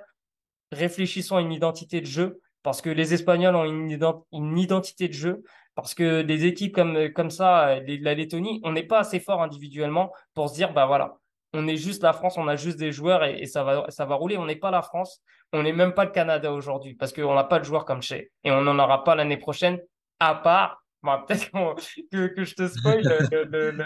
Réfléchissons 0.72 1.36
à 1.36 1.42
une 1.42 1.52
identité 1.52 2.02
de 2.02 2.08
jeu 2.08 2.42
parce 2.64 2.82
que 2.82 2.90
les 2.90 3.14
Espagnols 3.14 3.56
ont 3.56 3.66
une, 3.66 3.92
une 4.32 4.58
identité 4.58 5.08
de 5.08 5.14
jeu 5.14 5.44
Parce 5.76 5.94
que 5.94 6.22
des 6.22 6.46
équipes 6.46 6.74
comme, 6.74 7.10
comme 7.10 7.30
ça, 7.30 7.80
la 7.82 8.14
Lettonie, 8.14 8.62
on 8.64 8.72
n'est 8.72 8.84
pas 8.84 9.00
assez 9.00 9.20
fort 9.20 9.42
individuellement 9.42 10.12
pour 10.34 10.50
se 10.50 10.56
dire, 10.56 10.74
bah 10.74 10.86
voilà, 10.86 11.18
on 11.54 11.68
est 11.68 11.78
juste 11.78 12.04
la 12.04 12.14
France, 12.14 12.38
on 12.38 12.48
a 12.48 12.56
juste 12.56 12.78
des 12.78 12.92
joueurs 12.92 13.24
et, 13.24 13.46
ça, 13.46 13.64
va, 13.64 13.86
ça 13.90 14.06
va 14.06 14.16
rouler. 14.16 14.38
On 14.38 14.46
n'est 14.46 14.56
pas 14.56 14.72
la 14.72 14.82
France, 14.82 15.22
on 15.54 15.64
n'est 15.64 15.74
même 15.74 15.94
pas 15.94 16.06
le 16.06 16.12
Canada 16.12 16.52
aujourd'hui 16.52 16.96
parce 16.96 17.14
qu'on 17.14 17.34
n'a 17.34 17.44
pas 17.44 17.60
de 17.60 17.66
joueurs 17.66 17.86
comme 17.86 18.02
chez 18.02 18.32
et 18.44 18.52
on 18.52 18.62
n'en 18.62 18.80
aura 18.80 19.04
pas 19.04 19.16
l'année 19.16 19.38
prochaine, 19.38 19.80
à 20.20 20.36
part, 20.36 20.84
peut-être 21.28 21.52
que, 22.12 22.28
que, 22.28 22.44
je 22.44 22.56
te 22.56 22.68
spoil 22.68 23.04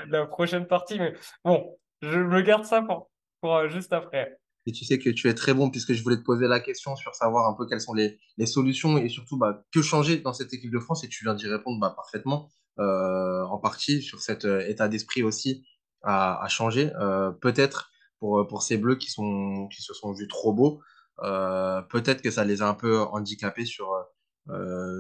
la 0.10 0.26
prochaine 0.26 0.68
partie, 0.68 1.00
mais 1.00 1.14
bon, 1.44 1.78
je 2.02 2.20
me 2.20 2.42
garde 2.42 2.64
ça 2.64 2.82
pour, 2.82 3.10
pour 3.42 3.56
euh, 3.56 3.68
juste 3.68 3.94
après. 3.94 4.38
Et 4.70 4.72
tu 4.72 4.86
sais 4.86 4.99
que 4.99 5.09
tu 5.09 5.28
es 5.28 5.34
très 5.34 5.55
bon 5.55 5.72
puisque 5.72 5.93
je 5.93 6.03
voulais 6.03 6.17
te 6.17 6.22
poser 6.22 6.47
la 6.47 6.59
question 6.59 6.95
sur 6.95 7.15
savoir 7.15 7.49
un 7.49 7.55
peu 7.55 7.65
quelles 7.65 7.82
sont 7.82 7.95
les, 7.95 8.20
solutions 8.45 8.99
et 8.99 9.09
surtout 9.09 9.36
bah, 9.36 9.63
que 9.74 9.82
changer 9.82 10.17
dans 10.17 10.32
cette 10.32 10.53
équipe 10.53 10.70
de 10.70 10.78
France 10.78 11.03
et 11.03 11.09
tu 11.09 11.24
viens 11.24 11.34
d'y 11.34 11.47
répondre 11.47 11.80
bah, 11.80 11.91
parfaitement 11.95 12.51
euh, 12.78 13.41
en 13.45 13.57
partie 13.57 14.03
sur 14.03 14.20
cet 14.22 14.45
euh, 14.45 14.63
état 14.67 14.88
d'esprit 14.88 15.24
aussi 15.24 15.65
à, 16.03 16.45
changer. 16.49 16.91
Euh, 17.01 17.32
peut-être 17.32 17.89
pour, 18.20 18.47
pour 18.47 18.61
ces 18.61 18.78
Bleus 18.78 18.97
qui, 18.97 19.09
sont, 19.09 19.67
qui 19.74 19.82
se 19.82 19.95
sont 19.95 20.13
vus 20.13 20.28
trop 20.28 20.53
beaux, 20.53 20.82
peut-être 21.17 22.22
que 22.22 22.30
ça 22.30 22.45
les 22.45 22.61
a 22.61 22.67
un 22.67 22.76
peu 22.76 22.99
handicapés 22.99 23.65
sur, 23.65 23.89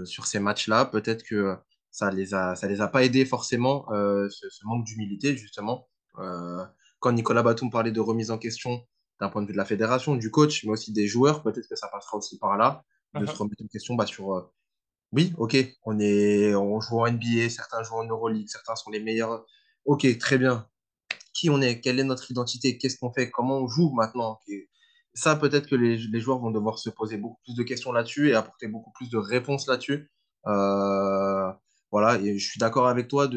sur 0.05 0.25
ces 0.25 0.39
matchs-là. 0.39 0.85
Peut-être 0.85 1.21
que 1.21 1.55
ça 1.91 2.09
les 2.09 2.33
a, 2.33 2.55
ça 2.55 2.67
les 2.67 2.81
a 2.81 2.87
pas 2.87 3.03
aidés 3.03 3.25
forcément, 3.25 3.85
ce, 3.91 4.49
ce, 4.49 4.65
manque 4.65 4.83
d'humilité 4.83 5.37
justement. 5.37 5.87
quand 6.99 7.11
Nicolas 7.11 7.43
Batum 7.43 7.69
parlait 7.69 7.91
de 7.91 7.99
remise 7.99 8.31
en 8.31 8.39
question 8.39 8.81
d'un 9.19 9.29
point 9.29 9.41
de 9.41 9.47
vue 9.47 9.53
de 9.53 9.57
la 9.57 9.65
fédération, 9.65 10.15
du 10.15 10.31
coach, 10.31 10.63
mais 10.63 10.71
aussi 10.71 10.91
des 10.91 11.07
joueurs, 11.07 11.43
peut-être 11.43 11.67
que 11.67 11.75
ça 11.75 11.87
passera 11.87 12.17
aussi 12.17 12.37
par 12.37 12.57
là, 12.57 12.83
de 13.15 13.25
se 13.25 13.31
uh-huh. 13.31 13.37
remettre 13.37 13.63
en 13.63 13.67
question 13.67 13.95
bah, 13.95 14.05
sur 14.05 14.51
oui, 15.11 15.33
ok, 15.37 15.57
on, 15.83 15.99
est, 15.99 16.53
on 16.53 16.79
joue 16.79 16.99
en 16.99 17.11
NBA, 17.11 17.49
certains 17.49 17.81
jouent 17.83 17.95
en 17.95 18.05
Euroleague, 18.05 18.47
certains 18.47 18.75
sont 18.75 18.91
les 18.91 18.99
meilleurs. 18.99 19.43
Ok, 19.85 20.05
très 20.19 20.37
bien 20.37 20.69
qui 21.39 21.49
on 21.49 21.61
est, 21.61 21.79
quelle 21.79 21.99
est 21.99 22.03
notre 22.03 22.29
identité, 22.31 22.77
qu'est-ce 22.77 22.97
qu'on 22.97 23.13
fait, 23.13 23.29
comment 23.31 23.59
on 23.59 23.67
joue 23.67 23.91
maintenant? 23.93 24.39
ça, 25.13 25.35
peut-être 25.35 25.67
que 25.67 25.75
les, 25.75 25.97
les, 25.97 26.19
joueurs 26.19 26.39
vont 26.39 26.51
devoir 26.51 26.79
se 26.79 26.89
poser 26.89 27.17
beaucoup 27.17 27.41
plus 27.43 27.55
de 27.55 27.63
questions 27.63 27.91
là-dessus 27.91 28.29
et 28.29 28.35
apporter 28.35 28.67
beaucoup 28.67 28.91
plus 28.91 29.09
de 29.09 29.17
réponses 29.17 29.67
là-dessus. 29.67 30.09
Euh, 30.47 31.51
voilà, 31.91 32.19
et 32.19 32.37
je 32.37 32.47
suis 32.47 32.59
d'accord 32.59 32.87
avec 32.87 33.07
toi 33.07 33.27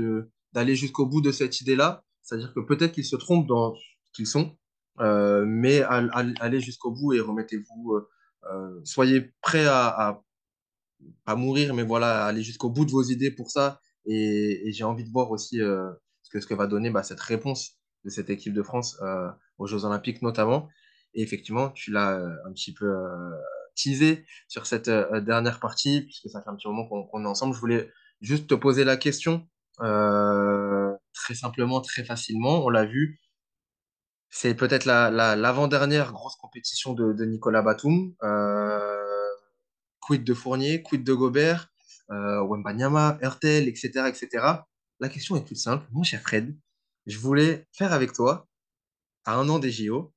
d'aller 0.52 0.76
jusqu'au 0.76 1.06
bout 1.06 1.20
de 1.20 1.32
cette 1.32 1.60
idée-là. 1.60 2.04
C'est-à-dire 2.22 2.52
que 2.54 2.60
peut-être 2.60 2.92
qu'ils 2.92 3.06
se 3.06 3.16
trompent 3.16 3.48
dans 3.48 3.74
ce 3.74 3.82
qu'ils 4.12 4.26
sont, 4.26 4.56
euh, 5.00 5.44
mais 5.46 5.82
allez 5.82 6.60
jusqu'au 6.60 6.90
bout 6.90 7.12
et 7.12 7.20
remettez-vous. 7.20 8.00
Euh, 8.50 8.80
soyez 8.84 9.32
prêts 9.40 9.66
à, 9.66 10.22
à, 11.26 11.36
mourir, 11.36 11.74
mais 11.74 11.82
voilà, 11.82 12.24
aller 12.24 12.42
jusqu'au 12.42 12.70
bout 12.70 12.84
de 12.84 12.90
vos 12.90 13.02
idées 13.02 13.30
pour 13.30 13.50
ça. 13.50 13.80
Et, 14.06 14.72
j'ai 14.72 14.84
envie 14.84 15.04
de 15.04 15.10
voir 15.10 15.30
aussi 15.30 15.58
ce, 15.58 16.46
que, 16.46 16.54
va 16.54 16.66
donner 16.66 16.90
bah, 16.90 17.02
cette 17.02 17.20
réponse 17.20 17.78
de 18.04 18.10
cette 18.10 18.30
équipe 18.30 18.54
de 18.54 18.62
France 18.62 18.98
euh, 19.02 19.30
aux 19.58 19.66
Jeux 19.66 19.84
Olympiques 19.84 20.22
notamment. 20.22 20.68
Et 21.14 21.22
effectivement, 21.22 21.70
tu 21.70 21.90
l'as 21.92 22.12
euh, 22.12 22.30
un 22.46 22.52
petit 22.52 22.72
peu 22.72 22.86
euh, 22.86 23.30
teasé 23.76 24.24
sur 24.48 24.66
cette 24.66 24.90
dernière 24.90 25.60
partie, 25.60 26.02
puisque 26.02 26.28
ça 26.28 26.42
fait 26.42 26.50
un 26.50 26.56
petit 26.56 26.68
moment 26.68 26.86
qu'on 26.86 27.24
est 27.24 27.28
ensemble. 27.28 27.54
Je 27.54 27.60
voulais 27.60 27.90
juste 28.20 28.48
te 28.48 28.54
poser 28.54 28.84
la 28.84 28.96
question 28.96 29.46
très 29.78 31.34
simplement, 31.34 31.80
très 31.80 32.04
facilement. 32.04 32.64
On 32.64 32.68
l'a 32.68 32.84
vu, 32.84 33.20
c'est 34.34 34.54
peut-être 34.54 34.86
l'avant-dernière 34.86 36.06
la, 36.06 36.12
grosse 36.12 36.36
compétition 36.36 36.94
de, 36.94 37.12
de 37.12 37.24
Nicolas 37.26 37.60
Batum. 37.60 38.14
Euh, 38.22 39.28
quid 40.00 40.24
de 40.24 40.34
Fournier, 40.34 40.82
quid 40.82 41.04
de 41.04 41.12
Gobert, 41.12 41.68
euh, 42.10 42.42
Wembanyama, 42.42 43.18
Hertel, 43.20 43.68
etc., 43.68 44.08
etc. 44.08 44.46
La 45.00 45.08
question 45.10 45.36
est 45.36 45.44
toute 45.44 45.58
simple. 45.58 45.86
Mon 45.92 46.02
cher 46.02 46.22
Fred, 46.22 46.56
je 47.06 47.18
voulais 47.18 47.68
faire 47.72 47.92
avec 47.92 48.14
toi, 48.14 48.48
à 49.26 49.36
un 49.36 49.48
an 49.50 49.58
des 49.58 49.70
JO, 49.70 50.12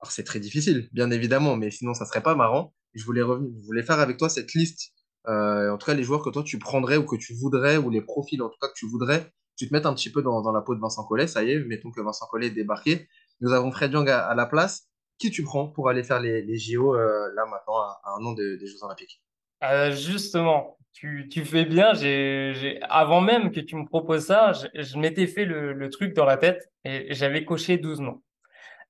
alors 0.00 0.10
c'est 0.10 0.24
très 0.24 0.40
difficile, 0.40 0.88
bien 0.92 1.10
évidemment, 1.12 1.56
mais 1.56 1.70
sinon 1.70 1.94
ça 1.94 2.06
serait 2.06 2.22
pas 2.22 2.34
marrant. 2.34 2.74
Je 2.94 3.04
voulais, 3.04 3.22
revenir, 3.22 3.52
je 3.60 3.66
voulais 3.66 3.84
faire 3.84 4.00
avec 4.00 4.16
toi 4.16 4.28
cette 4.28 4.52
liste, 4.52 4.92
euh, 5.28 5.70
en 5.70 5.78
tout 5.78 5.86
cas 5.86 5.94
les 5.94 6.02
joueurs 6.02 6.22
que 6.24 6.30
toi 6.30 6.42
tu 6.42 6.58
prendrais 6.58 6.96
ou 6.96 7.06
que 7.06 7.16
tu 7.16 7.34
voudrais, 7.34 7.76
ou 7.76 7.88
les 7.88 8.02
profils 8.02 8.42
en 8.42 8.48
tout 8.48 8.58
cas 8.60 8.68
que 8.68 8.74
tu 8.74 8.86
voudrais, 8.88 9.32
tu 9.56 9.68
te 9.68 9.72
mettes 9.72 9.86
un 9.86 9.94
petit 9.94 10.10
peu 10.10 10.22
dans, 10.22 10.42
dans 10.42 10.52
la 10.52 10.60
peau 10.60 10.74
de 10.74 10.80
Vincent 10.80 11.04
Collet, 11.06 11.26
ça 11.26 11.44
y 11.44 11.52
est, 11.52 11.64
mettons 11.64 11.92
que 11.92 12.00
Vincent 12.00 12.26
Collet 12.26 12.48
est 12.48 12.50
débarqué. 12.50 13.08
Nous 13.40 13.52
avons 13.52 13.70
Fred 13.70 13.92
Young 13.92 14.08
à, 14.08 14.34
la 14.34 14.46
place. 14.46 14.88
Qui 15.18 15.30
tu 15.30 15.42
prends 15.42 15.68
pour 15.68 15.88
aller 15.88 16.02
faire 16.02 16.20
les, 16.20 16.42
les 16.42 16.56
JO 16.56 16.94
euh, 16.94 17.30
là 17.34 17.44
maintenant 17.44 17.78
à, 17.78 18.00
un 18.18 18.24
an 18.24 18.32
des 18.32 18.58
Jeux 18.66 18.82
Olympiques? 18.82 19.22
Euh, 19.62 19.92
Justement, 19.92 20.78
tu, 20.92 21.28
tu 21.30 21.44
fais 21.44 21.64
bien. 21.64 21.92
J'ai, 21.94 22.78
avant 22.82 23.20
même 23.20 23.52
que 23.52 23.60
tu 23.60 23.76
me 23.76 23.84
proposes 23.84 24.26
ça, 24.26 24.52
je, 24.52 24.82
je 24.82 24.98
m'étais 24.98 25.26
fait 25.26 25.44
le, 25.44 25.72
le, 25.72 25.88
truc 25.90 26.14
dans 26.14 26.24
la 26.24 26.36
tête 26.36 26.70
et 26.84 27.14
j'avais 27.14 27.44
coché 27.44 27.76
12 27.76 28.00
noms. 28.00 28.22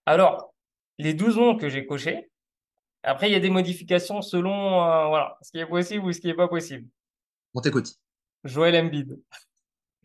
Alors, 0.07 0.55
les 0.99 1.15
12 1.15 1.37
noms 1.37 1.57
que 1.57 1.69
j'ai 1.69 1.87
cochés, 1.87 2.31
après, 3.03 3.31
il 3.31 3.33
y 3.33 3.37
a 3.37 3.41
des 3.41 3.51
modifications 3.51 4.21
selon 4.23 4.85
euh, 4.85 5.09
voilà, 5.09 5.39
ce 5.43 5.51
qui 5.51 5.59
est 5.59 5.67
possible 5.67 6.05
ou 6.05 6.13
ce 6.13 6.21
qui 6.21 6.27
n'est 6.27 6.35
pas 6.35 6.49
possible. 6.49 6.87
On 7.55 7.61
t'écoute. 7.61 7.95
Joël 8.45 8.77
Embiid. 8.77 9.19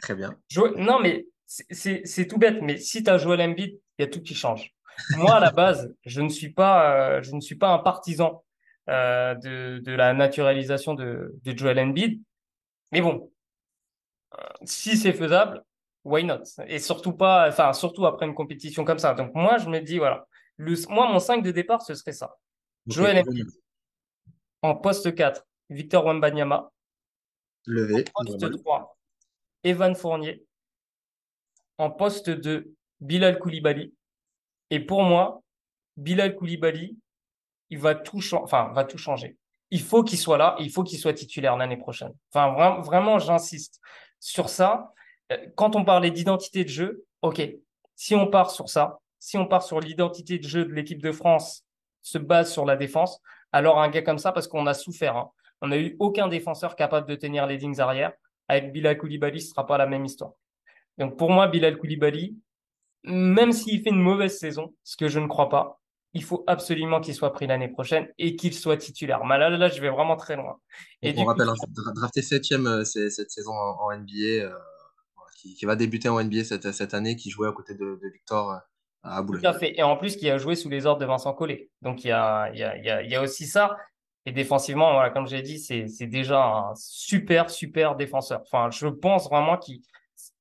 Très 0.02 0.16
bien. 0.16 0.38
Jo 0.50 0.76
non, 0.78 1.00
mais 1.00 1.28
c'est 1.46 2.28
tout 2.28 2.38
bête, 2.38 2.62
mais 2.62 2.78
si 2.78 3.04
tu 3.04 3.10
as 3.10 3.18
Joël 3.18 3.42
Embiid, 3.42 3.80
il 3.98 4.06
y 4.06 4.06
a 4.06 4.12
tout 4.12 4.22
qui 4.22 4.36
change. 4.36 4.74
Moi, 5.18 5.36
à 5.36 5.40
la 5.40 5.52
base, 5.52 5.94
je 6.06 6.22
ne 6.22 6.30
suis 6.30 6.52
pas, 6.52 7.18
euh, 7.18 7.22
je 7.22 7.34
ne 7.34 7.42
suis 7.42 7.56
pas 7.56 7.70
un 7.70 7.80
partisan 7.80 8.44
euh, 8.90 9.36
de, 9.36 9.80
de, 9.80 9.92
la 9.92 10.14
naturalisation 10.14 10.94
de, 10.94 11.36
de 11.44 11.58
Joel 11.58 11.80
Embiid. 11.80 12.22
Mais 12.92 13.02
bon, 13.02 13.32
euh, 14.34 14.44
si 14.64 14.96
c'est 14.98 15.14
faisable, 15.14 15.64
why 16.04 16.24
not? 16.24 16.44
Et 16.68 16.80
surtout 16.80 17.14
pas, 17.14 17.50
enfin 17.50 17.74
surtout 17.74 18.06
après 18.06 18.26
une 18.26 18.36
compétition 18.36 18.86
comme 18.86 19.00
ça. 19.00 19.14
Donc 19.14 19.34
moi, 19.36 19.58
je 19.58 19.70
me 19.70 19.80
dis 19.80 19.98
voilà, 19.98 20.28
le, 20.58 20.76
moi 20.90 21.12
mon 21.12 21.20
5 21.20 21.44
de 21.44 21.52
départ 21.52 21.82
ce 21.82 21.94
serait 21.94 22.14
ça. 22.14 22.36
Joel 22.88 23.20
Embiid 23.20 23.50
en 24.66 24.76
poste 24.76 25.14
4, 25.14 25.46
Victor 25.70 26.06
Wembanyama. 26.06 26.72
Levé. 27.66 28.06
En 28.16 28.26
poste 28.26 28.64
3, 28.64 28.98
Evan 29.64 29.96
Fournier. 29.96 30.46
En 31.78 31.92
poste 31.92 32.30
2, 32.30 32.74
Bilal 33.00 33.40
Koulibaly. 33.40 33.94
Et 34.70 34.80
pour 34.80 35.04
moi, 35.04 35.42
Bilal 35.98 36.36
Koulibaly, 36.36 36.98
il 37.70 37.80
va 37.80 37.96
tout, 37.96 38.20
enfin, 38.34 38.72
va 38.74 38.84
tout 38.84 38.98
changer. 38.98 39.38
Il 39.72 39.82
faut 39.82 40.04
qu'il 40.04 40.20
soit 40.20 40.38
là, 40.38 40.56
il 40.60 40.72
faut 40.72 40.84
qu'il 40.84 41.00
soit 41.00 41.14
titulaire 41.14 41.58
l'année 41.58 41.78
prochaine. 41.78 42.14
Enfin, 42.32 42.82
vraiment, 42.82 43.20
j'insiste 43.20 43.80
sur 44.20 44.50
ça. 44.50 44.94
Euh, 45.32 45.38
quand 45.56 45.76
on 45.76 45.84
parlait 45.84 46.12
d'identité 46.12 46.64
de 46.64 46.70
jeu, 46.70 47.06
ok, 47.22 47.42
si 47.96 48.16
on 48.16 48.28
part 48.28 48.52
sur 48.52 48.70
ça, 48.70 49.00
si 49.20 49.38
on 49.38 49.48
part 49.48 49.64
sur 49.64 49.80
l'identité 49.80 50.38
de 50.38 50.48
jeu 50.48 50.66
de 50.66 50.74
l'équipe 50.74 51.02
de 51.02 51.12
France 51.12 51.66
se 52.02 52.18
base 52.18 52.52
sur 52.52 52.66
la 52.66 52.76
défense, 52.76 53.20
alors 53.52 53.82
un 53.82 53.90
gars 53.90 54.04
comme 54.04 54.20
ça, 54.20 54.32
parce 54.32 54.48
qu'on 54.48 54.68
a 54.68 54.74
souffert, 54.74 55.16
hein, 55.18 55.32
on 55.62 55.70
n'a 55.70 55.78
eu 55.78 55.96
aucun 56.00 56.28
défenseur 56.28 56.76
capable 56.76 57.08
de 57.08 57.16
tenir 57.16 57.48
les 57.48 57.58
lignes 57.58 57.80
arrière. 57.80 58.14
Avec 58.48 58.72
Bilal 58.72 58.98
Koulibaly, 58.98 59.42
ce 59.42 59.50
sera 59.50 59.66
pas 59.66 59.80
la 59.80 59.88
même 59.88 60.06
histoire. 60.06 60.34
Donc 61.00 61.18
pour 61.18 61.32
moi, 61.32 61.48
Bilal 61.48 61.78
Koulibaly, 61.78 62.36
même 63.06 63.52
s'il 63.52 63.82
fait 63.82 63.90
une 63.90 64.02
mauvaise 64.02 64.38
saison, 64.38 64.74
ce 64.84 64.98
que 64.98 65.08
je 65.08 65.20
ne 65.20 65.28
crois 65.28 65.50
pas, 65.50 65.80
il 66.16 66.24
faut 66.24 66.44
absolument 66.48 67.02
qu'il 67.02 67.14
soit 67.14 67.34
pris 67.34 67.46
l'année 67.46 67.68
prochaine 67.68 68.08
et 68.18 68.38
qu'il 68.38 68.54
soit 68.54 68.78
titulaire. 68.78 69.26
Mais 69.26 69.38
là, 69.38 69.50
là, 69.50 69.68
je 69.68 69.82
vais 69.82 69.90
vraiment 69.90 70.16
très 70.16 70.38
loin. 70.38 70.58
Et 71.02 71.14
on 71.18 71.26
rappelle, 71.26 71.48
coup, 71.48 71.68
hein, 71.78 71.92
drafté 71.94 72.22
septième 72.22 72.68
euh, 72.68 72.84
cette 72.86 73.30
saison 73.30 73.52
en, 73.52 73.96
NBA, 73.96 74.46
euh, 74.46 74.50
qui, 75.36 75.66
va 75.66 75.76
débuter 75.76 76.08
en 76.08 76.24
NBA 76.24 76.46
cette, 76.46 76.72
cette 76.72 76.94
année, 76.94 77.18
qui 77.18 77.30
jouait 77.30 77.50
à 77.50 77.52
côté 77.52 77.76
de, 77.76 78.00
Victor 78.14 78.52
euh, 78.52 78.58
à 79.04 79.22
Boulogne. 79.22 79.42
Tout 79.42 79.50
à 79.50 79.54
fait. 79.54 79.78
Et 79.78 79.84
en 79.84 79.98
plus, 79.98 80.16
qui 80.16 80.30
a 80.30 80.38
joué 80.38 80.56
sous 80.56 80.70
les 80.70 80.86
ordres 80.86 81.02
de 81.02 81.06
Vincent 81.06 81.34
Collet. 81.34 81.70
Donc, 81.82 82.06
il 82.06 82.08
y 82.08 82.12
a, 82.12 82.50
il 82.54 82.60
y 82.60 82.64
a, 82.64 83.02
il 83.04 83.12
y 83.12 83.16
a, 83.16 83.22
aussi 83.22 83.46
ça. 83.46 83.76
Et 84.26 84.32
défensivement, 84.32 84.94
voilà, 84.94 85.10
comme 85.10 85.28
j'ai 85.28 85.42
dit, 85.42 85.60
c'est 85.60 86.08
déjà 86.08 86.46
un 86.46 86.76
super, 86.76 87.50
super 87.50 87.98
défenseur. 87.98 88.42
Enfin, 88.42 88.72
je 88.72 88.88
pense 88.88 89.30
vraiment 89.30 89.58
qu'il 89.58 89.82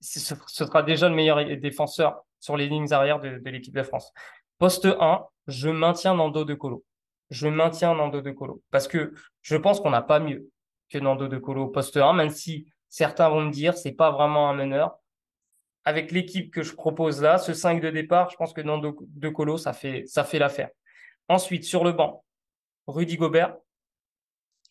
ce 0.00 0.34
sera 0.46 0.82
déjà 0.82 1.08
le 1.08 1.14
meilleur 1.14 1.44
défenseur 1.58 2.24
sur 2.44 2.58
les 2.58 2.68
lignes 2.68 2.92
arrière 2.92 3.20
de, 3.20 3.40
l'équipe 3.48 3.74
de 3.74 3.82
France. 3.82 4.12
Poste 4.58 4.84
1, 4.84 5.24
je 5.46 5.70
maintiens 5.70 6.14
Nando 6.14 6.44
de 6.44 6.52
Colo. 6.52 6.84
Je 7.30 7.48
maintiens 7.48 7.94
Nando 7.94 8.20
de 8.20 8.32
Colo. 8.32 8.62
Parce 8.70 8.86
que 8.86 9.14
je 9.40 9.56
pense 9.56 9.80
qu'on 9.80 9.88
n'a 9.88 10.02
pas 10.02 10.20
mieux 10.20 10.50
que 10.90 10.98
Nando 10.98 11.26
de 11.26 11.38
Colo 11.38 11.62
au 11.64 11.68
poste 11.68 11.96
1, 11.96 12.12
même 12.12 12.28
si 12.28 12.66
certains 12.90 13.30
vont 13.30 13.40
me 13.40 13.50
dire 13.50 13.78
c'est 13.78 13.92
pas 13.92 14.10
vraiment 14.10 14.50
un 14.50 14.54
meneur. 14.54 14.98
Avec 15.86 16.12
l'équipe 16.12 16.52
que 16.52 16.62
je 16.62 16.74
propose 16.74 17.22
là, 17.22 17.38
ce 17.38 17.54
5 17.54 17.80
de 17.80 17.88
départ, 17.88 18.28
je 18.28 18.36
pense 18.36 18.52
que 18.52 18.60
Nando 18.60 18.94
de 19.00 19.28
Colo, 19.30 19.56
ça 19.56 19.72
fait, 19.72 20.04
ça 20.06 20.22
fait 20.22 20.38
l'affaire. 20.38 20.68
Ensuite, 21.30 21.64
sur 21.64 21.82
le 21.82 21.92
banc, 21.92 22.26
Rudy 22.86 23.16
Gobert, 23.16 23.56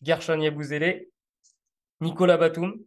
Gershon 0.00 0.40
Yabouzele, 0.40 1.08
Nicolas 2.00 2.36
Batum. 2.36 2.78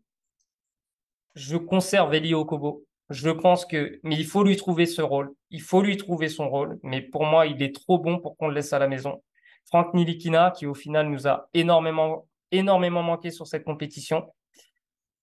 Je 1.36 1.58
conserve 1.58 2.14
Eli 2.14 2.34
Okobo. 2.34 2.87
Je 3.10 3.30
pense 3.30 3.66
que, 3.66 4.00
mais 4.04 4.16
il 4.16 4.26
faut 4.26 4.44
lui 4.44 4.58
trouver 4.58 4.86
ce 4.86 5.02
rôle. 5.02 5.34
Il 5.50 5.62
faut 5.62 5.82
lui 5.82 5.96
trouver 5.98 6.28
son 6.28 6.50
rôle. 6.50 6.80
Mais 6.84 7.02
pour 7.02 7.26
moi, 7.26 7.46
il 7.46 7.62
est 7.64 7.74
trop 7.74 8.00
bon 8.00 8.20
pour 8.20 8.36
qu'on 8.38 8.50
le 8.50 8.56
laisse 8.56 8.74
à 8.74 8.80
la 8.80 8.88
maison. 8.88 9.24
Franck 9.66 9.94
Nilikina, 9.94 10.52
qui 10.52 10.66
au 10.66 10.74
final 10.74 11.10
nous 11.10 11.28
a 11.28 11.50
énormément, 11.54 12.28
énormément 12.52 13.04
manqué 13.04 13.32
sur 13.32 13.48
cette 13.48 13.64
compétition. 13.64 14.34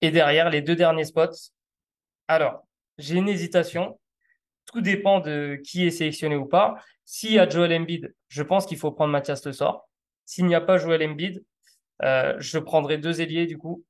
Et 0.01 0.11
derrière, 0.11 0.51
les 0.51 0.62
deux 0.62 0.76
derniers 0.76 1.05
spots. 1.05 1.51
Alors, 2.28 2.66
j'ai 2.99 3.16
une 3.16 3.28
hésitation. 3.28 3.99
Tout 4.66 4.80
dépend 4.80 5.20
de 5.20 5.61
qui 5.62 5.87
est 5.87 5.91
sélectionné 5.91 6.37
ou 6.37 6.47
pas. 6.47 6.76
S'il 7.05 7.32
y 7.32 7.39
a 7.39 7.49
Joel 7.49 7.72
Embiid, 7.72 8.14
je 8.28 8.43
pense 8.43 8.66
qu'il 8.66 8.78
faut 8.78 8.93
prendre 8.93 9.12
Mathias 9.12 9.45
Le 9.45 9.53
Sort. 9.53 9.89
S'il 10.24 10.47
n'y 10.47 10.55
a 10.55 10.61
pas 10.61 10.78
Joel 10.78 11.03
Embiid, 11.07 11.45
euh, 12.03 12.35
je 12.39 12.59
prendrai 12.59 12.99
deux 12.99 13.20
ailiers 13.20 13.47
du 13.47 13.59
coup. 13.59 13.85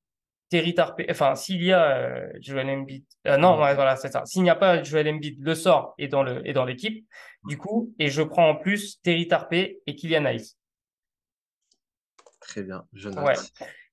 Terry 0.49 0.75
Tarpé, 0.75 1.07
enfin, 1.11 1.35
s'il 1.35 1.63
y 1.63 1.73
a 1.73 1.97
euh, 1.97 2.29
Joel 2.41 2.69
Embiid, 2.71 3.05
euh, 3.27 3.37
non, 3.37 3.61
ouais, 3.61 3.75
voilà, 3.75 3.97
c'est 3.97 4.13
ça. 4.13 4.25
S'il 4.25 4.43
n'y 4.43 4.51
a 4.51 4.55
pas 4.55 4.83
Joel 4.83 5.09
Embiid, 5.09 5.37
le 5.41 5.55
sort 5.55 5.95
est 5.99 6.09
dans 6.09 6.23
le 6.23 6.47
est 6.47 6.53
dans 6.53 6.65
l'équipe, 6.65 7.07
du 7.45 7.59
coup, 7.59 7.95
et 7.99 8.09
je 8.09 8.23
prends 8.23 8.51
en 8.51 8.55
plus 8.55 9.01
Terry 9.03 9.27
Tarpé 9.27 9.81
et 9.87 9.97
Kylian 9.97 10.27
Hayes. 10.27 10.55
Très 12.41 12.63
bien, 12.63 12.85
je 12.93 13.09
note. 13.09 13.25
Ouais. 13.25 13.35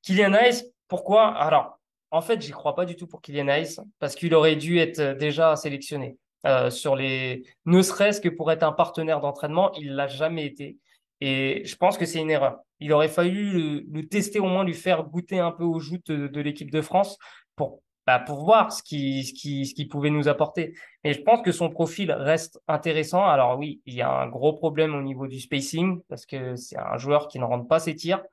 Kylian 0.01 0.33
Hayes, 0.33 0.63
pourquoi? 0.87 1.33
Alors, 1.35 1.79
en 2.11 2.21
fait, 2.21 2.41
j'y 2.41 2.51
crois 2.51 2.75
pas 2.75 2.85
du 2.85 2.95
tout 2.95 3.07
pour 3.07 3.21
Kylian 3.21 3.47
Hayes 3.47 3.77
parce 3.99 4.15
qu'il 4.15 4.33
aurait 4.35 4.57
dû 4.57 4.77
être 4.79 5.17
déjà 5.17 5.55
sélectionné 5.55 6.17
euh, 6.45 6.69
sur 6.69 6.95
les, 6.95 7.43
ne 7.65 7.81
serait-ce 7.81 8.19
que 8.19 8.29
pour 8.29 8.51
être 8.51 8.63
un 8.63 8.71
partenaire 8.71 9.19
d'entraînement, 9.21 9.71
il 9.73 9.95
l'a 9.95 10.07
jamais 10.07 10.45
été. 10.45 10.77
Et 11.21 11.61
je 11.65 11.75
pense 11.75 11.97
que 11.97 12.05
c'est 12.05 12.19
une 12.19 12.31
erreur. 12.31 12.59
Il 12.79 12.91
aurait 12.93 13.07
fallu 13.07 13.83
le, 13.87 14.07
tester, 14.07 14.39
au 14.39 14.47
moins 14.47 14.63
lui 14.63 14.73
faire 14.73 15.03
goûter 15.03 15.39
un 15.39 15.51
peu 15.51 15.63
aux 15.63 15.79
joutes 15.79 16.11
de, 16.11 16.41
l'équipe 16.41 16.71
de 16.71 16.81
France 16.81 17.17
pour, 17.55 17.83
bah, 18.07 18.19
pour 18.19 18.43
voir 18.43 18.73
ce 18.73 18.81
qu'il 18.81 19.23
ce 19.23 19.31
qui, 19.31 19.67
ce 19.67 19.75
qui 19.75 19.85
pouvait 19.85 20.09
nous 20.09 20.27
apporter. 20.27 20.73
Et 21.03 21.13
je 21.13 21.21
pense 21.21 21.43
que 21.43 21.51
son 21.51 21.69
profil 21.69 22.11
reste 22.11 22.59
intéressant. 22.67 23.23
Alors 23.23 23.59
oui, 23.59 23.81
il 23.85 23.93
y 23.93 24.01
a 24.01 24.09
un 24.09 24.27
gros 24.27 24.53
problème 24.53 24.95
au 24.95 25.01
niveau 25.03 25.27
du 25.27 25.39
spacing 25.39 26.01
parce 26.09 26.25
que 26.25 26.55
c'est 26.55 26.79
un 26.79 26.97
joueur 26.97 27.27
qui 27.27 27.37
ne 27.37 27.45
rentre 27.45 27.67
pas 27.67 27.79
ses 27.79 27.95
tirs. 27.95 28.23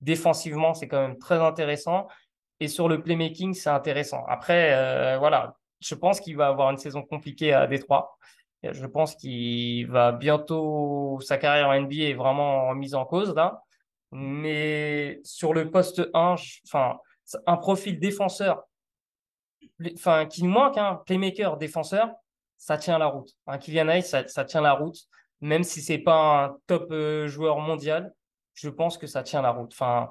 Défensivement, 0.00 0.74
c'est 0.74 0.88
quand 0.88 1.00
même 1.00 1.18
très 1.18 1.38
intéressant. 1.38 2.08
Et 2.58 2.66
sur 2.66 2.88
le 2.88 3.02
playmaking, 3.02 3.54
c'est 3.54 3.70
intéressant. 3.70 4.24
Après, 4.26 4.72
euh, 4.72 5.18
voilà, 5.18 5.56
je 5.80 5.94
pense 5.94 6.20
qu'il 6.20 6.36
va 6.36 6.48
avoir 6.48 6.70
une 6.70 6.78
saison 6.78 7.02
compliquée 7.02 7.52
à 7.52 7.68
Détroit. 7.68 8.16
Je 8.62 8.86
pense 8.86 9.16
qu'il 9.16 9.88
va 9.88 10.12
bientôt, 10.12 11.18
sa 11.20 11.36
carrière 11.36 11.68
en 11.68 11.80
NBA 11.80 12.10
est 12.10 12.14
vraiment 12.14 12.74
mise 12.74 12.94
en 12.94 13.04
cause 13.04 13.34
là. 13.34 13.62
Mais 14.12 15.20
sur 15.24 15.54
le 15.54 15.70
poste 15.70 16.02
1, 16.14 16.36
enfin, 16.66 16.98
un 17.46 17.56
profil 17.56 17.98
défenseur, 17.98 18.62
enfin, 19.94 20.26
qui 20.26 20.46
manque, 20.46 20.76
un 20.76 20.90
hein, 20.90 21.02
playmaker 21.06 21.56
défenseur, 21.56 22.10
ça 22.58 22.76
tient 22.78 22.98
la 22.98 23.06
route. 23.06 23.30
Un 23.46 23.58
Kylian 23.58 23.88
Hayes, 23.88 24.02
ça, 24.02 24.28
ça, 24.28 24.44
tient 24.44 24.60
la 24.60 24.74
route. 24.74 24.98
Même 25.40 25.64
si 25.64 25.80
c'est 25.80 25.98
pas 25.98 26.44
un 26.44 26.56
top 26.66 26.92
euh, 26.92 27.26
joueur 27.26 27.58
mondial, 27.58 28.14
je 28.54 28.68
pense 28.68 28.98
que 28.98 29.06
ça 29.06 29.22
tient 29.22 29.42
la 29.42 29.50
route. 29.50 29.72
Enfin, 29.72 30.10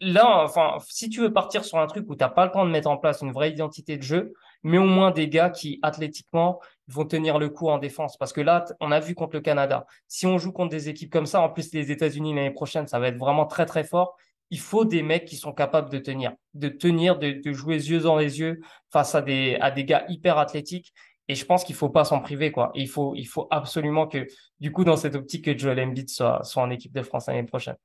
là, 0.00 0.42
enfin, 0.42 0.76
si 0.88 1.08
tu 1.08 1.20
veux 1.20 1.32
partir 1.32 1.64
sur 1.64 1.78
un 1.78 1.86
truc 1.86 2.08
où 2.08 2.16
tu 2.16 2.20
n'as 2.20 2.28
pas 2.28 2.46
le 2.46 2.52
temps 2.52 2.64
de 2.64 2.70
mettre 2.70 2.88
en 2.88 2.96
place 2.96 3.22
une 3.22 3.32
vraie 3.32 3.50
identité 3.50 3.96
de 3.96 4.02
jeu, 4.02 4.32
mais 4.62 4.78
au 4.78 4.84
moins 4.84 5.10
des 5.10 5.28
gars 5.28 5.50
qui, 5.50 5.78
athlétiquement, 5.82 6.60
vont 6.90 7.04
tenir 7.04 7.38
le 7.38 7.48
coup 7.48 7.68
en 7.68 7.78
défense. 7.78 8.16
Parce 8.16 8.32
que 8.32 8.40
là, 8.40 8.64
on 8.80 8.92
a 8.92 9.00
vu 9.00 9.14
contre 9.14 9.34
le 9.34 9.40
Canada. 9.40 9.86
Si 10.08 10.26
on 10.26 10.38
joue 10.38 10.52
contre 10.52 10.70
des 10.70 10.88
équipes 10.88 11.12
comme 11.12 11.26
ça, 11.26 11.40
en 11.40 11.48
plus 11.48 11.72
les 11.72 11.90
États-Unis 11.90 12.34
l'année 12.34 12.50
prochaine, 12.50 12.86
ça 12.86 12.98
va 12.98 13.08
être 13.08 13.18
vraiment 13.18 13.46
très 13.46 13.66
très 13.66 13.84
fort. 13.84 14.16
Il 14.50 14.58
faut 14.58 14.84
des 14.84 15.02
mecs 15.02 15.26
qui 15.26 15.36
sont 15.36 15.52
capables 15.52 15.90
de 15.90 15.98
tenir, 15.98 16.32
de 16.54 16.68
tenir, 16.68 17.18
de, 17.18 17.40
de 17.42 17.52
jouer 17.52 17.76
yeux 17.76 18.00
dans 18.00 18.16
les 18.16 18.40
yeux 18.40 18.60
face 18.90 19.14
à 19.14 19.22
des, 19.22 19.56
à 19.60 19.70
des 19.70 19.84
gars 19.84 20.04
hyper 20.08 20.38
athlétiques. 20.38 20.92
Et 21.28 21.36
je 21.36 21.44
pense 21.44 21.62
qu'il 21.62 21.76
faut 21.76 21.90
pas 21.90 22.04
s'en 22.04 22.18
priver, 22.18 22.50
quoi. 22.50 22.72
il 22.74 22.88
faut, 22.88 23.14
il 23.14 23.26
faut 23.26 23.46
absolument 23.52 24.08
que, 24.08 24.26
du 24.58 24.72
coup, 24.72 24.82
dans 24.82 24.96
cette 24.96 25.14
optique, 25.14 25.44
que 25.44 25.56
Joel 25.56 25.78
Embiid 25.78 26.10
soit, 26.10 26.42
soit 26.42 26.60
en 26.60 26.70
équipe 26.70 26.92
de 26.92 27.02
France 27.02 27.28
l'année 27.28 27.44
prochaine. 27.44 27.76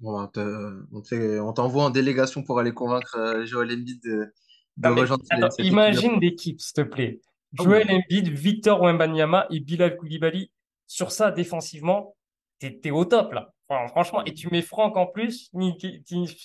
Bon, 0.00 0.26
on 0.34 1.52
t'envoie 1.52 1.84
en 1.84 1.90
délégation 1.90 2.42
pour 2.42 2.58
aller 2.58 2.72
convaincre 2.72 3.14
euh, 3.18 3.44
Joel 3.44 3.72
Embiid 3.72 4.02
de, 4.02 4.32
de 4.78 4.88
rejoindre 4.88 5.22
attends, 5.28 5.48
Imagine 5.58 6.18
l'équipe, 6.18 6.62
s'il 6.62 6.72
te 6.72 6.80
plaît. 6.80 7.20
Oh. 7.58 7.64
Joel 7.64 7.90
Embiid, 7.90 8.28
Victor 8.28 8.80
Wembanyama 8.80 9.46
et 9.50 9.60
Bilal 9.60 9.96
Koulibaly. 9.96 10.50
Sur 10.86 11.10
ça, 11.10 11.30
défensivement, 11.30 12.16
t'es 12.58 12.80
es 12.84 12.90
au 12.90 13.04
top, 13.04 13.32
là. 13.32 13.52
Enfin, 13.68 13.88
franchement, 13.88 14.24
et 14.24 14.34
tu 14.34 14.48
mets 14.50 14.62
Franck 14.62 14.96
en 14.96 15.06
plus. 15.06 15.50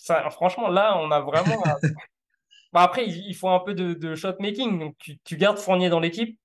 Ça, 0.02 0.30
franchement, 0.30 0.70
là, 0.70 0.98
on 0.98 1.12
a 1.12 1.20
vraiment. 1.20 1.62
bon, 2.74 2.80
après, 2.80 3.06
il, 3.08 3.34
faut 3.34 3.50
un 3.50 3.60
peu 3.60 3.74
de, 3.74 3.94
de 3.94 4.16
shot 4.16 4.36
making. 4.40 4.80
Donc, 4.80 4.96
tu, 5.00 5.18
tu 5.24 5.36
gardes 5.36 5.58
Fournier 5.58 5.90
dans 5.90 6.00
l'équipe. 6.00 6.40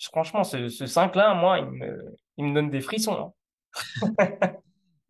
Franchement, 0.00 0.44
ce, 0.44 0.68
ce 0.68 0.84
5-là, 0.84 1.34
moi, 1.34 1.58
il 1.58 1.66
me, 1.66 2.16
il 2.38 2.46
me 2.46 2.54
donne 2.54 2.70
des 2.70 2.80
frissons. 2.80 3.32
Hein. 3.32 3.32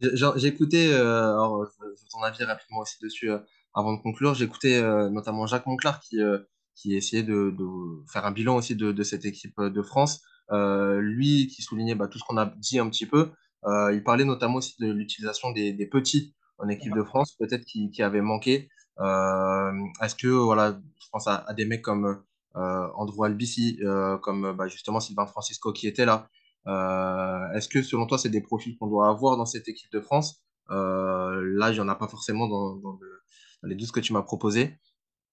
J'ai 0.00 0.46
écouté, 0.46 0.92
euh, 0.92 1.32
alors, 1.32 1.66
je 1.66 2.08
ton 2.10 2.22
avis 2.22 2.42
rapidement 2.44 2.78
aussi 2.78 2.96
dessus 3.02 3.30
euh, 3.30 3.38
avant 3.74 3.92
de 3.92 4.00
conclure. 4.00 4.34
J'ai 4.34 4.46
écouté 4.46 4.78
euh, 4.78 5.10
notamment 5.10 5.46
Jacques 5.46 5.66
Monclar 5.66 6.00
qui, 6.00 6.20
euh, 6.20 6.38
qui 6.80 6.94
essayait 6.96 7.22
de, 7.22 7.54
de, 7.56 7.64
faire 8.12 8.26
un 8.26 8.32
bilan 8.32 8.56
aussi 8.56 8.76
de, 8.76 8.92
de 8.92 9.02
cette 9.02 9.24
équipe 9.24 9.60
de 9.60 9.82
France. 9.82 10.22
lui 10.50 11.46
qui 11.48 11.62
soulignait 11.62 11.94
bah, 11.94 12.08
tout 12.08 12.18
ce 12.18 12.24
qu'on 12.24 12.36
a 12.36 12.46
dit 12.46 12.78
un 12.78 12.88
petit 12.88 13.06
peu. 13.06 13.30
il 13.66 14.02
parlait 14.04 14.24
notamment 14.24 14.56
aussi 14.56 14.74
de 14.80 14.90
l'utilisation 14.90 15.50
des, 15.52 15.72
des, 15.72 15.86
petits 15.86 16.34
en 16.58 16.68
équipe 16.68 16.94
de 16.94 17.02
France, 17.02 17.36
peut-être 17.38 17.64
qui, 17.64 17.90
qui 17.90 18.02
avait 18.02 18.22
manqué. 18.22 18.68
Est-ce 18.98 20.14
que, 20.14 20.28
voilà, 20.28 20.80
je 21.02 21.08
pense 21.12 21.26
à, 21.26 21.36
à 21.46 21.54
des 21.54 21.64
mecs 21.66 21.82
comme 21.82 22.22
Andrew 22.54 23.24
Albici, 23.24 23.80
comme 24.22 24.52
bah, 24.56 24.68
justement 24.68 25.00
Sylvain 25.00 25.26
Francisco 25.26 25.72
qui 25.72 25.86
était 25.86 26.06
là. 26.06 26.28
Euh, 26.66 27.50
est-ce 27.52 27.68
que 27.68 27.82
selon 27.82 28.06
toi, 28.06 28.18
c'est 28.18 28.28
des 28.28 28.40
profils 28.42 28.76
qu'on 28.76 28.86
doit 28.86 29.08
avoir 29.08 29.36
dans 29.36 29.46
cette 29.46 29.68
équipe 29.68 29.90
de 29.92 30.00
France? 30.00 30.42
Euh, 30.70 31.40
Là, 31.56 31.70
il 31.70 31.74
n'y 31.74 31.80
en 31.80 31.88
a 31.88 31.94
pas 31.94 32.08
forcément 32.08 32.48
dans, 32.48 32.76
dans, 32.76 32.98
le, 33.00 33.22
dans 33.62 33.68
les 33.68 33.74
12 33.74 33.92
que 33.92 34.00
tu 34.00 34.12
m'as 34.12 34.22
proposés. 34.22 34.78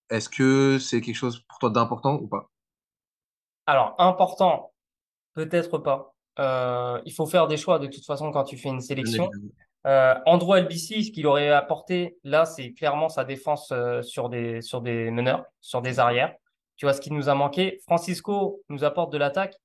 Est-ce 0.09 0.29
que 0.29 0.79
c'est 0.79 1.01
quelque 1.01 1.15
chose 1.15 1.39
pour 1.47 1.59
toi 1.59 1.69
d'important 1.69 2.15
ou 2.15 2.27
pas? 2.27 2.49
Alors, 3.65 3.95
important, 3.97 4.71
peut-être 5.33 5.77
pas. 5.77 6.13
Euh, 6.39 7.01
il 7.05 7.13
faut 7.13 7.25
faire 7.25 7.47
des 7.47 7.57
choix 7.57 7.79
de 7.79 7.87
toute 7.87 8.05
façon 8.05 8.31
quand 8.31 8.43
tu 8.43 8.57
fais 8.57 8.69
une 8.69 8.81
sélection. 8.81 9.29
Euh, 9.85 10.15
Andrew 10.25 10.55
LBC, 10.55 11.03
ce 11.03 11.11
qu'il 11.11 11.27
aurait 11.27 11.49
apporté 11.49 12.17
là, 12.23 12.45
c'est 12.45 12.73
clairement 12.73 13.09
sa 13.09 13.23
défense 13.23 13.69
euh, 13.71 14.01
sur, 14.01 14.29
des, 14.29 14.61
sur 14.61 14.81
des 14.81 15.11
meneurs, 15.11 15.45
sur 15.61 15.81
des 15.81 15.99
arrières. 15.99 16.33
Tu 16.75 16.85
vois 16.85 16.93
ce 16.93 17.01
qui 17.01 17.11
nous 17.11 17.29
a 17.29 17.35
manqué? 17.35 17.79
Francisco 17.85 18.61
nous 18.69 18.83
apporte 18.83 19.11
de 19.11 19.17
l'attaque, 19.17 19.55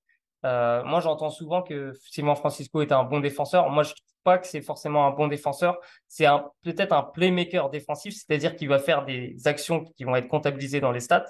euh, 0.45 0.82
moi, 0.84 1.01
j'entends 1.01 1.30
souvent 1.30 1.62
que 1.62 1.93
Simon 2.11 2.34
Francisco 2.34 2.82
est 2.82 2.93
un 2.93 3.05
bon 3.05 3.20
défenseur. 3.20 3.70
Moi, 3.70 3.82
je 3.82 3.90
ne 3.90 3.95
trouve 3.95 4.22
pas 4.24 4.38
que 4.38 4.47
c'est 4.47 4.61
forcément 4.61 5.07
un 5.07 5.11
bon 5.11 5.28
défenseur. 5.28 5.78
C'est 6.09 6.26
peut-être 6.62 6.93
un 6.93 7.03
playmaker 7.03 7.70
défensif, 7.70 8.14
c'est-à-dire 8.14 8.57
qu'il 8.57 8.68
va 8.68 8.78
faire 8.78 9.05
des 9.05 9.36
actions 9.47 9.84
qui 9.97 10.05
vont 10.05 10.16
être 10.16 10.28
comptabilisées 10.28 10.80
dans 10.80 10.93
les 10.93 11.01
stats, 11.01 11.26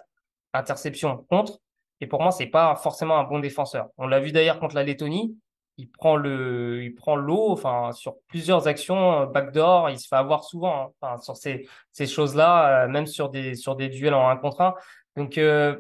interception 0.53 1.27
contre. 1.29 1.59
Et 2.01 2.07
pour 2.07 2.21
moi, 2.21 2.33
c'est 2.33 2.47
pas 2.47 2.75
forcément 2.77 3.19
un 3.19 3.25
bon 3.25 3.39
défenseur. 3.39 3.89
On 3.97 4.07
l'a 4.07 4.21
vu 4.21 4.33
d'ailleurs 4.33 4.59
contre 4.59 4.75
la 4.75 4.83
Lettonie. 4.83 5.37
Il 5.79 5.91
prend 5.91 6.17
le, 6.17 6.83
il 6.83 6.95
prend 6.95 7.17
l'eau, 7.17 7.51
enfin, 7.51 7.93
sur 7.93 8.17
plusieurs 8.27 8.69
actions, 8.69 9.23
euh, 9.23 9.27
backdoor, 9.27 9.89
il 9.89 9.99
se 9.99 10.07
fait 10.07 10.17
avoir 10.17 10.45
souvent, 10.45 10.83
hein. 10.83 10.91
enfin, 11.01 11.19
sur 11.19 11.35
ces, 11.37 11.67
ces 11.93 12.07
choses-là, 12.07 12.85
euh, 12.85 12.89
même 12.89 13.07
sur 13.07 13.31
des, 13.31 13.55
sur 13.55 13.75
des 13.75 13.89
duels 13.89 14.13
en 14.13 14.29
un 14.29 14.37
contre 14.37 14.61
un. 14.61 14.75
Donc, 15.17 15.39
euh, 15.39 15.79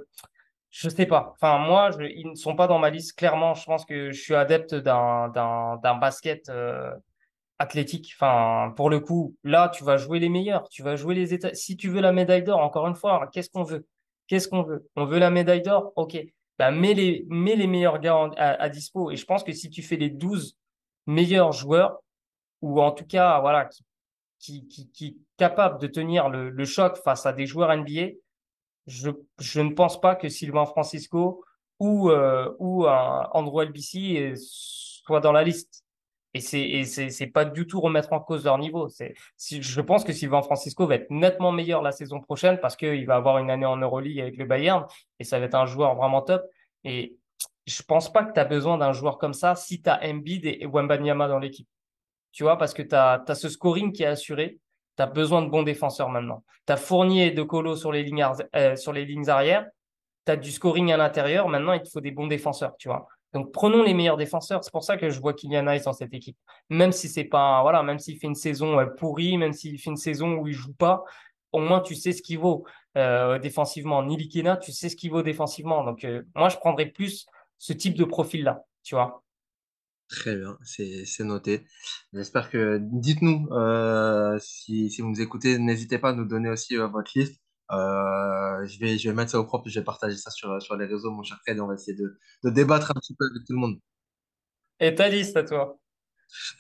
je 0.72 0.88
sais 0.88 1.04
pas. 1.06 1.34
Enfin, 1.34 1.58
moi, 1.58 1.90
ils 2.00 2.28
ne 2.30 2.34
sont 2.34 2.56
pas 2.56 2.66
dans 2.66 2.78
ma 2.78 2.88
liste. 2.88 3.16
Clairement, 3.18 3.52
je 3.54 3.64
pense 3.66 3.84
que 3.84 4.10
je 4.10 4.18
suis 4.18 4.34
adepte 4.34 4.74
d'un, 4.74 5.78
basket 6.00 6.48
euh, 6.48 6.94
athlétique. 7.58 8.14
Enfin, 8.16 8.72
pour 8.74 8.88
le 8.88 8.98
coup, 8.98 9.36
là, 9.44 9.68
tu 9.68 9.84
vas 9.84 9.98
jouer 9.98 10.18
les 10.18 10.30
meilleurs. 10.30 10.68
Tu 10.70 10.82
vas 10.82 10.96
jouer 10.96 11.14
les 11.14 11.34
états. 11.34 11.54
Si 11.54 11.76
tu 11.76 11.90
veux 11.90 12.00
la 12.00 12.12
médaille 12.12 12.42
d'or, 12.42 12.60
encore 12.60 12.88
une 12.88 12.94
fois, 12.94 13.28
qu'est-ce 13.32 13.50
qu'on 13.50 13.64
veut? 13.64 13.86
Qu'est-ce 14.28 14.48
qu'on 14.48 14.62
veut? 14.62 14.88
On 14.96 15.04
veut 15.04 15.18
la 15.18 15.30
médaille 15.30 15.60
d'or? 15.60 15.92
Ok. 15.94 16.16
Bah, 16.58 16.70
mets, 16.70 16.94
les, 16.94 17.26
meilleurs 17.28 17.98
gars 18.00 18.30
à, 18.38 18.68
dispo. 18.70 19.10
Et 19.10 19.16
je 19.16 19.26
pense 19.26 19.44
que 19.44 19.52
si 19.52 19.68
tu 19.68 19.82
fais 19.82 19.96
les 19.96 20.08
12 20.08 20.56
meilleurs 21.06 21.52
joueurs, 21.52 21.98
ou 22.62 22.80
en 22.80 22.92
tout 22.92 23.06
cas, 23.06 23.40
voilà, 23.40 23.66
qui, 23.66 23.84
qui, 24.38 24.66
qui, 24.68 24.90
qui 24.90 25.18
capable 25.36 25.78
de 25.80 25.86
tenir 25.86 26.30
le 26.30 26.64
choc 26.64 26.96
face 27.04 27.26
à 27.26 27.34
des 27.34 27.44
joueurs 27.44 27.76
NBA, 27.76 28.12
je, 28.86 29.10
je 29.38 29.60
ne 29.60 29.74
pense 29.74 30.00
pas 30.00 30.14
que 30.14 30.28
Sylvain 30.28 30.66
Francisco 30.66 31.44
ou, 31.78 32.10
euh, 32.10 32.52
ou 32.58 32.86
un 32.86 33.28
Andrew 33.32 33.62
LBC 33.62 34.34
soit 34.36 35.20
dans 35.20 35.32
la 35.32 35.42
liste. 35.42 35.84
Et 36.34 36.40
c'est, 36.40 36.84
c'est 36.84 37.26
pas 37.26 37.44
du 37.44 37.66
tout 37.66 37.80
remettre 37.80 38.12
en 38.14 38.20
cause 38.20 38.44
leur 38.44 38.56
niveau. 38.56 38.88
C'est, 38.88 39.14
je 39.38 39.80
pense 39.82 40.02
que 40.02 40.14
Sylvain 40.14 40.40
Francisco 40.40 40.86
va 40.86 40.94
être 40.94 41.10
nettement 41.10 41.52
meilleur 41.52 41.82
la 41.82 41.92
saison 41.92 42.20
prochaine 42.20 42.58
parce 42.58 42.74
qu'il 42.74 43.04
va 43.06 43.16
avoir 43.16 43.36
une 43.36 43.50
année 43.50 43.66
en 43.66 43.76
Euroleague 43.76 44.20
avec 44.20 44.36
le 44.38 44.46
Bayern 44.46 44.86
et 45.18 45.24
ça 45.24 45.38
va 45.38 45.44
être 45.44 45.54
un 45.54 45.66
joueur 45.66 45.94
vraiment 45.94 46.22
top. 46.22 46.42
Et 46.84 47.18
je 47.66 47.82
pense 47.82 48.10
pas 48.10 48.24
que 48.24 48.32
tu 48.32 48.40
as 48.40 48.46
besoin 48.46 48.78
d'un 48.78 48.92
joueur 48.92 49.18
comme 49.18 49.34
ça 49.34 49.54
si 49.56 49.82
tu 49.82 49.90
as 49.90 50.00
Embiid 50.02 50.46
et 50.46 50.66
Wembanyama 50.66 51.28
dans 51.28 51.38
l'équipe. 51.38 51.68
Tu 52.32 52.44
vois, 52.44 52.56
parce 52.56 52.72
que 52.72 52.82
tu 52.82 52.94
as, 52.94 53.22
as 53.28 53.34
ce 53.34 53.50
scoring 53.50 53.92
qui 53.92 54.02
est 54.02 54.06
assuré. 54.06 54.58
Tu 54.96 55.02
as 55.02 55.06
besoin 55.06 55.42
de 55.42 55.48
bons 55.48 55.62
défenseurs 55.62 56.08
maintenant. 56.08 56.44
Tu 56.66 56.72
as 56.72 56.76
Fournier 56.76 57.26
et 57.26 57.30
De 57.30 57.42
Colo 57.42 57.76
sur 57.76 57.92
les 57.92 58.02
lignes, 58.02 58.22
arrière. 59.28 59.66
Tu 60.26 60.32
as 60.32 60.36
du 60.36 60.50
scoring 60.50 60.92
à 60.92 60.96
l'intérieur. 60.96 61.48
Maintenant, 61.48 61.72
il 61.72 61.82
te 61.82 61.88
faut 61.88 62.00
des 62.00 62.10
bons 62.10 62.26
défenseurs, 62.26 62.76
tu 62.78 62.88
vois. 62.88 63.06
Donc, 63.32 63.50
prenons 63.52 63.82
les 63.82 63.94
meilleurs 63.94 64.18
défenseurs. 64.18 64.62
C'est 64.62 64.72
pour 64.72 64.84
ça 64.84 64.96
que 64.96 65.08
je 65.08 65.18
vois 65.18 65.32
Kylian 65.32 65.66
Hayes 65.66 65.82
dans 65.84 65.94
cette 65.94 66.12
équipe. 66.12 66.36
Même 66.68 66.92
si 66.92 67.08
c'est 67.08 67.24
pas, 67.24 67.62
voilà, 67.62 67.82
même 67.82 67.98
s'il 67.98 68.18
fait 68.18 68.26
une 68.26 68.34
saison 68.34 68.78
euh, 68.78 68.86
pourrie, 68.86 69.38
même 69.38 69.52
s'il 69.52 69.78
fait 69.78 69.90
une 69.90 69.96
saison 69.96 70.34
où 70.34 70.46
il 70.46 70.52
joue 70.52 70.74
pas, 70.74 71.02
au 71.52 71.60
moins 71.60 71.80
tu 71.80 71.94
sais 71.94 72.12
ce 72.12 72.22
qu'il 72.22 72.38
vaut 72.38 72.64
euh, 72.98 73.38
défensivement. 73.38 74.02
Nilikina, 74.02 74.58
tu 74.58 74.72
sais 74.72 74.88
ce 74.88 74.96
qu'il 74.96 75.10
vaut 75.10 75.22
défensivement. 75.22 75.84
Donc 75.84 76.04
euh, 76.04 76.22
moi, 76.34 76.50
je 76.50 76.56
prendrais 76.58 76.86
plus 76.86 77.26
ce 77.58 77.72
type 77.72 77.96
de 77.96 78.04
profil-là, 78.04 78.64
tu 78.82 78.94
vois. 78.94 79.21
Très 80.12 80.36
bien, 80.36 80.58
c'est 80.62 81.24
noté. 81.24 81.66
J'espère 82.12 82.50
que 82.50 82.78
dites-nous 82.78 83.48
euh, 83.52 84.38
si, 84.40 84.90
si 84.90 85.00
vous 85.00 85.08
nous 85.08 85.22
écoutez, 85.22 85.58
n'hésitez 85.58 85.98
pas 85.98 86.10
à 86.10 86.12
nous 86.12 86.26
donner 86.26 86.50
aussi 86.50 86.76
euh, 86.76 86.86
votre 86.86 87.10
liste. 87.14 87.40
Euh, 87.70 88.66
je 88.66 88.78
vais, 88.78 88.98
je 88.98 89.08
vais 89.08 89.14
mettre 89.14 89.30
ça 89.30 89.40
au 89.40 89.46
propre, 89.46 89.70
je 89.70 89.80
vais 89.80 89.84
partager 89.84 90.18
ça 90.18 90.30
sur, 90.30 90.60
sur 90.60 90.76
les 90.76 90.84
réseaux, 90.84 91.10
mon 91.10 91.22
cher 91.22 91.38
Fred, 91.40 91.56
et 91.56 91.60
on 91.62 91.66
va 91.66 91.74
essayer 91.74 91.96
de, 91.96 92.18
de 92.44 92.50
débattre 92.50 92.90
un 92.90 93.00
petit 93.00 93.16
peu 93.18 93.24
avec 93.24 93.42
tout 93.46 93.54
le 93.54 93.58
monde. 93.58 93.78
Et 94.80 94.94
ta 94.94 95.08
liste 95.08 95.34
à 95.38 95.44
toi? 95.44 95.80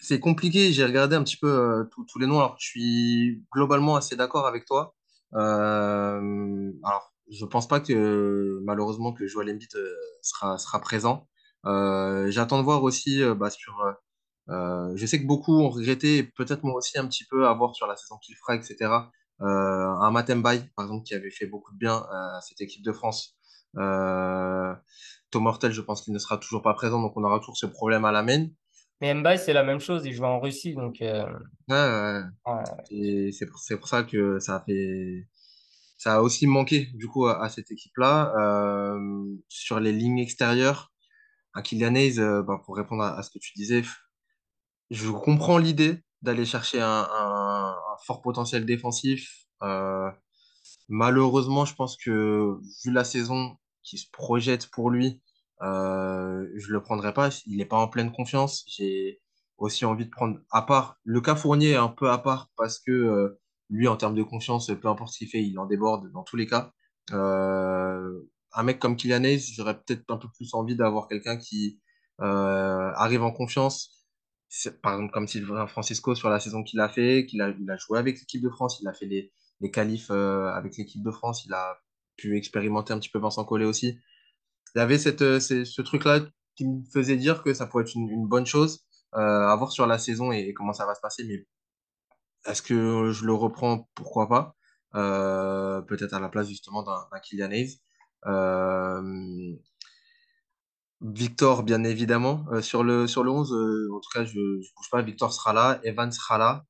C'est 0.00 0.18
compliqué, 0.18 0.72
j'ai 0.72 0.86
regardé 0.86 1.14
un 1.14 1.22
petit 1.22 1.36
peu 1.36 1.86
tous 2.08 2.18
les 2.18 2.26
noms, 2.26 2.38
alors 2.38 2.56
je 2.58 2.66
suis 2.66 3.44
globalement 3.52 3.96
assez 3.96 4.16
d'accord 4.16 4.46
avec 4.46 4.64
toi. 4.64 4.94
Alors, 5.32 7.12
je 7.30 7.44
pense 7.44 7.68
pas 7.68 7.80
que 7.80 8.60
malheureusement 8.64 9.12
que 9.12 9.26
Joel 9.26 9.50
Embiid 9.50 9.76
sera, 10.22 10.56
sera 10.56 10.80
présent. 10.80 11.28
Euh, 11.66 12.30
j'attends 12.30 12.58
de 12.58 12.64
voir 12.64 12.82
aussi 12.82 13.22
euh, 13.22 13.34
bah, 13.34 13.50
sur. 13.50 13.80
euh, 14.48 14.92
je 14.96 15.06
sais 15.06 15.20
que 15.20 15.26
beaucoup 15.26 15.54
ont 15.60 15.70
regretté, 15.70 16.18
et 16.18 16.22
peut-être 16.24 16.64
moi 16.64 16.74
aussi 16.74 16.98
un 16.98 17.06
petit 17.06 17.24
peu, 17.30 17.46
à 17.46 17.54
voir 17.54 17.74
sur 17.74 17.86
la 17.86 17.96
saison 17.96 18.16
qu'il 18.22 18.36
fera, 18.36 18.56
etc. 18.56 18.90
Un 19.40 20.10
Matem 20.12 20.42
Bay, 20.42 20.62
par 20.76 20.84
exemple, 20.86 21.04
qui 21.04 21.14
avait 21.14 21.30
fait 21.30 21.46
beaucoup 21.46 21.72
de 21.72 21.78
bien 21.78 21.96
à 21.96 22.40
cette 22.42 22.60
équipe 22.60 22.84
de 22.84 22.92
France. 22.92 23.36
Euh, 23.78 24.74
Tom 25.30 25.46
Hortel, 25.46 25.72
je 25.72 25.80
pense 25.80 26.02
qu'il 26.02 26.12
ne 26.12 26.18
sera 26.18 26.38
toujours 26.38 26.62
pas 26.62 26.74
présent, 26.74 27.00
donc 27.00 27.16
on 27.16 27.24
aura 27.24 27.38
toujours 27.38 27.56
ce 27.56 27.66
problème 27.66 28.04
à 28.04 28.12
la 28.12 28.22
main. 28.22 28.46
Mais 29.00 29.14
Mbaye, 29.14 29.38
c'est 29.38 29.52
la 29.52 29.64
même 29.64 29.80
chose, 29.80 30.04
il 30.06 30.12
joue 30.12 30.24
en 30.24 30.38
Russie, 30.38 30.74
donc 30.74 31.00
euh, 31.02 31.24
Ouais, 31.68 32.22
ouais. 32.46 33.32
c'est 33.32 33.46
pour, 33.46 33.88
ça 33.88 34.04
que 34.04 34.38
ça 34.38 34.56
a 34.56 34.60
fait, 34.60 35.26
ça 35.96 36.16
a 36.16 36.20
aussi 36.20 36.46
manqué 36.46 36.88
du 36.94 37.08
coup 37.08 37.26
à, 37.26 37.42
à 37.42 37.48
cette 37.48 37.70
équipe-là. 37.72 38.32
Euh, 38.38 39.24
sur 39.48 39.80
les 39.80 39.92
lignes 39.92 40.18
extérieures, 40.18 40.91
un 41.54 41.62
Kylian 41.62 41.94
Hayes, 41.94 42.20
euh, 42.20 42.42
bah, 42.42 42.60
pour 42.64 42.76
répondre 42.76 43.02
à, 43.02 43.16
à 43.18 43.22
ce 43.22 43.30
que 43.30 43.38
tu 43.38 43.52
disais, 43.54 43.82
je 44.90 45.10
comprends 45.10 45.58
l'idée 45.58 46.02
d'aller 46.22 46.44
chercher 46.44 46.80
un, 46.80 47.74
fort 48.04 48.22
potentiel 48.22 48.66
défensif. 48.66 49.46
Euh, 49.62 50.10
malheureusement, 50.88 51.64
je 51.64 51.74
pense 51.74 51.96
que 51.96 52.58
vu 52.84 52.92
la 52.92 53.04
saison 53.04 53.56
qui 53.82 53.98
se 53.98 54.06
projette 54.10 54.68
pour 54.70 54.90
lui, 54.90 55.20
euh, 55.62 56.46
je 56.56 56.72
le 56.72 56.82
prendrai 56.82 57.14
pas. 57.14 57.30
Il 57.46 57.58
n'est 57.58 57.66
pas 57.66 57.76
en 57.76 57.88
pleine 57.88 58.12
confiance. 58.12 58.64
J'ai 58.68 59.20
aussi 59.58 59.84
envie 59.84 60.06
de 60.06 60.10
prendre, 60.10 60.38
à 60.50 60.62
part, 60.62 60.96
le 61.04 61.20
cas 61.20 61.36
Fournier 61.36 61.70
est 61.72 61.76
un 61.76 61.88
peu 61.88 62.10
à 62.10 62.18
part 62.18 62.50
parce 62.56 62.78
que 62.80 63.38
lui, 63.70 63.88
en 63.88 63.96
termes 63.96 64.14
de 64.14 64.22
confiance, 64.22 64.70
peu 64.80 64.88
importe 64.88 65.12
ce 65.12 65.18
qu'il 65.18 65.28
fait, 65.28 65.42
il 65.42 65.58
en 65.58 65.66
déborde 65.66 66.10
dans 66.12 66.24
tous 66.24 66.36
les 66.36 66.46
cas. 66.46 66.72
Un 68.54 68.62
mec 68.62 68.78
comme 68.78 68.96
Kylian 68.96 69.24
Hayes, 69.24 69.52
j'aurais 69.54 69.78
peut-être 69.78 70.04
un 70.08 70.18
peu 70.18 70.28
plus 70.34 70.54
envie 70.54 70.76
d'avoir 70.76 71.08
quelqu'un 71.08 71.36
qui 71.36 71.80
euh, 72.20 72.92
arrive 72.94 73.22
en 73.22 73.32
confiance. 73.32 74.06
Par 74.82 74.94
exemple, 74.94 75.12
comme 75.12 75.26
Sylvain 75.26 75.66
Francisco 75.66 76.14
sur 76.14 76.28
la 76.28 76.38
saison 76.38 76.62
qu'il 76.62 76.80
a 76.80 76.88
fait, 76.88 77.24
qu'il 77.26 77.40
a, 77.40 77.76
joué 77.78 77.98
avec 77.98 78.18
l'équipe 78.18 78.42
de 78.42 78.50
France, 78.50 78.78
il 78.80 78.88
a 78.88 78.92
fait 78.92 79.06
les, 79.06 79.32
les 79.60 79.70
qualifs 79.70 80.10
euh, 80.10 80.48
avec 80.52 80.76
l'équipe 80.76 81.02
de 81.02 81.10
France, 81.10 81.46
il 81.46 81.54
a 81.54 81.78
pu 82.16 82.36
expérimenter 82.36 82.92
un 82.92 82.98
petit 82.98 83.08
peu 83.08 83.18
Vincent 83.18 83.44
Collet 83.44 83.64
aussi. 83.64 83.98
Il 84.74 84.78
y 84.78 84.82
avait 84.82 84.98
cette, 84.98 85.22
euh, 85.22 85.40
ce 85.40 85.82
truc-là 85.82 86.20
qui 86.54 86.66
me 86.68 86.82
faisait 86.92 87.16
dire 87.16 87.42
que 87.42 87.54
ça 87.54 87.66
pourrait 87.66 87.84
être 87.84 87.94
une, 87.94 88.28
bonne 88.28 88.46
chose 88.46 88.84
à 89.12 89.54
voir 89.56 89.72
sur 89.72 89.86
la 89.86 89.98
saison 89.98 90.32
et, 90.32 90.40
et 90.40 90.54
comment 90.54 90.72
ça 90.72 90.86
va 90.86 90.94
se 90.94 91.00
passer. 91.00 91.24
Mais 91.24 91.46
est-ce 92.46 92.62
que 92.62 93.10
je 93.12 93.24
le 93.24 93.32
reprends? 93.32 93.88
Pourquoi 93.94 94.28
pas? 94.28 94.54
Peut-être 94.92 96.12
à 96.12 96.20
la 96.20 96.28
place 96.28 96.48
justement 96.48 96.82
d'un 96.82 97.20
Kylian 97.22 97.50
Hayes. 97.50 97.80
Euh, 98.26 99.56
Victor, 101.02 101.64
bien 101.64 101.84
évidemment. 101.84 102.44
Euh, 102.52 102.62
sur 102.62 102.82
le, 102.84 103.06
sur 103.06 103.24
le 103.24 103.30
11, 103.30 103.52
euh, 103.52 103.88
en 103.94 104.00
tout 104.00 104.08
cas, 104.12 104.24
je 104.24 104.38
ne 104.38 104.56
bouge 104.76 104.90
pas. 104.90 105.02
Victor 105.02 105.32
sera 105.32 105.52
là, 105.52 105.80
Evan 105.84 106.10
sera 106.12 106.38
là, 106.38 106.64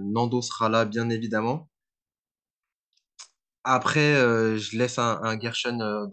Nando 0.00 0.40
sera 0.42 0.68
là, 0.68 0.84
bien 0.84 1.10
évidemment. 1.10 1.68
Après, 3.64 4.14
je 4.58 4.76
laisse 4.78 4.98
un, 4.98 5.38
Gershon 5.40 5.76
dans, 5.76 6.08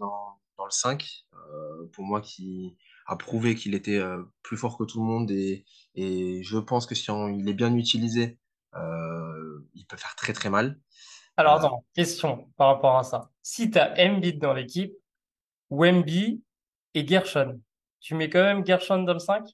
dans 0.58 0.64
le 0.64 0.70
5, 0.70 1.24
euh, 1.34 1.86
pour 1.92 2.04
moi, 2.04 2.20
qui 2.20 2.76
a 3.06 3.16
prouvé 3.16 3.54
qu'il 3.54 3.74
était 3.74 4.00
plus 4.42 4.56
fort 4.56 4.76
que 4.78 4.84
tout 4.84 5.00
le 5.00 5.06
monde. 5.06 5.30
Et, 5.30 5.64
et 5.94 6.42
je 6.42 6.58
pense 6.58 6.86
que 6.86 6.94
si 6.94 7.10
on- 7.10 7.28
il 7.28 7.48
est 7.48 7.54
bien 7.54 7.74
utilisé, 7.74 8.38
il 9.74 9.86
peut 9.88 9.96
faire 9.96 10.14
très 10.16 10.32
très 10.32 10.50
mal. 10.50 10.78
Alors 11.38 11.54
attends, 11.54 11.84
question 11.94 12.48
par 12.56 12.66
rapport 12.66 12.98
à 12.98 13.04
ça. 13.04 13.30
Si 13.42 13.70
tu 13.70 13.78
as 13.78 13.94
Embiid 13.96 14.40
dans 14.40 14.52
l'équipe, 14.52 14.92
Wemby 15.70 16.42
et 16.94 17.06
Gershon, 17.06 17.60
tu 18.00 18.16
mets 18.16 18.28
quand 18.28 18.42
même 18.42 18.66
Gershon 18.66 19.04
dans 19.04 19.12
le 19.12 19.20
5? 19.20 19.44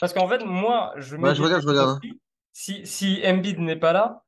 Parce 0.00 0.12
qu'en 0.12 0.28
fait, 0.28 0.44
moi, 0.44 0.92
je 0.96 1.14
mets 1.16 1.28
ouais, 1.28 1.34
je 1.36 1.42
regarde, 1.42 1.62
je 1.62 1.68
regarde. 1.68 2.00
hein. 2.04 2.10
Si, 2.52 2.84
si 2.86 3.22
Embiid 3.24 3.60
n'est 3.60 3.76
pas 3.76 3.92
là, 3.92 4.24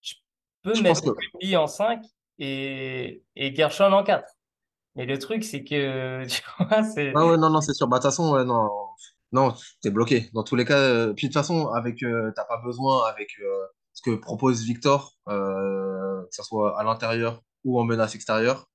je 0.00 0.14
peux 0.62 0.74
Je 0.74 0.82
mettre 0.82 1.02
que 1.02 1.10
Wemby 1.10 1.56
en 1.58 1.66
5 1.66 2.02
et, 2.38 3.22
et 3.36 3.54
Gershon 3.54 3.92
en 3.92 4.02
4. 4.02 4.32
Mais 4.96 5.04
le 5.04 5.18
truc, 5.18 5.44
c'est 5.44 5.62
que, 5.62 6.24
tu 6.28 6.42
vois, 6.58 6.82
c'est... 6.84 7.12
Ah 7.14 7.26
ouais, 7.26 7.36
non, 7.36 7.50
non, 7.50 7.60
c'est 7.60 7.74
sûr. 7.74 7.86
Bah, 7.86 7.98
de 7.98 8.02
toute 8.02 8.10
façon, 8.10 8.32
ouais, 8.32 8.44
non, 8.44 8.70
non, 9.34 9.54
t'es 9.82 9.90
bloqué. 9.90 10.30
Dans 10.32 10.44
tous 10.44 10.56
les 10.56 10.64
cas, 10.64 10.78
euh, 10.78 11.12
puis 11.12 11.26
de 11.28 11.32
toute 11.32 11.40
façon, 11.40 11.68
avec, 11.68 12.02
euh, 12.02 12.30
t'as 12.34 12.44
pas 12.44 12.60
besoin, 12.64 13.04
avec 13.06 13.28
euh, 13.40 13.66
ce 13.92 14.00
que 14.02 14.14
propose 14.16 14.62
Victor, 14.64 15.12
euh, 15.28 16.22
que 16.22 16.34
ce 16.34 16.42
soit 16.42 16.78
à 16.80 16.84
l'intérieur 16.84 17.42
ou 17.64 17.78
en 17.80 17.84
menace 17.84 18.14
extérieure. 18.14 18.68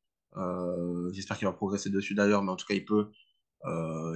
j'espère 1.14 1.38
qu'il 1.38 1.48
va 1.48 1.54
progresser 1.54 1.90
dessus 1.90 2.14
d'ailleurs, 2.14 2.44
mais 2.44 2.52
en 2.52 2.56
tout 2.56 2.66
cas, 2.68 2.76
il 2.76 2.86
peut, 2.86 3.10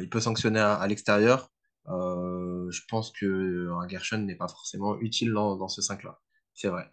il 0.02 0.08
peut 0.12 0.20
sanctionner 0.20 0.60
à, 0.60 0.74
à 0.76 0.88
l'extérieur. 0.88 1.50
Je 1.88 2.80
pense 2.90 3.12
que 3.12 3.70
un 3.72 3.88
Gershon 3.88 4.20
n'est 4.20 4.36
pas 4.36 4.48
forcément 4.48 5.00
utile 5.00 5.34
dans, 5.34 5.56
dans 5.56 5.68
ce 5.68 5.82
5-là. 5.82 6.20
C'est 6.54 6.70
vrai. 6.70 6.86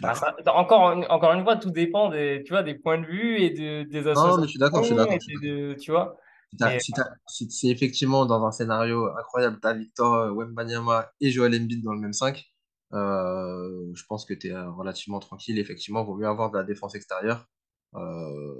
Bah, 0.00 0.14
ça- 0.14 0.34
encore, 0.54 0.92
une- 0.92 1.06
encore 1.06 1.32
une 1.32 1.44
fois, 1.44 1.56
tout 1.56 1.70
dépend 1.70 2.10
des, 2.10 2.42
tu 2.44 2.52
vois, 2.52 2.62
des 2.62 2.74
points 2.74 2.98
de 2.98 3.06
vue 3.06 3.40
et 3.40 3.50
de, 3.50 3.84
des 3.84 4.02
Non, 4.02 4.26
non, 4.28 4.36
mais 4.38 4.44
je 4.44 4.50
suis 4.50 4.58
d'accord, 4.58 4.82
je 4.82 4.86
suis 4.86 4.98
associations 4.98 5.34
d'accord, 5.34 5.42
de- 5.42 5.74
tu 5.74 5.90
vois. 5.92 6.16
Si, 6.54 6.58
t'as- 6.58 6.78
si, 6.78 6.92
t'as- 6.92 7.10
si 7.26 7.50
c'est 7.50 7.68
effectivement 7.68 8.26
dans 8.26 8.44
un 8.44 8.52
scénario 8.52 9.06
incroyable, 9.18 9.58
tu 9.60 9.66
as 9.68 9.72
Victor 9.74 10.14
euh, 10.14 10.30
Wembanyama 10.32 11.10
et 11.20 11.30
Joel 11.30 11.54
Embiid 11.60 11.82
dans 11.82 11.92
le 11.92 12.00
même 12.00 12.12
5, 12.12 12.44
euh, 12.92 13.90
je 13.94 14.04
pense 14.08 14.24
que 14.24 14.34
tu 14.34 14.48
es 14.48 14.56
relativement 14.56 15.18
tranquille. 15.18 15.58
Effectivement, 15.58 16.02
il 16.02 16.06
vaut 16.06 16.16
mieux 16.16 16.28
avoir 16.28 16.50
de 16.52 16.58
la 16.58 16.64
défense 16.64 16.94
extérieure, 16.94 17.48
euh, 17.94 18.54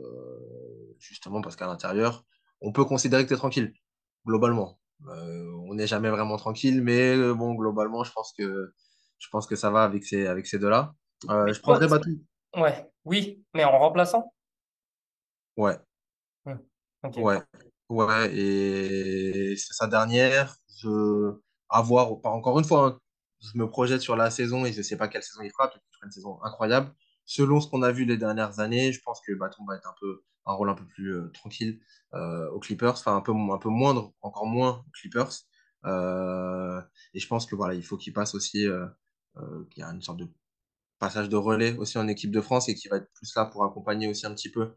justement 0.99 1.41
parce 1.41 1.55
qu'à 1.57 1.67
l'intérieur, 1.67 2.25
on 2.61 2.73
peut 2.73 2.85
considérer 2.85 3.23
que 3.25 3.29
tu 3.29 3.35
es 3.35 3.39
tranquille, 3.39 3.73
globalement. 4.27 4.81
Euh, 5.09 5.53
on 5.69 5.75
n'est 5.75 5.87
jamais 5.87 6.11
vraiment 6.11 6.37
tranquille, 6.37 6.83
mais 6.83 7.17
euh, 7.17 7.35
bon, 7.35 7.55
globalement, 7.55 8.03
je 8.03 8.13
pense 8.13 8.33
que, 8.37 8.73
je 9.19 9.29
pense 9.31 9.47
que 9.47 9.55
ça 9.55 9.71
va 9.71 9.85
avec 9.85 10.05
ces, 10.05 10.27
avec 10.27 10.47
ces 10.47 10.59
deux-là. 10.59 10.95
Euh, 11.31 11.45
mais 11.47 11.55
je 11.55 11.61
toi, 11.61 11.79
prendrais 11.79 11.89
Batum. 11.89 12.19
ouais, 12.57 12.91
oui, 13.05 13.45
mais 13.55 13.65
en 13.65 13.79
remplaçant? 13.79 14.33
Ouais. 15.57 15.79
Ok. 17.05 17.19
Ouais, 17.19 17.39
ouais, 17.89 18.35
et 18.35 19.57
c'est 19.57 19.75
sa 19.75 19.87
dernière. 19.87 20.57
Je, 20.81 21.35
à 21.69 21.83
encore 21.83 22.59
une 22.59 22.65
fois, 22.65 22.87
hein, 22.87 22.99
je 23.41 23.59
me 23.59 23.69
projette 23.69 24.01
sur 24.01 24.17
la 24.17 24.31
saison 24.31 24.65
et 24.65 24.73
je 24.73 24.83
sais 24.83 24.97
pas 24.97 25.09
quelle 25.09 25.23
saison 25.23 25.43
il 25.43 25.51
fera, 25.51 25.69
peut-être 25.69 25.83
qu'il 25.85 25.95
fera 25.97 26.07
une 26.07 26.13
saison 26.13 26.43
incroyable. 26.43 26.95
Selon 27.27 27.61
ce 27.61 27.69
qu'on 27.69 27.83
a 27.83 27.93
vu 27.93 28.05
les 28.05 28.17
dernières 28.17 28.61
années, 28.61 28.93
je 28.93 29.01
pense 29.03 29.21
que 29.27 29.33
Batum 29.33 29.67
va 29.67 29.77
être 29.77 29.89
un 29.89 29.95
peu, 30.01 30.23
un 30.47 30.53
rôle 30.53 30.69
un 30.71 30.75
peu 30.75 30.87
plus 30.87 31.15
euh, 31.15 31.31
tranquille 31.33 31.81
euh, 32.15 32.51
aux 32.51 32.61
Clippers, 32.61 32.93
enfin 32.93 33.17
un 33.17 33.21
peu, 33.21 33.33
un 33.33 33.59
peu 33.59 33.71
moindre, 33.71 34.13
encore 34.21 34.47
moins 34.47 34.85
aux 34.87 34.91
Clippers. 34.93 35.33
Euh, 35.87 36.81
et 37.15 37.21
je 37.21 37.27
pense 37.27 37.47
que 37.47 37.55
voilà, 37.55 37.75
il 37.75 37.83
faut 37.85 37.97
qu'il 37.97 38.13
passe 38.13 38.35
aussi, 38.35 38.67
qu'il 39.71 39.81
y 39.81 39.83
a 39.83 39.89
une 39.89 40.03
sorte 40.03 40.19
de 40.19 40.29
passage 40.99 41.29
de 41.29 41.37
relais 41.37 41.77
aussi 41.77 41.99
en 41.99 42.09
équipe 42.09 42.31
de 42.31 42.41
France 42.41 42.69
et 42.69 42.75
qui 42.75 42.89
va 42.89 42.99
être 42.99 43.11
plus 43.15 43.35
là 43.35 43.47
pour 43.47 43.65
accompagner 43.65 44.09
aussi 44.09 44.27
un 44.27 44.35
petit 44.35 44.51
peu 44.51 44.75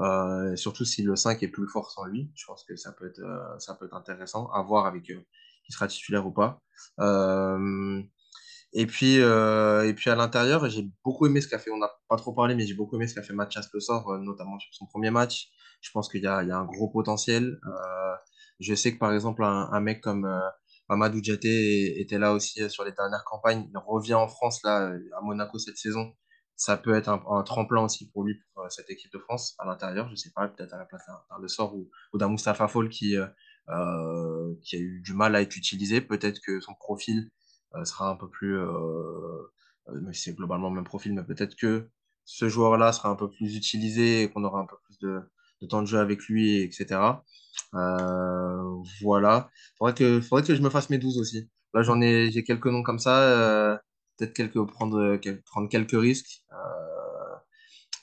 euh, 0.00 0.56
surtout 0.56 0.84
si 0.84 1.02
le 1.02 1.16
5 1.16 1.42
est 1.42 1.48
plus 1.48 1.68
fort 1.68 1.90
sans 1.90 2.04
lui, 2.06 2.30
je 2.34 2.44
pense 2.46 2.64
que 2.64 2.76
ça 2.76 2.92
peut 2.92 3.06
être, 3.06 3.20
euh, 3.20 3.58
ça 3.58 3.74
peut 3.74 3.86
être 3.86 3.94
intéressant 3.94 4.48
à 4.50 4.62
voir 4.62 4.86
avec 4.86 5.10
euh, 5.10 5.20
qui 5.66 5.72
sera 5.72 5.86
titulaire 5.86 6.26
ou 6.26 6.32
pas. 6.32 6.62
Et 8.74 8.86
puis, 8.86 9.16
et 9.16 9.94
puis 9.94 10.10
à 10.10 10.14
l'intérieur, 10.14 10.68
j'ai 10.70 10.88
beaucoup 11.04 11.26
aimé 11.26 11.42
ce 11.42 11.48
qu'a 11.48 11.58
fait, 11.58 11.70
on 11.70 11.76
n'a 11.76 11.90
pas 12.08 12.16
trop 12.16 12.32
parlé, 12.32 12.54
mais 12.54 12.66
j'ai 12.66 12.72
beaucoup 12.72 12.96
aimé 12.96 13.06
ce 13.06 13.14
qu'a 13.14 13.22
fait 13.22 13.34
Mathias 13.34 13.68
Le 13.72 13.80
Sort, 13.80 14.18
notamment 14.18 14.58
sur 14.58 14.72
son 14.74 14.86
premier 14.86 15.10
match. 15.10 15.50
Je 15.82 15.90
pense 15.90 16.08
qu'il 16.08 16.20
y 16.20 16.24
y 16.24 16.26
a 16.26 16.38
un 16.38 16.64
gros 16.64 16.88
potentiel. 16.88 17.60
Je 18.60 18.74
sais 18.74 18.94
que 18.94 18.98
par 18.98 19.12
exemple, 19.12 19.44
un, 19.44 19.80
mec 19.80 20.00
comme 20.00 20.26
Amadou 20.88 21.20
Diaté 21.20 22.00
était 22.00 22.18
là 22.18 22.32
aussi 22.32 22.70
sur 22.70 22.84
les 22.84 22.92
dernières 22.92 23.24
campagnes. 23.24 23.68
Il 23.70 23.78
revient 23.78 24.14
en 24.14 24.26
France, 24.26 24.62
là, 24.64 24.86
à 24.88 25.20
Monaco 25.20 25.58
cette 25.58 25.76
saison. 25.76 26.14
Ça 26.56 26.76
peut 26.76 26.94
être 26.94 27.08
un, 27.08 27.42
tremplin 27.42 27.82
aussi 27.82 28.10
pour 28.10 28.24
lui, 28.24 28.36
pour 28.54 28.64
euh, 28.64 28.68
cette 28.68 28.90
équipe 28.90 29.12
de 29.12 29.18
France 29.18 29.54
à 29.58 29.66
l'intérieur. 29.66 30.08
Je 30.10 30.14
sais 30.14 30.30
pas, 30.34 30.48
peut-être 30.48 30.72
à 30.74 30.78
la 30.78 30.84
place 30.84 31.02
d'un 31.06 31.38
Le 31.40 31.48
Sort 31.48 31.74
ou, 31.74 31.88
d'un 32.14 32.28
Moustapha 32.28 32.68
Fall 32.68 32.88
qui, 32.88 33.16
euh, 33.16 33.26
euh, 33.70 34.54
qui 34.62 34.76
a 34.76 34.78
eu 34.78 35.00
du 35.00 35.14
mal 35.14 35.34
à 35.34 35.42
être 35.42 35.56
utilisé. 35.56 36.00
Peut-être 36.00 36.40
que 36.40 36.60
son 36.60 36.74
profil 36.74 37.30
sera 37.84 38.10
un 38.10 38.16
peu 38.16 38.28
plus, 38.28 38.60
c'est 40.12 40.34
globalement 40.34 40.68
le 40.68 40.74
même 40.74 40.84
profil, 40.84 41.14
mais 41.14 41.24
peut-être 41.24 41.56
que 41.56 41.88
ce 42.26 42.46
joueur-là 42.46 42.92
sera 42.92 43.08
un 43.08 43.16
peu 43.16 43.30
plus 43.30 43.56
utilisé 43.56 44.24
et 44.24 44.30
qu'on 44.30 44.44
aura 44.44 44.60
un 44.60 44.66
peu 44.66 44.76
plus 44.84 44.98
de, 44.98 45.20
de 45.62 45.66
temps 45.66 45.80
de 45.80 45.86
jeu 45.86 45.98
avec 45.98 46.22
lui, 46.26 46.60
etc. 46.60 47.00
Voilà. 49.00 49.50
Faudrait 49.78 49.94
que, 49.94 50.20
faudrait 50.20 50.46
que 50.46 50.54
je 50.54 50.60
me 50.60 50.68
fasse 50.68 50.90
mes 50.90 50.98
12 50.98 51.18
aussi. 51.18 51.48
Là, 51.72 51.82
j'en 51.82 52.00
ai, 52.02 52.30
j'ai 52.30 52.44
quelques 52.44 52.66
noms 52.66 52.82
comme 52.82 52.98
ça. 52.98 53.80
Euh, 54.22 54.26
peut-être 54.26 54.34
quelques, 54.34 54.66
prendre, 54.70 55.16
quel- 55.16 55.42
prendre 55.42 55.68
quelques 55.68 56.00
risques 56.00 56.44
euh, 56.52 57.36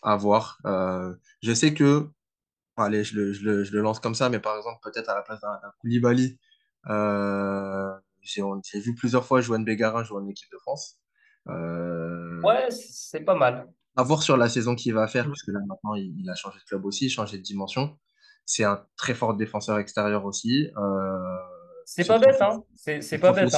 à 0.02 0.16
voir. 0.16 0.58
Euh, 0.66 1.14
je 1.42 1.54
sais 1.54 1.74
que, 1.74 2.08
allez, 2.78 3.04
je 3.04 3.16
le, 3.16 3.34
je 3.34 3.44
le, 3.44 3.64
je 3.64 3.72
le 3.74 3.82
lance 3.82 4.00
comme 4.00 4.16
ça, 4.16 4.30
mais 4.30 4.40
par 4.40 4.58
exemple, 4.58 4.80
peut-être 4.84 5.10
à 5.10 5.16
la 5.16 5.22
place 5.22 5.42
d'un 5.42 5.60
Koulibaly, 5.82 6.40
euh, 6.90 7.92
j'ai 8.22 8.80
vu 8.80 8.96
plusieurs 8.96 9.26
fois 9.26 9.42
Johan 9.42 9.60
Bégarin 9.60 10.04
jouer 10.04 10.22
en 10.22 10.28
équipe 10.28 10.52
de 10.52 10.58
France. 10.60 11.00
Euh, 11.48 12.42
Ouais, 12.42 12.70
c'est 12.72 13.22
pas 13.22 13.36
mal. 13.36 13.68
à 13.98 14.04
voir 14.04 14.24
sur 14.24 14.38
la 14.38 14.48
saison 14.50 14.76
qu'il 14.76 14.94
va 14.94 15.08
faire, 15.08 15.26
puisque 15.26 15.48
là 15.50 15.60
maintenant 15.68 15.96
il, 15.96 16.14
il 16.20 16.30
a 16.30 16.36
changé 16.36 16.60
de 16.60 16.64
club 16.64 16.86
aussi, 16.86 17.10
changé 17.10 17.38
de 17.38 17.44
dimension. 17.44 17.98
C'est 18.46 18.64
un 18.64 18.86
très 18.98 19.14
fort 19.14 19.36
défenseur 19.36 19.78
extérieur 19.80 20.26
aussi. 20.26 20.70
Euh, 20.78 21.18
C'est 21.86 22.04
ce 22.04 22.08
pas 22.08 22.20
bête, 22.20 22.42
hein. 22.42 22.64
C'est 22.76 23.02
c'est 23.02 23.18
ce 23.18 23.22
pas 23.22 23.32
bête, 23.34 23.50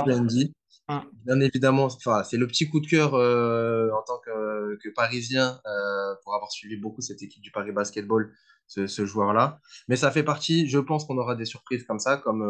hein. 0.88 1.04
Bien 1.26 1.40
évidemment, 1.40 1.90
c'est 1.90 2.38
le 2.38 2.48
petit 2.48 2.70
coup 2.70 2.80
de 2.80 2.88
cœur 2.88 3.14
euh, 3.16 3.90
en 3.92 4.04
tant 4.04 4.20
que, 4.20 4.78
que 4.78 4.90
Parisien 4.90 5.60
euh, 5.66 6.16
pour 6.24 6.36
avoir 6.36 6.52
suivi 6.52 6.78
beaucoup 6.78 7.02
cette 7.02 7.22
équipe 7.22 7.42
du 7.42 7.52
Paris 7.52 7.72
Basketball, 7.72 8.34
ce, 8.68 9.06
joueur-là. 9.06 9.60
Mais 9.88 9.96
ça 9.96 10.12
fait 10.12 10.24
partie, 10.24 10.68
je 10.70 10.80
pense 10.80 11.06
qu'on 11.06 11.18
aura 11.18 11.36
des 11.36 11.46
surprises 11.46 11.84
comme 11.84 12.00
ça, 12.00 12.18
comme 12.18 12.42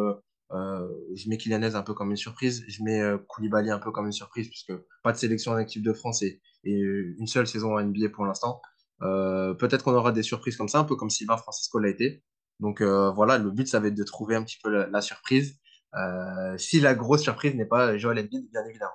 euh, 0.51 0.87
je 1.15 1.29
mets 1.29 1.37
Kylian 1.37 1.63
un 1.63 1.81
peu 1.81 1.93
comme 1.93 2.11
une 2.11 2.17
surprise, 2.17 2.63
je 2.67 2.83
mets 2.83 3.01
Koulibaly 3.27 3.71
un 3.71 3.79
peu 3.79 3.91
comme 3.91 4.05
une 4.05 4.11
surprise, 4.11 4.47
puisque 4.47 4.73
pas 5.03 5.11
de 5.11 5.17
sélection 5.17 5.53
en 5.53 5.57
équipe 5.57 5.83
de 5.83 5.93
France 5.93 6.21
et, 6.21 6.41
une 6.63 7.27
seule 7.27 7.47
saison 7.47 7.75
en 7.75 7.83
NBA 7.83 8.09
pour 8.09 8.25
l'instant. 8.25 8.61
Peut-être 8.99 9.83
qu'on 9.83 9.95
aura 9.95 10.11
des 10.11 10.23
surprises 10.23 10.57
comme 10.57 10.67
ça, 10.67 10.79
un 10.79 10.83
peu 10.83 10.95
comme 10.95 11.09
Sylvain 11.09 11.37
Francisco 11.37 11.79
l'a 11.79 11.89
été. 11.89 12.23
Donc 12.59 12.81
voilà, 12.81 13.39
le 13.39 13.49
but, 13.49 13.67
ça 13.67 13.79
va 13.79 13.87
être 13.87 13.95
de 13.95 14.03
trouver 14.03 14.35
un 14.35 14.43
petit 14.43 14.59
peu 14.61 14.69
la 14.69 15.01
surprise. 15.01 15.60
Euh, 15.95 16.57
si 16.57 16.79
la 16.79 16.95
grosse 16.95 17.21
surprise 17.21 17.55
n'est 17.55 17.65
pas 17.65 17.97
Joel 17.97 18.19
Embiid, 18.19 18.49
bien 18.51 18.65
évidemment. 18.65 18.91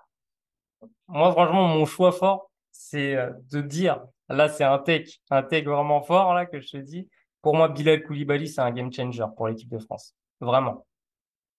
Moi, 1.09 1.31
franchement, 1.33 1.69
mon 1.69 1.85
choix 1.87 2.13
fort, 2.13 2.51
c'est 2.73 3.17
euh, 3.17 3.31
de 3.53 3.61
dire, 3.61 4.05
là, 4.29 4.49
c'est 4.49 4.65
un 4.65 4.79
take, 4.79 5.11
un 5.31 5.43
take 5.43 5.67
vraiment 5.67 6.03
fort, 6.03 6.35
là, 6.35 6.47
que 6.47 6.61
je 6.61 6.69
te 6.69 6.77
dis. 6.79 7.09
Pour 7.43 7.55
moi, 7.55 7.69
Bilal 7.69 8.03
Koulibaly, 8.03 8.49
c'est 8.49 8.61
un 8.61 8.73
game 8.73 8.93
changer 8.93 9.25
pour 9.37 9.49
l'équipe 9.49 9.69
de 9.69 9.79
France. 9.79 10.15
Vraiment. 10.41 10.87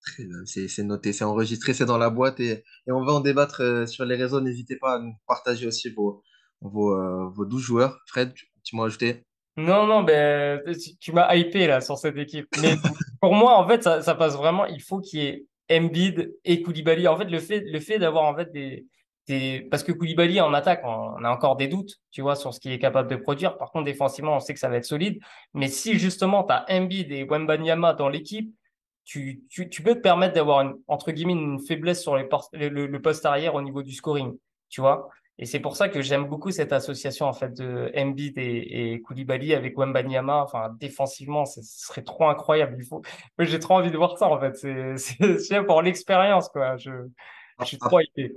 Très 0.02 0.26
bien, 0.26 0.38
C'est 0.46 0.84
noté, 0.84 1.14
c'est 1.14 1.24
enregistré, 1.24 1.74
c'est 1.74 1.86
dans 1.86 1.98
la 1.98 2.10
boîte 2.10 2.40
et, 2.40 2.64
et 2.88 2.92
on 2.92 3.04
va 3.04 3.14
en 3.14 3.20
débattre 3.20 3.62
euh, 3.62 3.86
sur 3.86 4.06
les 4.06 4.16
réseaux. 4.16 4.42
N'hésitez 4.42 4.78
pas 4.78 4.96
à 4.96 5.00
nous 5.00 5.14
partager 5.28 5.68
aussi 5.68 5.90
vos, 5.90 6.24
vos, 6.62 7.32
vos 7.32 7.46
12 7.46 7.62
joueurs. 7.62 8.00
Fred, 8.08 8.34
tu 8.64 8.76
m'as 8.76 8.86
ajouté? 8.86 9.27
Non, 9.58 9.88
non, 9.88 10.04
ben, 10.04 10.62
tu, 11.00 11.12
m'as 11.12 11.36
hypé, 11.36 11.66
là, 11.66 11.82
sur 11.82 11.98
cette 11.98 12.18
équipe. 12.18 12.48
Mais 12.62 12.76
pour 13.20 13.34
moi, 13.34 13.58
en 13.58 13.68
fait, 13.68 13.82
ça, 13.84 14.16
passe 14.16 14.36
vraiment, 14.36 14.68
il 14.68 14.82
faut 14.82 15.00
qu'il 15.00 15.20
y 15.20 15.26
ait 15.26 15.46
Embiid 15.72 16.32
et 16.46 16.62
Koulibaly. 16.62 17.08
En 17.08 17.18
fait, 17.18 17.26
le 17.26 17.40
fait, 17.40 17.62
le 17.62 17.80
fait 17.80 17.98
d'avoir, 17.98 18.26
en 18.26 18.36
fait, 18.36 18.52
des, 18.52 18.86
des, 19.28 19.68
parce 19.72 19.84
que 19.84 19.92
Koulibaly, 19.92 20.40
en 20.42 20.54
attaque, 20.54 20.82
on, 20.86 21.24
a 21.24 21.32
encore 21.32 21.56
des 21.56 21.68
doutes, 21.68 21.96
tu 22.12 22.22
vois, 22.22 22.36
sur 22.36 22.54
ce 22.54 22.60
qu'il 22.60 22.72
est 22.72 22.78
capable 22.78 23.10
de 23.10 23.16
produire. 23.16 23.58
Par 23.58 23.72
contre, 23.72 23.86
défensivement, 23.86 24.36
on 24.36 24.40
sait 24.40 24.54
que 24.54 24.60
ça 24.60 24.70
va 24.70 24.78
être 24.78 24.86
solide. 24.86 25.20
Mais 25.56 25.70
si, 25.70 25.98
justement, 25.98 26.44
tu 26.44 26.54
as 26.54 26.64
Embiid 26.70 27.12
et 27.12 27.24
Wembanyama 27.24 27.94
dans 27.94 28.10
l'équipe, 28.10 28.54
tu, 29.06 29.42
tu, 29.50 29.70
tu 29.70 29.82
peux 29.82 29.96
te 29.96 30.02
permettre 30.02 30.36
d'avoir, 30.36 30.72
entre 30.88 31.12
guillemets, 31.12 31.34
une 31.34 31.60
faiblesse 31.60 32.04
sur 32.04 32.16
les 32.16 32.30
le, 32.54 32.86
le 32.86 33.02
poste 33.02 33.26
arrière 33.26 33.56
au 33.56 33.62
niveau 33.64 33.82
du 33.82 33.94
scoring, 33.94 34.38
tu 34.70 34.82
vois. 34.82 35.10
Et 35.40 35.46
c'est 35.46 35.60
pour 35.60 35.76
ça 35.76 35.88
que 35.88 36.02
j'aime 36.02 36.26
beaucoup 36.26 36.50
cette 36.50 36.74
association 36.74 37.28
en 37.28 37.34
fait 37.34 37.54
de 37.54 37.92
Embiid 37.96 38.38
et, 38.38 38.94
et 38.94 39.02
Koulibaly 39.02 39.54
avec 39.54 39.78
Wembanyama. 39.78 40.42
Enfin, 40.42 40.76
défensivement, 40.80 41.46
ce 41.46 41.62
serait 41.62 42.04
trop 42.04 42.28
incroyable. 42.28 42.78
J'ai 43.40 43.60
trop 43.60 43.76
envie 43.76 43.92
de 43.92 43.98
voir 43.98 44.18
ça 44.18 44.28
en 44.28 44.40
fait. 44.40 44.56
C'est 44.98 45.64
pour 45.68 45.82
l'expérience 45.84 46.50
quoi. 46.50 46.78
Je, 46.78 46.92
suis 47.64 47.78
trop 47.78 48.00
hypé. 48.00 48.34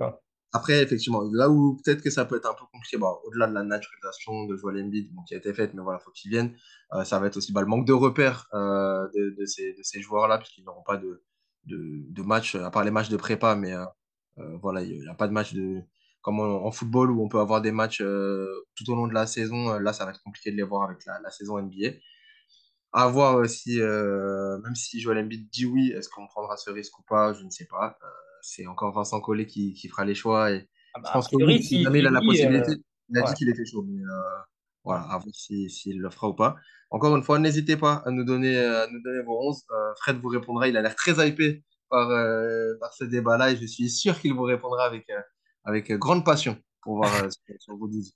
Après, 0.53 0.83
effectivement, 0.83 1.23
là 1.31 1.49
où 1.49 1.79
peut-être 1.83 2.03
que 2.03 2.09
ça 2.09 2.25
peut 2.25 2.35
être 2.35 2.49
un 2.49 2.53
peu 2.53 2.65
compliqué, 2.73 2.97
au-delà 2.97 3.47
de 3.47 3.53
la 3.53 3.63
naturalisation 3.63 4.45
de 4.45 4.57
Joel 4.57 4.83
Embiid 4.83 5.13
bon, 5.13 5.23
qui 5.23 5.33
a 5.33 5.37
été 5.37 5.53
faite, 5.53 5.73
mais 5.73 5.81
voilà, 5.81 5.97
faut 5.99 6.11
qu'il 6.11 6.29
vienne. 6.29 6.53
Euh, 6.93 7.05
ça 7.05 7.19
va 7.19 7.27
être 7.27 7.37
aussi 7.37 7.53
bah, 7.53 7.61
le 7.61 7.67
manque 7.67 7.87
de 7.87 7.93
repères 7.93 8.47
euh, 8.53 9.07
de, 9.15 9.45
ces, 9.45 10.01
joueurs-là, 10.01 10.37
puisqu'ils 10.39 10.65
n'auront 10.65 10.83
pas 10.83 10.97
de, 10.97 12.21
match, 12.21 12.55
à 12.55 12.69
part 12.69 12.83
les 12.83 12.91
matchs 12.91 13.07
de 13.07 13.15
prépa, 13.15 13.55
mais 13.55 13.73
euh, 13.73 13.85
voilà, 14.61 14.81
il 14.81 14.99
n'y 14.99 15.07
a 15.07 15.13
pas 15.13 15.29
de 15.29 15.33
match 15.33 15.53
de, 15.53 15.81
comme 16.21 16.39
en, 16.39 16.65
en 16.65 16.71
football 16.71 17.11
où 17.11 17.23
on 17.23 17.29
peut 17.29 17.39
avoir 17.39 17.61
des 17.61 17.71
matchs 17.71 18.01
euh, 18.01 18.47
tout 18.75 18.89
au 18.91 18.95
long 18.95 19.07
de 19.07 19.13
la 19.13 19.27
saison. 19.27 19.71
Euh, 19.73 19.79
Là, 19.79 19.93
ça 19.93 20.05
va 20.05 20.11
être 20.11 20.21
compliqué 20.23 20.51
de 20.51 20.57
les 20.57 20.63
voir 20.63 20.89
avec 20.89 21.05
la, 21.05 21.19
la 21.21 21.31
saison 21.31 21.59
NBA. 21.59 21.97
À 22.93 23.07
voir 23.07 23.39
euh, 23.39 23.45
si, 23.47 23.79
même 23.79 24.75
si 24.75 24.99
Joel 24.99 25.19
Embiid 25.19 25.49
dit 25.49 25.65
oui, 25.65 25.91
est-ce 25.91 26.09
qu'on 26.09 26.27
prendra 26.27 26.57
ce 26.57 26.69
risque 26.69 26.97
ou 26.99 27.03
pas, 27.03 27.33
je 27.33 27.43
ne 27.43 27.49
sais 27.49 27.67
pas. 27.67 27.97
C'est 28.41 28.67
encore 28.67 28.93
Vincent 28.93 29.21
Collet 29.21 29.45
qui, 29.45 29.73
qui 29.73 29.87
fera 29.87 30.03
les 30.05 30.15
choix. 30.15 30.51
Et 30.51 30.67
Ah 30.93 30.99
bah, 30.99 31.09
je 31.09 31.13
pense 31.13 31.27
que 31.27 31.35
priori, 31.35 31.55
oui, 31.55 31.63
si 31.63 31.77
si 31.77 31.83
jamais 31.83 31.99
il 31.99 32.07
a 32.07 32.11
la 32.11 32.21
possibilité, 32.21 32.73
il 33.09 33.17
a 33.17 33.21
ouais. 33.21 33.27
dit 33.27 33.33
qu'il 33.35 33.49
était 33.49 33.65
chaud. 33.65 33.85
Mais 33.87 34.01
voilà, 34.83 35.01
à 35.03 35.17
voir 35.17 35.33
si, 35.33 35.69
s'il 35.69 35.99
le 35.99 36.09
fera 36.09 36.29
ou 36.29 36.33
pas. 36.33 36.55
Encore 36.89 37.15
une 37.15 37.23
fois, 37.23 37.39
n'hésitez 37.39 37.77
pas 37.77 38.03
à 38.05 38.11
nous 38.11 38.23
donner, 38.23 38.57
à 38.57 38.87
nous 38.87 39.01
donner 39.01 39.21
vos 39.23 39.47
11. 39.47 39.63
Euh, 39.71 39.93
Fred 39.97 40.17
vous 40.17 40.29
répondra. 40.29 40.67
Il 40.67 40.75
a 40.77 40.81
l'air 40.81 40.95
très 40.95 41.27
hypé 41.27 41.63
par, 41.89 42.09
euh, 42.09 42.73
par 42.79 42.93
ce 42.93 43.03
débat-là 43.05 43.51
et 43.51 43.57
je 43.57 43.65
suis 43.65 43.89
sûr 43.89 44.19
qu'il 44.19 44.33
vous 44.33 44.43
répondra 44.43 44.85
avec, 44.85 45.09
euh, 45.09 45.21
avec 45.63 45.91
grande 45.93 46.23
passion 46.25 46.57
pour 46.81 46.97
voir 46.97 47.13
euh, 47.23 47.29
sur, 47.29 47.55
sur 47.59 47.77
vos 47.77 47.87
12. 47.87 48.13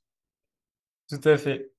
Tout 1.10 1.22
à 1.24 1.38
fait. 1.38 1.72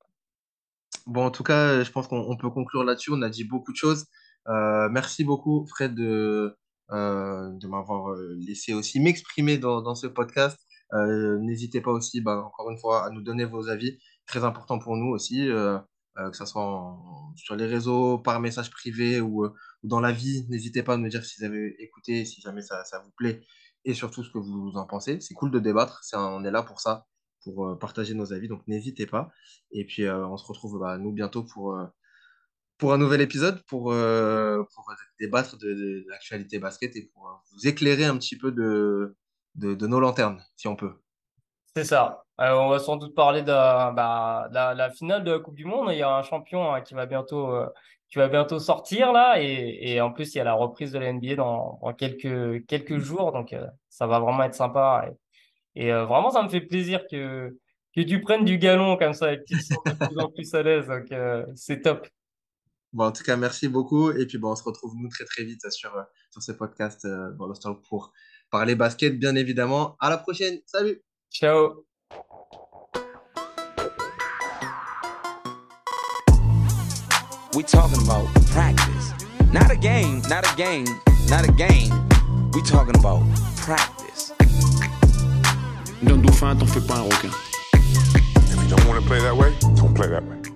Bon, 1.06 1.24
en 1.26 1.30
tout 1.30 1.42
cas, 1.42 1.82
je 1.82 1.90
pense 1.90 2.08
qu'on 2.08 2.18
on 2.28 2.36
peut 2.36 2.50
conclure 2.50 2.84
là-dessus. 2.84 3.10
On 3.12 3.22
a 3.22 3.28
dit 3.28 3.44
beaucoup 3.44 3.72
de 3.72 3.76
choses. 3.76 4.06
Euh, 4.48 4.88
merci 4.90 5.24
beaucoup, 5.24 5.66
Fred, 5.66 5.94
de, 5.94 6.56
euh, 6.92 7.50
de 7.52 7.66
m'avoir 7.66 8.10
euh, 8.12 8.34
laissé 8.38 8.74
aussi 8.74 9.00
m'exprimer 9.00 9.58
dans, 9.58 9.82
dans 9.82 9.94
ce 9.94 10.06
podcast. 10.06 10.58
Euh, 10.94 11.38
n'hésitez 11.40 11.80
pas 11.80 11.90
aussi, 11.90 12.20
bah, 12.20 12.42
encore 12.44 12.70
une 12.70 12.78
fois, 12.78 13.04
à 13.06 13.10
nous 13.10 13.22
donner 13.22 13.44
vos 13.44 13.68
avis. 13.68 13.98
Très 14.26 14.44
important 14.44 14.78
pour 14.78 14.96
nous 14.96 15.08
aussi, 15.08 15.48
euh, 15.48 15.78
euh, 16.18 16.30
que 16.30 16.36
ce 16.36 16.44
soit 16.46 16.62
en- 16.62 17.32
sur 17.36 17.56
les 17.56 17.66
réseaux, 17.66 18.18
par 18.18 18.40
message 18.40 18.70
privé 18.70 19.20
ou, 19.20 19.44
euh, 19.44 19.52
ou 19.82 19.88
dans 19.88 20.00
la 20.00 20.12
vie. 20.12 20.46
N'hésitez 20.48 20.82
pas 20.82 20.94
à 20.94 20.96
nous 20.96 21.08
dire 21.08 21.24
si 21.24 21.40
vous 21.40 21.46
avez 21.46 21.74
écouté, 21.80 22.24
si 22.24 22.40
jamais 22.40 22.62
ça, 22.62 22.84
ça 22.84 23.00
vous 23.00 23.10
plaît 23.16 23.40
et 23.86 23.94
surtout 23.94 24.22
ce 24.24 24.30
que 24.30 24.38
vous 24.38 24.72
en 24.74 24.84
pensez. 24.84 25.20
C'est 25.20 25.32
cool 25.32 25.50
de 25.50 25.58
débattre. 25.58 26.02
On 26.12 26.44
est 26.44 26.50
là 26.50 26.62
pour 26.62 26.80
ça, 26.80 27.06
pour 27.42 27.66
euh, 27.66 27.78
partager 27.78 28.12
nos 28.14 28.32
avis. 28.32 28.48
Donc, 28.48 28.66
n'hésitez 28.66 29.06
pas. 29.06 29.30
Et 29.70 29.86
puis, 29.86 30.02
euh, 30.02 30.26
on 30.26 30.36
se 30.36 30.44
retrouve, 30.44 30.78
bah, 30.78 30.98
nous, 30.98 31.12
bientôt 31.12 31.44
pour, 31.44 31.74
euh, 31.74 31.86
pour 32.78 32.92
un 32.92 32.98
nouvel 32.98 33.20
épisode, 33.20 33.62
pour, 33.62 33.84
pour 33.84 34.94
débattre 35.18 35.56
de, 35.56 36.04
l'actualité 36.10 36.58
basket 36.58 36.94
et 36.96 37.10
pour 37.14 37.42
vous 37.52 37.66
éclairer 37.66 38.04
un 38.04 38.18
petit 38.18 38.36
peu 38.36 38.52
de, 38.52 39.16
de, 39.54 39.86
nos 39.86 40.00
lanternes, 40.00 40.44
si 40.56 40.68
on 40.68 40.76
peut. 40.76 40.92
C'est 41.74 41.84
ça. 41.84 42.24
On 42.38 42.68
va 42.68 42.78
sans 42.78 42.96
doute 42.96 43.14
parler 43.14 43.40
de, 43.40 43.46
bah, 43.46 44.48
de 44.50 44.54
la, 44.54 44.74
la 44.74 44.90
finale 44.90 45.24
de 45.24 45.30
la 45.30 45.38
Coupe 45.38 45.54
du 45.54 45.64
Monde. 45.64 45.88
Il 45.92 45.98
y 45.98 46.02
a 46.02 46.14
un 46.14 46.22
champion 46.22 46.74
hein, 46.74 46.82
qui 46.82 46.92
va 46.92 47.06
bientôt, 47.06 47.54
qui 48.08 48.18
va 48.18 48.28
bientôt 48.28 48.58
sortir 48.58 49.12
là. 49.12 49.40
Et, 49.40 49.92
et 49.92 50.00
en 50.00 50.12
plus, 50.12 50.34
il 50.34 50.38
y 50.38 50.40
a 50.40 50.44
la 50.44 50.54
reprise 50.54 50.92
de 50.92 50.98
la 50.98 51.12
NBA 51.12 51.36
dans, 51.36 51.78
dans 51.82 51.92
quelques, 51.92 52.66
quelques 52.66 52.98
jours. 52.98 53.32
Donc, 53.32 53.52
euh, 53.52 53.66
ça 53.88 54.06
va 54.06 54.18
vraiment 54.18 54.44
être 54.44 54.54
sympa. 54.54 55.10
Et, 55.74 55.86
et, 55.86 55.92
euh, 55.92 56.04
vraiment, 56.04 56.30
ça 56.30 56.42
me 56.42 56.48
fait 56.48 56.60
plaisir 56.60 57.02
que, 57.10 57.56
que 57.94 58.00
tu 58.00 58.20
prennes 58.20 58.44
du 58.44 58.58
galon 58.58 58.96
comme 58.96 59.12
ça 59.12 59.32
et 59.32 59.38
que 59.38 59.44
tu 59.44 59.58
te 59.58 59.62
sens 59.62 59.78
de 59.84 59.92
plus 60.06 60.18
en 60.18 60.30
plus 60.30 60.54
à 60.54 60.62
l'aise. 60.62 60.86
Donc, 60.86 61.10
euh, 61.12 61.44
c'est 61.54 61.82
top. 61.82 62.06
Bon, 62.92 63.04
en 63.06 63.12
tout 63.12 63.24
cas, 63.24 63.36
merci 63.36 63.68
beaucoup. 63.68 64.10
Et 64.12 64.26
puis, 64.26 64.38
bon, 64.38 64.52
on 64.52 64.56
se 64.56 64.64
retrouve, 64.64 64.94
nous, 64.96 65.08
très, 65.08 65.24
très 65.24 65.44
vite 65.44 65.68
sur, 65.70 65.92
sur 66.30 66.42
ce 66.42 66.52
podcast 66.52 67.06
dans 67.06 67.46
Lost 67.46 67.62
Talk 67.62 67.82
pour 67.88 68.12
parler 68.50 68.74
basket, 68.74 69.18
bien 69.18 69.34
évidemment. 69.34 69.96
À 70.00 70.08
la 70.08 70.16
prochaine. 70.16 70.60
Salut! 70.66 71.02
Ciao. 71.30 71.86
We 77.56 77.62
talking 77.62 78.02
about 78.02 78.26
practice. 78.50 79.14
Not 79.50 79.70
a 79.70 79.76
game, 79.76 80.20
not 80.28 80.44
a 80.44 80.56
game, 80.56 80.84
not 81.30 81.48
a 81.48 81.52
game. 81.52 81.90
We 82.52 82.60
talking 82.60 82.94
about 82.98 83.22
practice. 83.56 84.34
D'un 86.02 86.18
dauphin, 86.18 86.54
t'en 86.54 86.66
fais 86.66 86.82
pas 86.82 86.98
un 86.98 87.04
requin. 87.04 87.30
If 87.72 88.62
you 88.62 88.76
don't 88.76 88.86
want 88.86 89.00
to 89.00 89.08
play 89.08 89.20
that 89.20 89.34
way, 89.34 89.54
don't 89.74 89.94
play 89.94 90.08
that 90.08 90.22
way. 90.22 90.55